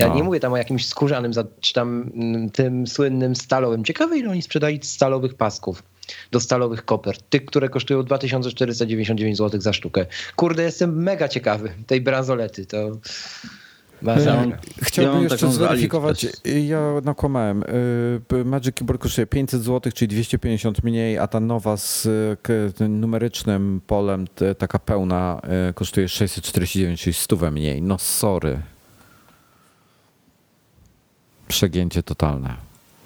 Ja 0.00 0.08
no. 0.08 0.14
nie 0.14 0.22
mówię 0.22 0.40
tam 0.40 0.52
o 0.52 0.56
jakimś 0.56 0.86
skórzanym, 0.86 1.32
czy 1.60 1.74
tam 1.74 2.10
mm, 2.14 2.50
tym 2.50 2.86
słynnym 2.86 3.36
stalowym. 3.36 3.84
Ciekawe, 3.84 4.18
ile 4.18 4.30
oni 4.30 4.42
sprzedali 4.42 4.80
stalowych 4.82 5.34
pasków 5.34 5.82
do 6.30 6.40
stalowych 6.40 6.84
kopert. 6.84 7.24
Tych, 7.30 7.44
które 7.44 7.68
kosztują 7.68 8.02
2499 8.02 9.38
zł 9.38 9.60
za 9.60 9.72
sztukę. 9.72 10.06
Kurde, 10.36 10.62
jestem 10.62 11.02
mega 11.02 11.28
ciekawy 11.28 11.72
tej 11.86 12.00
bransolety. 12.00 12.66
To... 12.66 12.90
Ja 14.02 14.46
Chciałbym 14.82 15.16
ja 15.16 15.22
jeszcze 15.22 15.52
zweryfikować, 15.52 16.26
ja 16.44 16.92
nakłamałem. 17.04 17.62
Y, 18.32 18.44
Magic 18.44 18.74
Keyboard 18.74 19.02
kosztuje 19.02 19.26
500 19.26 19.62
zł, 19.62 19.92
czyli 19.92 20.08
250 20.08 20.84
mniej, 20.84 21.18
a 21.18 21.26
ta 21.26 21.40
nowa 21.40 21.76
z 21.76 22.08
numerycznym 22.88 23.80
polem, 23.86 24.26
taka 24.58 24.78
pełna, 24.78 25.40
y, 25.70 25.74
kosztuje 25.74 26.08
649, 26.08 27.00
czyli 27.00 27.14
100 27.14 27.50
mniej. 27.50 27.82
No 27.82 27.98
sorry. 27.98 28.58
Przegięcie 31.50 32.02
totalne. 32.02 32.54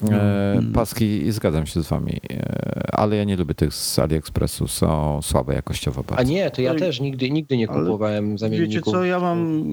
No. 0.03 0.13
E. 0.13 0.63
Paski, 0.75 1.33
zgadzam 1.33 1.67
się 1.67 1.83
z 1.83 1.89
wami. 1.89 2.21
E, 2.31 2.89
ale 2.93 3.17
ja 3.17 3.25
nie 3.25 3.37
lubię 3.37 3.55
tych 3.55 3.75
z 3.75 3.99
AliExpressu, 3.99 4.69
są 4.69 5.23
słabe 5.23 5.55
jakościowo 5.55 6.03
bardzo. 6.03 6.21
A 6.21 6.23
nie, 6.23 6.51
to 6.51 6.63
ja 6.63 6.73
no 6.73 6.79
też 6.79 7.01
nigdy, 7.01 7.31
nigdy 7.31 7.57
nie 7.57 7.67
kupowałem 7.67 8.39
zamienników. 8.39 8.75
Wiecie 8.75 8.91
co, 8.91 9.05
ja 9.05 9.21
mam, 9.21 9.65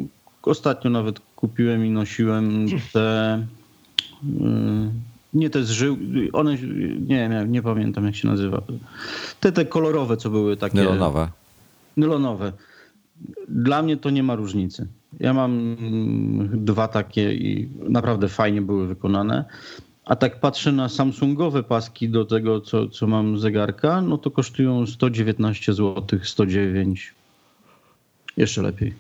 ostatnio 0.43 0.91
nawet 0.91 1.19
kupiłem 1.36 1.86
i 1.86 1.89
nosiłem 1.89 2.65
te, 2.93 3.39
y, 4.24 4.39
nie 5.34 5.49
te 5.49 5.63
zżył, 5.63 5.97
one, 6.34 6.57
nie, 7.07 7.30
nie, 7.30 7.45
nie 7.47 7.61
pamiętam 7.61 8.05
jak 8.05 8.15
się 8.15 8.28
nazywa, 8.28 8.61
te, 9.39 9.51
te 9.51 9.65
kolorowe, 9.65 10.17
co 10.17 10.30
były 10.30 10.57
takie. 10.57 10.78
Nylonowe. 10.78 11.28
Nylonowe. 11.97 12.53
Dla 13.47 13.82
mnie 13.82 13.97
to 13.97 14.09
nie 14.09 14.24
ma 14.24 14.36
różnicy. 14.36 14.88
Ja 15.20 15.34
mam 15.34 15.78
dwa 16.53 16.88
takie 16.88 17.34
i 17.34 17.70
naprawdę 17.89 18.30
fajnie 18.30 18.62
były 18.62 18.88
wykonane. 18.88 19.45
A 20.05 20.16
tak 20.16 20.39
patrzę 20.39 20.72
na 20.72 20.89
Samsungowe 20.89 21.64
paski 21.64 22.09
do 22.09 22.26
tego, 22.26 22.62
co, 22.62 22.88
co 22.88 23.07
mam 23.07 23.39
zegarka, 23.39 24.01
no 24.01 24.18
to 24.18 24.32
kosztują 24.32 24.88
119 24.88 25.74
zł, 25.74 26.20
109. 26.24 27.14
Jeszcze 28.38 28.62
lepiej. 28.62 28.93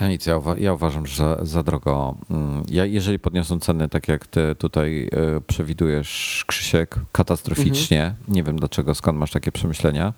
A 0.00 0.08
nic, 0.08 0.26
ja, 0.26 0.36
uwa 0.36 0.58
ja, 0.58 0.72
uważam, 0.72 1.06
że 1.06 1.36
za 1.42 1.62
drogo. 1.62 2.16
Mm, 2.30 2.62
ja, 2.70 2.84
jeżeli 2.84 3.18
podniosą 3.18 3.60
ceny, 3.60 3.88
tak 3.88 4.08
jak 4.08 4.26
ty 4.26 4.54
tutaj 4.58 5.08
e, 5.12 5.40
przewidujesz, 5.40 6.44
Krzysiek, 6.46 6.96
katastroficznie, 7.12 8.04
mhm. 8.04 8.34
nie 8.34 8.42
wiem 8.42 8.56
dlaczego, 8.56 8.94
skąd 8.94 9.18
masz 9.18 9.30
takie 9.30 9.52
przemyślenia, 9.52 10.12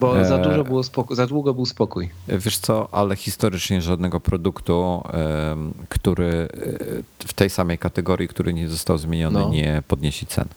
bo 0.00 0.24
za, 0.24 0.36
e, 0.36 0.42
dużo 0.42 0.64
było 0.64 0.82
spokój, 0.82 1.16
za 1.16 1.26
długo 1.26 1.54
był 1.54 1.66
spokój. 1.66 2.10
Wiesz 2.28 2.58
co, 2.58 2.88
ale 2.92 3.16
historycznie 3.16 3.82
żadnego 3.82 4.20
produktu, 4.20 5.02
który 5.88 6.48
e, 7.22 7.26
w 7.26 7.32
tej 7.32 7.50
samej 7.50 7.78
kategorii, 7.78 8.28
który 8.28 8.54
nie 8.54 8.68
został 8.68 8.98
zmieniony, 8.98 9.40
no. 9.40 9.48
nie 9.48 9.82
podniesie 9.88 10.26
cen. 10.26 10.48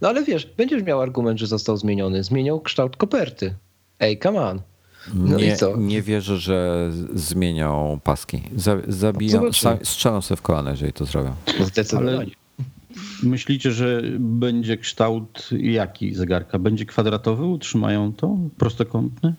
No 0.00 0.08
ale 0.08 0.24
wiesz, 0.24 0.46
będziesz 0.46 0.82
miał 0.82 1.00
argument, 1.00 1.40
że 1.40 1.46
został 1.46 1.76
zmieniony. 1.76 2.24
Zmieniał 2.24 2.60
kształt 2.60 2.96
koperty. 2.96 3.54
Ej, 4.00 4.18
come 4.18 4.40
on. 4.40 4.60
No 5.14 5.36
nie, 5.36 5.56
nie 5.76 6.02
wierzę, 6.02 6.36
że 6.38 6.90
zmienią 7.14 8.00
paski. 8.04 8.42
Zabiją, 8.88 9.42
strzelą 9.82 10.22
sobie 10.22 10.36
w 10.36 10.42
kolana, 10.42 10.70
jeżeli 10.70 10.92
to 10.92 11.04
zrobią. 11.04 11.34
Zdecydowanie. 11.60 12.16
Ale 12.16 12.26
Myślicie, 13.22 13.72
że 13.72 14.02
będzie 14.18 14.76
kształt 14.76 15.50
jaki 15.52 16.14
zegarka? 16.14 16.58
Będzie 16.58 16.86
kwadratowy? 16.86 17.44
Utrzymają 17.44 18.12
to? 18.12 18.36
Prostokątny? 18.58 19.34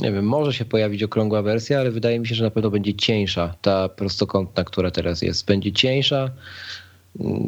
Nie 0.00 0.12
wiem, 0.12 0.24
może 0.24 0.52
się 0.52 0.64
pojawić 0.64 1.02
okrągła 1.02 1.42
wersja, 1.42 1.80
ale 1.80 1.90
wydaje 1.90 2.20
mi 2.20 2.26
się, 2.26 2.34
że 2.34 2.44
na 2.44 2.50
pewno 2.50 2.70
będzie 2.70 2.94
cieńsza. 2.94 3.54
Ta 3.62 3.88
prostokątna, 3.88 4.64
która 4.64 4.90
teraz 4.90 5.22
jest, 5.22 5.46
będzie 5.46 5.72
cieńsza 5.72 6.30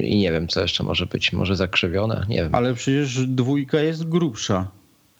i 0.01 0.19
nie 0.19 0.33
wiem, 0.33 0.49
co 0.49 0.61
jeszcze 0.61 0.85
może 0.85 1.07
być. 1.07 1.33
Może 1.33 1.57
zakrzywiona, 1.57 2.27
nie 2.29 2.37
wiem. 2.37 2.55
Ale 2.55 2.75
przecież 2.75 3.27
dwójka 3.27 3.81
jest 3.81 4.09
grubsza. 4.09 4.71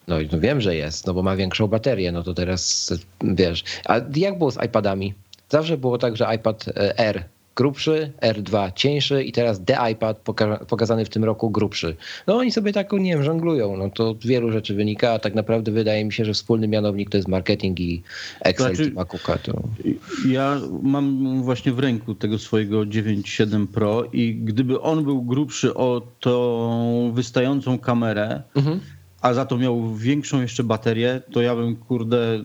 No 0.07 0.15
no 0.31 0.39
wiem, 0.39 0.61
że 0.61 0.75
jest, 0.75 1.07
no 1.07 1.13
bo 1.13 1.23
ma 1.23 1.35
większą 1.35 1.67
baterię, 1.67 2.11
no 2.11 2.23
to 2.23 2.33
teraz 2.33 2.93
wiesz. 3.23 3.63
A 3.85 4.01
jak 4.15 4.37
było 4.37 4.51
z 4.51 4.65
iPadami? 4.65 5.13
Zawsze 5.49 5.77
było 5.77 5.97
tak, 5.97 6.17
że 6.17 6.35
iPad 6.35 6.67
e, 6.67 6.97
R 6.97 7.23
grubszy, 7.57 8.11
R2 8.21 8.71
cieńszy 8.75 9.23
i 9.23 9.31
teraz 9.31 9.61
The 9.65 9.91
iPad 9.91 10.19
pokazany 10.67 11.05
w 11.05 11.09
tym 11.09 11.23
roku 11.23 11.49
grubszy. 11.49 11.95
No 12.27 12.37
oni 12.37 12.51
sobie 12.51 12.73
tak, 12.73 12.91
nie 12.91 13.11
wiem, 13.11 13.23
żonglują. 13.23 13.77
No 13.77 13.89
to 13.89 14.15
wielu 14.25 14.51
rzeczy 14.51 14.73
wynika, 14.73 15.11
a 15.11 15.19
tak 15.19 15.35
naprawdę 15.35 15.71
wydaje 15.71 16.05
mi 16.05 16.13
się, 16.13 16.25
że 16.25 16.33
wspólny 16.33 16.67
mianownik 16.67 17.09
to 17.09 17.17
jest 17.17 17.27
marketing 17.27 17.79
i 17.79 18.01
Excel 18.41 18.75
znaczy, 18.75 18.91
Cooka. 18.91 19.37
To... 19.37 19.63
Ja 20.29 20.61
mam 20.81 21.43
właśnie 21.43 21.71
w 21.71 21.79
ręku 21.79 22.15
tego 22.15 22.39
swojego 22.39 22.79
9.7 22.81 23.67
Pro 23.67 24.03
i 24.13 24.35
gdyby 24.35 24.81
on 24.81 25.03
był 25.03 25.21
grubszy 25.21 25.73
o 25.73 26.01
tą 26.19 27.11
wystającą 27.15 27.79
kamerę, 27.79 28.41
mhm 28.55 28.79
a 29.21 29.33
za 29.33 29.45
to 29.45 29.57
miał 29.57 29.95
większą 29.95 30.41
jeszcze 30.41 30.63
baterię, 30.63 31.21
to 31.31 31.41
ja 31.41 31.55
bym, 31.55 31.75
kurde, 31.75 32.43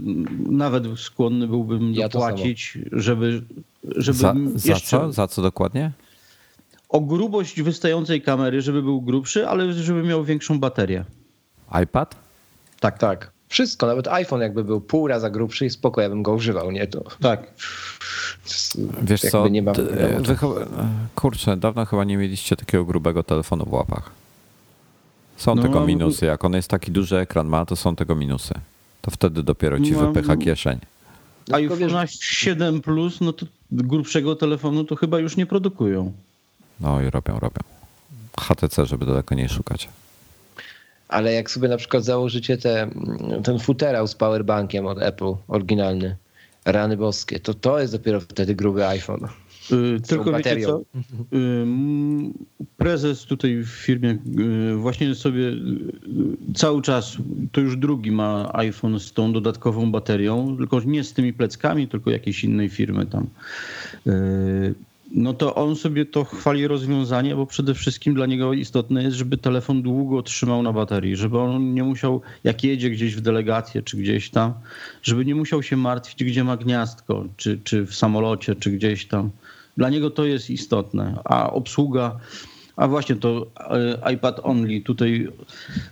nawet 0.51 0.85
skłonny 0.97 1.49
byłbym 1.49 1.95
ja 1.95 2.09
dopłacić, 2.09 2.79
żeby, 2.93 3.43
żeby 3.85 4.19
za, 4.19 4.35
za 4.55 4.81
co? 4.81 5.13
Za 5.13 5.29
co 5.29 5.43
dokładnie? 5.43 5.93
O 6.89 7.01
grubość 7.01 7.63
wystającej 7.63 8.23
kamery, 8.23 8.63
żeby 8.63 8.83
był 8.83 9.03
grubszy, 9.03 9.49
ale 9.49 9.73
żeby 9.73 10.03
miał 10.03 10.25
większą 10.25 10.61
baterię. 10.61 11.05
iPad? 11.83 12.17
Tak, 12.81 12.99
tak. 12.99 13.33
Wszystko, 13.49 13.87
nawet 13.87 14.09
iPhone 14.09 14.41
jakby 14.41 14.65
był 14.65 14.81
pół 14.81 15.09
raza 15.09 15.31
grubszy 15.31 15.67
i 15.67 15.71
spoko, 15.71 16.01
ja 16.01 16.09
bym 16.09 16.23
go 16.23 16.33
używał, 16.33 16.71
nie? 16.71 16.87
To... 16.87 17.05
Tak. 17.21 17.51
Wiesz 19.03 19.21
co, 19.21 19.49
nie 19.49 19.63
mam 19.63 19.75
kurczę, 21.15 21.57
dawno 21.57 21.87
chyba 21.87 22.05
nie 22.05 22.17
mieliście 22.17 22.57
takiego 22.57 22.85
grubego 22.85 23.23
telefonu 23.23 23.65
w 23.65 23.73
łapach. 23.73 24.11
Są 25.37 25.55
no, 25.55 25.63
tego 25.63 25.87
minusy. 25.87 26.27
Jak 26.27 26.45
on 26.45 26.53
jest 26.53 26.69
taki 26.69 26.91
duży 26.91 27.19
ekran 27.19 27.47
ma, 27.47 27.67
to 27.67 27.77
są 27.77 27.97
tego 27.97 28.15
minusy. 28.15 28.55
To 29.01 29.11
wtedy 29.11 29.43
dopiero 29.43 29.81
ci 29.81 29.93
no, 29.93 30.07
wypycha 30.07 30.37
kieszeń. 30.37 30.79
A 31.53 31.57
iPhone 31.57 32.07
7 32.21 32.81
Plus, 32.81 33.21
no 33.21 33.33
to 33.33 33.47
grubszego 33.73 34.37
telefonu 34.37 34.85
to 34.85 34.97
chyba 34.97 35.19
już 35.19 35.37
nie 35.37 35.47
produkują. 35.47 36.13
No 36.81 37.01
i 37.03 37.11
robią, 37.11 37.39
robią. 37.39 37.61
HTC, 38.41 38.87
żeby 38.87 39.07
daleko 39.07 39.35
nie 39.35 39.49
szukać. 39.49 39.89
Ale 41.09 41.33
jak 41.33 41.51
sobie 41.51 41.69
na 41.69 41.77
przykład 41.77 42.05
założycie 42.05 42.59
te, 42.59 42.91
ten 43.45 43.59
futerał 43.59 44.07
z 44.07 44.15
powerbankiem 44.15 44.87
od 44.87 45.03
Apple, 45.03 45.35
oryginalny, 45.49 46.17
rany 46.65 46.97
boskie, 46.97 47.41
to 47.41 47.55
to 47.55 47.81
jest 47.81 47.93
dopiero 47.93 48.21
wtedy 48.21 48.55
gruby 48.55 48.87
iPhone. 48.87 49.29
Y, 49.73 50.01
tylko 50.01 50.33
wiecie 50.33 50.61
co? 50.61 50.81
Y, 50.81 51.67
prezes 52.77 53.25
tutaj 53.25 53.57
w 53.57 53.69
firmie 53.69 54.19
y, 54.71 54.77
właśnie 54.77 55.15
sobie 55.15 55.53
cały 56.55 56.83
czas, 56.83 57.17
to 57.53 57.61
już 57.61 57.77
drugi 57.77 58.11
ma 58.11 58.51
iPhone 58.53 59.01
z 59.01 59.13
tą 59.13 59.33
dodatkową 59.33 59.93
baterią, 59.93 60.57
tylko 60.57 60.81
nie 60.81 61.05
z 61.05 61.13
tymi 61.13 61.33
pleckami, 61.33 61.89
tylko 61.89 62.11
jakiejś 62.11 62.45
innej 62.45 62.69
firmy 62.69 63.07
tam. 63.07 63.27
No 65.15 65.35
to 65.35 65.55
on 65.55 65.77
sobie 65.77 66.07
to 66.07 66.25
chwali 66.25 66.67
rozwiązanie, 66.67 67.37
bo 67.37 67.47
przede 67.47 67.75
wszystkim 67.75 68.15
dla 68.15 68.27
niego 68.27 68.53
istotne 68.53 69.03
jest, 69.03 69.17
żeby 69.17 69.37
telefon 69.37 69.83
długo 69.83 70.23
trzymał 70.23 70.63
na 70.63 70.73
baterii, 70.73 71.17
żeby 71.17 71.39
on 71.39 71.75
nie 71.75 71.85
musiał, 71.85 72.21
jak 72.45 72.65
jedzie 72.65 72.91
gdzieś 72.91 73.17
w 73.17 73.21
delegację 73.21 73.83
czy 73.83 73.97
gdzieś 73.97 74.31
tam, 74.31 74.53
żeby 75.03 75.25
nie 75.25 75.35
musiał 75.35 75.63
się 75.63 75.77
martwić, 75.77 76.25
gdzie 76.25 76.45
ma 76.45 76.57
gniazdko, 76.57 77.25
czy, 77.37 77.61
czy 77.65 77.87
w 77.87 77.95
samolocie, 77.95 78.55
czy 78.55 78.71
gdzieś 78.71 79.07
tam 79.07 79.31
dla 79.77 79.91
niego 79.91 80.11
to 80.11 80.25
jest 80.25 80.51
istotne, 80.51 81.19
a 81.25 81.51
obsługa, 81.53 82.21
a 82.77 82.89
właśnie 82.89 83.17
to 83.17 83.47
e, 84.05 84.13
iPad 84.15 84.41
Only, 84.43 84.81
tutaj 84.81 85.29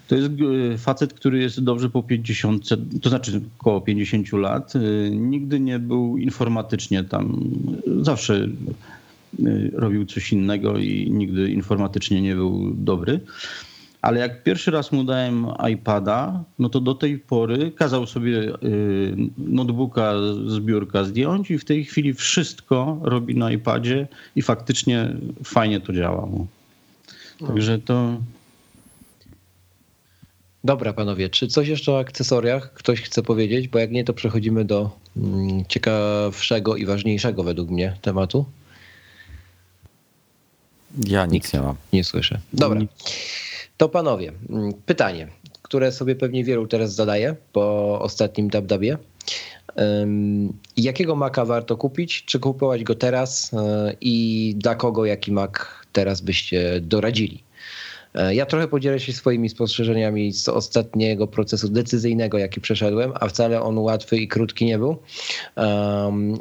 to 0.09 0.17
jest 0.17 0.31
e, 0.75 0.79
facet, 0.79 1.15
który 1.15 1.39
jest 1.39 1.65
dobrze 1.65 1.91
po 1.91 2.03
50, 2.03 2.69
to 3.03 3.09
znaczy 3.09 3.41
około 3.59 3.81
50 3.81 4.33
lat. 4.33 4.73
E, 4.77 5.11
nigdy 5.11 5.61
nie 5.61 5.79
był 5.79 6.19
informatycznie 6.19 7.05
tam, 7.05 7.51
zawsze 8.01 8.49
robił 9.73 10.07
coś 10.07 10.33
innego 10.33 10.79
i 10.79 11.11
nigdy 11.11 11.51
informatycznie 11.51 12.23
nie 12.23 12.35
był 12.35 12.75
dobry. 12.75 13.21
Ale 14.03 14.21
jak 14.21 14.43
pierwszy 14.43 14.71
raz 14.71 14.93
mu 14.93 15.05
dałem 15.05 15.47
iPada, 15.73 16.45
no 16.59 16.69
to 16.69 16.81
do 16.81 16.95
tej 16.95 17.19
pory 17.19 17.73
kazał 17.73 18.07
sobie 18.07 18.39
y, 18.39 19.17
notebooka 19.39 20.13
z 20.47 20.61
biurka 20.61 21.05
zdjąć 21.05 21.51
i 21.51 21.59
w 21.59 21.65
tej 21.65 21.85
chwili 21.85 22.15
wszystko 22.15 22.99
robi 23.03 23.35
na 23.35 23.53
iPadzie 23.53 24.09
i 24.37 24.43
faktycznie 24.43 25.17
fajnie 25.45 25.81
to 25.81 25.93
działa. 25.93 26.29
Także 27.47 27.79
to. 27.79 28.17
Dobra, 30.65 30.93
panowie, 30.93 31.29
czy 31.29 31.49
coś 31.49 31.69
jeszcze 31.69 31.93
o 31.93 31.99
akcesoriach 31.99 32.73
ktoś 32.73 33.01
chce 33.01 33.23
powiedzieć? 33.23 33.69
Bo 33.69 33.79
jak 33.79 33.91
nie, 33.91 34.05
to 34.05 34.15
przechodzimy 34.15 34.65
do 34.65 34.91
mm, 35.17 35.65
ciekawszego 35.69 36.77
i 36.77 36.87
ważniejszego 36.87 37.43
według 37.43 37.71
mnie 37.71 37.97
tematu. 38.03 38.45
Ja 41.09 41.27
nic 41.27 41.33
Nikt 41.33 41.55
nie 41.55 41.61
mam. 41.61 41.77
Nie 41.93 42.05
słyszę. 42.05 42.41
Dobra. 42.53 42.81
To 43.81 43.89
panowie, 43.89 44.33
mm, 44.51 44.73
pytanie, 44.87 45.29
które 45.63 45.93
sobie 45.93 46.17
pewnie 46.17 46.45
wielu 46.45 46.67
teraz 46.67 46.95
zadaje 46.95 47.37
po 47.53 47.99
ostatnim 48.01 48.49
dabdabie. 48.49 48.99
Jakiego 50.77 51.17
Maca 51.17 51.45
warto 51.45 51.77
kupić? 51.77 52.25
Czy 52.25 52.39
kupować 52.39 52.85
go 52.85 52.95
teraz 52.95 53.55
e, 53.55 53.95
i 54.01 54.55
dla 54.59 54.75
kogo 54.75 55.05
jaki 55.05 55.33
Mac 55.33 55.53
teraz 55.93 56.21
byście 56.21 56.81
doradzili? 56.81 57.43
E, 58.15 58.35
ja 58.35 58.47
trochę 58.47 58.69
podzielę 58.69 59.01
się 59.01 59.13
swoimi 59.13 59.49
spostrzeżeniami 59.49 60.33
z 60.33 60.49
ostatniego 60.49 61.27
procesu 61.27 61.69
decyzyjnego, 61.69 62.39
jaki 62.39 62.61
przeszedłem, 62.61 63.13
a 63.21 63.29
wcale 63.29 63.63
on 63.63 63.79
łatwy 63.79 64.17
i 64.17 64.29
krótki 64.29 64.65
nie 64.65 64.79
był. 64.79 64.97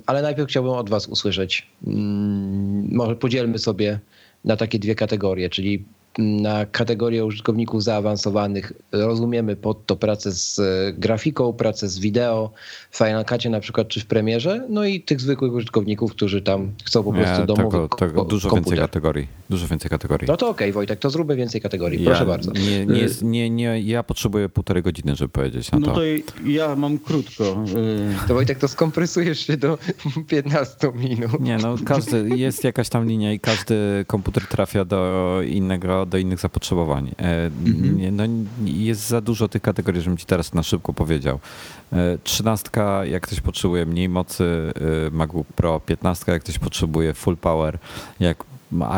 ale 0.06 0.22
najpierw 0.22 0.50
chciałbym 0.50 0.74
od 0.74 0.90
Was 0.90 1.08
usłyszeć. 1.08 1.68
Mm, 1.88 2.90
może 2.92 3.16
podzielmy 3.16 3.60
sobie 3.60 4.00
na 4.46 4.58
takie 4.58 4.80
dwie 4.80 4.96
kategorie, 4.96 5.50
czyli 5.50 5.86
na 6.20 6.66
kategorię 6.66 7.26
użytkowników 7.26 7.84
zaawansowanych 7.84 8.74
rozumiemy 8.92 9.56
pod 9.56 9.86
to 9.86 9.96
pracę 9.96 10.32
z 10.32 10.60
e, 10.60 10.94
grafiką, 10.94 11.54
pracę 11.54 11.90
z 11.90 12.00
wideo, 12.00 12.52
w 12.92 12.98
Final 12.98 13.26
Cutie 13.26 13.50
na 13.50 13.60
przykład, 13.60 13.88
czy 13.88 14.00
w 14.00 14.06
Premierze, 14.06 14.66
no 14.70 14.86
i 14.86 15.02
tych 15.02 15.22
zwykłych 15.22 15.54
użytkowników, 15.54 16.12
którzy 16.12 16.42
tam 16.42 16.72
chcą 16.84 17.04
po 17.04 17.14
prostu 17.14 17.40
Nie, 17.40 17.46
domowy 17.46 17.72
tego, 17.72 17.88
tego, 17.88 18.26
Dużo 18.26 18.50
komputer. 18.50 18.78
więcej 18.78 18.88
kategorii. 18.88 19.28
Dużo 19.50 19.68
więcej 19.68 19.90
kategorii. 19.90 20.28
No 20.28 20.38
to 20.38 20.50
okej, 20.50 20.68
okay, 20.70 20.74
Wojtek, 20.74 21.00
to 21.00 21.10
zróbmy 21.10 21.36
więcej 21.36 21.62
kategorii, 21.62 22.06
proszę 22.06 22.20
ja, 22.20 22.26
bardzo. 22.26 22.52
Nie, 22.52 22.86
nie, 22.86 23.00
jest, 23.00 23.24
nie, 23.24 23.50
nie, 23.50 23.82
ja 23.82 24.04
potrzebuję 24.04 24.50
półtorej 24.50 24.84
godziny, 24.84 25.16
żeby 25.16 25.30
powiedzieć 25.30 25.72
na 25.72 25.80
No 25.80 25.88
to. 25.88 25.94
to 25.94 26.02
ja 26.46 26.76
mam 26.76 26.98
krótko. 26.98 27.44
y, 28.24 28.28
To 28.28 28.34
Wojtek, 28.34 28.60
to 28.60 28.68
skompresujesz 28.68 29.40
się 29.48 29.58
do 29.58 29.78
15 30.28 30.92
minut. 30.96 31.40
Nie, 31.40 31.58
no 31.58 31.76
każdy, 31.86 32.30
jest 32.36 32.64
jakaś 32.64 32.90
tam 32.90 33.08
linia 33.08 33.34
i 33.34 33.40
każdy 33.40 33.76
komputer 34.08 34.48
trafia 34.48 34.86
do 34.86 35.42
innego, 35.48 36.06
do 36.10 36.18
innych 36.18 36.40
zapotrzebowań. 36.40 37.12
E, 37.20 37.52
nie, 37.96 38.12
no, 38.12 38.24
jest 38.66 39.08
za 39.08 39.22
dużo 39.22 39.48
tych 39.48 39.62
kategorii, 39.62 40.02
żebym 40.02 40.18
ci 40.18 40.26
teraz 40.26 40.54
na 40.54 40.64
szybko 40.64 40.94
powiedział. 40.94 41.40
E, 41.94 42.18
Trzynastka, 42.24 43.06
jak 43.06 43.24
ktoś 43.24 43.42
potrzebuje 43.42 43.86
mniej 43.86 44.10
mocy, 44.10 44.74
e, 45.08 45.12
MacBook 45.12 45.48
Pro, 45.48 45.80
15, 45.80 46.32
jak 46.32 46.44
ktoś 46.44 46.60
potrzebuje 46.60 47.14
full 47.14 47.38
power, 47.38 47.78
jak 48.20 48.44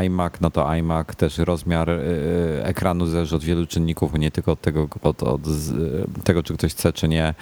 iMac, 0.06 0.34
no 0.42 0.52
to 0.52 0.74
iMac 0.76 1.16
też 1.16 1.38
rozmiar 1.38 1.90
ekranu 2.64 3.06
zależy 3.06 3.36
od 3.36 3.44
wielu 3.44 3.68
czynników, 3.68 4.14
nie 4.14 4.32
tylko 4.32 4.52
od 4.52 4.62
tego, 4.62 4.88
od, 5.02 5.24
od 5.24 5.42
tego, 6.24 6.44
czy 6.44 6.54
ktoś 6.54 6.72
chce, 6.72 6.94
czy 6.94 7.08
nie. 7.08 7.34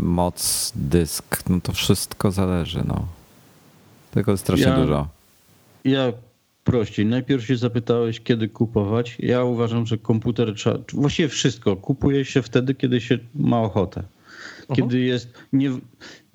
Moc, 0.00 0.72
dysk, 0.76 1.48
no 1.48 1.60
to 1.60 1.72
wszystko 1.72 2.30
zależy, 2.30 2.82
no. 2.86 3.06
Tego 4.10 4.30
jest 4.32 4.44
strasznie 4.44 4.66
Ja- 4.66 4.76
dużo. 4.76 5.06
Ja 5.84 6.12
prościej. 6.64 7.06
Najpierw 7.06 7.46
się 7.46 7.56
zapytałeś, 7.56 8.20
kiedy 8.20 8.48
kupować. 8.48 9.16
Ja 9.18 9.44
uważam, 9.44 9.86
że 9.86 9.98
komputer 9.98 10.54
trzeba. 10.54 10.78
Właściwie 10.92 11.28
wszystko 11.28 11.76
kupuje 11.76 12.24
się 12.24 12.42
wtedy, 12.42 12.74
kiedy 12.74 13.00
się 13.00 13.18
ma 13.34 13.60
ochotę. 13.60 14.02
Kiedy 14.76 15.00
jest. 15.00 15.28
Nie, 15.52 15.70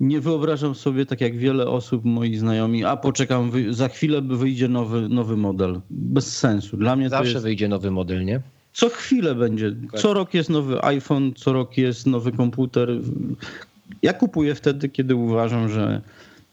nie 0.00 0.20
wyobrażam 0.20 0.74
sobie, 0.74 1.06
tak 1.06 1.20
jak 1.20 1.36
wiele 1.36 1.66
osób, 1.66 2.04
moi 2.04 2.36
znajomi, 2.36 2.84
a 2.84 2.96
poczekam, 2.96 3.52
za 3.70 3.88
chwilę 3.88 4.22
wyjdzie 4.22 4.68
nowy, 4.68 5.08
nowy 5.08 5.36
model. 5.36 5.80
Bez 5.90 6.38
sensu. 6.38 6.76
Dla 6.76 6.96
mnie 6.96 7.08
Zawsze 7.08 7.32
jest. 7.32 7.44
wyjdzie 7.44 7.68
nowy 7.68 7.90
model, 7.90 8.24
nie? 8.24 8.40
Co 8.72 8.88
chwilę 8.88 9.34
będzie. 9.34 9.72
Co 9.96 10.14
rok 10.14 10.34
jest 10.34 10.50
nowy 10.50 10.84
iPhone, 10.84 11.32
co 11.34 11.52
rok 11.52 11.78
jest 11.78 12.06
nowy 12.06 12.32
komputer. 12.32 12.88
Ja 14.02 14.12
kupuję 14.12 14.54
wtedy, 14.54 14.88
kiedy 14.88 15.14
uważam, 15.14 15.68
że, 15.68 16.00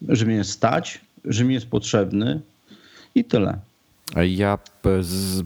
że 0.07 0.25
mnie 0.25 0.43
stać, 0.43 1.01
że 1.25 1.43
mi 1.43 1.53
jest 1.53 1.67
potrzebny 1.67 2.41
i 3.15 3.23
tyle. 3.23 3.59
Ja 4.15 4.57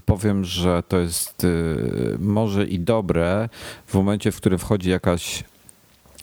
powiem, 0.05 0.45
że 0.45 0.83
to 0.87 0.99
jest 0.99 1.43
y, 1.43 2.17
może 2.19 2.65
i 2.65 2.79
dobre 2.79 3.49
w 3.85 3.93
momencie, 3.93 4.31
w 4.31 4.37
którym 4.37 4.59
wchodzi 4.59 4.89
jakaś 4.89 5.43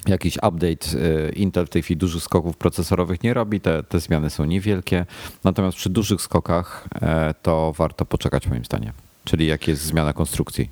jakiś 0.07 0.37
update. 0.37 0.99
y, 0.99 1.33
Intel 1.37 1.67
w 1.67 1.71
tej 1.71 1.83
chwili 1.83 1.99
dużych 1.99 2.23
skoków 2.23 2.57
procesorowych 2.57 3.23
nie 3.23 3.35
robi, 3.35 3.61
te, 3.61 3.83
te 3.83 4.01
zmiany 4.01 4.31
są 4.31 4.45
niewielkie. 4.45 5.07
Natomiast 5.45 5.77
przy 5.77 5.91
dużych 5.91 6.23
skokach 6.23 6.89
e, 7.03 7.35
to 7.43 7.73
warto 7.77 8.05
poczekać 8.05 8.47
moim 8.47 8.65
zdaniem. 8.65 8.93
Czyli 9.25 9.47
jak 9.47 9.69
jest 9.69 9.83
zmiana 9.83 10.13
konstrukcji. 10.13 10.69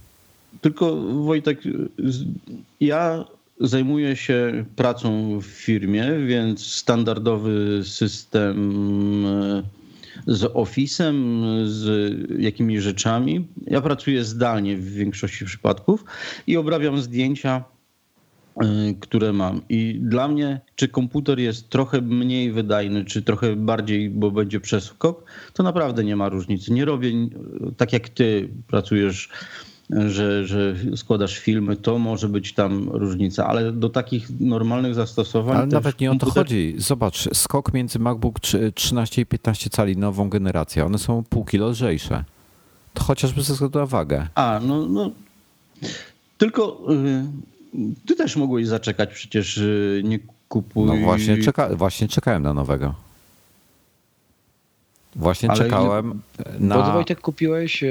Tylko 0.61 0.97
Wojtek, 0.97 1.61
ja 2.81 3.25
zajmuję 3.61 4.17
się 4.17 4.65
pracą 4.77 5.39
w 5.41 5.45
firmie, 5.45 6.13
więc 6.27 6.67
standardowy 6.67 7.85
system 7.85 9.27
e, 9.27 9.63
z 10.27 10.43
Office'em, 10.43 11.15
z 11.67 12.13
jakimiś 12.41 12.81
rzeczami. 12.81 13.49
Ja 13.67 13.81
pracuję 13.81 14.25
zdalnie 14.25 14.77
w 14.77 14.93
większości 14.93 15.45
przypadków 15.45 16.05
i 16.47 16.57
obrabiam 16.57 16.99
zdjęcia, 16.99 17.65
e, 18.57 18.65
które 19.01 19.33
mam. 19.33 19.61
I 19.69 20.01
dla 20.03 20.29
mnie, 20.29 20.61
czy 20.77 20.89
komputer 20.89 21.39
jest 21.39 21.69
trochę 21.69 22.01
mniej 22.01 22.53
wydajny, 22.53 23.05
czy 23.05 23.23
trochę 23.23 23.57
bardziej, 23.57 24.11
bo 24.11 24.31
będzie 24.31 24.61
przeskok, 24.61 25.25
to 25.53 25.63
naprawdę 25.63 26.05
nie 26.05 26.17
ma 26.17 26.29
różnicy. 26.29 26.73
Nie 26.73 26.85
robię 26.85 27.11
tak 27.77 27.93
jak 27.93 28.09
ty 28.09 28.49
pracujesz 28.67 29.29
że, 29.91 30.47
że 30.47 30.75
składasz 30.97 31.39
filmy, 31.39 31.77
to 31.77 31.99
może 31.99 32.29
być 32.29 32.53
tam 32.55 32.89
różnica, 32.91 33.47
ale 33.47 33.73
do 33.73 33.89
takich 33.89 34.41
normalnych 34.41 34.95
zastosowań. 34.95 35.57
Ale 35.57 35.67
nawet 35.67 36.01
nie 36.01 36.11
o 36.13 36.15
to 36.15 36.31
chodzi. 36.31 36.75
Zobacz, 36.79 37.29
skok 37.35 37.73
między 37.75 37.99
MacBook 37.99 38.41
trzy- 38.41 38.73
13 38.75 39.23
i 39.23 39.27
15 39.27 39.71
cali, 39.71 39.97
nową 39.97 40.29
generację. 40.29 40.85
One 40.87 40.99
są 40.99 41.25
pół 41.31 41.45
kilo 41.45 41.69
lżejsze. 41.69 42.25
To 42.95 43.05
chociażby 43.05 43.43
ze 43.43 43.53
względu 43.53 43.79
na 43.79 43.87
wagę. 43.87 44.29
A, 44.35 44.61
no, 44.63 44.87
no. 44.87 45.11
Tylko 46.39 46.81
y, 46.93 47.87
ty 48.07 48.17
też 48.17 48.37
mogłeś 48.37 48.67
zaczekać, 48.67 49.11
przecież 49.15 49.57
y, 49.59 50.03
nie 50.05 50.19
kupuj. 50.49 50.87
No 50.87 50.97
właśnie, 50.97 51.39
czeka, 51.39 51.77
właśnie 51.77 52.09
czekałem 52.09 52.43
na 52.43 52.55
nowego. 52.55 52.95
Właśnie 55.17 55.51
Ale 55.51 55.59
czekałem 55.59 56.21
Bo 56.61 56.67
na 56.67 56.93
Wojtek 56.93 57.21
kupiłeś 57.21 57.85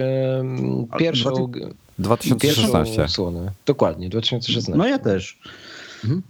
A, 0.91 0.97
pierwszą, 0.97 1.30
dwa 1.99 2.18
2016. 2.18 2.95
pierwszą 2.97 3.14
słonę. 3.14 3.52
Dokładnie, 3.65 4.10
2016. 4.10 4.77
No 4.77 4.88
ja 4.88 4.99
też. 4.99 5.39
Mhm. 6.03 6.22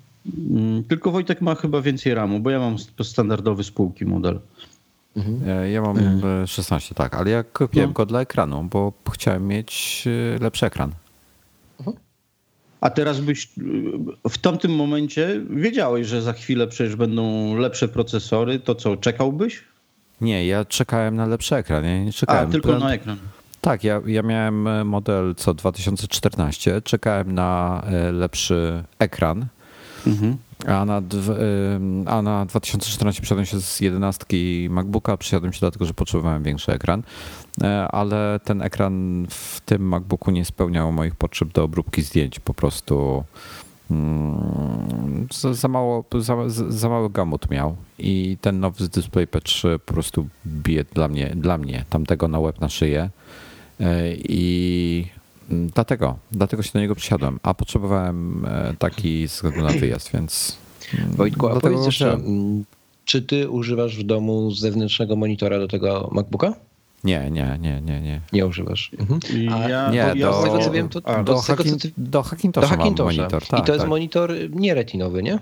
Mm, 0.52 0.84
Tylko 0.84 1.12
Wojtek 1.12 1.42
ma 1.42 1.56
chyba 1.56 1.82
więcej 1.82 2.14
ramu, 2.14 2.40
bo 2.40 2.50
ja 2.50 2.60
mam 2.60 2.76
st- 2.80 3.04
standardowy 3.08 3.64
spółki 3.64 4.06
model. 4.06 4.40
E, 5.48 5.70
Ja 5.72 5.82
mam 5.82 5.98
e, 6.44 6.48
16, 6.48 6.96
tak, 6.96 7.14
ale 7.16 7.30
ja 7.32 7.44
kupiłem 7.44 7.90
No. 7.90 7.94
go 7.94 8.06
dla 8.06 8.22
ekranu, 8.22 8.64
bo 8.64 8.94
chciałem 9.12 9.48
mieć 9.48 10.04
e, 10.36 10.44
lepszy 10.44 10.66
ekran. 10.66 10.92
A 12.82 12.90
teraz 12.90 13.20
byś 13.20 13.46
y, 14.26 14.30
w 14.30 14.38
tamtym 14.38 14.76
momencie 14.76 15.42
wiedziałeś, 15.50 16.08
że 16.08 16.22
za 16.22 16.34
chwilę 16.34 16.68
przecież 16.68 16.96
będą 16.96 17.56
lepsze 17.58 17.88
procesory, 17.88 18.60
to 18.60 18.76
co, 18.76 18.98
czekałbyś? 18.98 19.64
Nie, 20.22 20.48
ja 20.48 20.66
czekałem 20.66 21.16
na 21.16 21.26
lepszy 21.26 21.56
ekran. 21.56 21.84
Ja 21.86 22.04
nie 22.04 22.10
A, 22.10 22.14
czekałem. 22.14 22.52
tylko 22.52 22.68
Plan- 22.68 22.80
na 22.80 22.94
ekran. 22.94 23.18
Tak, 23.62 23.84
ja, 23.84 24.02
ja 24.06 24.22
miałem 24.24 24.68
e, 24.68 24.84
model 24.84 25.36
co 25.38 25.54
2014, 25.54 26.82
czekałem 26.82 27.32
na 27.32 27.82
e, 27.88 28.12
lepszy 28.12 28.84
ekran, 29.00 29.46
Mhm. 30.08 30.38
a 30.68 30.86
na, 30.86 30.98
ym, 30.98 32.04
a 32.08 32.22
na 32.22 32.46
2014 32.46 33.22
przesiadłem 33.22 33.46
się 33.46 33.62
z 33.62 33.82
11 33.82 34.26
MacBooka, 34.70 35.18
przesiadłem 35.18 35.54
się 35.54 35.60
dlatego, 35.60 35.86
że 35.86 35.94
potrzebowałem 35.94 36.44
większy 36.44 36.72
ekran, 36.74 37.04
E, 37.64 37.88
ale 37.88 38.40
ten 38.44 38.62
ekran 38.62 39.26
w 39.30 39.62
tym 39.66 39.88
MacBooku 39.88 40.32
nie 40.32 40.46
spełniał 40.46 40.92
moich 40.92 41.16
potrzeb 41.16 41.50
do 41.54 41.64
obróbki 41.64 42.02
zdjęć, 42.02 42.40
po 42.40 42.54
prostu 42.54 43.24
za, 45.34 45.54
za, 45.54 45.68
mało, 45.68 46.06
za, 46.20 46.36
za 46.70 46.90
mały 46.90 47.10
gamut 47.10 47.50
miał. 47.50 47.76
I 48.00 48.38
ten 48.42 48.60
nowy 48.60 48.86
z 48.86 48.90
DisplayPad 48.90 49.44
3 49.44 49.80
po 49.86 49.94
prostu 49.94 50.28
bije 50.48 50.84
dla 50.84 51.08
mnie, 51.08 51.34
dla 51.36 51.58
mnie 51.58 51.86
tamtego 51.90 52.28
na 52.28 52.40
łeb 52.40 52.62
na 52.62 52.70
szyję. 52.70 53.10
E, 53.80 54.16
i 54.16 55.08
mm, 55.52 55.68
dlatego, 55.68 56.18
dlatego 56.32 56.64
się 56.64 56.72
do 56.74 56.80
niego 56.80 56.96
przysiadłem, 56.96 57.40
a 57.44 57.54
potrzebowałem 57.54 58.46
e, 58.46 58.74
taki 58.80 59.28
ze 59.28 59.34
względu 59.34 59.62
na 59.62 59.70
wyjazd, 59.70 60.12
więc 60.14 60.58
mm, 61.00 61.12
Wojtku, 61.12 61.48
a 61.48 61.60
powiedz 61.60 61.86
jeszcze, 61.86 62.14
mm, 62.14 62.64
czy 63.06 63.22
ty 63.22 63.50
używasz 63.50 63.98
w 63.98 64.04
domu 64.04 64.52
zewnętrznego 64.52 65.16
monitora 65.16 65.60
do 65.60 65.68
tego 65.68 66.10
MacBooka? 66.14 66.54
Nie, 67.06 67.32
nie, 67.32 67.58
nie, 67.62 67.82
nie, 67.82 68.02
nie. 68.02 68.22
Nie 68.34 68.46
używasz. 68.48 68.92
Mhm. 69.00 69.20
A- 69.54 69.70
ja, 69.70 69.92
Nie, 69.92 70.02
bo 70.14 70.16
ja 70.16 70.26
do- 70.32 70.42
Z 70.42 70.44
tego 70.44 70.60
co 70.60 70.72
wiem, 70.72 70.90
to 70.90 71.02
A, 71.04 71.24
Do, 71.24 71.24
tego, 71.24 71.42
co 71.42 71.54
Hackin- 71.54 71.80
ty- 71.82 71.92
do 71.98 72.24
Hackintosha 72.24 72.78
do 72.78 72.84
mam 72.86 72.96
monitor, 72.98 73.48
tak, 73.48 73.60
I 73.60 73.64
to 73.64 73.72
jest 73.72 73.82
tak. 73.82 73.90
monitor 73.90 74.34
nie 74.50 74.74
retinowy, 74.74 75.24
nie? 75.24 75.34
E, 75.34 75.40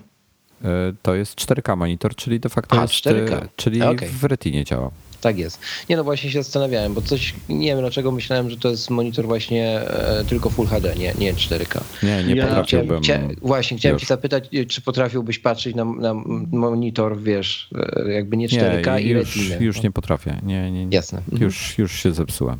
To 1.02 1.15
jest 1.15 1.35
4K 1.35 1.76
monitor, 1.76 2.15
czyli 2.15 2.40
de 2.40 2.49
facto 2.49 2.77
A, 2.77 2.81
jest, 2.81 2.94
4K. 2.94 3.34
e, 3.34 3.48
czyli 3.56 3.81
A, 3.81 3.90
okej. 3.90 4.10
w 4.10 4.23
retinie 4.23 4.64
działa. 4.64 4.91
Tak 5.23 5.37
jest. 5.37 5.59
Nie 5.89 5.97
no 5.97 6.03
właśnie 6.03 6.31
się 6.31 6.43
zastanawiałem, 6.43 6.93
bo 6.93 7.01
coś, 7.01 7.33
nie 7.49 7.67
wiem 7.67 7.79
dlaczego 7.79 8.11
myślałem, 8.11 8.49
że 8.49 8.57
to 8.57 8.69
jest 8.69 8.89
monitor 8.89 9.25
właśnie 9.25 9.79
e, 9.81 10.23
tylko 10.29 10.49
Full 10.49 10.67
HD, 10.67 10.95
nie, 10.95 11.13
nie 11.19 11.33
4K. 11.33 11.81
Nie, 12.03 12.23
nie 12.23 12.35
Ja- 12.35 12.47
potrafiłbym. 12.47 13.01
Chciałem, 13.01 13.35
właśnie, 13.41 13.77
chciałem 13.77 13.93
już. 13.95 14.01
cię 14.01 14.07
zapytać, 14.07 14.49
e, 14.53 14.65
czy 14.65 14.81
potrafiłbyś 14.81 15.39
patrzeć 15.39 15.75
na, 15.75 15.85
na 15.85 16.13
monitor, 16.51 17.21
wiesz, 17.21 17.69
e, 18.05 18.11
jakby 18.11 18.37
nie 18.37 18.47
4K 18.47 18.95
nie, 18.95 19.01
i 19.01 19.09
już, 19.09 19.35
retinę. 19.35 19.57
już 19.65 19.81
nie 19.83 19.91
potrafię. 19.91 20.39
Nie, 20.43 20.71
nie, 20.71 20.85
nie. 20.85 20.95
Jasne. 20.95 21.19
Mhm. 21.19 21.41
Już, 21.43 21.77
już 21.77 21.91
się 21.91 22.13
zepsułem. 22.13 22.57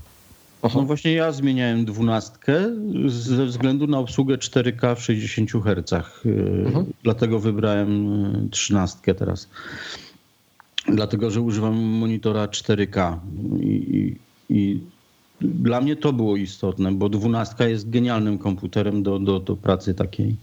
No 0.76 0.82
właśnie 0.82 1.14
ja 1.14 1.32
zmieniałem 1.32 1.86
dwunastkę 1.86 2.54
ze 3.08 3.46
względu 3.46 3.88
na 3.88 4.00
obsługę 4.00 4.38
4K 4.38 4.96
w 4.96 5.04
60 5.04 5.52
Hz. 5.52 5.94
Mhm. 6.66 6.86
Dlatego 7.04 7.40
wybrałem 7.40 8.50
trzynastkę 8.52 9.16
teraz. 9.16 9.50
Dlatego, 10.88 11.32
że 11.32 11.42
używam 11.42 11.76
monitora 11.76 12.46
4K. 12.48 13.18
I, 13.60 14.16
i, 14.50 14.80
dla 15.42 15.82
mnie 15.82 15.96
to 15.96 16.14
było 16.14 16.38
istotne, 16.38 16.92
bo 16.92 17.10
dwunastka 17.10 17.68
jest 17.68 17.90
genialnym 17.90 18.38
komputerem 18.38 19.04
do, 19.04 19.20
do, 19.20 19.40
do 19.40 19.56
pracy 19.56 19.94
takiej. 19.94 20.36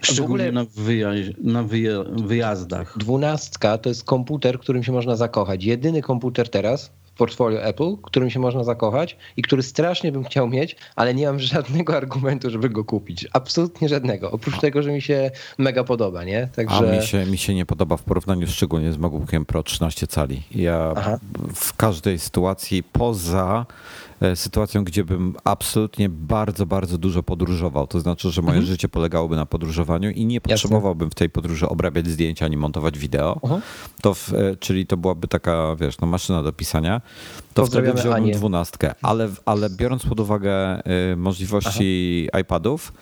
Szczególnie 0.00 0.52
na, 0.52 0.64
wyja- 0.64 1.34
na 1.42 1.64
wyja- 1.64 2.26
wyjazdach. 2.26 2.98
Dwunastka 2.98 3.78
to 3.78 3.88
jest 3.88 4.04
komputer, 4.04 4.58
którym 4.58 4.82
się 4.82 4.92
można 4.92 5.16
zakochać. 5.16 5.64
Jedyny 5.64 6.02
komputer 6.02 6.48
teraz 6.48 6.90
portfolio 7.16 7.62
Apple, 7.62 7.96
którym 8.02 8.30
się 8.30 8.40
można 8.40 8.64
zakochać 8.64 9.16
i 9.36 9.42
który 9.42 9.62
strasznie 9.62 10.12
bym 10.12 10.24
chciał 10.24 10.48
mieć, 10.48 10.76
ale 10.96 11.14
nie 11.14 11.26
mam 11.26 11.40
żadnego 11.54 11.96
argumentu, 11.96 12.50
żeby 12.50 12.70
go 12.70 12.84
kupić. 12.84 13.26
Absolutnie 13.32 13.88
żadnego. 13.88 14.30
Oprócz 14.30 14.60
tego, 14.60 14.82
że 14.82 14.92
mi 14.92 15.02
się 15.02 15.30
mega 15.58 15.84
podoba, 15.84 16.24
nie? 16.24 16.48
Także... 16.56 16.76
A 16.76 16.96
mi 16.96 17.06
się, 17.06 17.26
mi 17.26 17.38
się 17.38 17.54
nie 17.54 17.66
podoba 17.66 17.96
w 17.96 18.02
porównaniu 18.02 18.46
szczególnie 18.46 18.92
z 18.92 18.96
MacBookiem 18.96 19.44
Pro 19.44 19.62
13 19.62 20.06
cali. 20.06 20.42
Ja 20.50 20.92
Aha. 20.96 21.18
w 21.54 21.76
każdej 21.76 22.18
sytuacji 22.18 22.82
poza 22.82 23.66
sytuacją, 24.34 24.84
gdzie 24.84 25.04
bym 25.04 25.34
absolutnie 25.44 26.08
bardzo, 26.08 26.66
bardzo 26.66 26.98
dużo 26.98 27.22
podróżował. 27.22 27.86
To 27.86 28.00
znaczy, 28.00 28.30
że 28.30 28.42
moje 28.42 28.58
mhm. 28.58 28.66
życie 28.66 28.88
polegałoby 28.88 29.36
na 29.36 29.46
podróżowaniu 29.46 30.10
i 30.10 30.26
nie 30.26 30.40
potrzebowałbym 30.40 31.10
w 31.10 31.14
tej 31.14 31.30
podróży 31.30 31.68
obrabiać 31.68 32.06
zdjęcia 32.06 32.44
ani 32.44 32.56
montować 32.56 32.98
wideo. 32.98 33.40
Mhm. 33.42 33.60
To 34.00 34.14
w, 34.14 34.32
e, 34.32 34.56
czyli 34.56 34.86
to 34.86 34.96
byłaby 34.96 35.28
taka, 35.28 35.76
wiesz, 35.80 35.98
no 35.98 36.06
maszyna 36.06 36.42
do 36.42 36.52
pisania. 36.52 37.00
To 37.54 37.66
wtedy 37.66 37.92
wziąłbym 37.92 38.30
dwunastkę. 38.30 38.94
Ale, 39.02 39.28
ale 39.44 39.70
biorąc 39.70 40.06
pod 40.06 40.20
uwagę 40.20 40.82
y, 41.12 41.16
możliwości 41.16 42.28
Aha. 42.32 42.40
iPadów, 42.40 42.92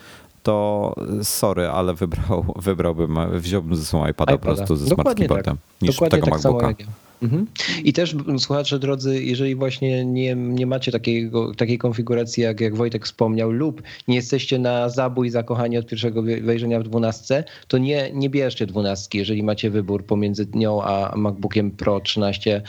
to 0.43 0.95
sorry, 1.23 1.67
ale 1.67 1.93
wybrał, 1.93 2.45
wybrałbym, 2.55 3.39
wziąłbym 3.39 3.75
ze 3.75 3.85
sobą 3.85 4.07
iPada, 4.07 4.33
iPada. 4.33 4.37
po 4.37 4.55
prostu 4.55 4.75
ze 4.75 4.89
Dokładnie 4.89 5.03
smart 5.03 5.19
keyboardem 5.19 5.57
tak. 5.57 5.81
niż 5.81 5.95
Dokładnie 5.95 6.17
tego 6.17 6.25
tak 6.25 6.33
MacBooka. 6.33 6.73
Mhm. 7.23 7.47
I 7.83 7.93
też 7.93 8.15
słuchacze 8.37 8.79
drodzy, 8.79 9.23
jeżeli 9.23 9.55
właśnie 9.55 10.05
nie, 10.05 10.35
nie 10.35 10.65
macie 10.65 10.91
takiego, 10.91 11.55
takiej 11.55 11.77
konfiguracji, 11.77 12.43
jak, 12.43 12.61
jak 12.61 12.75
Wojtek 12.75 13.05
wspomniał, 13.05 13.51
lub 13.51 13.81
nie 14.07 14.15
jesteście 14.15 14.59
na 14.59 14.89
zabój 14.89 15.29
zakochani 15.29 15.77
od 15.77 15.87
pierwszego 15.87 16.23
wejrzenia 16.23 16.79
w 16.79 16.83
dwunastce, 16.83 17.43
to 17.67 17.77
nie, 17.77 18.11
nie 18.13 18.29
bierzcie 18.29 18.65
dwunastki, 18.65 19.17
jeżeli 19.17 19.43
macie 19.43 19.69
wybór 19.69 20.05
pomiędzy 20.05 20.47
nią 20.53 20.83
a 20.83 21.13
MacBookiem 21.15 21.71
Pro 21.71 21.99
13 21.99 22.55
e, 22.55 22.61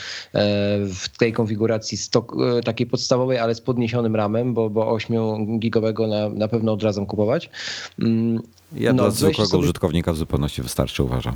w 0.86 1.08
tej 1.18 1.32
konfiguracji 1.32 1.98
stok, 1.98 2.36
e, 2.58 2.62
takiej 2.62 2.86
podstawowej, 2.86 3.38
ale 3.38 3.54
z 3.54 3.60
podniesionym 3.60 4.16
ramem, 4.16 4.54
bo, 4.54 4.70
bo 4.70 4.90
8 4.90 5.58
gigowego 5.58 6.06
na, 6.06 6.28
na 6.28 6.48
pewno 6.48 6.72
od 6.72 6.82
razu 6.82 7.06
kupować. 7.06 7.50
Ja 8.72 8.92
no, 8.92 9.02
dla 9.02 9.10
zwykłego 9.10 9.50
sobie... 9.50 9.62
użytkownika 9.62 10.12
w 10.12 10.16
zupełności 10.16 10.62
wystarczy, 10.62 11.02
uważam. 11.02 11.34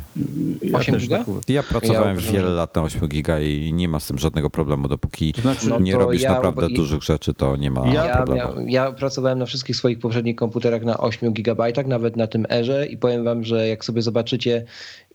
Ja 0.62 0.78
8 0.78 0.96
giga? 0.96 1.24
Ja 1.48 1.62
pracowałem 1.62 2.16
ja 2.16 2.32
wiele 2.32 2.50
lat 2.50 2.76
na 2.76 2.82
8 2.82 3.08
giga 3.08 3.40
i 3.40 3.72
nie 3.72 3.88
ma 3.88 4.00
z 4.00 4.06
tym 4.06 4.18
żadnego 4.18 4.50
problemu. 4.50 4.88
Dopóki 4.88 5.34
znaczy, 5.42 5.68
no 5.68 5.78
nie 5.78 5.96
robisz 5.96 6.22
ja, 6.22 6.32
naprawdę 6.32 6.68
dużych 6.68 7.02
rzeczy, 7.02 7.34
to 7.34 7.56
nie 7.56 7.70
ma 7.70 7.88
ja, 7.88 8.16
problemu. 8.16 8.52
Ja, 8.66 8.92
pracowałem 8.92 9.38
na 9.38 9.46
wszystkich 9.46 9.76
swoich 9.76 9.98
poprzednich 9.98 10.36
komputerach 10.36 10.84
na 10.84 10.98
8 10.98 11.32
gigabajtach, 11.32 11.86
nawet 11.86 12.16
na 12.16 12.26
tym 12.26 12.46
Erze 12.50 12.86
i 12.86 12.96
powiem 12.96 13.24
wam, 13.24 13.44
że 13.44 13.68
jak 13.68 13.84
sobie 13.84 14.02
zobaczycie 14.02 14.64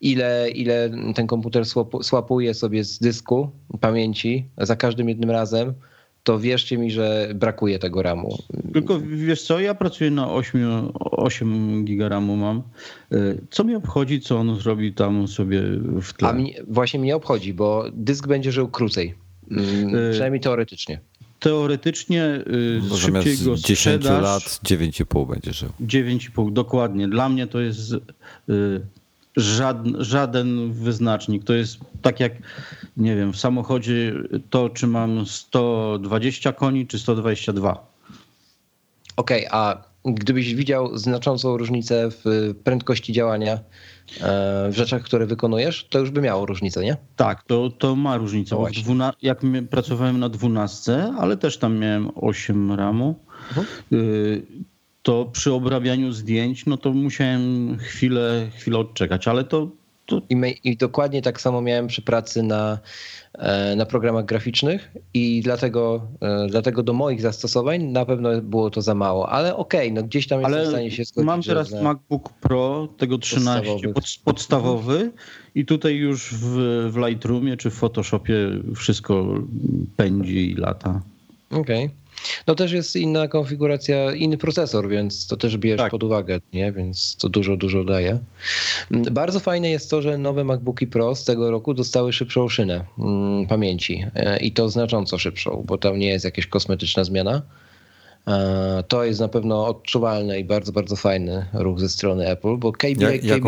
ile, 0.01 0.49
ile 0.49 0.89
ten 1.15 1.27
komputer 1.27 1.63
słapuje 2.01 2.53
sobie 2.53 2.83
z 2.83 2.99
dysku 2.99 3.49
pamięci 3.79 4.45
za 4.57 4.75
każdym 4.75 5.09
jednym 5.09 5.31
razem, 5.31 5.73
to 6.23 6.39
wierzcie 6.39 6.77
mi, 6.77 6.91
że 6.91 7.29
brakuje 7.35 7.79
tego 7.79 8.01
RAMu. 8.01 8.37
Tylko 8.73 8.99
wiesz 8.99 9.43
co, 9.43 9.59
ja 9.59 9.75
pracuję 9.75 10.11
na 10.11 10.31
8, 10.31 10.91
8 10.93 11.85
giga 11.85 12.09
RAMu 12.09 12.35
mam. 12.35 12.63
Y, 13.13 13.41
co 13.49 13.63
mi 13.63 13.75
obchodzi, 13.75 14.21
co 14.21 14.37
on 14.37 14.59
zrobi 14.59 14.93
tam 14.93 15.27
sobie 15.27 15.61
w 16.01 16.13
tle? 16.13 16.27
A 16.27 16.33
mi, 16.33 16.53
właśnie 16.67 16.99
mnie 16.99 17.15
obchodzi, 17.15 17.53
bo 17.53 17.85
dysk 17.93 18.27
będzie 18.27 18.51
żył 18.51 18.67
krócej. 18.67 19.15
Mm, 19.51 19.95
y, 19.95 20.11
przynajmniej 20.11 20.41
teoretycznie. 20.41 20.99
Teoretycznie 21.39 22.43
y, 22.93 22.97
szybciej 22.97 23.37
go 23.37 23.55
10 23.55 24.05
lat 24.05 24.43
9,5 24.43 25.29
będzie 25.29 25.53
żył. 25.53 25.69
9,5, 25.81 26.53
dokładnie. 26.53 27.07
Dla 27.07 27.29
mnie 27.29 27.47
to 27.47 27.59
jest 27.59 27.95
żaden, 29.35 29.95
żaden 29.99 30.73
wyznacznik. 30.73 31.43
To 31.43 31.53
jest 31.53 31.77
tak 32.01 32.19
jak, 32.19 32.33
nie 32.97 33.15
wiem, 33.15 33.33
w 33.33 33.39
samochodzie 33.39 34.13
to, 34.49 34.69
czy 34.69 34.87
mam 34.87 35.25
120 35.25 36.53
koni, 36.53 36.87
czy 36.87 36.99
122. 36.99 37.93
Okej, 39.17 39.47
okay, 39.47 39.59
a 39.59 39.83
gdybyś 40.05 40.55
widział 40.55 40.97
znaczącą 40.97 41.57
różnicę 41.57 42.09
w 42.11 42.53
prędkości 42.63 43.13
działania 43.13 43.53
e, 43.53 43.59
w 44.69 44.73
rzeczach, 44.75 45.03
które 45.03 45.25
wykonujesz, 45.25 45.87
to 45.89 45.99
już 45.99 46.11
by 46.11 46.21
miało 46.21 46.45
różnicę, 46.45 46.83
nie? 46.83 46.97
Tak, 47.15 47.43
to, 47.43 47.69
to 47.69 47.95
ma 47.95 48.17
różnicę. 48.17 48.55
No 48.55 48.65
dwuna- 48.65 49.13
jak 49.21 49.41
pracowałem 49.69 50.19
na 50.19 50.29
12, 50.29 51.13
ale 51.19 51.37
też 51.37 51.57
tam 51.57 51.77
miałem 51.77 52.09
8 52.15 52.71
ramu, 52.71 53.15
mhm. 53.49 53.67
To 55.03 55.25
przy 55.25 55.53
obrabianiu 55.53 56.11
zdjęć, 56.11 56.65
no 56.65 56.77
to 56.77 56.93
musiałem 56.93 57.77
chwilę, 57.77 58.49
chwilę 58.57 58.77
odczekać, 58.77 59.27
ale 59.27 59.43
to. 59.43 59.67
to... 60.05 60.21
I, 60.29 60.35
my, 60.35 60.51
I, 60.51 60.77
dokładnie 60.77 61.21
tak 61.21 61.41
samo 61.41 61.61
miałem 61.61 61.87
przy 61.87 62.01
pracy 62.01 62.43
na, 62.43 62.79
e, 63.33 63.75
na 63.75 63.85
programach 63.85 64.25
graficznych 64.25 64.91
i 65.13 65.41
dlatego, 65.41 66.07
e, 66.21 66.47
dlatego 66.49 66.83
do 66.83 66.93
moich 66.93 67.21
zastosowań 67.21 67.83
na 67.83 68.05
pewno 68.05 68.41
było 68.41 68.69
to 68.69 68.81
za 68.81 68.95
mało, 68.95 69.29
ale 69.29 69.55
okej, 69.55 69.87
okay, 69.87 69.91
no 69.91 70.03
gdzieś 70.07 70.27
tam 70.27 70.45
ale 70.45 70.57
jestem 70.57 70.71
w 70.71 70.73
stanie 70.73 70.91
się 70.91 71.05
zgodzić. 71.05 71.27
Mam 71.27 71.41
teraz 71.41 71.71
MacBook 71.81 72.29
Pro 72.29 72.87
tego 72.97 73.17
13, 73.17 73.61
podstawowy, 73.63 73.93
pod, 73.93 74.03
podstawowy 74.23 75.11
i 75.55 75.65
tutaj 75.65 75.95
już 75.95 76.33
w, 76.33 76.57
w 76.91 76.97
Lightroomie 77.07 77.57
czy 77.57 77.69
w 77.69 77.73
Photoshopie 77.73 78.35
wszystko 78.75 79.25
pędzi 79.97 80.51
i 80.51 80.55
lata. 80.55 81.01
Okej. 81.51 81.85
Okay. 81.85 82.02
No 82.47 82.55
też 82.55 82.71
jest 82.71 82.95
inna 82.95 83.27
konfiguracja, 83.27 84.13
inny 84.13 84.37
procesor, 84.37 84.89
więc 84.89 85.27
to 85.27 85.37
też 85.37 85.57
bierz 85.57 85.77
tak. 85.77 85.91
pod 85.91 86.03
uwagę, 86.03 86.39
nie? 86.53 86.71
Więc 86.71 87.15
to 87.15 87.29
dużo, 87.29 87.57
dużo 87.57 87.83
daje. 87.83 88.19
Mm, 88.91 89.13
bardzo 89.13 89.39
fajne 89.39 89.69
jest 89.69 89.89
to, 89.89 90.01
że 90.01 90.17
nowe 90.17 90.43
MacBooki 90.43 90.87
Pro 90.87 91.15
z 91.15 91.25
tego 91.25 91.51
roku 91.51 91.73
dostały 91.73 92.13
szybszą 92.13 92.49
szynę 92.49 92.85
mm, 92.99 93.47
pamięci 93.47 94.05
e, 94.15 94.39
i 94.39 94.51
to 94.51 94.69
znacząco 94.69 95.17
szybszą, 95.17 95.63
bo 95.67 95.77
tam 95.77 95.99
nie 95.99 96.07
jest 96.07 96.25
jakaś 96.25 96.47
kosmetyczna 96.47 97.03
zmiana. 97.03 97.41
E, 98.27 98.83
to 98.87 99.03
jest 99.03 99.19
na 99.19 99.27
pewno 99.27 99.67
odczuwalny 99.67 100.39
i 100.39 100.43
bardzo, 100.43 100.71
bardzo 100.71 100.95
fajny 100.95 101.45
ruch 101.53 101.79
ze 101.79 101.89
strony 101.89 102.27
Apple, 102.27 102.57
bo 102.57 102.71
KB, 102.71 103.01
Jak, 103.01 103.41
KB 103.41 103.45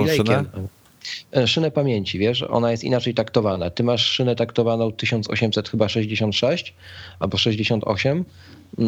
e, 1.36 1.48
szynę 1.48 1.72
pamięci, 1.72 2.20
wiesz, 2.20 2.44
ona 2.44 2.72
jest 2.72 2.84
inaczej 2.84 3.14
taktowana. 3.14 3.70
Ty 3.70 3.84
masz 3.84 4.06
szynę 4.06 4.36
taktowaną 4.36 4.92
1800 4.92 5.70
chyba 5.70 5.90
66 5.90 6.74
albo 7.20 7.38
68, 7.38 8.26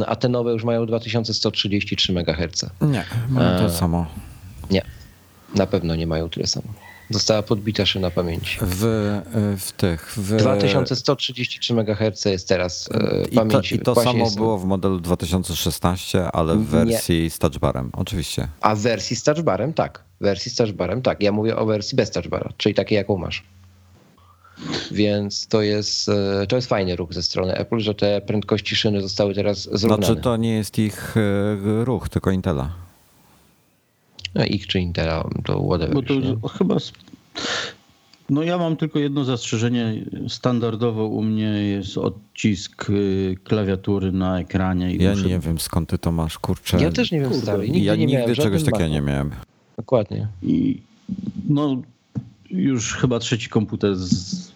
a 0.06 0.16
te 0.16 0.30
nowe 0.30 0.52
już 0.52 0.64
mają 0.64 0.86
2133 0.86 2.14
MHz. 2.14 2.66
Nie, 2.82 3.06
mają 3.30 3.60
to 3.60 3.66
e, 3.66 3.70
samo. 3.70 4.06
Nie, 4.72 4.82
na 5.56 5.68
pewno 5.68 5.96
nie 5.96 6.08
mają 6.08 6.30
tyle 6.30 6.48
samo. 6.48 6.68
Została 7.10 7.44
podbita 7.44 7.86
szyna 7.86 8.12
pamięci. 8.12 8.58
W, 8.62 8.82
w 9.60 9.72
tych. 9.72 10.14
W... 10.18 10.38
2133 10.38 11.74
MHz 11.74 12.26
jest 12.26 12.48
teraz 12.48 12.90
e, 12.94 13.26
I 13.32 13.36
pamięci. 13.36 13.80
To, 13.80 13.82
i 13.92 13.96
to 13.96 14.04
samo 14.04 14.24
jest... 14.24 14.36
było 14.36 14.58
w 14.58 14.66
modelu 14.66 15.00
2016, 15.00 16.32
ale 16.32 16.56
w 16.56 16.66
wersji 16.66 17.24
nie. 17.24 17.30
z 17.30 17.40
touchbarem, 17.40 17.90
oczywiście. 17.94 18.48
A 18.62 18.76
w 18.76 18.80
wersji 18.80 19.16
z 19.16 19.24
touchbarem, 19.24 19.74
tak. 19.74 20.04
W 20.22 20.24
wersji 20.24 20.52
z 20.52 20.56
touchbarem, 20.56 21.02
tak. 21.02 21.24
Ja 21.24 21.32
mówię 21.32 21.58
o 21.58 21.66
wersji 21.66 21.96
bez 21.96 22.12
touchbara, 22.12 22.54
czyli 22.58 22.76
takiej, 22.76 22.96
jaką 22.96 23.18
masz. 23.18 23.44
Więc 24.92 25.48
to 25.48 25.62
jest, 25.62 26.10
e, 26.10 26.48
to 26.48 26.56
jest 26.56 26.70
fajny 26.70 26.96
ruch 26.96 27.14
ze 27.14 27.24
strony 27.24 27.56
Apple, 27.56 27.80
że 27.80 27.96
te 27.96 28.22
prędkości 28.22 28.76
szyny 28.76 29.02
zostały 29.02 29.34
teraz 29.34 29.62
zrównane. 29.64 30.06
Znaczy 30.06 30.22
to 30.22 30.38
nie 30.38 30.54
jest 30.54 30.80
ich 30.80 31.18
e, 31.18 31.86
ruch, 31.86 32.10
tylko 32.10 32.32
Intela. 32.32 32.70
No 34.36 34.46
ich 34.46 34.68
czy 34.68 34.80
Intela, 34.80 35.30
to 35.46 35.64
whatever. 35.64 35.94
Bo 35.94 36.02
to 36.02 36.48
chyba... 36.48 36.78
No 38.30 38.44
ja 38.44 38.58
mam 38.58 38.76
tylko 38.76 39.00
jedno 39.00 39.24
zastrzeżenie. 39.24 40.06
Standardowo 40.28 41.08
u 41.08 41.24
mnie 41.24 41.46
jest 41.46 41.98
odcisk 41.98 42.90
e, 42.90 42.94
klawiatury 43.36 44.12
na 44.12 44.40
ekranie. 44.40 44.96
ja 44.96 45.12
muszę... 45.12 45.28
nie 45.28 45.40
wiem 45.40 45.60
skąd 45.60 45.90
ty 45.90 45.98
to 45.98 46.12
masz, 46.12 46.40
kurczę. 46.40 46.82
Ja 46.82 46.92
też 46.92 47.12
nie 47.12 47.20
wiem 47.20 47.30
Kurde, 47.30 47.58
Nigdy 47.58 47.80
ja 47.80 47.96
nie 47.96 48.06
nigdy 48.06 48.36
czegoś 48.36 48.64
takiego 48.64 48.88
nie 48.88 49.02
miałem. 49.02 49.32
Dokładnie. 49.78 50.28
I 50.44 50.82
no 51.50 51.82
już 52.50 52.94
chyba 52.94 53.20
trzeci 53.20 53.50
komputer 53.50 53.96
z 53.96 54.47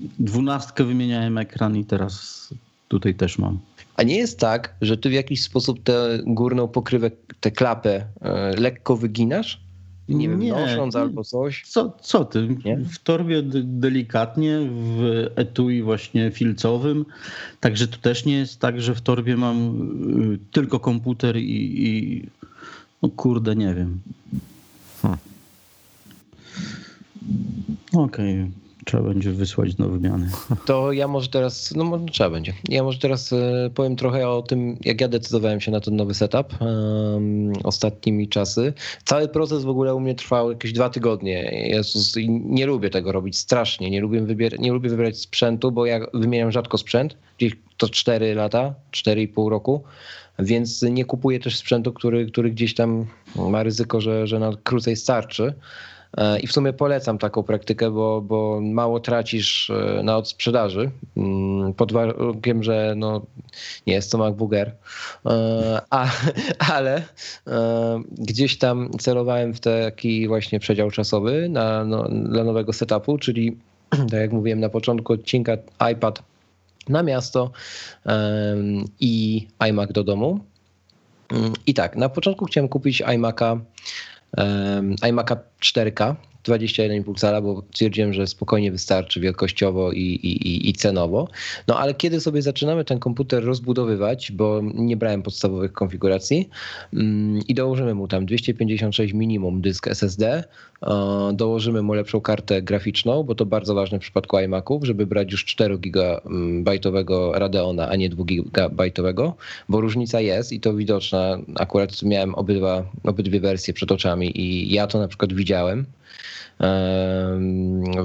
dwunastkę 0.00 0.84
wymieniałem 0.84 1.38
ekran 1.38 1.76
i 1.76 1.84
teraz 1.84 2.48
tutaj 2.88 3.14
też 3.14 3.38
mam. 3.38 3.58
A 3.96 4.02
nie 4.02 4.16
jest 4.16 4.40
tak, 4.40 4.74
że 4.80 4.96
ty 4.96 5.08
w 5.08 5.12
jakiś 5.12 5.42
sposób 5.42 5.82
tę 5.82 6.18
górną 6.26 6.68
pokrywę, 6.68 7.10
tę 7.40 7.50
klapę 7.50 8.04
e, 8.20 8.56
lekko 8.56 8.96
wyginasz? 8.96 9.60
Nie 10.08 10.28
wiem, 10.28 10.40
nie, 10.40 10.52
nosząc 10.52 10.94
nie. 10.94 11.00
albo 11.00 11.24
coś? 11.24 11.62
Co, 11.66 11.96
co 12.00 12.24
ty? 12.24 12.56
Nie? 12.64 12.76
W 12.76 12.98
torbie 12.98 13.42
delikatnie, 13.64 14.60
w 14.70 15.26
etui 15.36 15.82
właśnie 15.82 16.30
filcowym. 16.30 17.04
Także 17.60 17.88
to 17.88 17.98
też 17.98 18.24
nie 18.24 18.36
jest 18.38 18.60
tak, 18.60 18.80
że 18.80 18.94
w 18.94 19.00
torbie 19.00 19.36
mam 19.36 19.56
y, 20.34 20.38
tylko 20.52 20.80
komputer 20.80 21.36
i, 21.36 21.86
i 21.86 22.22
no 23.02 23.08
kurde, 23.08 23.56
nie 23.56 23.74
wiem. 23.74 24.00
Hmm. 25.02 25.18
Okej. 27.92 28.42
Okay. 28.42 28.67
Trzeba 28.88 29.02
będzie 29.02 29.32
wysłać 29.32 29.78
na 29.78 29.88
wymianę. 29.88 30.28
To 30.66 30.92
ja 30.92 31.08
może 31.08 31.28
teraz, 31.28 31.74
no 31.76 31.84
może 31.84 32.04
trzeba 32.04 32.30
będzie. 32.30 32.54
Ja 32.68 32.82
może 32.82 32.98
teraz 32.98 33.32
e, 33.32 33.70
powiem 33.74 33.96
trochę 33.96 34.28
o 34.28 34.42
tym, 34.42 34.76
jak 34.84 35.00
ja 35.00 35.08
decydowałem 35.08 35.60
się 35.60 35.70
na 35.70 35.80
ten 35.80 35.96
nowy 35.96 36.14
setup 36.14 36.60
um, 36.60 37.52
ostatnimi 37.64 38.28
czasy. 38.28 38.72
Cały 39.04 39.28
proces 39.28 39.64
w 39.64 39.68
ogóle 39.68 39.94
u 39.94 40.00
mnie 40.00 40.14
trwał 40.14 40.50
jakieś 40.50 40.72
dwa 40.72 40.90
tygodnie. 40.90 41.68
Jezus, 41.68 42.14
nie 42.28 42.66
lubię 42.66 42.90
tego 42.90 43.12
robić 43.12 43.38
strasznie. 43.38 43.90
Nie 43.90 44.00
lubię, 44.00 44.22
wybier- 44.22 44.58
nie 44.58 44.72
lubię 44.72 44.90
wybierać 44.90 45.18
sprzętu, 45.18 45.72
bo 45.72 45.86
ja 45.86 46.00
wymieniam 46.14 46.52
rzadko 46.52 46.78
sprzęt, 46.78 47.16
gdzieś 47.38 47.52
to 47.76 47.88
4 47.88 48.34
lata, 48.34 48.74
4,5 48.92 49.48
roku 49.48 49.82
więc 50.38 50.82
nie 50.82 51.04
kupuję 51.04 51.40
też 51.40 51.56
sprzętu, 51.56 51.92
który, 51.92 52.26
który 52.26 52.50
gdzieś 52.50 52.74
tam 52.74 53.06
ma 53.36 53.62
ryzyko, 53.62 54.00
że, 54.00 54.26
że 54.26 54.38
na 54.38 54.50
krócej 54.62 54.96
starczy. 54.96 55.54
E, 56.16 56.40
I 56.40 56.46
w 56.46 56.52
sumie 56.52 56.72
polecam 56.72 57.18
taką 57.18 57.42
praktykę, 57.42 57.90
bo, 57.90 58.20
bo 58.20 58.60
mało 58.60 59.00
tracisz 59.00 59.70
e, 59.70 60.02
na 60.02 60.16
odsprzedaży, 60.16 60.90
mm, 61.16 61.74
pod 61.74 61.92
warunkiem, 61.92 62.62
że 62.62 62.94
no, 62.96 63.22
nie 63.86 63.94
jest 63.94 64.12
to 64.12 64.18
MacBook 64.18 64.54
Air. 64.54 64.74
E, 65.26 65.80
a, 65.90 66.10
ale 66.76 67.02
gdzieś 68.18 68.58
tam 68.58 68.90
celowałem 68.98 69.54
w 69.54 69.60
taki 69.60 70.28
właśnie 70.28 70.60
przedział 70.60 70.90
czasowy 70.90 71.48
na, 71.48 71.84
no, 71.84 72.08
dla 72.08 72.44
nowego 72.44 72.72
setupu, 72.72 73.18
czyli 73.18 73.56
tak 74.10 74.20
jak 74.20 74.32
mówiłem 74.32 74.60
na 74.60 74.68
początku 74.68 75.12
odcinka, 75.12 75.56
iPad 75.92 76.22
na 76.88 77.02
miasto 77.02 77.50
i 79.00 79.46
iMac 79.58 79.92
do 79.92 80.04
domu. 80.04 80.40
Mm, 81.32 81.52
I 81.66 81.74
tak, 81.74 81.96
na 81.96 82.08
początku 82.08 82.44
chciałem 82.44 82.68
kupić 82.68 83.02
iMac'a, 83.02 83.60
iMac'a 84.36 85.36
4K 85.60 86.16
21,5 86.48 87.18
cala, 87.18 87.40
bo 87.40 87.62
stwierdziłem, 87.72 88.12
że 88.12 88.26
spokojnie 88.26 88.72
wystarczy 88.72 89.20
wielkościowo 89.20 89.92
i, 89.92 90.00
i, 90.00 90.68
i 90.68 90.72
cenowo. 90.72 91.28
No 91.68 91.78
ale 91.78 91.94
kiedy 91.94 92.20
sobie 92.20 92.42
zaczynamy 92.42 92.84
ten 92.84 92.98
komputer 92.98 93.44
rozbudowywać, 93.44 94.32
bo 94.32 94.60
nie 94.74 94.96
brałem 94.96 95.22
podstawowych 95.22 95.72
konfiguracji 95.72 96.48
mm, 96.92 97.40
i 97.48 97.54
dołożymy 97.54 97.94
mu 97.94 98.08
tam 98.08 98.26
256 98.26 99.14
minimum 99.14 99.60
dysk 99.60 99.88
SSD, 99.88 100.44
dołożymy 101.32 101.82
mu 101.82 101.94
lepszą 101.94 102.20
kartę 102.20 102.62
graficzną, 102.62 103.22
bo 103.22 103.34
to 103.34 103.46
bardzo 103.46 103.74
ważne 103.74 103.98
w 103.98 104.02
przypadku 104.02 104.38
iMaców, 104.38 104.84
żeby 104.84 105.06
brać 105.06 105.32
już 105.32 105.44
4 105.44 105.78
gigabajtowego 105.78 107.32
Radeona, 107.32 107.88
a 107.88 107.96
nie 107.96 108.08
2 108.08 108.24
gigabajtowego, 108.24 109.36
bo 109.68 109.80
różnica 109.80 110.20
jest 110.20 110.52
i 110.52 110.60
to 110.60 110.74
widoczna. 110.74 111.38
Akurat 111.54 112.02
miałem 112.02 112.34
obydwa, 112.34 112.84
obydwie 113.04 113.40
wersje 113.40 113.74
przed 113.74 113.92
oczami 113.92 114.40
i 114.40 114.74
ja 114.74 114.86
to 114.86 114.98
na 114.98 115.08
przykład 115.08 115.32
widziałem 115.32 115.86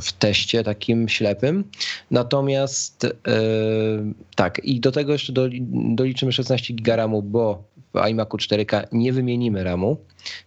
w 0.01 0.13
teście 0.19 0.63
takim 0.63 1.09
ślepym. 1.09 1.63
Natomiast 2.11 3.07
tak, 4.35 4.59
i 4.63 4.79
do 4.79 4.91
tego 4.91 5.13
jeszcze 5.13 5.33
doliczymy 5.69 6.31
16 6.31 6.73
GB 6.73 6.95
RAMu, 6.95 7.21
bo 7.21 7.63
w 7.93 8.07
iMacu 8.09 8.37
4K 8.37 8.83
nie 8.91 9.13
wymienimy 9.13 9.63
RAMu. 9.63 9.97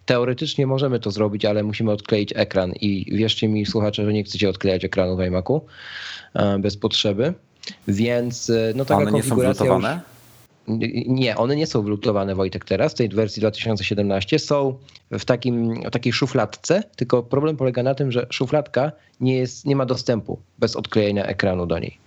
Teoretycznie 0.06 0.66
możemy 0.66 1.00
to 1.00 1.10
zrobić, 1.10 1.44
ale 1.44 1.62
musimy 1.62 1.92
odkleić 1.92 2.32
ekran 2.36 2.72
i 2.72 3.16
wierzcie 3.16 3.48
mi 3.48 3.66
słuchacze, 3.66 4.04
że 4.04 4.12
nie 4.12 4.24
chcecie 4.24 4.48
odklejać 4.48 4.84
ekranu 4.84 5.16
w 5.16 5.20
iMacu 5.20 5.60
bez 6.58 6.76
potrzeby. 6.76 7.34
Więc 7.88 8.52
no 8.74 8.84
taka 8.84 9.02
One 9.02 9.10
konfiguracja 9.10 9.64
nie 9.64 9.70
są 9.70 9.76
już... 9.76 9.84
Nie, 10.68 11.36
one 11.36 11.56
nie 11.56 11.66
są 11.66 11.82
wlutowane, 11.82 12.34
Wojtek, 12.34 12.64
teraz, 12.64 12.92
w 12.92 12.96
tej 12.96 13.08
wersji 13.08 13.40
2017. 13.40 14.38
Są 14.38 14.78
w, 15.10 15.24
takim, 15.24 15.82
w 15.82 15.90
takiej 15.90 16.12
szufladce, 16.12 16.82
tylko 16.96 17.22
problem 17.22 17.56
polega 17.56 17.82
na 17.82 17.94
tym, 17.94 18.12
że 18.12 18.26
szufladka 18.30 18.92
nie, 19.20 19.36
jest, 19.36 19.66
nie 19.66 19.76
ma 19.76 19.86
dostępu 19.86 20.38
bez 20.58 20.76
odklejenia 20.76 21.24
ekranu 21.26 21.66
do 21.66 21.78
niej. 21.78 21.98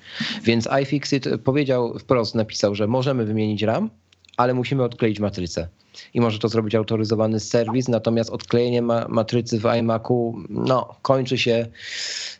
Więc 0.43 0.67
iFixit 0.83 1.27
powiedział 1.43 1.99
wprost, 1.99 2.35
napisał, 2.35 2.75
że 2.75 2.87
możemy 2.87 3.25
wymienić 3.25 3.61
RAM, 3.61 3.89
ale 4.37 4.53
musimy 4.53 4.83
odkleić 4.83 5.19
matrycę. 5.19 5.67
I 6.13 6.21
może 6.21 6.39
to 6.39 6.49
zrobić 6.49 6.75
autoryzowany 6.75 7.39
serwis, 7.39 7.87
natomiast 7.87 8.29
odklejenie 8.29 8.81
ma 8.81 9.05
matrycy 9.09 9.59
w 9.59 9.65
iMacu 9.65 10.35
no, 10.49 10.95
kończy 11.01 11.37
się 11.37 11.67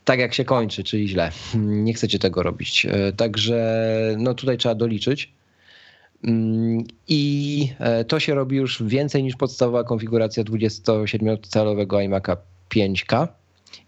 tak, 0.06 0.20
jak 0.20 0.34
się 0.34 0.46
kończy, 0.46 0.84
czyli 0.84 1.08
źle. 1.08 1.32
Nie 1.56 1.94
chcecie 1.94 2.20
tego 2.20 2.44
robić. 2.44 2.86
E, 2.86 3.14
także 3.14 3.86
no, 4.18 4.34
tutaj 4.34 4.58
trzeba 4.58 4.76
doliczyć. 4.76 5.34
Mm, 6.24 6.84
I 7.08 7.74
e, 7.80 8.06
to 8.06 8.20
się 8.20 8.36
robi 8.36 8.58
już 8.58 8.84
więcej 8.84 9.24
niż 9.24 9.36
podstawowa 9.36 9.84
konfiguracja 9.84 10.44
27-calowego 10.44 11.98
iMac'a 12.10 12.38
5K. 12.70 13.28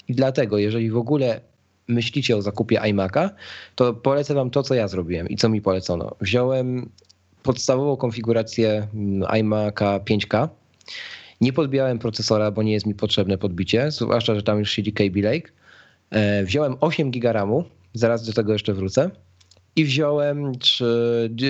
I 0.08 0.16
dlatego, 0.16 0.58
jeżeli 0.58 0.92
w 0.92 0.98
ogóle 0.98 1.42
myślicie 1.88 2.38
o 2.38 2.42
zakupie 2.42 2.80
iMac'a, 2.80 3.30
to 3.76 3.94
polecę 3.94 4.34
wam 4.34 4.50
to, 4.50 4.64
co 4.64 4.74
ja 4.74 4.88
zrobiłem 4.88 5.30
i 5.30 5.36
co 5.36 5.50
mi 5.50 5.62
polecono. 5.62 6.16
Wziąłem 6.22 6.90
podstawową 7.44 7.98
konfigurację 7.98 8.88
mm, 8.94 9.22
iMac'a 9.22 10.00
5K. 10.00 10.48
Nie 11.42 11.54
podbijałem 11.54 12.00
procesora, 12.00 12.52
bo 12.52 12.64
nie 12.64 12.74
jest 12.74 12.86
mi 12.86 12.96
potrzebne 12.96 13.38
podbicie, 13.38 13.92
zwłaszcza, 13.92 14.36
że 14.36 14.44
tam 14.44 14.60
już 14.60 14.72
siedzi 14.72 14.94
Kaby 14.94 15.22
Lake. 15.22 15.50
E, 16.10 16.44
wziąłem 16.44 16.76
8 16.80 17.12
GB 17.12 17.34
RAMu, 17.34 17.64
zaraz 17.94 18.26
do 18.26 18.34
tego 18.34 18.54
jeszcze 18.54 18.74
wrócę 18.74 19.12
i 19.76 19.86
wziąłem 19.86 20.52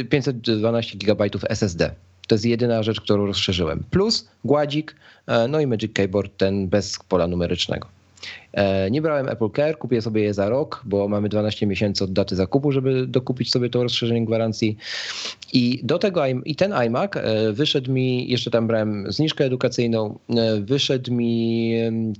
512 0.09 0.97
GB 0.97 1.29
SSD. 1.49 1.91
To 2.27 2.35
jest 2.35 2.45
jedyna 2.45 2.83
rzecz, 2.83 3.01
którą 3.01 3.25
rozszerzyłem. 3.25 3.83
Plus 3.91 4.27
gładzik, 4.45 4.95
e, 5.27 5.47
no 5.47 5.59
i 5.59 5.67
Magic 5.67 5.93
Keyboard, 5.93 6.37
ten 6.37 6.67
bez 6.67 6.99
pola 7.09 7.27
numerycznego. 7.27 7.87
E, 8.53 8.91
nie 8.91 9.01
brałem 9.01 9.29
Apple 9.29 9.49
Care, 9.55 9.77
kupię 9.77 10.01
sobie 10.01 10.21
je 10.21 10.33
za 10.33 10.49
rok, 10.49 10.81
bo 10.85 11.07
mamy 11.07 11.29
12 11.29 11.67
miesięcy 11.67 12.03
od 12.03 12.13
daty 12.13 12.35
zakupu, 12.35 12.71
żeby 12.71 13.07
dokupić 13.07 13.51
sobie 13.51 13.69
to 13.69 13.83
rozszerzenie 13.83 14.25
gwarancji. 14.25 14.77
I 15.53 15.79
do 15.83 15.99
tego 15.99 16.25
i 16.45 16.55
ten 16.55 16.73
iMac 16.73 17.11
e, 17.15 17.53
wyszedł 17.53 17.91
mi, 17.91 18.29
jeszcze 18.29 18.51
tam 18.51 18.67
brałem 18.67 19.11
zniżkę 19.11 19.45
edukacyjną, 19.45 20.19
wyszedł 20.61 21.13
mi 21.13 21.73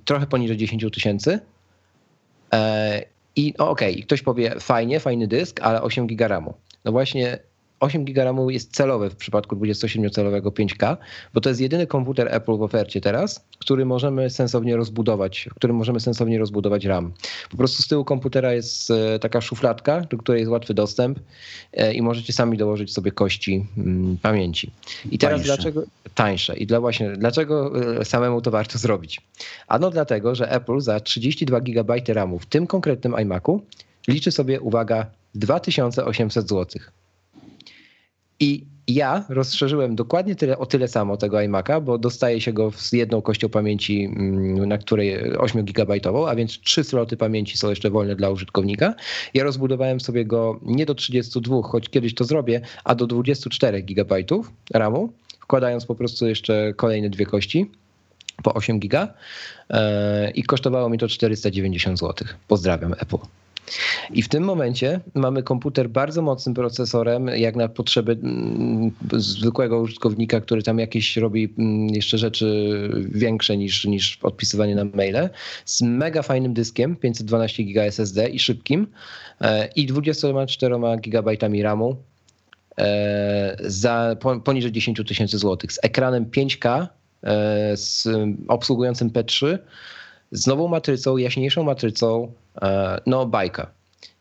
trochę 0.06 0.28
poniżej 0.28 0.57
10 0.57 0.86
tysięcy. 0.94 1.40
I 3.35 3.57
okej, 3.57 3.93
okay, 3.93 4.03
ktoś 4.03 4.21
powie 4.21 4.59
fajnie, 4.59 4.99
fajny 4.99 5.27
dysk, 5.27 5.59
ale 5.61 5.81
8 5.81 6.07
giga 6.07 6.27
RAMu. 6.27 6.53
No 6.85 6.91
właśnie 6.91 7.39
8 7.81 8.05
GB 8.05 8.23
RAMu 8.23 8.49
jest 8.49 8.75
celowe 8.75 9.09
w 9.09 9.15
przypadku 9.15 9.55
27-calowego 9.55 10.47
5K, 10.47 10.97
bo 11.33 11.41
to 11.41 11.49
jest 11.49 11.61
jedyny 11.61 11.87
komputer 11.87 12.27
Apple 12.31 12.57
w 12.57 12.61
ofercie 12.61 13.01
teraz, 13.01 13.45
który 13.59 13.85
możemy 13.85 14.29
sensownie 14.29 14.75
rozbudować, 14.75 15.49
którym 15.55 15.75
możemy 15.75 15.99
sensownie 15.99 16.39
rozbudować 16.39 16.85
RAM. 16.85 17.13
Po 17.51 17.57
prostu 17.57 17.83
z 17.83 17.87
tyłu 17.87 18.05
komputera 18.05 18.53
jest 18.53 18.91
e, 18.91 19.19
taka 19.19 19.41
szufladka, 19.41 20.01
do 20.01 20.17
której 20.17 20.39
jest 20.39 20.51
łatwy 20.51 20.73
dostęp 20.73 21.19
e, 21.73 21.93
i 21.93 22.01
możecie 22.01 22.33
sami 22.33 22.57
dołożyć 22.57 22.93
sobie 22.93 23.11
kości 23.11 23.65
mm, 23.77 24.17
pamięci. 24.21 24.71
I 25.11 25.17
teraz 25.17 25.39
tańsze. 25.39 25.55
dlaczego 25.55 25.83
tańsze? 26.15 26.57
I 26.57 26.67
dla 26.67 26.79
właśnie 26.79 27.11
dlaczego 27.17 27.71
e, 27.99 28.05
samemu 28.05 28.41
to 28.41 28.51
warto 28.51 28.77
zrobić? 28.77 29.21
Ano 29.67 29.89
dlatego, 29.89 30.35
że 30.35 30.51
Apple 30.51 30.79
za 30.79 30.99
32 30.99 31.61
GB 31.61 31.95
RAMu 32.07 32.39
w 32.39 32.45
tym 32.45 32.67
konkretnym 32.67 33.15
iMacu 33.21 33.61
liczy 34.07 34.31
sobie, 34.31 34.61
uwaga, 34.61 35.05
2800 35.35 36.49
zł. 36.49 36.81
I 38.41 38.65
ja 38.88 39.26
rozszerzyłem 39.30 39.95
dokładnie 39.95 40.35
tyle, 40.35 40.57
o 40.57 40.65
tyle 40.65 40.88
samo 40.88 41.18
tego 41.18 41.38
iMac'a, 41.38 41.81
bo 41.81 41.97
dostaje 41.97 42.41
się 42.41 42.53
go 42.53 42.72
z 42.72 42.93
jedną 42.93 43.22
kością 43.22 43.49
pamięci, 43.49 44.03
mm, 44.03 44.65
na 44.65 44.77
której 44.77 45.38
8 45.38 45.65
GB, 45.65 45.99
a 46.27 46.35
więc 46.35 46.59
trzy 46.59 46.84
sloty 46.84 47.18
pamięci 47.18 47.57
są 47.57 47.69
jeszcze 47.69 47.89
wolne 47.89 48.15
dla 48.15 48.30
użytkownika. 48.30 48.93
Ja 49.34 49.43
rozbudowałem 49.43 49.99
sobie 49.99 50.26
go 50.26 50.59
nie 50.61 50.85
do 50.85 50.95
32, 50.95 51.61
choć 51.61 51.89
kiedyś 51.89 52.15
to 52.15 52.23
zrobię, 52.23 52.61
a 52.84 52.95
do 52.95 53.07
24 53.07 53.84
GB 53.84 54.15
RAMu, 54.73 55.13
wkładając 55.39 55.85
po 55.85 55.95
prostu 55.95 56.27
jeszcze 56.27 56.73
kolejne 56.76 57.09
dwie 57.09 57.26
kości 57.26 57.72
po 58.43 58.53
8 58.53 58.80
GB 58.80 59.07
e, 59.69 60.31
i 60.31 60.43
kosztowało 60.43 60.89
mi 60.89 60.97
to 60.97 61.07
490 61.07 61.99
zł. 61.99 62.27
Pozdrawiam 62.47 62.93
Apple. 62.93 63.18
I 64.13 64.21
w 64.21 64.29
tym 64.29 64.43
momencie 64.43 64.99
mamy 65.13 65.43
komputer 65.43 65.89
bardzo 65.89 66.21
mocnym 66.21 66.55
procesorem, 66.55 67.27
jak 67.27 67.55
na 67.55 67.67
potrzeby 67.67 68.11
mm, 68.11 68.91
zwykłego 69.13 69.79
użytkownika, 69.79 70.41
który 70.41 70.63
tam 70.63 70.79
jakieś 70.79 71.17
robi 71.17 71.53
mm, 71.57 71.89
jeszcze 71.89 72.17
rzeczy 72.17 72.89
większe 73.09 73.57
niż, 73.57 73.85
niż 73.85 74.19
odpisywanie 74.23 74.75
na 74.75 74.85
maile, 74.85 75.29
z 75.65 75.81
mega 75.81 76.21
fajnym 76.21 76.53
dyskiem 76.53 76.95
512 76.95 77.63
GB 77.63 77.85
SSD 77.85 78.29
i 78.29 78.39
szybkim 78.39 78.88
e, 79.41 79.69
i 79.75 79.85
24 79.85 80.75
GB 80.97 81.31
RAMu 81.63 81.95
e, 82.77 83.57
za 83.59 84.15
poniżej 84.43 84.71
10 84.71 85.01
tysięcy 85.07 85.38
złotych 85.38 85.73
z 85.73 85.79
ekranem 85.83 86.25
5K 86.25 86.88
e, 87.23 87.77
z 87.77 88.07
obsługującym 88.47 89.09
P3 89.09 89.57
z 90.31 90.47
nową 90.47 90.67
matrycą, 90.67 91.17
jaśniejszą 91.17 91.63
matrycą, 91.63 92.31
e, 92.61 93.01
no 93.05 93.25
bajka. 93.25 93.71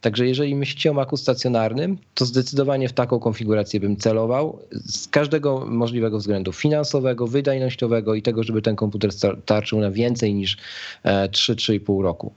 Także 0.01 0.27
jeżeli 0.27 0.55
myślicie 0.55 0.91
o 0.91 0.95
Macu 0.95 1.17
stacjonarnym, 1.17 1.99
to 2.15 2.25
zdecydowanie 2.25 2.89
w 2.89 2.93
taką 2.93 3.21
konfigurację 3.21 3.81
bym 3.81 3.97
celował 3.97 4.59
z 4.73 5.09
każdego 5.09 5.67
możliwego 5.67 6.19
względu 6.19 6.53
finansowego, 6.53 7.27
wydajnościowego 7.27 8.15
i 8.15 8.23
tego, 8.23 8.43
żeby 8.43 8.63
ten 8.63 8.77
komputer 8.77 9.11
starczył 9.13 9.81
na 9.81 9.91
więcej 9.91 10.35
niż 10.35 10.57
3-3,5 11.05 12.01
e, 12.01 12.03
roku. 12.03 12.33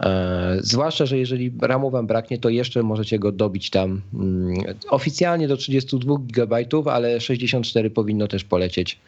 E, 0.00 0.56
zwłaszcza, 0.60 1.06
że 1.06 1.18
jeżeli 1.18 1.52
RAMu 1.62 1.90
wam 1.90 2.06
braknie, 2.06 2.38
to 2.38 2.48
jeszcze 2.48 2.82
możecie 2.82 3.18
go 3.18 3.32
dobić 3.32 3.70
tam 3.70 4.02
mm, 4.14 4.54
oficjalnie 4.90 5.48
do 5.48 5.56
32 5.56 6.16
GB, 6.20 6.56
ale 6.84 7.20
64 7.20 7.90
powinno 7.90 8.28
też 8.28 8.44
polecieć. 8.44 8.98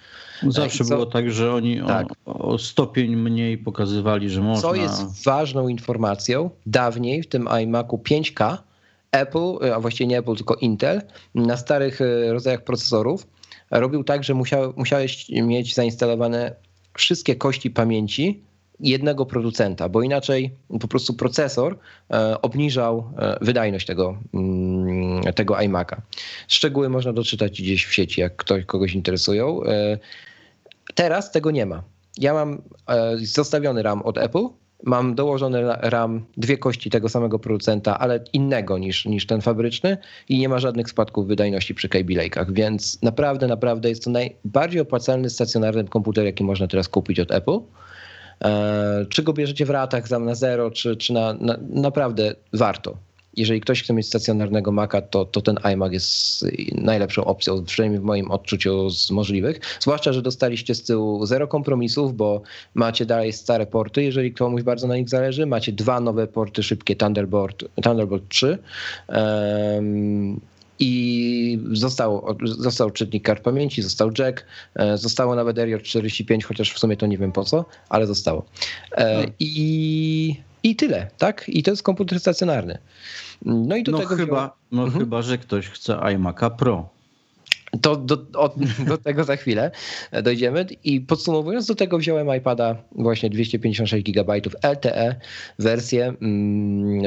Zawsze 0.49 0.85
było 0.85 1.07
tak, 1.07 1.31
że 1.31 1.55
oni 1.55 1.81
tak. 1.87 2.07
O, 2.27 2.39
o, 2.39 2.59
stopień 2.59 3.17
mniej 3.17 3.59
pokazywali, 3.59 4.31
że 4.31 4.41
można. 4.41 4.63
Co 4.63 4.75
jest 4.75 5.25
ważną 5.25 5.69
informacją, 5.69 6.51
dawniej 6.67 7.23
w 7.23 7.29
tym 7.29 7.49
iMacu 7.63 7.97
5K 7.97 8.57
Apple, 9.13 9.73
a 9.75 9.81
właściwie 9.81 10.07
nie 10.07 10.19
Apple, 10.19 10.37
tylko 10.37 10.55
Intel, 10.55 11.03
na 11.35 11.57
starych 11.57 12.01
e, 12.01 12.33
rodzajach 12.33 12.65
procesorów 12.65 13.27
robił 13.71 14.05
tak, 14.05 14.25
że 14.25 14.35
musiał, 14.35 14.73
musiałeś 14.77 15.29
mieć 15.29 15.75
zainstalowane 15.75 16.55
wszystkie 16.95 17.37
kości 17.37 17.71
pamięci 17.71 18.43
jednego 18.81 19.27
producenta, 19.27 19.89
bo 19.89 20.03
inaczej 20.03 20.51
po 20.81 20.89
prostu 20.89 21.15
procesor 21.15 21.79
e, 22.11 22.43
obniżał 22.43 23.13
e, 23.19 23.39
wydajność 23.41 23.87
tego, 23.87 24.19
mm, 24.35 24.70
tego 25.35 25.55
iMac'a. 25.55 25.97
Szczegóły 26.49 26.89
można 26.89 27.13
doczytać 27.13 27.63
gdzieś 27.63 27.87
w 27.87 27.95
sieci, 27.95 28.21
jak 28.21 28.37
ktoś 28.37 28.65
kogoś 28.65 28.95
interesują. 28.95 29.61
Teraz 30.95 31.33
tego 31.33 31.51
nie 31.51 31.67
ma. 31.67 31.83
Ja 32.19 32.35
mam 32.35 32.63
zostawiony 33.17 33.83
RAM 33.83 34.03
od 34.03 34.19
Apple, 34.19 34.49
mam 34.85 35.15
dołożony 35.15 35.63
RAM, 35.81 36.25
dwie 36.37 36.59
kości 36.59 36.91
tego 36.91 37.09
samego 37.09 37.39
producenta, 37.39 37.99
ale 37.99 38.25
innego 38.33 38.79
niż, 38.79 39.05
niż 39.05 39.27
ten 39.27 39.41
fabryczny 39.41 39.99
i 40.29 40.39
nie 40.39 40.49
ma 40.49 40.59
żadnych 40.59 40.91
spadków 40.91 41.27
wydajności 41.27 41.75
przy 41.75 41.89
Kaby 41.89 42.13
Lake'ach, 42.13 42.53
więc 42.53 43.03
naprawdę, 43.03 43.47
naprawdę 43.47 43.89
jest 43.89 44.05
to 44.05 44.11
najbardziej 44.11 44.81
opłacalny 44.81 45.31
stacjonarny 45.31 45.85
komputer, 45.85 46.25
jaki 46.25 46.45
można 46.45 46.67
teraz 46.67 46.89
kupić 46.89 47.21
od 47.21 47.31
Apple. 47.33 47.59
E, 48.45 49.07
czy 49.09 49.23
go 49.23 49.33
bierzecie 49.33 49.67
w 49.67 49.71
ratach 49.71 50.09
tam 50.09 50.25
na 50.25 50.35
zero, 50.35 50.71
czy, 50.71 50.97
czy 50.97 51.13
na, 51.13 51.33
na 51.33 51.57
naprawdę 51.61 52.35
warto 52.53 52.97
jeżeli 53.37 53.61
ktoś 53.61 53.83
chce 53.83 53.93
mieć 53.93 54.07
stacjonarnego 54.07 54.73
Maca, 54.73 55.03
to, 55.03 55.25
to 55.25 55.41
ten 55.41 55.59
iMac 55.63 55.93
jest 55.93 56.47
najlepszą 56.73 57.25
opcją, 57.25 57.65
przynajmniej 57.65 58.01
w 58.01 58.05
moim 58.05 58.31
odczuciu 58.31 58.91
z 58.91 59.11
możliwych. 59.11 59.61
Zwłaszcza, 59.81 60.13
że 60.13 60.23
dostaliście 60.23 60.75
z 60.75 60.83
tyłu 60.83 61.27
zero 61.27 61.49
kompromisów, 61.49 62.17
bo 62.17 62.43
macie 62.75 63.07
dalej 63.07 63.33
stare 63.33 63.67
porty, 63.67 64.03
jeżeli 64.03 64.33
komuś 64.33 64.63
bardzo 64.63 64.87
na 64.87 64.97
nich 64.97 65.09
zależy. 65.09 65.47
Macie 65.47 65.73
dwa 65.73 66.01
nowe 66.01 66.27
porty 66.27 66.63
szybkie 66.63 66.97
Thunderbolt, 66.97 67.65
Thunderbolt 67.83 68.29
3. 68.29 68.59
Um, 69.09 70.41
i 70.83 71.59
został, 71.73 72.37
został 72.45 72.91
czytnik 72.91 73.25
kart 73.25 73.43
pamięci, 73.43 73.83
został 73.83 74.11
jack, 74.19 74.47
e, 74.75 74.99
zostało 74.99 75.35
nawet 75.35 75.57
RJ45, 75.57 76.45
chociaż 76.45 76.73
w 76.73 76.79
sumie 76.79 76.97
to 76.97 77.07
nie 77.07 77.19
wiem 77.19 77.33
po 77.33 77.45
co, 77.45 77.65
ale 77.89 78.07
zostało. 78.07 78.45
E, 78.93 79.23
no. 79.23 79.33
I, 79.41 80.37
I 80.63 80.77
tyle, 80.77 81.11
tak? 81.19 81.45
I 81.49 81.63
to 81.63 81.71
jest 81.71 81.83
komputer 81.83 82.21
stacjonarny. 82.21 82.79
No 83.45 83.77
i 83.77 83.83
do 83.83 83.93
no 83.93 83.99
tego. 83.99 84.17
Chyba, 84.17 84.57
no 84.73 84.85
mhm. 84.85 85.01
chyba, 85.01 85.23
że 85.23 85.39
ktoś 85.39 85.69
chce 85.69 85.93
iMac'a 85.93 86.51
Pro. 86.51 86.89
To 87.83 87.97
do, 87.97 88.17
do 88.87 88.99
tego 88.99 89.25
za 89.25 89.37
chwilę 89.37 89.71
dojdziemy. 90.23 90.67
I 90.85 91.01
podsumowując, 91.01 91.67
do 91.67 91.75
tego 91.75 91.99
wziąłem 91.99 92.37
iPada 92.37 92.77
właśnie 92.93 93.31
256 93.31 94.13
GB 94.13 94.41
LTE 94.63 95.15
wersję 95.59 96.15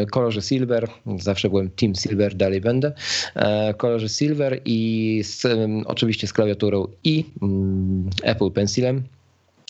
w 0.08 0.10
kolorze 0.12 0.42
silver. 0.42 0.88
Zawsze 1.20 1.50
byłem 1.50 1.70
Team 1.70 1.96
Silver, 1.96 2.36
dalej 2.36 2.62
będę. 2.62 2.92
E, 3.36 3.74
kolorze 3.74 4.10
silver 4.10 4.62
i 4.66 5.22
z, 5.24 5.48
oczywiście 5.86 6.28
z 6.28 6.34
klawiaturą 6.34 6.88
i 7.04 7.26
mm, 7.42 8.10
Apple 8.24 8.52
Pencilem. 8.52 9.04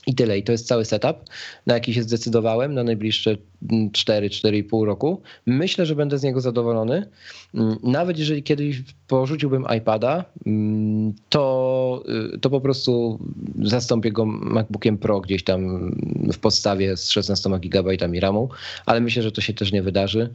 I 0.08 0.16
tyle. 0.16 0.38
I 0.38 0.44
to 0.44 0.52
jest 0.52 0.68
cały 0.68 0.86
setup, 0.86 1.18
na 1.66 1.74
jaki 1.74 1.94
się 1.94 2.04
zdecydowałem 2.04 2.74
na 2.74 2.84
najbliższe 2.84 3.38
4-4,5 3.72 4.86
roku. 4.86 5.22
Myślę, 5.46 5.86
że 5.86 5.96
będę 5.96 6.18
z 6.18 6.24
niego 6.24 6.42
zadowolony. 6.42 7.10
Mm, 7.56 7.78
nawet 7.84 8.20
jeżeli 8.20 8.44
kiedyś 8.44 8.84
porzuciłbym 9.08 9.66
iPada, 9.78 10.26
mm, 10.46 11.14
to, 11.30 12.04
y, 12.36 12.40
to 12.40 12.50
po 12.50 12.62
prostu 12.62 13.20
zastąpię 13.62 14.12
go 14.12 14.26
MacBookiem 14.26 14.98
Pro 14.98 15.22
gdzieś 15.22 15.44
tam 15.44 15.92
w 16.34 16.38
podstawie 16.38 16.98
z 16.98 17.10
16 17.10 17.50
GB 17.60 17.92
RAMu, 18.20 18.50
ale 18.86 19.02
myślę, 19.02 19.24
że 19.24 19.32
to 19.32 19.42
się 19.42 19.54
też 19.54 19.72
nie 19.72 19.84
wydarzy. 19.84 20.30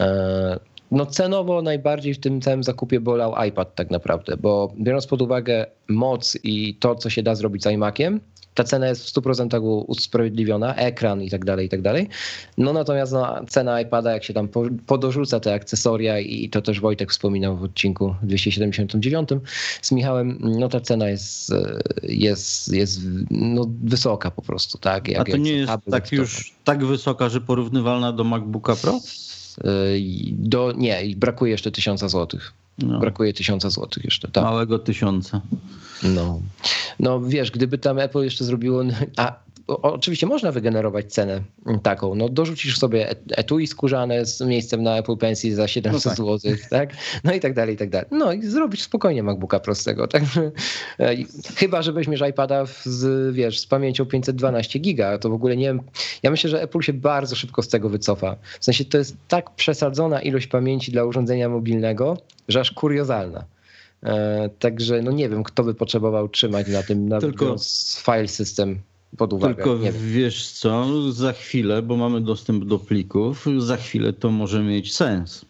E, 0.00 0.58
no 0.90 1.06
cenowo 1.06 1.62
najbardziej 1.62 2.14
w 2.14 2.20
tym 2.20 2.40
całym 2.40 2.62
zakupie 2.62 3.00
bolał 3.00 3.44
iPad 3.48 3.74
tak 3.74 3.90
naprawdę, 3.90 4.36
bo 4.36 4.72
biorąc 4.80 5.06
pod 5.06 5.22
uwagę 5.22 5.66
moc 5.88 6.38
i 6.42 6.74
to, 6.74 6.94
co 6.94 7.10
się 7.10 7.22
da 7.22 7.34
zrobić 7.34 7.62
z 7.62 7.66
iMaciem, 7.66 8.20
ta 8.54 8.64
cena 8.64 8.86
jest 8.88 9.04
w 9.04 9.14
100% 9.14 9.84
usprawiedliwiona, 9.86 10.74
ekran 10.74 11.22
i 11.22 11.30
tak 11.30 11.44
dalej, 11.44 11.66
i 11.66 11.68
tak 11.68 11.82
dalej. 11.82 12.08
No 12.58 12.72
natomiast 12.72 13.12
no, 13.12 13.44
cena 13.48 13.80
iPada, 13.80 14.12
jak 14.12 14.24
się 14.24 14.34
tam 14.34 14.48
podorzuca 14.86 15.40
te 15.40 15.54
akcesoria 15.54 16.20
i 16.20 16.48
to 16.48 16.62
też 16.62 16.80
Wojtek 16.80 17.10
wspominał 17.10 17.56
w 17.56 17.62
odcinku 17.62 18.14
279 18.22 19.28
z 19.82 19.92
Michałem, 19.92 20.38
no 20.40 20.68
ta 20.68 20.80
cena 20.80 21.08
jest, 21.08 21.52
jest, 22.02 22.72
jest 22.72 23.00
no, 23.30 23.66
wysoka 23.84 24.30
po 24.30 24.42
prostu. 24.42 24.78
Tak? 24.78 25.08
Jak, 25.08 25.28
A 25.28 25.32
to 25.32 25.36
nie 25.36 25.52
jest 25.52 25.72
tak 25.90 26.12
już 26.12 26.54
tak 26.64 26.84
wysoka, 26.84 27.28
że 27.28 27.40
porównywalna 27.40 28.12
do 28.12 28.24
MacBooka 28.24 28.76
Pro? 28.76 29.00
Do, 30.32 30.72
nie, 30.76 31.02
brakuje 31.16 31.52
jeszcze 31.52 31.70
tysiąca 31.70 32.08
złotych. 32.08 32.52
No. 32.78 32.98
Brakuje 32.98 33.32
tysiąca 33.32 33.70
złotych 33.70 34.04
jeszcze. 34.04 34.28
Tak. 34.28 34.44
Małego 34.44 34.78
tysiąca. 34.78 35.40
No. 36.02 36.40
no 37.00 37.20
wiesz, 37.20 37.50
gdyby 37.50 37.78
tam 37.78 37.98
Apple 37.98 38.22
jeszcze 38.22 38.44
zrobiło, 38.44 38.82
a 39.16 39.43
oczywiście 39.66 40.26
można 40.26 40.52
wygenerować 40.52 41.12
cenę 41.12 41.40
taką. 41.82 42.14
No, 42.14 42.28
dorzucisz 42.28 42.78
sobie 42.78 43.14
etui 43.30 43.66
skórzane 43.66 44.26
z 44.26 44.40
miejscem 44.40 44.82
na 44.82 44.98
Apple 44.98 45.16
Pensji 45.16 45.54
za 45.54 45.68
700 45.68 46.04
no 46.04 46.10
tak. 46.10 46.16
zł, 46.16 46.56
tak? 46.70 46.90
No 47.24 47.32
i 47.32 47.40
tak 47.40 47.54
dalej, 47.54 47.74
i 47.74 47.78
tak 47.78 47.90
dalej. 47.90 48.08
No 48.10 48.32
i 48.32 48.42
zrobisz 48.42 48.82
spokojnie 48.82 49.22
MacBooka 49.22 49.60
prostego. 49.60 50.08
Tak? 50.14 50.22
Chyba, 51.56 51.82
że 51.82 51.92
weźmiesz 51.92 52.22
iPada 52.30 52.64
z, 52.84 53.34
wiesz, 53.34 53.60
z 53.60 53.66
pamięcią 53.66 54.06
512 54.06 54.78
giga, 54.78 55.18
to 55.18 55.30
w 55.30 55.32
ogóle 55.32 55.56
nie 55.56 55.66
wiem. 55.66 55.82
Ja 56.22 56.30
myślę, 56.30 56.50
że 56.50 56.62
Apple 56.62 56.80
się 56.80 56.92
bardzo 56.92 57.36
szybko 57.36 57.62
z 57.62 57.68
tego 57.68 57.88
wycofa. 57.88 58.36
W 58.60 58.64
sensie 58.64 58.84
to 58.84 58.98
jest 58.98 59.16
tak 59.28 59.54
przesadzona 59.54 60.22
ilość 60.22 60.46
pamięci 60.46 60.92
dla 60.92 61.04
urządzenia 61.04 61.48
mobilnego, 61.48 62.18
że 62.48 62.60
aż 62.60 62.70
kuriozalna. 62.70 63.44
E, 64.02 64.48
także 64.58 65.02
no 65.02 65.12
nie 65.12 65.28
wiem, 65.28 65.42
kto 65.42 65.64
by 65.64 65.74
potrzebował 65.74 66.28
trzymać 66.28 66.68
na 66.68 66.82
tym 66.82 67.08
na 67.08 67.20
Tylko... 67.20 67.56
file 68.04 68.28
system 68.28 68.78
pod 69.16 69.32
uwagę. 69.32 69.54
Tylko 69.54 69.78
wiesz 69.92 70.48
co, 70.48 71.12
za 71.12 71.32
chwilę, 71.32 71.82
bo 71.82 71.96
mamy 71.96 72.20
dostęp 72.20 72.64
do 72.64 72.78
plików, 72.78 73.46
za 73.58 73.76
chwilę 73.76 74.12
to 74.12 74.30
może 74.30 74.62
mieć 74.62 74.94
sens. 74.94 75.44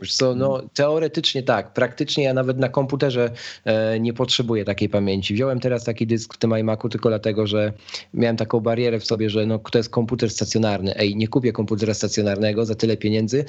Wiesz 0.00 0.16
co, 0.16 0.34
no 0.34 0.62
teoretycznie 0.74 1.42
tak, 1.42 1.72
praktycznie 1.72 2.24
ja 2.24 2.34
nawet 2.34 2.58
na 2.58 2.68
komputerze 2.68 3.30
e, 3.64 4.00
nie 4.00 4.12
potrzebuję 4.12 4.64
takiej 4.64 4.88
pamięci. 4.88 5.34
Wziąłem 5.34 5.60
teraz 5.60 5.84
taki 5.84 6.06
dysk 6.06 6.34
w 6.34 6.38
tym 6.38 6.58
iMacu 6.58 6.88
tylko 6.88 7.08
dlatego, 7.08 7.46
że 7.46 7.72
miałem 8.14 8.36
taką 8.36 8.60
barierę 8.60 9.00
w 9.00 9.04
sobie, 9.04 9.30
że 9.30 9.46
no, 9.46 9.58
to 9.58 9.78
jest 9.78 9.90
komputer 9.90 10.30
stacjonarny. 10.30 10.96
Ej, 10.96 11.16
nie 11.16 11.28
kupię 11.28 11.52
komputera 11.52 11.94
stacjonarnego 11.94 12.66
za 12.66 12.74
tyle 12.74 12.96
pieniędzy, 12.96 13.44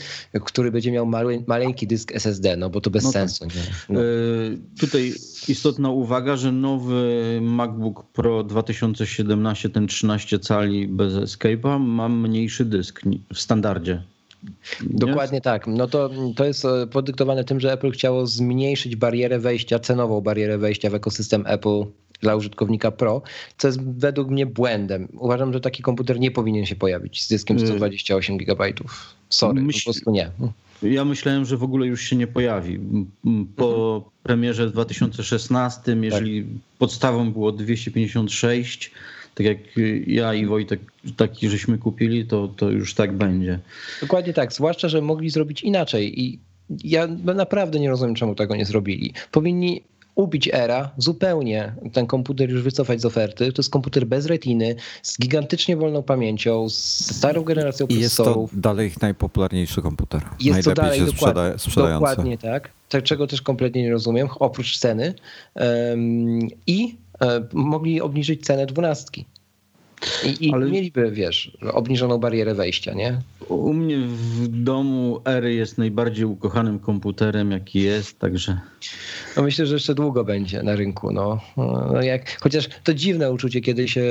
który 0.46 0.72
będzie 0.72 0.92
miał 0.92 1.06
male, 1.06 1.40
maleńki 1.48 1.88
dysk 1.88 2.12
SSD, 2.16 2.58
no 2.58 2.70
bo 2.70 2.82
to 2.82 2.90
bez 2.90 3.04
no 3.04 3.12
tak. 3.12 3.22
sensu. 3.22 3.46
Tak. 3.46 3.90
No. 3.90 4.00
E, 4.00 4.04
tutaj 4.80 5.14
istotna 5.48 5.90
uwaga, 5.90 6.36
że 6.36 6.52
nowy 6.52 7.40
MacBook 7.42 8.04
Pro 8.14 8.44
2017, 8.44 9.70
ten 9.70 9.88
13 9.88 10.40
cali 10.40 10.88
bez 10.88 11.14
Escape'a 11.14 11.80
ma 11.80 12.10
mniejszy 12.10 12.66
dysk 12.66 13.02
w 13.34 13.40
standardzie. 13.40 14.04
Dokładnie 14.82 15.42
tak. 15.42 15.68
No 15.68 15.88
to, 15.88 16.10
to 16.36 16.46
jest 16.46 16.66
e, 16.66 16.88
podyktowane 16.88 17.44
tym, 17.44 17.60
że 17.60 17.74
Apple 17.74 17.92
chciało 17.92 18.28
zmniejszyć 18.28 18.96
barierę 18.96 19.40
wejścia, 19.40 19.80
cenową 19.80 20.22
barierę 20.22 20.58
wejścia 20.58 20.90
w 20.90 20.96
ekosystem 20.96 21.44
Apple 21.48 21.84
dla 22.22 22.36
użytkownika 22.36 22.92
Pro, 22.92 23.22
co 23.58 23.68
jest 23.68 23.82
według 23.84 24.30
mnie 24.30 24.46
błędem. 24.46 25.08
Uważam, 25.18 25.54
że 25.54 25.62
taki 25.62 25.84
komputer 25.84 26.20
nie 26.20 26.32
powinien 26.32 26.66
się 26.66 26.76
pojawić 26.76 27.24
z 27.24 27.28
dyskiem 27.28 27.60
128 27.60 28.36
y, 28.36 28.38
GB. 28.38 28.66
Sorry, 29.30 29.62
Myśl... 29.62 29.80
po 29.80 29.84
prostu 29.84 30.12
nie. 30.12 30.32
Ja 30.84 31.06
myślałem, 31.06 31.46
że 31.46 31.58
w 31.58 31.64
ogóle 31.64 31.88
już 31.88 32.02
się 32.02 32.16
nie 32.16 32.28
pojawi. 32.28 32.80
Po 33.56 33.96
mhm. 33.96 34.12
premierze 34.24 34.68
w 34.68 34.72
2016, 34.72 35.98
jeżeli 36.02 36.44
tak. 36.44 36.52
podstawą 36.78 37.32
było 37.32 37.52
256, 37.52 38.92
tak 39.36 39.46
jak 39.46 39.58
ja 40.08 40.34
i 40.34 40.46
Wojtek 40.46 40.80
taki 41.18 41.50
żeśmy 41.50 41.78
kupili, 41.78 42.26
to, 42.26 42.48
to 42.48 42.70
już 42.70 42.94
tak 42.94 43.14
będzie. 43.14 43.60
Dokładnie 44.02 44.34
tak, 44.34 44.54
zwłaszcza, 44.54 44.90
że 44.90 45.02
mogli 45.02 45.30
zrobić 45.30 45.62
inaczej 45.62 46.22
i 46.22 46.40
ja 46.84 47.08
naprawdę 47.36 47.80
nie 47.80 47.90
rozumiem, 47.90 48.16
czemu 48.16 48.36
tego 48.36 48.56
nie 48.56 48.66
zrobili. 48.66 49.14
Powinni 49.32 49.84
ubić 50.16 50.50
era, 50.54 50.92
zupełnie 50.98 51.74
ten 51.94 52.08
komputer 52.08 52.50
już 52.50 52.62
wycofać 52.62 53.02
z 53.02 53.06
oferty. 53.06 53.52
To 53.54 53.60
jest 53.60 53.70
komputer 53.70 54.08
bez 54.08 54.26
retiny, 54.26 54.76
z 55.02 55.20
gigantycznie 55.20 55.78
wolną 55.78 56.04
pamięcią, 56.04 56.70
z 56.70 57.16
starą 57.16 57.44
generacją 57.44 57.88
procesorów. 57.88 58.52
Jest 58.52 58.62
to 58.62 58.62
dalej 58.62 58.88
ich 58.88 59.02
najpopularniejszy 59.02 59.82
komputer. 59.82 60.22
Jest 60.22 60.40
Najlepiej 60.40 60.64
to 60.64 60.82
dalej 60.82 61.00
się 61.00 61.06
dokładnie, 61.06 61.60
sprzedający. 61.60 62.00
Dokładnie 62.00 62.38
tak. 62.38 62.72
Czego 63.04 63.28
też 63.28 63.42
kompletnie 63.42 63.84
nie 63.84 63.92
rozumiem, 63.92 64.28
oprócz 64.40 64.78
ceny. 64.78 65.14
Um, 65.56 66.40
I 66.68 66.96
mogli 67.54 68.02
obniżyć 68.02 68.46
cenę 68.46 68.66
dwunastki. 68.66 69.26
I, 70.26 70.48
i 70.48 70.54
Ale... 70.54 70.66
mieliby, 70.66 71.12
wiesz, 71.12 71.58
obniżoną 71.74 72.18
barierę 72.18 72.56
wejścia, 72.56 72.94
nie? 72.94 73.22
U 73.48 73.74
mnie 73.74 73.98
w 73.98 74.48
domu 74.48 75.22
Ery 75.26 75.54
jest 75.54 75.78
najbardziej 75.78 76.26
ukochanym 76.26 76.80
komputerem, 76.80 77.52
jaki 77.52 77.82
jest, 77.82 78.20
także... 78.20 78.60
No 79.38 79.44
myślę, 79.44 79.66
że 79.66 79.74
jeszcze 79.74 79.96
długo 79.96 80.24
będzie 80.24 80.64
na 80.64 80.76
rynku, 80.76 81.12
no. 81.12 81.42
no 81.58 82.02
jak, 82.02 82.42
chociaż 82.42 82.70
to 82.84 82.94
dziwne 82.94 83.32
uczucie, 83.32 83.62
kiedy 83.62 83.88
się 83.88 84.04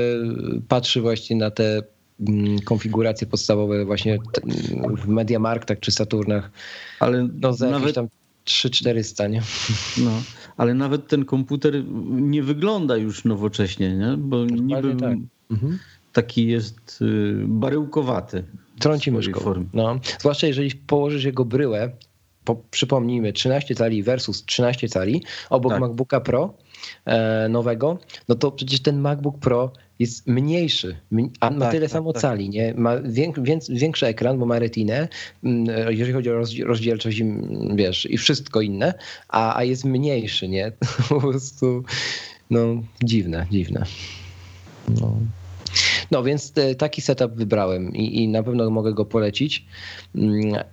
patrzy 0.69 1.01
właśnie 1.01 1.37
na 1.37 1.51
te 1.51 1.83
mm, 2.29 2.59
konfiguracje 2.59 3.27
podstawowe 3.27 3.85
właśnie 3.85 4.19
w 4.97 5.09
Mediamarktach 5.09 5.81
czy 5.81 5.93
Saturnach. 5.93 6.51
Ale 7.01 7.29
no 7.41 7.53
za 7.53 7.71
nawet... 7.71 7.95
tam 7.95 8.09
3400, 8.45 9.29
nie? 9.29 9.43
No, 9.99 10.11
ale 10.59 10.75
nawet 10.75 11.09
ten 11.09 11.25
komputer 11.25 11.85
nie 12.11 12.43
wygląda 12.43 12.97
już 12.97 13.25
nowocześnie, 13.25 13.97
nie? 13.97 14.17
Bo 14.19 14.45
niby 14.45 14.97
tak. 14.97 15.17
mhm. 15.51 15.79
taki 16.13 16.47
jest 16.47 17.03
y, 17.03 17.45
baryłkowaty. 17.47 18.45
Trąci 18.79 19.13
myszką. 19.13 19.65
No. 19.73 20.01
Zwłaszcza 20.19 20.47
jeżeli 20.47 20.71
położysz 20.71 21.25
jego 21.25 21.45
bryłę, 21.45 21.93
po, 22.45 22.57
przypomnijmy, 22.71 23.33
13 23.33 23.75
cali 23.75 24.03
versus 24.03 24.45
13 24.45 24.89
cali 24.89 25.23
obok 25.51 25.73
tak. 25.73 25.81
MacBooka 25.81 26.21
Pro 26.21 26.55
e, 27.05 27.49
nowego, 27.49 27.99
no 28.29 28.35
to 28.35 28.53
przecież 28.53 28.83
ten 28.83 29.01
MacBook 29.01 29.39
Pro 29.39 29.73
jest 29.99 30.27
mniejszy, 30.27 30.97
a 31.41 31.51
ma 31.51 31.61
tak, 31.61 31.71
tyle 31.71 31.87
tak, 31.87 31.93
samo 31.93 32.13
tak. 32.13 32.23
cali, 32.23 32.51
nie? 32.51 32.75
Ma 32.77 32.97
większy 33.69 34.07
ekran, 34.07 34.39
bo 34.39 34.47
ma 34.47 34.59
retinę, 34.59 35.09
mm, 35.45 35.91
jeżeli 35.91 36.13
chodzi 36.13 36.31
o 36.31 36.35
rozdzielczość, 36.65 37.23
wiesz, 37.75 38.07
i 38.11 38.19
wszystko 38.19 38.61
inne, 38.61 38.95
a, 39.29 39.57
a 39.57 39.65
jest 39.65 39.85
mniejszy, 39.85 40.49
nie? 40.49 40.73
Po 41.09 41.21
prostu, 41.21 41.85
no, 42.51 42.83
dziwne, 43.03 43.47
dziwne. 43.51 43.85
No. 45.01 45.17
No 46.11 46.23
więc 46.23 46.53
e, 46.57 46.75
taki 46.75 47.03
setup 47.03 47.33
wybrałem 47.33 47.97
i, 47.97 48.23
i, 48.23 48.29
na 48.29 48.43
pewno 48.43 48.71
mogę 48.71 48.95
go 48.95 49.05
polecić. 49.05 49.67
Mm, 50.15 50.65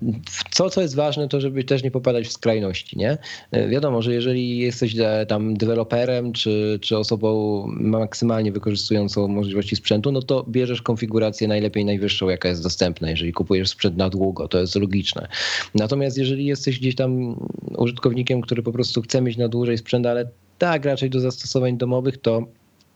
co, 0.51 0.69
co 0.69 0.81
jest 0.81 0.95
ważne, 0.95 1.27
to 1.27 1.41
żeby 1.41 1.63
też 1.63 1.83
nie 1.83 1.91
popadać 1.91 2.27
w 2.27 2.31
skrajności, 2.31 2.97
nie? 2.97 3.17
E, 3.51 3.67
wiadomo, 3.67 4.01
że 4.01 4.13
jeżeli 4.13 4.57
jesteś 4.57 4.95
e, 4.99 5.25
tam 5.25 5.57
deweloperem 5.57 6.33
czy, 6.33 6.79
czy 6.81 6.97
osobą 6.97 7.63
maksymalnie 7.67 8.51
wykorzystującą 8.51 9.27
możliwości 9.27 9.75
sprzętu, 9.75 10.11
no 10.11 10.21
to 10.21 10.45
bierzesz 10.49 10.81
konfigurację 10.81 11.47
najlepiej 11.47 11.85
najwyższą, 11.85 12.29
jaka 12.29 12.49
jest 12.49 12.63
dostępna, 12.63 13.09
jeżeli 13.09 13.33
kupujesz 13.33 13.69
sprzęt 13.69 13.97
na 13.97 14.09
długo, 14.09 14.47
to 14.47 14.59
jest 14.59 14.75
logiczne. 14.75 15.27
Natomiast 15.75 16.17
jeżeli 16.17 16.45
jesteś 16.45 16.79
gdzieś 16.79 16.95
tam 16.95 17.39
użytkownikiem, 17.77 18.41
który 18.41 18.63
po 18.63 18.71
prostu 18.71 19.01
chce 19.01 19.21
mieć 19.21 19.37
na 19.37 19.47
dłużej 19.47 19.77
sprzęt, 19.77 20.05
ale 20.05 20.29
tak 20.57 20.85
raczej 20.85 21.09
do 21.09 21.19
zastosowań 21.19 21.77
domowych, 21.77 22.17
to 22.17 22.45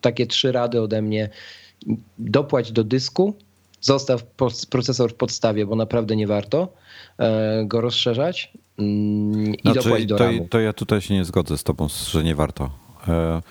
takie 0.02 0.28
trzy 0.28 0.52
rady 0.52 0.82
ode 0.82 1.02
mnie 1.02 1.30
dopłać 2.18 2.72
do 2.72 2.84
dysku, 2.84 3.34
zostaw 3.82 4.24
procesor 4.70 5.12
w 5.12 5.14
podstawie, 5.14 5.66
bo 5.66 5.76
naprawdę 5.76 6.16
nie 6.16 6.28
warto 6.28 6.68
e, 7.18 7.66
go 7.66 7.82
rozszerzać 7.82 8.54
mm, 8.78 9.56
i 9.56 9.62
znaczy, 9.62 9.80
dopłać 9.80 10.06
do 10.06 10.18
to, 10.18 10.24
RAMu. 10.24 10.48
To 10.50 10.60
ja 10.60 10.74
tutaj 10.74 11.02
się 11.02 11.14
nie 11.14 11.26
zgodzę 11.26 11.58
z 11.58 11.64
tobą, 11.64 11.88
że 12.12 12.24
nie 12.24 12.36
warto. 12.36 12.70
E, 13.08 13.42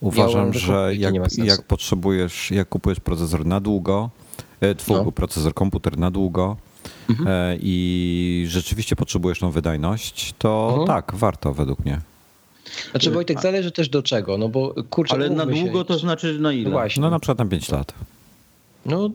uważam, 0.00 0.46
ja 0.46 0.52
że 0.52 0.94
jak, 0.94 1.14
jak 1.38 1.62
potrzebujesz, 1.62 2.50
jak 2.50 2.68
kupujesz 2.68 3.00
procesor 3.00 3.46
na 3.46 3.60
długo, 3.60 4.10
e, 4.60 4.74
twój 4.74 4.96
no. 4.96 5.12
procesor, 5.12 5.54
komputer 5.54 5.98
na 5.98 6.10
długo, 6.10 6.56
mhm. 7.10 7.58
i 7.62 8.44
rzeczywiście 8.48 8.96
potrzebujesz 8.96 9.38
tą 9.38 9.50
wydajność, 9.50 10.34
to 10.38 10.68
mhm. 10.68 10.86
tak, 10.86 11.14
warto 11.14 11.54
według 11.54 11.78
mnie. 11.84 12.00
Znaczy 12.90 13.10
Wojtek, 13.10 13.40
zależy 13.40 13.72
też 13.72 13.88
do 13.88 14.02
czego, 14.02 14.38
no 14.38 14.48
bo 14.48 14.74
kurczę... 14.90 15.14
Ale 15.14 15.30
na 15.30 15.46
długo 15.46 15.78
się... 15.78 15.84
to 15.84 15.98
znaczy 15.98 16.38
na 16.40 16.52
ile? 16.52 16.64
No 16.64 16.70
właśnie. 16.70 17.00
No 17.00 17.10
na 17.10 17.18
przykład 17.18 17.38
na 17.38 17.46
5 17.46 17.68
lat. 17.68 17.94
No 18.86 19.10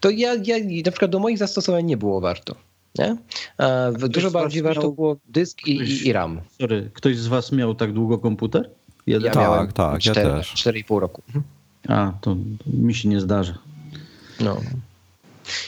to 0.00 0.10
ja, 0.10 0.34
ja 0.44 0.56
na 0.84 0.90
przykład 0.90 1.10
do 1.10 1.18
moich 1.18 1.38
zastosowań 1.38 1.84
nie 1.84 1.96
było 1.96 2.20
warto. 2.20 2.54
Nie? 2.98 3.16
Dużo 4.08 4.30
bardziej 4.30 4.62
warto 4.62 4.80
miał... 4.80 4.92
było 4.92 5.16
dysk 5.28 5.66
i, 5.66 5.76
ktoś, 5.76 6.02
i, 6.02 6.12
RAM. 6.12 6.40
Sorry, 6.60 6.90
ktoś 6.94 7.16
z 7.16 7.26
was 7.26 7.52
miał 7.52 7.74
tak 7.74 7.92
długo 7.92 8.18
komputer? 8.18 8.70
Jeden? 9.06 9.26
Ja 9.26 9.32
tak, 9.32 9.42
miałem 9.42 9.72
tak, 9.72 10.00
4, 10.00 10.28
ja 10.28 10.36
też. 10.36 10.54
4,5 10.54 10.98
roku. 10.98 11.22
Mhm. 11.26 11.44
A, 11.88 12.12
to 12.20 12.36
mi 12.66 12.94
się 12.94 13.08
nie 13.08 13.20
zdarza. 13.20 13.58
No. 14.40 14.60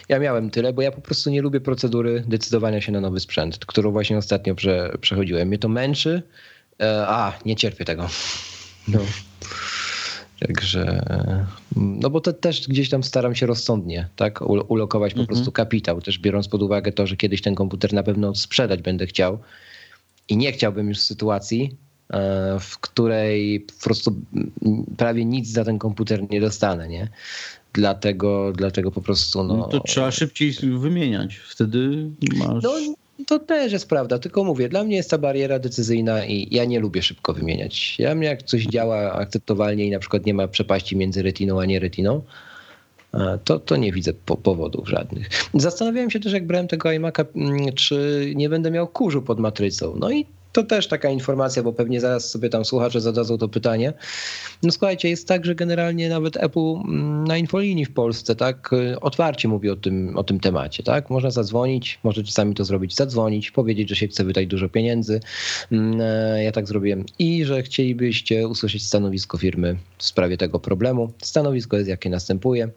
Ja 0.08 0.18
miałem 0.18 0.50
tyle, 0.50 0.72
bo 0.72 0.82
ja 0.82 0.92
po 0.92 1.00
prostu 1.00 1.30
nie 1.30 1.42
lubię 1.42 1.60
procedury 1.60 2.24
decydowania 2.26 2.80
się 2.80 2.92
na 2.92 3.00
nowy 3.00 3.20
sprzęt, 3.20 3.58
którą 3.66 3.90
właśnie 3.90 4.18
ostatnio 4.18 4.54
prze, 4.54 4.92
przechodziłem. 5.00 5.48
Mnie 5.48 5.58
to 5.58 5.68
męczy, 5.68 6.22
a, 7.06 7.32
nie 7.44 7.56
cierpię 7.56 7.84
tego. 7.84 8.08
No. 8.88 9.00
Także, 10.40 11.02
no 11.76 12.10
bo 12.10 12.20
to 12.20 12.32
też 12.32 12.68
gdzieś 12.68 12.88
tam 12.88 13.02
staram 13.02 13.34
się 13.34 13.46
rozsądnie, 13.46 14.08
tak, 14.16 14.40
ulokować 14.68 15.14
po 15.14 15.26
prostu 15.26 15.42
mhm. 15.42 15.52
kapitał, 15.52 16.00
też 16.00 16.18
biorąc 16.18 16.48
pod 16.48 16.62
uwagę 16.62 16.92
to, 16.92 17.06
że 17.06 17.16
kiedyś 17.16 17.42
ten 17.42 17.54
komputer 17.54 17.92
na 17.92 18.02
pewno 18.02 18.34
sprzedać 18.34 18.82
będę 18.82 19.06
chciał 19.06 19.38
i 20.28 20.36
nie 20.36 20.52
chciałbym 20.52 20.88
już 20.88 20.98
sytuacji, 20.98 21.76
e, 22.10 22.56
w 22.60 22.78
której 22.78 23.60
po 23.60 23.84
prostu 23.84 24.16
prawie 24.96 25.24
nic 25.24 25.48
za 25.48 25.64
ten 25.64 25.78
komputer 25.78 26.30
nie 26.30 26.40
dostanę, 26.40 26.88
nie? 26.88 27.08
Dlatego, 27.72 28.52
dlatego 28.52 28.90
po 28.90 29.00
prostu. 29.00 29.44
No, 29.44 29.56
no 29.56 29.68
to 29.68 29.80
trzeba 29.80 30.10
szybciej 30.10 30.52
wymieniać. 30.78 31.36
Wtedy 31.36 32.10
masz. 32.36 32.64
No, 32.64 32.70
to 33.26 33.38
też 33.38 33.72
jest 33.72 33.88
prawda, 33.88 34.18
tylko 34.18 34.44
mówię, 34.44 34.68
dla 34.68 34.84
mnie 34.84 34.96
jest 34.96 35.10
ta 35.10 35.18
bariera 35.18 35.58
decyzyjna 35.58 36.26
i 36.26 36.48
ja 36.50 36.64
nie 36.64 36.80
lubię 36.80 37.02
szybko 37.02 37.34
wymieniać. 37.34 37.98
Ja 37.98 38.14
jak 38.14 38.42
coś 38.42 38.64
działa 38.64 39.12
akceptowalnie 39.12 39.86
i 39.86 39.90
na 39.90 39.98
przykład 39.98 40.26
nie 40.26 40.34
ma 40.34 40.48
przepaści 40.48 40.96
między 40.96 41.22
retiną 41.22 41.60
a 41.60 41.64
nie 41.64 41.78
retiną, 41.80 42.22
to, 43.44 43.58
to 43.58 43.76
nie 43.76 43.92
widzę 43.92 44.12
po, 44.12 44.36
powodów 44.36 44.88
żadnych. 44.88 45.28
Zastanawiałem 45.54 46.10
się 46.10 46.20
też, 46.20 46.32
jak 46.32 46.46
brałem 46.46 46.68
tego 46.68 46.88
iMac'a, 46.88 47.24
mm, 47.36 47.72
czy 47.74 48.32
nie 48.36 48.48
będę 48.48 48.70
miał 48.70 48.88
kurzu 48.88 49.22
pod 49.22 49.40
matrycą. 49.40 49.96
No 49.98 50.10
i 50.10 50.26
to 50.56 50.62
też 50.62 50.88
taka 50.88 51.10
informacja, 51.10 51.62
bo 51.62 51.72
pewnie 51.72 52.00
zaraz 52.00 52.30
sobie 52.30 52.48
tam 52.48 52.64
słuchacze 52.64 53.00
zadadzą 53.00 53.38
to 53.38 53.48
pytanie. 53.48 53.92
No 54.62 54.72
słuchajcie, 54.72 55.08
jest 55.08 55.28
tak, 55.28 55.44
że 55.44 55.54
generalnie 55.54 56.08
nawet 56.08 56.36
Apple 56.36 56.60
mm, 56.60 57.24
na 57.24 57.36
infolinii 57.36 57.84
w 57.84 57.92
Polsce 57.92 58.36
tak 58.36 58.72
y, 58.72 59.00
otwarcie 59.00 59.48
mówi 59.48 59.70
o 59.70 59.76
tym, 59.76 60.16
o 60.16 60.24
tym 60.24 60.40
temacie, 60.40 60.82
tak? 60.82 61.10
Można 61.10 61.30
zadzwonić, 61.30 61.98
możecie 62.02 62.32
sami 62.32 62.54
to 62.54 62.64
zrobić, 62.64 62.94
zadzwonić, 62.94 63.50
powiedzieć, 63.50 63.88
że 63.88 63.96
się 63.96 64.08
chce 64.08 64.24
wydać 64.24 64.46
dużo 64.46 64.68
pieniędzy. 64.68 65.20
Mm, 65.72 66.00
e, 66.00 66.44
ja 66.44 66.52
tak 66.52 66.68
zrobiłem 66.68 67.04
i 67.18 67.44
że 67.44 67.62
chcielibyście 67.62 68.48
usłyszeć 68.48 68.86
stanowisko 68.86 69.38
firmy 69.38 69.76
w 69.98 70.04
sprawie 70.04 70.36
tego 70.36 70.60
problemu. 70.60 71.12
Stanowisko 71.22 71.76
jest 71.76 71.88
jakie 71.88 72.10
następuje. 72.10 72.68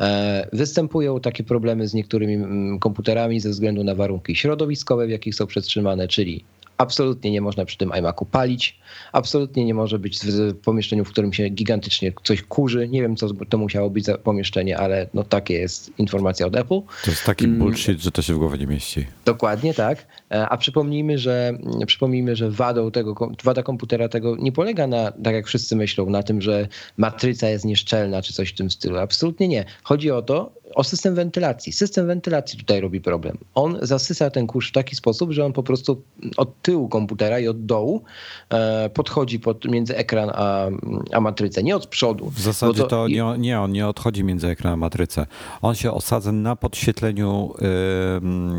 E, 0.00 0.48
występują 0.52 1.20
takie 1.20 1.44
problemy 1.44 1.88
z 1.88 1.94
niektórymi 1.94 2.34
mm, 2.34 2.78
komputerami 2.78 3.40
ze 3.40 3.50
względu 3.50 3.84
na 3.84 3.94
warunki 3.94 4.36
środowiskowe, 4.36 5.06
w 5.06 5.10
jakich 5.10 5.34
są 5.34 5.46
przetrzymane, 5.46 6.08
czyli 6.08 6.44
Absolutnie 6.80 7.30
nie 7.30 7.40
można 7.40 7.64
przy 7.64 7.78
tym 7.78 7.92
iMacu 7.98 8.24
palić. 8.24 8.78
Absolutnie 9.12 9.64
nie 9.64 9.74
może 9.74 9.98
być 9.98 10.18
w 10.18 10.54
pomieszczeniu, 10.54 11.04
w 11.04 11.10
którym 11.10 11.32
się 11.32 11.48
gigantycznie 11.48 12.12
coś 12.24 12.42
kurzy. 12.42 12.88
Nie 12.88 13.02
wiem, 13.02 13.16
co 13.16 13.28
to 13.48 13.58
musiało 13.58 13.90
być 13.90 14.04
za 14.04 14.18
pomieszczenie, 14.18 14.78
ale 14.78 15.08
no 15.14 15.24
takie 15.24 15.54
jest 15.54 15.98
informacja 15.98 16.46
od 16.46 16.56
Apple. 16.56 16.80
To 17.04 17.10
jest 17.10 17.24
taki 17.24 17.44
mm. 17.44 17.58
bullshit, 17.58 18.00
że 18.00 18.10
to 18.10 18.22
się 18.22 18.34
w 18.34 18.38
głowie 18.38 18.58
nie 18.58 18.66
mieści. 18.66 19.06
Dokładnie 19.24 19.74
tak. 19.74 20.06
E, 20.30 20.48
a 20.48 20.56
przypomnijmy, 20.56 21.18
że 21.18 21.58
przypomnijmy, 21.86 22.36
że 22.36 22.50
wadą 22.50 22.90
tego, 22.90 23.32
wada 23.44 23.62
komputera 23.62 24.08
tego 24.08 24.36
nie 24.36 24.52
polega 24.52 24.86
na, 24.86 25.12
tak 25.12 25.34
jak 25.34 25.46
wszyscy 25.46 25.76
myślą, 25.76 26.10
na 26.10 26.22
tym, 26.22 26.42
że 26.42 26.68
matryca 26.96 27.48
jest 27.48 27.64
nieszczelna 27.64 28.22
czy 28.22 28.32
coś 28.32 28.48
w 28.48 28.54
tym 28.54 28.70
stylu. 28.70 28.98
Absolutnie 28.98 29.48
nie. 29.48 29.64
Chodzi 29.82 30.10
o 30.10 30.22
to, 30.22 30.59
o 30.74 30.84
system 30.84 31.14
wentylacji. 31.14 31.72
System 31.72 32.06
wentylacji 32.06 32.58
tutaj 32.58 32.80
robi 32.80 33.00
problem. 33.00 33.38
On 33.54 33.78
zasysa 33.82 34.30
ten 34.30 34.46
kurz 34.46 34.68
w 34.68 34.72
taki 34.72 34.96
sposób, 34.96 35.32
że 35.32 35.44
on 35.44 35.52
po 35.52 35.62
prostu 35.62 36.02
od 36.36 36.62
tyłu 36.62 36.88
komputera 36.88 37.38
i 37.38 37.48
od 37.48 37.66
dołu 37.66 38.02
e, 38.50 38.90
podchodzi 38.94 39.40
pod, 39.40 39.64
między 39.64 39.96
ekran 39.96 40.30
a, 40.34 40.66
a 41.12 41.20
matrycę, 41.20 41.62
nie 41.62 41.76
od 41.76 41.86
przodu. 41.86 42.30
W 42.30 42.40
zasadzie 42.40 42.82
to, 42.82 42.86
to 42.86 43.08
nie, 43.08 43.34
nie, 43.38 43.60
on 43.60 43.72
nie 43.72 43.88
odchodzi 43.88 44.24
między 44.24 44.48
ekran 44.48 44.72
a 44.72 44.76
matrycę. 44.76 45.26
On 45.62 45.74
się 45.74 45.92
osadza 45.92 46.32
na 46.32 46.56
podświetleniu 46.56 47.54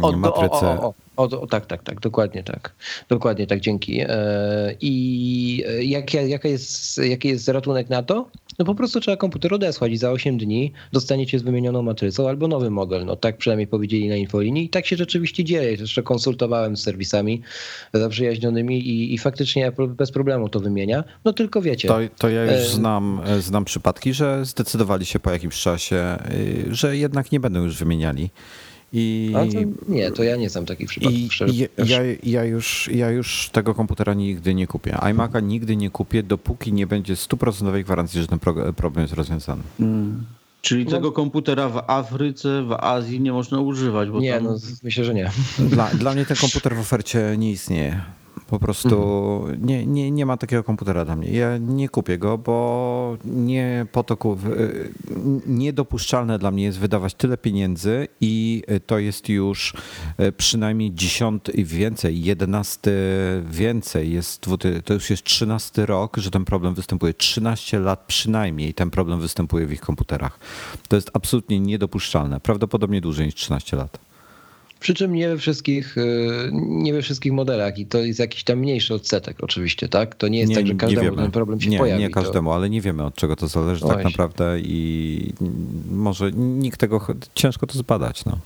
yy, 0.04 0.18
matrycy. 0.18 0.66
O, 0.66 0.82
o, 0.82 0.88
o, 0.88 0.94
o, 1.22 1.41
o, 1.41 1.48
tak, 1.48 1.65
tak, 1.65 1.84
tak, 1.84 1.99
dokładnie 1.99 2.43
tak. 2.43 2.76
Dokładnie 3.10 3.48
tak, 3.48 3.60
dzięki. 3.60 4.02
E, 4.02 4.76
I 4.81 5.64
jak, 5.81 6.14
jaka 6.14 6.48
jest, 6.48 6.98
jaki 6.98 7.27
jest 7.27 7.48
ratunek 7.48 7.89
na 7.89 8.03
to? 8.03 8.30
No 8.60 8.65
po 8.65 8.76
prostu 8.76 8.99
trzeba 8.99 9.18
komputer 9.18 9.53
odesłać 9.53 9.91
i 9.91 9.98
za 9.98 10.11
8 10.11 10.38
dni 10.38 10.73
dostaniecie 10.93 11.39
z 11.39 11.41
wymienioną 11.41 11.81
matrycą 11.81 12.30
albo 12.30 12.48
nowy 12.48 12.69
model. 12.69 13.06
No 13.06 13.15
tak 13.15 13.38
przynajmniej 13.38 13.68
powiedzieli 13.68 14.10
na 14.10 14.15
infolinii 14.15 14.65
i 14.65 14.69
tak 14.69 14.85
się 14.85 14.95
rzeczywiście 14.95 15.43
dzieje. 15.43 15.72
Jeszcze 15.72 16.03
konsultowałem 16.03 16.77
z 16.77 16.84
serwisami 16.84 17.41
zaprzyjaźnionymi 17.93 18.80
i, 18.80 19.14
i 19.14 19.18
faktycznie 19.18 19.72
bez 19.88 20.11
problemu 20.11 20.49
to 20.49 20.60
wymienia. 20.60 21.03
No 21.26 21.34
tylko 21.34 21.61
wiecie. 21.61 21.88
To, 21.88 21.98
to 22.18 22.30
ja 22.30 22.43
już 22.43 22.53
e, 22.53 22.69
znam, 22.69 23.22
e, 23.26 23.41
znam 23.41 23.65
przypadki, 23.65 24.14
że 24.14 24.45
zdecydowali 24.45 25.06
się 25.06 25.19
po 25.19 25.31
jakimś 25.31 25.61
czasie, 25.61 26.18
że 26.72 26.98
jednak 26.98 27.31
nie 27.31 27.39
będą 27.39 27.64
już 27.64 27.77
wymieniali. 27.77 28.30
I... 28.93 29.31
To 29.34 29.45
nie, 29.88 30.11
to 30.11 30.23
ja 30.23 30.35
nie 30.35 30.49
znam 30.49 30.65
takich 30.65 30.89
przypadków. 30.89 31.19
I, 31.47 31.59
ja, 31.85 31.99
ja, 32.23 32.43
już, 32.43 32.89
ja 32.93 33.11
już 33.11 33.49
tego 33.51 33.76
komputera 33.76 34.13
nigdy 34.13 34.53
nie 34.53 34.68
kupię. 34.68 34.91
iMac'a 34.91 35.43
nigdy 35.43 35.76
nie 35.76 35.89
kupię, 35.89 36.23
dopóki 36.23 36.73
nie 36.73 36.88
będzie 36.88 37.15
stuprocentowej 37.15 37.84
gwarancji, 37.84 38.22
że 38.22 38.27
ten 38.27 38.39
problem 38.76 39.01
jest 39.03 39.13
rozwiązany. 39.13 39.61
Mm. 39.80 40.26
Czyli 40.61 40.85
no. 40.85 40.91
tego 40.91 41.11
komputera 41.11 41.69
w 41.69 41.77
Afryce, 41.88 42.63
w 42.63 42.73
Azji 42.73 43.22
nie 43.22 43.34
można 43.34 43.59
używać? 43.59 44.09
nie, 44.13 44.34
tam... 44.34 44.43
no 44.43 44.57
myślę, 44.84 45.03
że 45.03 45.13
nie. 45.13 45.31
Dla, 45.59 45.88
dla 45.88 46.13
mnie 46.13 46.26
ten 46.26 46.38
komputer 46.38 46.76
w 46.76 46.80
ofercie 46.80 47.35
nie 47.38 47.51
istnieje. 47.51 48.01
Po 48.52 48.60
prostu 48.60 48.98
mhm. 49.41 49.65
nie, 49.65 49.86
nie, 49.86 50.11
nie 50.11 50.26
ma 50.26 50.38
takiego 50.38 50.64
komputera 50.64 51.06
dla 51.06 51.15
mnie. 51.15 51.32
Ja 51.32 51.57
nie 51.57 51.90
kupię 51.90 52.18
go, 52.18 52.38
bo 52.38 53.18
nie 53.26 53.86
po 53.91 54.03
to 54.03 54.18
y, 54.48 54.91
niedopuszczalne 55.48 56.40
dla 56.40 56.52
mnie 56.52 56.64
jest 56.64 56.80
wydawać 56.80 57.14
tyle 57.14 57.38
pieniędzy 57.38 58.07
i 58.22 58.64
to 58.86 58.99
jest 58.99 59.30
już 59.30 59.73
y, 60.19 60.32
przynajmniej 60.32 60.94
dziesiąty 60.94 61.52
i 61.52 61.65
więcej, 61.65 62.23
jedenasty 62.23 62.91
więcej. 63.52 64.11
Jest, 64.11 64.45
to 64.86 64.94
już 64.94 65.10
jest 65.10 65.23
trzynasty 65.23 65.86
rok, 65.86 66.18
że 66.18 66.32
ten 66.32 66.45
problem 66.45 66.73
występuje. 66.73 67.14
13 67.14 67.80
lat 67.80 68.03
przynajmniej 68.07 68.73
ten 68.73 68.90
problem 68.90 69.22
występuje 69.22 69.68
w 69.68 69.73
ich 69.73 69.82
komputerach. 69.82 70.40
To 70.88 70.95
jest 70.95 71.11
absolutnie 71.14 71.60
niedopuszczalne. 71.60 72.40
Prawdopodobnie 72.40 73.02
dłużej 73.02 73.26
niż 73.26 73.36
13 73.36 73.78
lat. 73.78 74.11
Przy 74.82 74.94
czym 74.94 75.14
nie 75.14 75.30
we 75.30 75.38
wszystkich, 75.38 75.98
y, 75.98 76.49
nie 76.53 76.94
we 76.94 77.02
wszystkich 77.02 77.32
modelach 77.32 77.78
i 77.78 77.86
to 77.86 77.98
jest 77.98 78.20
jakiś 78.20 78.44
tam 78.44 78.60
mniejszy 78.60 78.94
odsetek 78.94 79.44
oczywiście, 79.44 79.90
tak? 79.90 80.16
To 80.16 80.28
nie 80.28 80.40
jest 80.40 80.49
nie, 80.49 80.56
tak, 80.56 80.68
że 80.68 80.76
każdemu 80.76 81.16
ten 81.16 81.32
problem 81.32 81.62
się 81.62 81.70
nie, 81.70 81.78
pojawi. 81.78 82.03
Nie 82.03 82.10
każdemu, 82.10 82.49
to... 82.49 82.56
ale 82.56 82.70
nie 82.70 82.82
wiemy 82.82 83.03
od 83.03 83.16
czego 83.16 83.36
to 83.36 83.48
zależy 83.48 83.82
tak 83.82 83.90
właśnie. 83.90 84.03
naprawdę 84.03 84.60
i 84.60 85.34
może 85.91 86.32
nikt 86.32 86.80
tego, 86.80 87.08
ciężko 87.36 87.68
to 87.68 87.78
zbadać, 87.78 88.26
no. 88.26 88.38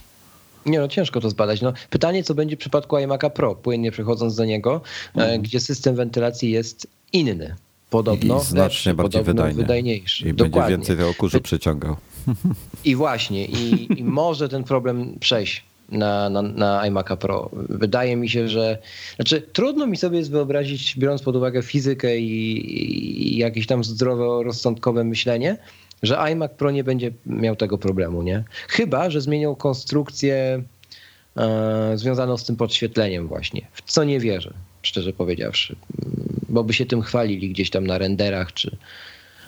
Nie 0.66 0.80
no, 0.80 0.88
ciężko 0.88 1.22
to 1.22 1.30
zbadać. 1.30 1.62
No, 1.62 1.74
pytanie, 1.90 2.24
co 2.24 2.36
będzie 2.36 2.56
w 2.56 2.60
przypadku 2.60 2.96
iMac'a 2.96 3.30
Pro, 3.30 3.56
płynnie 3.56 3.92
przechodząc 3.92 4.36
do 4.36 4.46
niego, 4.46 4.82
e, 5.16 5.22
mhm. 5.22 5.42
gdzie 5.42 5.60
system 5.60 5.96
wentylacji 5.96 6.52
jest 6.52 6.88
inny. 7.14 7.56
Podobno 7.90 8.38
I 8.38 8.42
znacznie 8.42 8.62
lepszy, 8.62 8.94
bardziej 8.94 9.24
wydajny. 9.24 9.62
wydajniejszy. 9.62 10.30
I 10.30 10.34
Dokładnie. 10.34 10.62
będzie 10.62 10.78
więcej 10.78 10.98
tego 10.98 11.14
kurzu 11.14 11.42
przyciągał. 11.42 11.96
I 12.86 12.96
właśnie, 12.96 13.46
i, 13.46 14.00
i 14.00 14.04
może 14.04 14.50
ten 14.50 14.64
problem 14.64 15.20
przejść 15.20 15.64
na, 15.90 16.30
na, 16.30 16.42
na 16.42 16.82
iMac'a 16.82 17.18
Pro. 17.18 17.50
Wydaje 17.54 18.16
mi 18.16 18.30
się, 18.30 18.48
że. 18.48 18.78
Znaczy, 19.16 19.42
trudno 19.42 19.88
mi 19.88 19.98
sobie 19.98 20.18
jest 20.18 20.32
wyobrazić, 20.32 20.98
biorąc 20.98 21.22
pod 21.22 21.36
uwagę 21.36 21.62
fizykę 21.62 22.18
i, 22.18 23.34
i 23.34 23.38
jakieś 23.38 23.68
tam 23.68 23.84
zdroworozsądkowe 23.84 25.04
myślenie, 25.04 25.58
że 26.04 26.20
iMac 26.20 26.52
Pro 26.52 26.72
nie 26.72 26.84
będzie 26.84 27.12
miał 27.26 27.56
tego 27.56 27.78
problemu, 27.78 28.24
nie? 28.24 28.44
Chyba, 28.68 29.10
że 29.10 29.22
zmienią 29.22 29.56
konstrukcję 29.56 30.64
e, 31.38 31.92
związaną 31.96 32.38
z 32.38 32.44
tym 32.44 32.56
podświetleniem, 32.56 33.28
właśnie. 33.28 33.68
W 33.74 33.82
co 33.82 34.04
nie 34.04 34.20
wierzę, 34.20 34.54
szczerze 34.82 35.14
powiedziawszy. 35.14 35.76
Bo 36.50 36.64
by 36.64 36.74
się 36.74 36.86
tym 36.86 37.02
chwalili 37.02 37.50
gdzieś 37.50 37.70
tam 37.70 37.88
na 37.88 37.98
renderach 37.98 38.54
czy, 38.54 38.78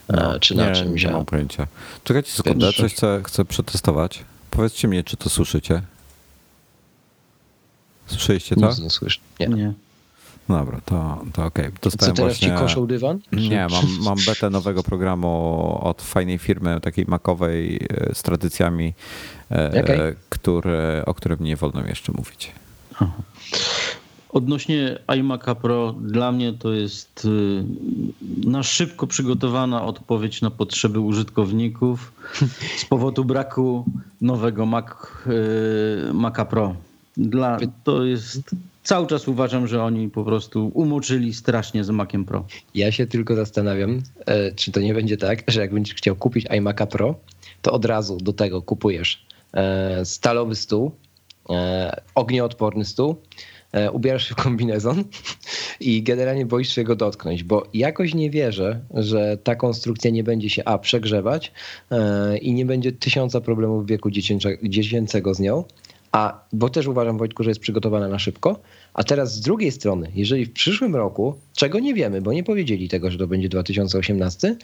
e, 0.09 0.13
no, 0.15 0.39
czy 0.39 0.55
na 0.55 0.69
nie, 0.69 0.75
czymś. 0.75 1.03
Nie 1.03 1.11
mam 1.11 1.25
pojęcia. 1.25 1.67
Czekajcie 2.03 2.31
sekundę, 2.31 2.73
coś 2.73 2.93
chcę, 2.93 3.21
chcę 3.25 3.45
przetestować. 3.45 4.23
Powiedzcie 4.51 4.87
mi, 4.87 5.03
czy 5.03 5.17
to 5.17 5.29
słyszycie. 5.29 5.81
Słyszeliście 8.07 8.55
to? 8.55 8.69
Nic 8.69 8.79
nie 8.79 8.89
słyszę. 8.89 9.19
Nie. 9.39 9.47
nie. 9.47 9.73
Dobra, 10.49 10.81
to, 10.85 11.21
to 11.33 11.45
okej. 11.45 11.65
Okay. 11.65 11.79
Dostałem 11.81 12.15
Co 12.15 12.21
teraz 12.21 12.39
właśnie... 12.39 12.57
ci 12.57 12.63
koszą 12.63 12.87
dywan? 12.87 13.19
Nie, 13.31 13.67
mam, 13.71 13.85
mam 14.01 14.17
betę 14.25 14.49
nowego 14.49 14.83
programu 14.83 15.29
od 15.81 16.01
fajnej 16.01 16.37
firmy, 16.37 16.81
takiej 16.81 17.05
makowej 17.07 17.75
e, 17.89 18.15
z 18.15 18.23
tradycjami, 18.23 18.93
e, 19.51 19.83
okay. 19.83 20.15
który, 20.29 21.05
o 21.05 21.13
którym 21.13 21.43
nie 21.43 21.55
wolno 21.55 21.87
jeszcze 21.87 22.11
mówić. 22.11 22.51
Aha. 22.93 23.11
Odnośnie 24.29 24.99
iMac'a 25.07 25.55
Pro, 25.55 25.93
dla 25.93 26.31
mnie 26.31 26.53
to 26.53 26.73
jest 26.73 27.25
y, 27.25 27.63
na 28.47 28.63
szybko 28.63 29.07
przygotowana 29.07 29.83
odpowiedź 29.83 30.41
na 30.41 30.51
potrzeby 30.51 30.99
użytkowników 30.99 32.13
z 32.77 32.85
powodu 32.85 33.25
braku 33.25 33.85
nowego 34.21 34.65
Mac, 34.65 34.85
y, 36.09 36.13
Maca 36.13 36.45
Pro. 36.45 36.75
Dla, 37.17 37.57
to 37.83 38.05
jest. 38.05 38.55
Cały 38.83 39.07
czas 39.07 39.27
uważam, 39.27 39.67
że 39.67 39.83
oni 39.83 40.09
po 40.09 40.23
prostu 40.23 40.71
umoczyli 40.73 41.33
strasznie 41.33 41.83
z 41.83 41.89
Maciem 41.89 42.25
Pro. 42.25 42.45
Ja 42.75 42.91
się 42.91 43.07
tylko 43.07 43.35
zastanawiam, 43.35 44.01
e, 44.25 44.51
czy 44.51 44.71
to 44.71 44.79
nie 44.79 44.93
będzie 44.93 45.17
tak, 45.17 45.43
że 45.47 45.61
jak 45.61 45.73
będziesz 45.73 45.95
chciał 45.95 46.15
kupić 46.15 46.45
iMac'a 46.45 46.87
Pro, 46.87 47.15
to 47.61 47.71
od 47.71 47.85
razu 47.85 48.17
do 48.17 48.33
tego 48.33 48.61
kupujesz 48.61 49.25
e, 49.53 50.05
stalowy 50.05 50.55
stół, 50.55 50.91
e, 51.49 52.01
ognioodporny 52.15 52.85
stół, 52.85 53.15
ubierasz 53.93 54.29
się 54.29 54.35
w 54.35 54.37
kombinezon 54.43 55.03
i 55.79 56.03
generalnie 56.03 56.45
boisz 56.45 56.75
się 56.75 56.83
go 56.83 56.95
dotknąć, 56.95 57.43
bo 57.43 57.67
jakoś 57.73 58.13
nie 58.13 58.29
wierzę, 58.29 58.79
że 58.93 59.37
ta 59.43 59.55
konstrukcja 59.55 60.11
nie 60.11 60.23
będzie 60.23 60.49
się 60.49 60.65
a 60.65 60.77
przegrzewać 60.77 61.51
i 62.41 62.53
nie 62.53 62.65
będzie 62.65 62.91
tysiąca 62.91 63.41
problemów 63.41 63.85
w 63.85 63.87
wieku 63.87 64.09
dziecięcego 64.63 65.33
z 65.33 65.39
nią, 65.39 65.63
a, 66.17 66.39
bo 66.53 66.69
też 66.69 66.87
uważam, 66.87 67.17
Wojtku, 67.17 67.43
że 67.43 67.49
jest 67.49 67.59
przygotowana 67.59 68.07
na 68.07 68.19
szybko. 68.19 68.59
A 68.93 69.03
teraz 69.03 69.35
z 69.35 69.41
drugiej 69.41 69.71
strony, 69.71 70.11
jeżeli 70.15 70.45
w 70.45 70.53
przyszłym 70.53 70.95
roku, 70.95 71.35
czego 71.55 71.79
nie 71.79 71.93
wiemy, 71.93 72.21
bo 72.21 72.33
nie 72.33 72.43
powiedzieli 72.43 72.89
tego, 72.89 73.11
że 73.11 73.17
to 73.17 73.27
będzie 73.27 73.49
2018, 73.49 74.55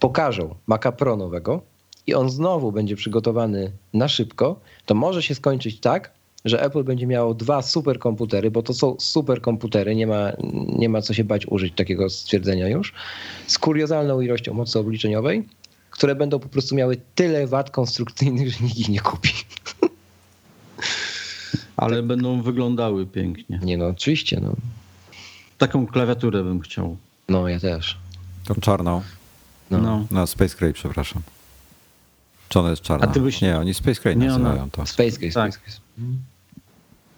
pokażą 0.00 0.54
Maca 0.66 0.92
Pro 0.92 1.16
nowego 1.16 1.62
i 2.06 2.14
on 2.14 2.30
znowu 2.30 2.72
będzie 2.72 2.96
przygotowany 2.96 3.72
na 3.94 4.08
szybko, 4.08 4.60
to 4.86 4.94
może 4.94 5.22
się 5.22 5.34
skończyć 5.34 5.80
tak, 5.80 6.12
że 6.44 6.62
Apple 6.62 6.84
będzie 6.84 7.06
miało 7.06 7.34
dwa 7.34 7.62
superkomputery, 7.62 8.50
bo 8.50 8.62
to 8.62 8.74
są 8.74 8.96
superkomputery, 8.98 9.96
nie 9.96 10.06
ma, 10.06 10.32
nie 10.78 10.88
ma 10.88 11.02
co 11.02 11.14
się 11.14 11.24
bać 11.24 11.46
użyć 11.46 11.74
takiego 11.74 12.10
stwierdzenia 12.10 12.68
już, 12.68 12.92
z 13.46 13.58
kuriozalną 13.58 14.20
ilością 14.20 14.54
mocy 14.54 14.78
obliczeniowej, 14.78 15.48
które 15.90 16.14
będą 16.14 16.38
po 16.38 16.48
prostu 16.48 16.74
miały 16.74 16.96
tyle 17.14 17.46
wad 17.46 17.70
konstrukcyjnych, 17.70 18.50
że 18.50 18.64
nikt 18.64 18.78
ich 18.78 18.88
nie 18.88 19.00
kupi. 19.00 19.30
Ale 21.82 21.96
tak. 21.96 22.06
będą 22.06 22.42
wyglądały 22.42 23.06
pięknie. 23.06 23.60
Nie 23.62 23.76
no, 23.76 23.86
oczywiście. 23.86 24.40
No. 24.42 24.52
Taką 25.58 25.86
klawiaturę 25.86 26.44
bym 26.44 26.60
chciał. 26.60 26.96
No, 27.28 27.48
ja 27.48 27.60
też. 27.60 27.98
Tą 28.44 28.54
czarną. 28.54 29.02
No. 29.70 29.78
no. 29.78 30.06
no 30.10 30.26
Space 30.26 30.56
Gray, 30.58 30.72
przepraszam. 30.72 31.22
Czy 32.48 32.58
ona 32.58 32.70
jest 32.70 32.82
czarna? 32.82 33.06
A 33.06 33.12
ty 33.12 33.20
byś... 33.20 33.40
Nie, 33.40 33.58
oni 33.58 33.74
Space 33.74 34.02
Gray 34.02 34.16
nie, 34.16 34.26
nazywają 34.26 34.70
to. 34.70 34.86
Space 34.86 35.18
Gray, 35.18 35.32
tak. 35.32 35.54
Space 35.54 35.78
Gray. 35.98 36.08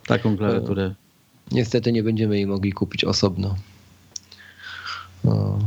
Taką 0.06 0.36
klawiaturę. 0.36 0.88
No. 0.88 0.94
Niestety 1.52 1.92
nie 1.92 2.02
będziemy 2.02 2.36
jej 2.36 2.46
mogli 2.46 2.72
kupić 2.72 3.04
osobno. 3.04 3.54
No. 5.24 5.58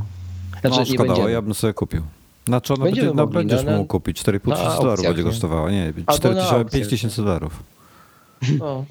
Znaczy, 0.61 0.79
no, 0.79 0.85
szkoda, 0.85 1.29
ja 1.29 1.41
bym 1.41 1.53
sobie 1.53 1.73
kupił. 1.73 2.01
Znaczy 2.47 2.73
ona 2.73 2.85
będzie, 2.85 3.11
no, 3.15 3.27
będziesz 3.27 3.63
no, 3.63 3.71
mógł 3.71 3.85
kupić 3.85 4.23
4,5 4.23 4.39
tysiąca 4.39 4.81
dolarów 4.81 5.05
będzie 5.05 5.23
kosztowała. 5.23 5.71
Nie, 5.71 5.93
5 6.71 6.89
tysięcy 6.89 7.23
dolarów. 7.23 7.63
No. 8.59 8.85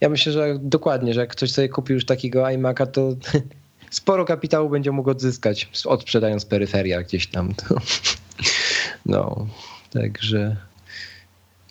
Ja 0.00 0.08
myślę, 0.08 0.32
że 0.32 0.58
dokładnie, 0.60 1.14
że 1.14 1.20
jak 1.20 1.30
ktoś 1.30 1.52
sobie 1.52 1.68
kupił 1.68 1.94
już 1.94 2.06
takiego 2.06 2.42
iMac'a, 2.42 2.86
to 2.86 3.16
sporo 3.90 4.24
kapitału 4.24 4.70
będzie 4.70 4.92
mógł 4.92 5.10
odzyskać, 5.10 5.70
odsprzedając 5.84 6.44
peryferia 6.44 7.02
gdzieś 7.02 7.26
tam. 7.26 7.54
To. 7.54 7.74
No, 9.06 9.46
także 9.90 10.56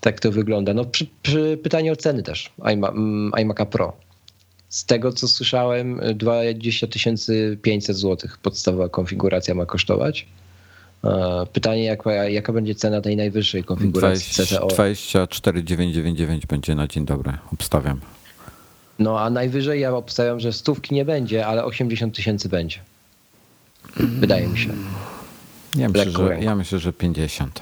tak 0.02 0.19
to 0.19 0.31
wygląda. 0.31 0.73
No, 0.73 0.85
przy, 0.85 1.07
przy 1.22 1.60
pytanie 1.64 1.91
o 1.91 1.95
ceny 1.95 2.23
też 2.23 2.53
mm, 2.65 3.31
iMac'a 3.31 3.65
Pro. 3.65 3.93
Z 4.69 4.85
tego, 4.85 5.11
co 5.14 5.27
słyszałem, 5.27 6.02
20 6.15 6.88
500 7.61 7.97
zł 7.97 8.30
podstawowa 8.41 8.89
konfiguracja 8.89 9.56
ma 9.56 9.65
kosztować. 9.65 10.27
E, 11.06 11.45
pytanie, 11.53 11.84
jaka, 11.84 12.14
jaka 12.14 12.53
będzie 12.53 12.76
cena 12.76 13.02
tej 13.02 13.18
najwyższej 13.18 13.64
konfiguracji 13.64 14.45
CTO? 14.45 14.68
24999 14.68 16.45
będzie 16.45 16.76
na 16.76 16.88
dzień 16.88 17.06
dobry, 17.06 17.34
obstawiam. 17.53 17.99
No 18.99 19.19
a 19.19 19.30
najwyżej 19.30 19.82
ja 19.82 19.95
obstawiam, 19.95 20.40
że 20.40 20.53
stówki 20.53 20.95
nie 20.95 21.06
będzie, 21.06 21.48
ale 21.48 21.65
80 21.65 22.15
tysięcy 22.15 22.49
będzie. 22.49 22.80
Wydaje 23.98 24.48
mi 24.48 24.60
się. 24.60 24.69
Ja 25.76 25.90
myślę, 25.90 26.11
że, 26.11 26.40
ja 26.40 26.56
myślę, 26.56 26.80
że 26.80 26.94
50. 26.94 27.61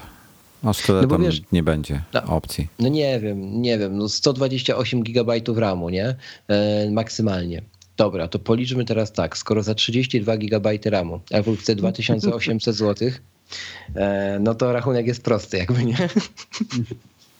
Aż 0.64 0.82
tyle 0.82 1.02
no 1.02 1.08
tam 1.08 1.22
wiesz, 1.22 1.42
nie 1.52 1.62
będzie 1.62 2.02
no, 2.14 2.22
opcji. 2.22 2.68
No 2.78 2.88
nie 2.88 3.20
wiem, 3.20 3.62
nie 3.62 3.78
wiem. 3.78 3.98
No 3.98 4.08
128 4.08 5.02
GB 5.02 5.34
RAMu, 5.56 5.88
nie? 5.88 6.14
E, 6.48 6.90
maksymalnie. 6.90 7.62
Dobra, 7.96 8.28
to 8.28 8.38
policzmy 8.38 8.84
teraz 8.84 9.12
tak. 9.12 9.38
Skoro 9.38 9.62
za 9.62 9.74
32 9.74 10.36
GB 10.36 10.70
RAMu 10.84 11.20
Apple 11.30 11.56
chce 11.56 11.74
2800 11.74 12.76
zł, 12.76 13.10
no 14.40 14.54
to 14.54 14.72
rachunek 14.72 15.06
jest 15.06 15.22
prosty, 15.22 15.56
jakby 15.58 15.84
nie. 15.84 15.96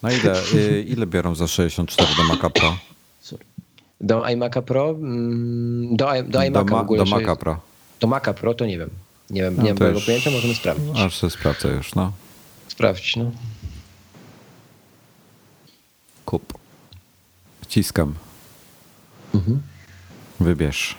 No 0.02 0.10
ile, 0.10 0.42
y, 0.54 0.82
ile 0.82 1.06
biorą 1.06 1.34
za 1.34 1.48
64 1.48 2.14
do 2.16 2.24
Maca 2.24 2.50
Pro? 2.50 2.76
Do 4.00 4.22
iMac'a 4.28 4.62
Pro? 4.62 4.90
Mm, 4.90 5.96
do, 5.96 6.06
do 6.22 6.38
iMac'a 6.38 6.64
do, 6.64 6.64
ma, 6.64 6.78
w 6.78 6.82
ogóle. 6.82 7.04
Do 7.04 7.10
Maca 7.10 7.36
Pro. 7.36 7.60
Do 8.00 8.06
Maca 8.06 8.34
Pro 8.34 8.54
to 8.54 8.66
nie 8.66 8.78
wiem. 8.78 8.90
Nie 9.30 9.42
wiem, 9.42 9.56
no 9.56 9.62
nie 9.62 9.68
mam 9.68 9.78
tego 9.78 10.00
pojęcia, 10.00 10.30
możemy 10.30 10.54
sprawdzić. 10.54 10.98
Aż 10.98 11.16
sobie 11.16 11.30
sprawdzę 11.30 11.68
już, 11.68 11.94
no. 11.94 12.12
Sprawdź, 12.68 13.16
no. 13.16 13.30
Kup. 16.24 16.58
Wciskam. 17.60 18.14
Mhm. 19.34 19.62
Wybierz. 20.40 20.96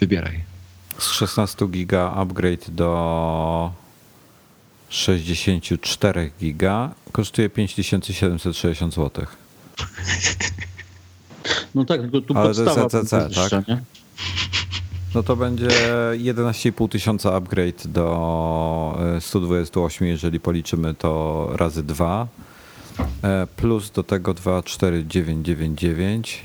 Wybieraj 0.00 0.53
z 0.98 1.10
16 1.10 1.68
giga 1.68 2.12
upgrade 2.16 2.70
do 2.70 3.72
64 4.88 6.30
giga 6.40 6.90
kosztuje 7.12 7.50
5760 7.50 8.94
zł. 8.94 9.26
No 11.74 11.84
tak, 11.84 12.00
tylko 12.00 12.20
tu 12.20 12.38
Ale 12.38 12.46
podstawa 12.46 12.88
to 12.88 12.98
jest 12.98 13.12
ECC, 13.12 13.50
tak? 13.50 13.68
Nie? 13.68 13.82
No 15.14 15.22
to 15.22 15.36
będzie 15.36 15.68
11,5 16.12 16.88
tysiąca 16.88 17.34
upgrade 17.34 17.86
do 17.86 18.98
128, 19.20 20.06
e, 20.06 20.10
jeżeli 20.10 20.40
policzymy 20.40 20.94
to 20.94 21.48
razy 21.52 21.82
2. 21.82 22.26
E, 23.22 23.46
plus 23.56 23.90
do 23.90 24.02
tego 24.02 24.34
24999. 24.34 26.42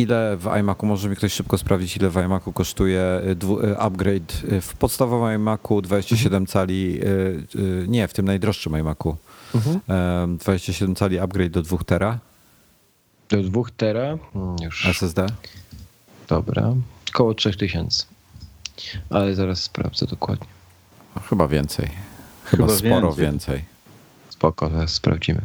Ile 0.00 0.36
w 0.36 0.46
iMacu, 0.60 0.86
może 0.86 1.08
mi 1.08 1.16
ktoś 1.16 1.32
szybko 1.32 1.58
sprawdzić, 1.58 1.96
ile 1.96 2.10
w 2.10 2.16
iMacu 2.16 2.52
kosztuje 2.52 3.00
e, 3.00 3.78
upgrade 3.78 4.32
w 4.60 4.76
podstawowym 4.78 5.34
iMacu 5.34 5.82
27 5.82 6.26
mhm. 6.26 6.46
cali, 6.46 7.00
nie, 7.88 8.08
w 8.08 8.12
tym 8.12 8.24
najdroższym 8.26 8.78
iMacu. 8.78 9.16
Mhm. 9.54 9.80
27 10.38 10.94
cali 10.94 11.18
upgrade 11.18 11.52
do 11.52 11.62
2 11.62 11.78
tera. 11.78 12.18
Do 13.28 13.42
2 13.42 13.62
tera? 13.76 14.18
Hmm, 14.32 14.56
już. 14.62 14.86
SSD? 14.86 15.26
Dobra. 16.28 16.74
Koło 17.12 17.34
3000. 17.34 18.06
Ale 19.10 19.34
zaraz 19.34 19.62
sprawdzę 19.62 20.06
dokładnie. 20.06 20.46
No, 21.16 21.22
chyba 21.22 21.48
więcej. 21.48 21.88
Chyba, 22.44 22.66
chyba 22.66 22.78
sporo 22.78 23.12
więcej. 23.12 23.24
więcej. 23.24 23.64
Spoko, 24.28 24.70
zaraz 24.70 24.90
sprawdzimy. 24.90 25.40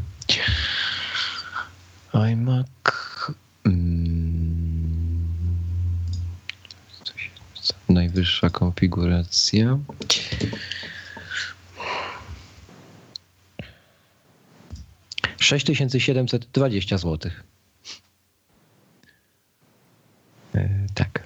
iMac. 2.14 2.68
Hmm. 3.64 4.35
Najwyższa 7.90 8.50
konfiguracja. 8.50 9.80
Sześć 15.40 15.66
tysięcy 15.66 16.00
siedemset 16.00 16.48
dwadzieścia 16.54 16.98
złotych. 16.98 17.44
E, 20.56 20.70
tak. 20.94 21.24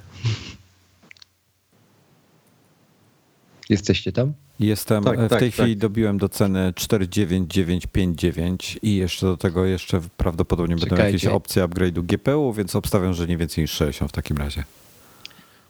Jesteście 3.70 4.12
tam? 4.12 4.34
Jestem. 4.60 5.04
Tak, 5.04 5.20
w 5.20 5.30
tak, 5.30 5.40
tej 5.40 5.52
tak. 5.52 5.60
chwili 5.60 5.78
dobiłem 5.78 6.18
do 6.18 6.30
ceny 6.30 6.74
49959 6.76 8.80
i 8.82 8.96
jeszcze 8.96 9.26
do 9.26 9.38
tego 9.38 9.66
jeszcze 9.66 10.02
prawdopodobnie 10.18 10.76
Czekajcie. 10.76 10.96
będą 10.96 11.06
jakieś 11.06 11.26
opcje 11.26 11.64
upgrade'u 11.64 12.04
GPU, 12.04 12.54
więc 12.54 12.76
obstawiam, 12.76 13.14
że 13.14 13.28
nie 13.28 13.38
więcej 13.38 13.64
niż 13.64 13.72
60 13.72 14.12
w 14.12 14.14
takim 14.14 14.38
razie. 14.38 14.64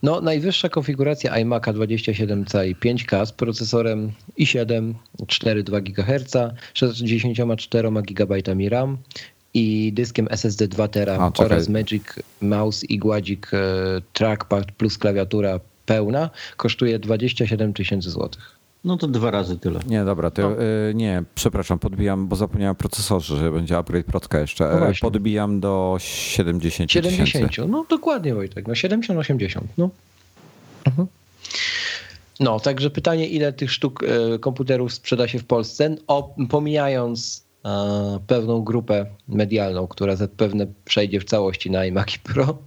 No, 0.02 0.20
najwyższa 0.20 0.68
konfiguracja 0.68 1.32
iMac'a 1.32 1.72
27 1.72 2.44
i 2.66 2.76
5K 2.76 3.26
z 3.26 3.32
procesorem 3.32 4.12
i7 4.38 4.94
4,2 5.22 5.82
GHz, 5.82 6.36
64 6.74 7.90
GB 8.02 8.34
RAM 8.70 8.98
i 9.54 9.92
dyskiem 9.94 10.28
SSD 10.30 10.68
2 10.68 10.88
tera 10.88 11.16
A, 11.20 11.42
oraz 11.42 11.68
Magic 11.68 12.04
Mouse 12.40 12.86
i 12.86 12.98
gładzik 12.98 13.50
e, 13.54 13.58
trackpad 14.12 14.72
plus 14.72 14.98
klawiatura 14.98 15.60
pełna 15.86 16.30
kosztuje 16.56 16.98
27 16.98 17.72
tysięcy 17.72 18.10
złotych. 18.10 18.59
No 18.84 18.96
to 18.96 19.08
dwa 19.08 19.30
razy 19.30 19.58
tyle. 19.58 19.80
Nie, 19.86 20.04
dobra, 20.04 20.30
to, 20.30 20.42
no. 20.42 20.62
y, 20.62 20.94
nie, 20.94 21.22
przepraszam, 21.34 21.78
podbijam, 21.78 22.28
bo 22.28 22.36
zapomniałem 22.36 22.76
procesorze, 22.76 23.36
że 23.36 23.50
będzie 23.50 23.78
upgrade 23.78 24.06
protka 24.06 24.40
jeszcze. 24.40 24.64
No 24.80 24.86
Podbijam 25.00 25.60
do 25.60 25.96
70 25.98 26.92
70, 26.92 27.52
no 27.68 27.84
dokładnie 27.88 28.34
Wojtek, 28.34 28.68
no 28.68 28.74
70-80, 28.74 29.60
no. 29.78 29.90
Mhm. 30.84 31.06
No, 32.40 32.60
także 32.60 32.90
pytanie, 32.90 33.28
ile 33.28 33.52
tych 33.52 33.72
sztuk 33.72 34.02
y, 34.02 34.38
komputerów 34.38 34.92
sprzeda 34.92 35.28
się 35.28 35.38
w 35.38 35.44
Polsce, 35.44 35.96
o, 36.06 36.34
pomijając 36.50 37.49
E, 37.49 37.49
pewną 38.26 38.62
grupę 38.64 39.06
medialną, 39.28 39.86
która 39.86 40.16
zapewne 40.16 40.66
przejdzie 40.84 41.20
w 41.20 41.24
całości 41.24 41.70
na 41.70 41.80
iMac 41.80 42.18
Pro, 42.18 42.58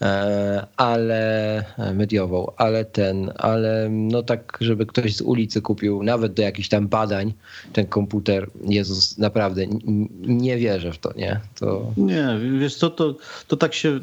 e, 0.00 0.66
ale 0.76 1.58
e, 1.78 1.94
mediową, 1.94 2.52
ale 2.56 2.84
ten, 2.84 3.32
ale 3.36 3.88
no 3.90 4.22
tak, 4.22 4.58
żeby 4.60 4.86
ktoś 4.86 5.16
z 5.16 5.20
ulicy 5.20 5.62
kupił 5.62 6.02
nawet 6.02 6.32
do 6.32 6.42
jakichś 6.42 6.68
tam 6.68 6.88
badań 6.88 7.32
ten 7.72 7.86
komputer, 7.86 8.50
Jezus, 8.64 9.18
naprawdę 9.18 9.66
nie 10.26 10.56
wierzę 10.56 10.92
w 10.92 10.98
to, 10.98 11.12
nie? 11.16 11.40
To... 11.60 11.92
Nie, 11.96 12.28
wiesz 12.60 12.76
co, 12.76 12.90
to, 12.90 13.14
to 13.48 13.56
tak 13.56 13.74
się 13.74 14.00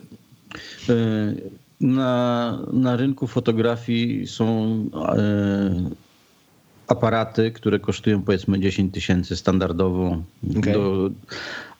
na, 1.81 2.59
na 2.73 2.95
rynku 2.95 3.27
fotografii 3.27 4.27
są 4.27 4.75
aparaty, 6.93 7.51
które 7.51 7.79
kosztują 7.79 8.21
powiedzmy 8.21 8.59
10 8.59 8.93
tysięcy 8.93 9.35
standardowo. 9.35 10.17
Okay. 10.59 10.73
Do, 10.73 11.09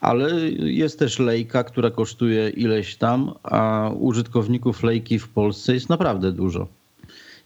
ale 0.02 0.40
jest 0.60 1.00
też 1.00 1.20
lejka, 1.20 1.64
która 1.64 1.92
kosztuje 1.92 2.50
ileś 2.50 2.96
tam, 2.96 3.34
a 3.44 3.90
użytkowników 4.00 4.84
lejki 4.84 5.20
w 5.20 5.30
Polsce 5.30 5.74
jest 5.74 5.90
naprawdę 5.90 6.32
dużo. 6.32 6.68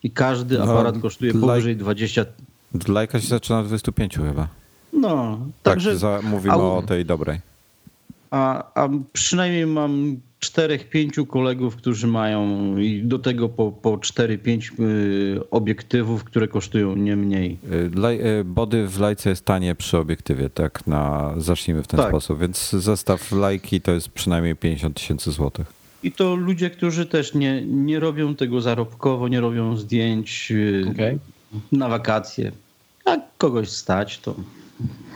I 0.03 0.11
każdy 0.11 0.57
no, 0.57 0.63
aparat 0.63 0.99
kosztuje 0.99 1.33
powyżej 1.33 1.75
20. 1.75 2.25
Lejka 2.87 3.21
się 3.21 3.27
zaczyna 3.27 3.59
od 3.59 3.67
25 3.67 4.17
chyba. 4.17 4.47
No, 4.93 5.39
tak, 5.63 5.73
także. 5.73 5.97
Za, 5.97 6.19
mówimy 6.23 6.55
o 6.55 6.83
tej 6.87 7.05
dobrej. 7.05 7.39
A, 8.31 8.71
a 8.83 8.89
przynajmniej 9.13 9.67
mam 9.67 10.17
czterech, 10.39 10.89
pięciu 10.89 11.25
kolegów, 11.25 11.75
którzy 11.75 12.07
mają 12.07 12.77
i 12.77 13.01
do 13.03 13.19
tego 13.19 13.49
po, 13.49 13.71
po 13.71 13.97
4-5 13.97 14.79
y, 14.79 15.49
obiektywów, 15.51 16.23
które 16.23 16.47
kosztują 16.47 16.95
nie 16.95 17.15
mniej. 17.15 17.57
Y, 17.71 18.37
y, 18.39 18.43
body 18.43 18.87
w 18.87 18.99
lajce 18.99 19.29
jest 19.29 19.45
tanie 19.45 19.75
przy 19.75 19.97
obiektywie, 19.97 20.49
tak? 20.49 20.87
Na, 20.87 21.33
zacznijmy 21.37 21.83
w 21.83 21.87
ten 21.87 21.97
tak. 21.97 22.09
sposób, 22.09 22.39
więc 22.39 22.69
zestaw 22.69 23.31
lajki 23.31 23.81
to 23.81 23.91
jest 23.91 24.09
przynajmniej 24.09 24.55
50 24.55 24.95
tysięcy 24.95 25.31
złotych. 25.31 25.73
I 26.03 26.11
to 26.11 26.35
ludzie, 26.35 26.69
którzy 26.69 27.05
też 27.05 27.33
nie, 27.33 27.61
nie 27.61 27.99
robią 27.99 28.35
tego 28.35 28.61
zarobkowo, 28.61 29.27
nie 29.27 29.39
robią 29.39 29.77
zdjęć 29.77 30.53
okay. 30.91 31.19
na 31.71 31.89
wakacje. 31.89 32.51
A 33.05 33.17
kogoś 33.37 33.69
stać, 33.69 34.19
to. 34.19 34.35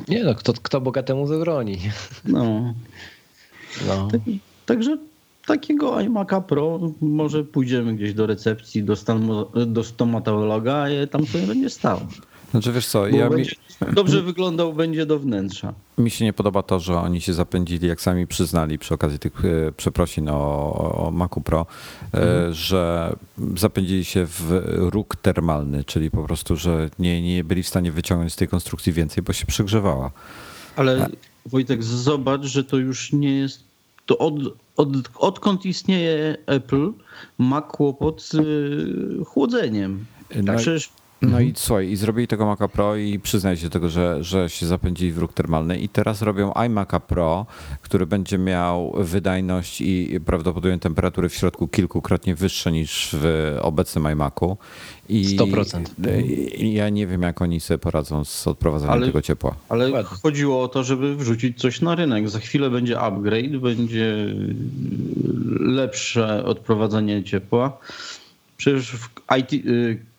Nie 0.07 0.23
no, 0.23 0.35
kto, 0.35 0.53
kto 0.53 0.81
bogatemu 0.81 1.27
zabroni. 1.27 1.77
No. 2.25 2.73
no. 3.87 4.07
Tak, 4.11 4.21
także 4.65 4.97
takiego 5.45 5.99
iMac'a 5.99 6.41
Pro 6.41 6.79
może 7.01 7.43
pójdziemy 7.43 7.95
gdzieś 7.95 8.13
do 8.13 8.25
recepcji, 8.25 8.83
do, 8.83 8.95
do 9.65 9.83
stomatologa 9.83 10.89
i 10.89 11.07
tam 11.07 11.25
sobie 11.25 11.47
będzie 11.47 11.69
stał. 11.69 11.99
Znaczy 12.51 12.71
wiesz 12.71 12.87
co, 12.87 13.07
ja 13.07 13.29
mi... 13.29 13.45
dobrze 13.93 14.21
wyglądał 14.21 14.73
będzie 14.73 15.05
do 15.05 15.19
wnętrza. 15.19 15.73
Mi 15.97 16.11
się 16.11 16.25
nie 16.25 16.33
podoba 16.33 16.63
to, 16.63 16.79
że 16.79 16.97
oni 16.97 17.21
się 17.21 17.33
zapędzili, 17.33 17.87
jak 17.87 18.01
sami 18.01 18.27
przyznali 18.27 18.79
przy 18.79 18.93
okazji 18.93 19.19
tych 19.19 19.45
e, 19.45 19.71
przeprosin 19.71 20.29
o, 20.29 21.07
o 21.07 21.11
Macu 21.11 21.41
Pro, 21.41 21.65
e, 22.13 22.17
mhm. 22.17 22.53
że 22.53 23.15
zapędzili 23.57 24.05
się 24.05 24.25
w 24.25 24.63
róg 24.77 25.15
termalny, 25.15 25.83
czyli 25.83 26.11
po 26.11 26.23
prostu, 26.23 26.55
że 26.55 26.89
nie, 26.99 27.21
nie 27.21 27.43
byli 27.43 27.63
w 27.63 27.67
stanie 27.67 27.91
wyciągnąć 27.91 28.33
z 28.33 28.35
tej 28.35 28.47
konstrukcji 28.47 28.93
więcej, 28.93 29.23
bo 29.23 29.33
się 29.33 29.45
przegrzewała. 29.45 30.11
Ale 30.75 31.09
Wojtek, 31.45 31.83
zobacz, 31.83 32.43
że 32.43 32.63
to 32.63 32.77
już 32.77 33.13
nie 33.13 33.37
jest 33.37 33.63
to 34.05 34.17
od, 34.17 34.33
od, 34.77 34.89
odkąd 35.15 35.65
istnieje 35.65 36.37
Apple, 36.45 36.91
ma 37.37 37.61
kłopot 37.61 38.21
z 38.21 38.37
chłodzeniem. 39.27 40.05
No, 40.43 40.55
Przecież 40.55 40.89
no 41.21 41.39
i 41.39 41.47
mhm. 41.47 41.53
słuchaj, 41.55 41.89
i 41.89 41.95
zrobili 41.95 42.27
tego 42.27 42.45
Maca 42.45 42.67
Pro 42.67 42.95
i 42.95 43.19
przyznaj 43.19 43.57
się 43.57 43.63
do 43.63 43.69
tego, 43.69 43.89
że, 43.89 44.23
że 44.23 44.49
się 44.49 44.65
zapędzili 44.65 45.11
w 45.11 45.17
róg 45.17 45.33
termalny 45.33 45.77
i 45.77 45.89
teraz 45.89 46.21
robią 46.21 46.51
iMac'a 46.51 46.99
Pro, 46.99 47.45
który 47.81 48.05
będzie 48.05 48.37
miał 48.37 48.93
wydajność 48.97 49.81
i 49.81 50.19
prawdopodobnie 50.25 50.79
temperatury 50.79 51.29
w 51.29 51.35
środku 51.35 51.67
kilkukrotnie 51.67 52.35
wyższe 52.35 52.71
niż 52.71 53.15
w 53.19 53.57
obecnym 53.61 54.07
iMacu. 54.07 54.57
I 55.09 55.37
100%. 55.37 55.83
Ja 56.57 56.89
nie 56.89 57.07
wiem, 57.07 57.21
jak 57.21 57.41
oni 57.41 57.59
sobie 57.59 57.77
poradzą 57.77 58.25
z 58.25 58.47
odprowadzaniem 58.47 58.93
ale, 58.93 59.05
tego 59.05 59.21
ciepła. 59.21 59.55
Ale 59.69 60.03
chodziło 60.03 60.63
o 60.63 60.67
to, 60.67 60.83
żeby 60.83 61.15
wrzucić 61.15 61.59
coś 61.59 61.81
na 61.81 61.95
rynek. 61.95 62.29
Za 62.29 62.39
chwilę 62.39 62.69
będzie 62.69 62.99
upgrade, 62.99 63.57
będzie 63.57 64.35
lepsze 65.59 66.45
odprowadzanie 66.45 67.23
ciepła. 67.23 67.77
Przecież 68.57 68.91
w 68.91 69.09
IT, 69.39 69.53
y, 69.53 70.10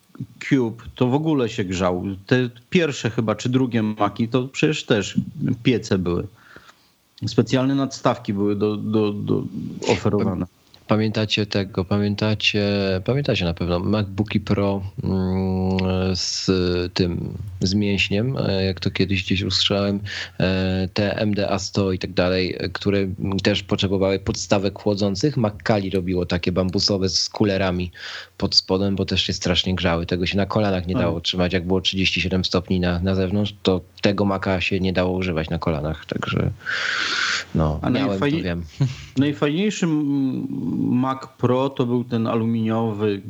Cube 0.49 0.83
to 0.95 1.07
w 1.07 1.15
ogóle 1.15 1.49
się 1.49 1.65
grzał. 1.65 2.05
Te 2.27 2.51
pierwsze 2.71 3.11
chyba, 3.11 3.35
czy 3.35 3.49
drugie 3.49 3.83
maki, 3.83 4.29
to 4.29 4.49
przecież 4.49 4.85
też 4.85 5.21
piece 5.63 5.99
były. 5.99 6.27
Specjalne 7.27 7.75
nadstawki 7.75 8.33
były 8.33 8.57
do, 8.57 8.77
do, 8.77 9.13
do 9.13 9.43
oferowane. 9.89 10.47
Pamiętacie 10.89 11.47
tego, 11.47 11.85
pamiętacie, 11.85 12.65
pamiętacie 13.05 13.45
na 13.45 13.55
pewno 13.55 13.79
MacBooki 13.79 14.41
Pro 14.41 14.83
mm, 15.05 15.79
z 16.17 16.51
tym, 16.95 17.39
z 17.61 17.75
mięśniem, 17.75 18.37
jak 18.67 18.81
to 18.81 18.91
kiedyś 18.91 19.25
gdzieś 19.25 19.43
usłyszałem, 19.43 20.01
te 20.95 21.27
MDA 21.27 21.59
100 21.59 21.93
i 21.93 21.99
tak 21.99 22.13
dalej, 22.13 22.59
które 22.73 23.09
też 23.43 23.63
potrzebowały 23.63 24.19
podstawek 24.19 24.79
chłodzących. 24.79 25.37
Makkali 25.37 25.91
robiło 25.91 26.27
takie 26.27 26.53
bambusowe 26.53 27.09
z 27.09 27.29
kulerami 27.29 27.93
pod 28.37 28.55
spodem, 28.55 28.97
bo 28.97 29.05
też 29.05 29.23
się 29.23 29.33
strasznie 29.33 29.75
grzały. 29.75 30.07
Tego 30.07 30.27
się 30.27 30.37
na 30.37 30.47
kolanach 30.47 30.87
nie 30.87 30.95
dało 30.95 31.21
trzymać. 31.21 31.53
Jak 31.53 31.67
było 31.67 31.81
37 31.81 32.45
stopni 32.45 32.81
na, 32.81 32.99
na 32.99 33.15
zewnątrz, 33.15 33.55
to 33.63 33.81
tego 34.01 34.25
maka 34.25 34.61
się 34.61 34.81
nie 34.81 34.93
dało 34.93 35.17
używać 35.17 35.51
na 35.51 35.59
kolanach. 35.59 36.07
Także 36.07 36.51
no, 37.55 37.79
A 37.83 37.91
miałem, 37.91 38.09
najfajnie... 38.09 38.39
to 38.39 38.45
wiem. 38.45 38.65
Najfajniejszy 39.17 39.87
Mac 40.77 41.27
Pro 41.39 41.71
to 41.71 41.87
był 41.87 42.05
ten 42.05 42.27
aluminiowy, 42.27 43.23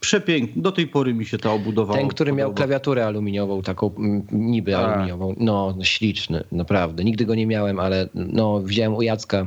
przepiękny. 0.00 0.62
Do 0.62 0.72
tej 0.72 0.86
pory 0.86 1.14
mi 1.14 1.26
się 1.26 1.38
ta 1.38 1.52
obudowa 1.52 1.94
Ten, 1.94 2.08
który 2.08 2.30
podoba. 2.30 2.46
miał 2.46 2.54
klawiaturę 2.54 3.06
aluminiową, 3.06 3.62
taką 3.62 3.90
niby 4.32 4.76
A. 4.76 4.80
Tak. 4.80 4.90
aluminiową. 4.90 5.34
No, 5.38 5.74
śliczny, 5.82 6.44
naprawdę. 6.52 7.04
Nigdy 7.04 7.24
go 7.24 7.34
nie 7.34 7.46
miałem, 7.46 7.80
ale 7.80 8.08
no, 8.14 8.60
wziąłem 8.60 8.94
u 8.94 9.02
Jacka 9.02 9.46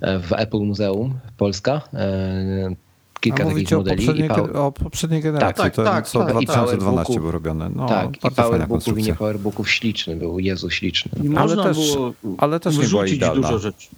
e, 0.00 0.18
w 0.18 0.32
Apple 0.32 0.60
Muzeum 0.60 1.14
Polska 1.36 1.80
e, 1.94 2.74
kilka 3.20 3.44
A 3.44 3.46
takich 3.46 3.70
modeli. 3.70 4.02
O 4.02 4.06
poprzedniej, 4.06 4.28
power... 4.28 4.56
o 4.56 4.72
poprzedniej 4.72 5.22
generacji, 5.22 5.64
tak, 5.64 5.74
to 5.74 5.84
tak, 5.84 6.08
co 6.08 6.18
tak, 6.18 6.30
2012 6.30 7.20
było 7.20 7.30
robione. 7.30 7.70
No, 7.76 7.86
tak, 7.86 8.24
i 8.24 8.30
powerbooków 8.30 8.98
i 8.98 9.02
nie 9.02 9.14
powerbooków 9.14 9.70
śliczny 9.70 10.16
był, 10.16 10.38
Jezu 10.38 10.70
śliczny. 10.70 11.12
ale 11.36 11.56
też, 11.56 11.96
ale 12.38 12.60
też 12.60 12.78
nie 12.78 12.88
była 12.88 13.06
idealna. 13.06 13.42
dużo 13.42 13.58
rzeczy. 13.58 13.88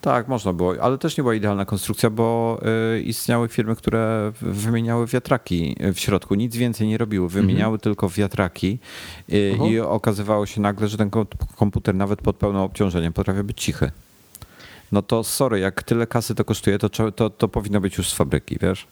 Tak, 0.00 0.28
można 0.28 0.52
było, 0.52 0.74
ale 0.80 0.98
też 0.98 1.16
nie 1.16 1.22
była 1.22 1.34
idealna 1.34 1.64
konstrukcja, 1.64 2.10
bo 2.10 2.58
y, 2.96 3.00
istniały 3.00 3.48
firmy, 3.48 3.76
które 3.76 4.32
wymieniały 4.40 5.06
wiatraki 5.06 5.76
w 5.94 6.00
środku, 6.00 6.34
nic 6.34 6.56
więcej 6.56 6.88
nie 6.88 6.98
robiły, 6.98 7.28
wymieniały 7.28 7.74
mhm. 7.74 7.80
tylko 7.80 8.08
wiatraki 8.08 8.78
y, 9.32 9.58
i 9.70 9.80
okazywało 9.80 10.46
się 10.46 10.60
nagle, 10.60 10.88
że 10.88 10.96
ten 10.96 11.10
komputer 11.56 11.94
nawet 11.94 12.22
pod 12.22 12.36
pełnym 12.36 12.62
obciążeniem 12.62 13.12
potrafi 13.12 13.42
być 13.42 13.60
cichy. 13.62 13.90
No 14.92 15.02
to 15.02 15.24
sorry, 15.24 15.60
jak 15.60 15.82
tyle 15.82 16.06
kasy 16.06 16.34
to 16.34 16.44
kosztuje, 16.44 16.78
to, 16.78 16.88
to, 17.12 17.30
to 17.30 17.48
powinno 17.48 17.80
być 17.80 17.98
już 17.98 18.10
z 18.10 18.14
fabryki, 18.14 18.56
wiesz? 18.60 18.86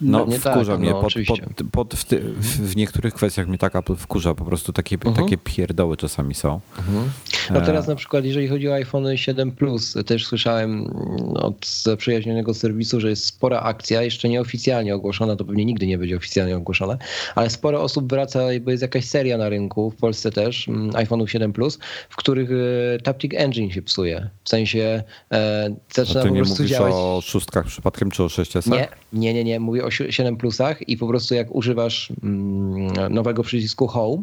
No, 0.00 0.26
no 0.26 0.38
wkurza 0.38 0.72
tak, 0.72 0.80
mnie. 0.80 0.90
No, 0.90 1.00
pod, 1.00 1.12
pod, 1.26 1.40
pod, 1.72 1.94
w, 1.94 2.04
ty, 2.04 2.20
w, 2.40 2.76
niektórych 2.76 3.14
kwestiach 3.14 3.48
mnie 3.48 3.58
tak 3.58 3.76
Apple 3.76 3.96
wkurza. 3.96 4.34
Po 4.34 4.44
prostu 4.44 4.72
takie, 4.72 4.96
mhm. 4.96 5.14
takie 5.14 5.38
pierdoły 5.38 5.96
czasami 5.96 6.34
są. 6.34 6.60
Mhm. 6.78 7.10
No 7.50 7.60
teraz 7.60 7.88
na 7.88 7.94
przykład, 7.94 8.24
jeżeli 8.24 8.48
chodzi 8.48 8.68
o 8.68 8.74
iPhone 8.74 9.16
7 9.16 9.52
Plus, 9.52 9.96
też 10.06 10.26
słyszałem 10.26 10.86
od 11.34 11.66
zaprzyjaźnionego 11.66 12.54
serwisu, 12.54 13.00
że 13.00 13.10
jest 13.10 13.24
spora 13.24 13.60
akcja, 13.60 14.02
jeszcze 14.02 14.28
nieoficjalnie 14.28 14.94
ogłoszona, 14.94 15.36
to 15.36 15.44
pewnie 15.44 15.64
nigdy 15.64 15.86
nie 15.86 15.98
będzie 15.98 16.16
oficjalnie 16.16 16.56
ogłoszona, 16.56 16.98
ale 17.34 17.50
sporo 17.50 17.82
osób 17.82 18.10
wraca, 18.10 18.40
bo 18.60 18.70
jest 18.70 18.82
jakaś 18.82 19.04
seria 19.04 19.38
na 19.38 19.48
rynku, 19.48 19.90
w 19.90 19.96
Polsce 19.96 20.30
też, 20.30 20.68
mm, 20.68 20.96
iPhone 20.96 21.26
7 21.26 21.52
Plus, 21.52 21.78
w 22.08 22.16
których 22.16 22.50
e, 22.50 22.98
Taptic 22.98 23.32
Engine 23.34 23.70
się 23.70 23.82
psuje. 23.82 24.30
W 24.44 24.48
sensie 24.48 25.02
e, 25.32 25.74
zaczyna 25.94 26.24
po 26.24 26.34
prostu 26.34 26.64
działać... 26.64 26.92
o 26.96 27.20
szóstkach 27.24 27.66
przypadkiem, 27.66 28.10
czy 28.10 28.22
o 28.22 28.26
6S? 28.26 28.70
Nie, 28.70 28.88
nie, 29.12 29.34
nie, 29.34 29.44
nie. 29.44 29.60
Mówię 29.60 29.84
o 29.84 29.89
7 29.90 30.36
Plusach 30.36 30.88
i 30.88 30.96
po 30.96 31.06
prostu 31.08 31.34
jak 31.34 31.54
używasz 31.54 32.12
mm, 32.22 33.14
nowego 33.14 33.42
przycisku 33.42 33.86
Home, 33.86 34.22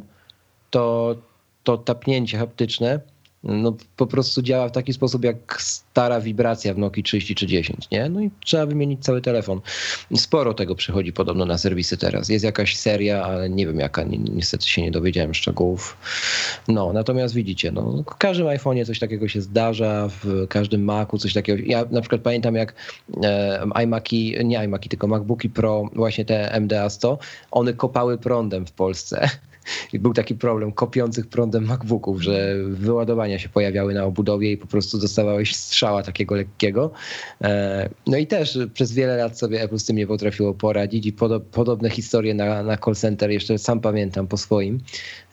to 0.69 1.15
to 1.64 1.77
tapnięcie 1.77 2.38
haptyczne 2.38 2.99
no, 3.48 3.74
po 3.98 4.07
prostu 4.07 4.41
działa 4.41 4.69
w 4.69 4.72
taki 4.72 4.94
sposób 4.94 5.24
jak 5.24 5.61
stara 5.61 6.22
wibracja 6.22 6.74
w 6.74 6.78
Nokia 6.78 7.03
3010, 7.03 7.88
nie? 7.91 8.10
No 8.10 8.22
i 8.22 8.32
trzeba 8.45 8.65
wymienić 8.65 9.03
cały 9.03 9.22
telefon. 9.22 9.61
Sporo 10.15 10.53
tego 10.53 10.76
przychodzi 10.76 11.14
podobno 11.14 11.45
na 11.45 11.57
serwisy 11.57 11.98
teraz. 11.98 12.30
Jest 12.30 12.45
jakaś 12.45 12.78
seria, 12.78 13.24
ale 13.24 13.49
nie 13.49 13.68
wiem 13.68 13.80
jaka, 13.80 14.03
niestety 14.03 14.68
się 14.68 14.82
nie 14.82 14.91
dowiedziałem 14.91 15.34
szczegółów. 15.34 15.98
No, 16.68 16.94
natomiast 16.94 17.34
widzicie, 17.34 17.72
no, 17.72 18.03
w 18.11 18.18
każdym 18.18 18.48
iPhone'ie 18.48 18.86
coś 18.86 18.99
takiego 18.99 19.28
się 19.28 19.41
zdarza, 19.41 20.10
w 20.24 20.48
każdym 20.48 20.84
Macu 20.84 21.18
coś 21.18 21.34
takiego. 21.34 21.64
Ja 21.65 21.86
na 21.91 22.02
przykład 22.02 22.22
pamiętam 22.22 22.56
jak 22.56 22.74
e, 23.24 23.68
iMaki, 23.84 24.36
nie 24.44 24.64
iMaki, 24.64 24.90
tylko 24.90 25.07
MacBooki 25.07 25.49
Pro, 25.49 25.90
właśnie 25.94 26.26
te 26.26 26.60
MDA 26.60 26.90
100, 26.90 27.18
one 27.52 27.74
kopały 27.74 28.18
prądem 28.18 28.65
w 28.65 28.72
Polsce 28.72 29.30
był 29.94 30.14
taki 30.14 30.35
problem 30.35 30.72
kopiących 30.72 31.27
prądem 31.27 31.65
MacBooków, 31.65 32.22
że 32.22 32.56
wyładowania 32.69 33.39
się 33.39 33.49
pojawiały 33.49 33.94
na 33.94 34.03
obudowie 34.03 34.52
i 34.52 34.57
po 34.57 34.68
prostu 34.68 34.98
dostawałeś 34.98 35.56
strzała 35.56 36.03
takiego 36.03 36.35
lekkiego. 36.35 36.91
E, 37.44 37.89
no 38.07 38.18
i 38.18 38.27
też 38.27 38.60
przez 38.73 38.94
wiele 38.94 39.18
lat 39.18 39.39
sobie 39.39 39.61
Apple 39.61 39.77
z 39.77 39.85
tym 39.85 39.95
nie 39.95 40.07
potrafiło 40.07 40.53
poradzić 40.53 41.06
i 41.06 41.14
podobne 41.52 41.89
historie 41.89 42.34
na, 42.34 42.64
na 42.64 42.77
call 42.77 42.95
center, 42.95 43.31
jeszcze 43.31 43.57
sam 43.57 43.80
pamiętam 43.80 44.27
po 44.27 44.38
swoim, 44.38 44.80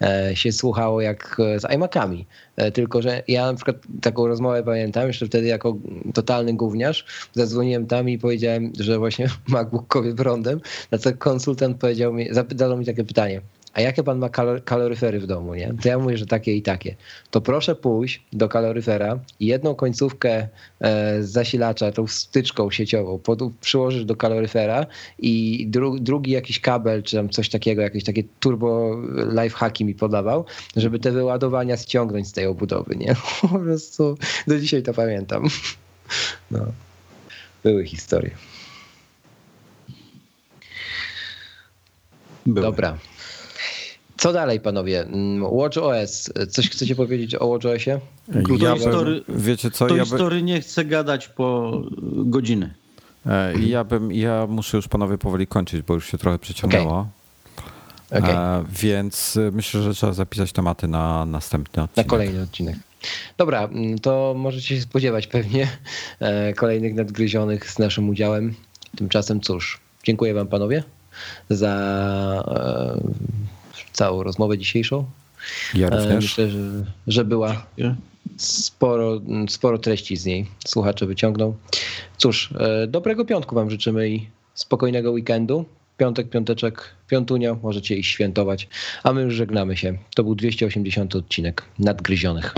e, 0.01 0.31
się 0.35 0.51
słuchało 0.51 1.01
jak 1.01 1.37
z 1.57 1.73
iMacami. 1.73 2.25
E, 2.55 2.71
tylko, 2.71 3.01
że 3.01 3.23
ja 3.27 3.45
na 3.45 3.53
przykład 3.53 3.77
taką 4.01 4.27
rozmowę 4.27 4.63
pamiętam, 4.63 5.07
jeszcze 5.07 5.25
wtedy 5.25 5.47
jako 5.47 5.77
totalny 6.13 6.53
gówniarz, 6.53 7.05
zadzwoniłem 7.33 7.87
tam 7.87 8.09
i 8.09 8.17
powiedziałem, 8.17 8.71
że 8.79 8.99
właśnie 8.99 9.27
MacBook 9.47 9.87
kopie 9.87 10.15
prądem, 10.15 10.61
na 10.91 10.97
co 10.97 11.13
konsultant 11.13 11.77
powiedział 11.77 12.13
mi, 12.13 12.27
zadał 12.33 12.77
mi 12.77 12.85
takie 12.85 13.03
pytanie, 13.03 13.41
a 13.75 13.81
jakie 13.81 14.03
pan 14.03 14.19
ma 14.19 14.29
kaloryfery 14.65 15.19
w 15.19 15.27
domu, 15.27 15.55
nie? 15.55 15.73
To 15.81 15.89
ja 15.89 15.99
mówię, 15.99 16.17
że 16.17 16.25
takie 16.25 16.55
i 16.55 16.61
takie. 16.61 16.95
To 17.31 17.41
proszę 17.41 17.75
pójść 17.75 18.23
do 18.33 18.49
kaloryfera 18.49 19.19
i 19.39 19.45
jedną 19.45 19.75
końcówkę 19.75 20.47
e, 20.79 21.23
zasilacza, 21.23 21.91
tą 21.91 22.07
styczką 22.07 22.71
sieciową 22.71 23.19
pod, 23.19 23.39
przyłożysz 23.61 24.05
do 24.05 24.15
kaloryfera 24.15 24.85
i 25.19 25.65
dru, 25.67 25.99
drugi 25.99 26.31
jakiś 26.31 26.59
kabel, 26.59 27.03
czy 27.03 27.15
tam 27.15 27.29
coś 27.29 27.49
takiego, 27.49 27.81
jakieś 27.81 28.03
takie 28.03 28.23
turbo 28.39 28.97
lifehacki 29.41 29.85
mi 29.85 29.95
podawał, 29.95 30.45
żeby 30.75 30.99
te 30.99 31.11
wyładowania 31.11 31.77
ściągnąć 31.77 32.27
z 32.27 32.31
tej 32.31 32.45
obudowy, 32.45 32.95
nie? 32.95 33.15
Po 33.41 33.59
prostu 33.59 34.17
do 34.47 34.59
dzisiaj 34.59 34.83
to 34.83 34.93
pamiętam. 34.93 35.43
No. 36.51 36.59
Były 37.63 37.85
historie. 37.85 38.31
Były. 42.45 42.61
Dobra. 42.61 42.97
Co 44.17 44.33
dalej, 44.33 44.59
panowie? 44.59 45.01
Mm, 45.01 45.43
Watch 45.43 45.77
OS. 45.77 46.31
Coś 46.49 46.69
chcecie 46.69 46.95
powiedzieć 46.95 47.35
o 47.35 47.45
Watch 47.45 47.65
OSie? 47.65 47.99
Ja 48.59 48.77
story, 48.77 49.23
wiecie 49.29 49.71
co? 49.71 49.87
Toy 49.87 49.97
ja 49.97 50.03
by... 50.03 50.09
Story 50.09 50.41
nie 50.41 50.61
chcę 50.61 50.85
gadać 50.85 51.27
po 51.27 51.81
godziny. 52.13 52.73
E, 53.25 53.53
ja 53.59 53.83
bym, 53.83 54.11
ja 54.11 54.47
muszę 54.47 54.77
już 54.77 54.87
panowie 54.87 55.17
powoli 55.17 55.47
kończyć, 55.47 55.81
bo 55.81 55.93
już 55.93 56.11
się 56.11 56.17
trochę 56.17 56.39
przeciągnęło. 56.39 57.07
Okay. 58.09 58.19
Okay. 58.19 58.35
E, 58.35 58.63
więc 58.69 59.39
myślę, 59.51 59.81
że 59.81 59.93
trzeba 59.93 60.13
zapisać 60.13 60.51
tematy 60.51 60.87
na 60.87 61.25
następny 61.25 61.83
odcinek. 61.83 62.05
Na 62.05 62.09
kolejny 62.09 62.41
odcinek. 62.41 62.75
Dobra, 63.37 63.63
mm, 63.63 63.99
to 63.99 64.33
możecie 64.37 64.75
się 64.75 64.81
spodziewać 64.81 65.27
pewnie 65.27 65.67
e, 66.19 66.53
kolejnych 66.53 66.95
nadgryzionych 66.95 67.71
z 67.71 67.79
naszym 67.79 68.09
udziałem. 68.09 68.53
Tymczasem 68.97 69.41
cóż, 69.41 69.79
dziękuję 70.03 70.33
wam 70.33 70.47
panowie 70.47 70.83
za 71.49 71.73
całą 73.95 74.23
rozmowę 74.23 74.57
dzisiejszą. 74.57 75.05
Ja 75.73 75.87
e, 75.87 75.89
również. 75.89 76.15
Myślę, 76.23 76.49
że, 76.49 76.59
że 77.07 77.25
była 77.25 77.65
sporo, 78.37 79.21
sporo 79.49 79.77
treści 79.77 80.17
z 80.17 80.25
niej. 80.25 80.45
Słuchacze 80.67 81.05
wyciągną. 81.05 81.55
Cóż, 82.17 82.53
e, 82.59 82.87
dobrego 82.87 83.25
piątku 83.25 83.55
wam 83.55 83.69
życzymy 83.69 84.09
i 84.09 84.27
spokojnego 84.53 85.11
weekendu. 85.11 85.65
Piątek, 85.97 86.29
piąteczek, 86.29 86.95
piątunia, 87.07 87.55
możecie 87.63 87.95
iść 87.95 88.11
świętować, 88.11 88.67
a 89.03 89.13
my 89.13 89.21
już 89.21 89.33
żegnamy 89.33 89.77
się. 89.77 89.97
To 90.15 90.23
był 90.23 90.35
280 90.35 91.15
odcinek 91.15 91.63
Nadgryzionych. 91.79 92.53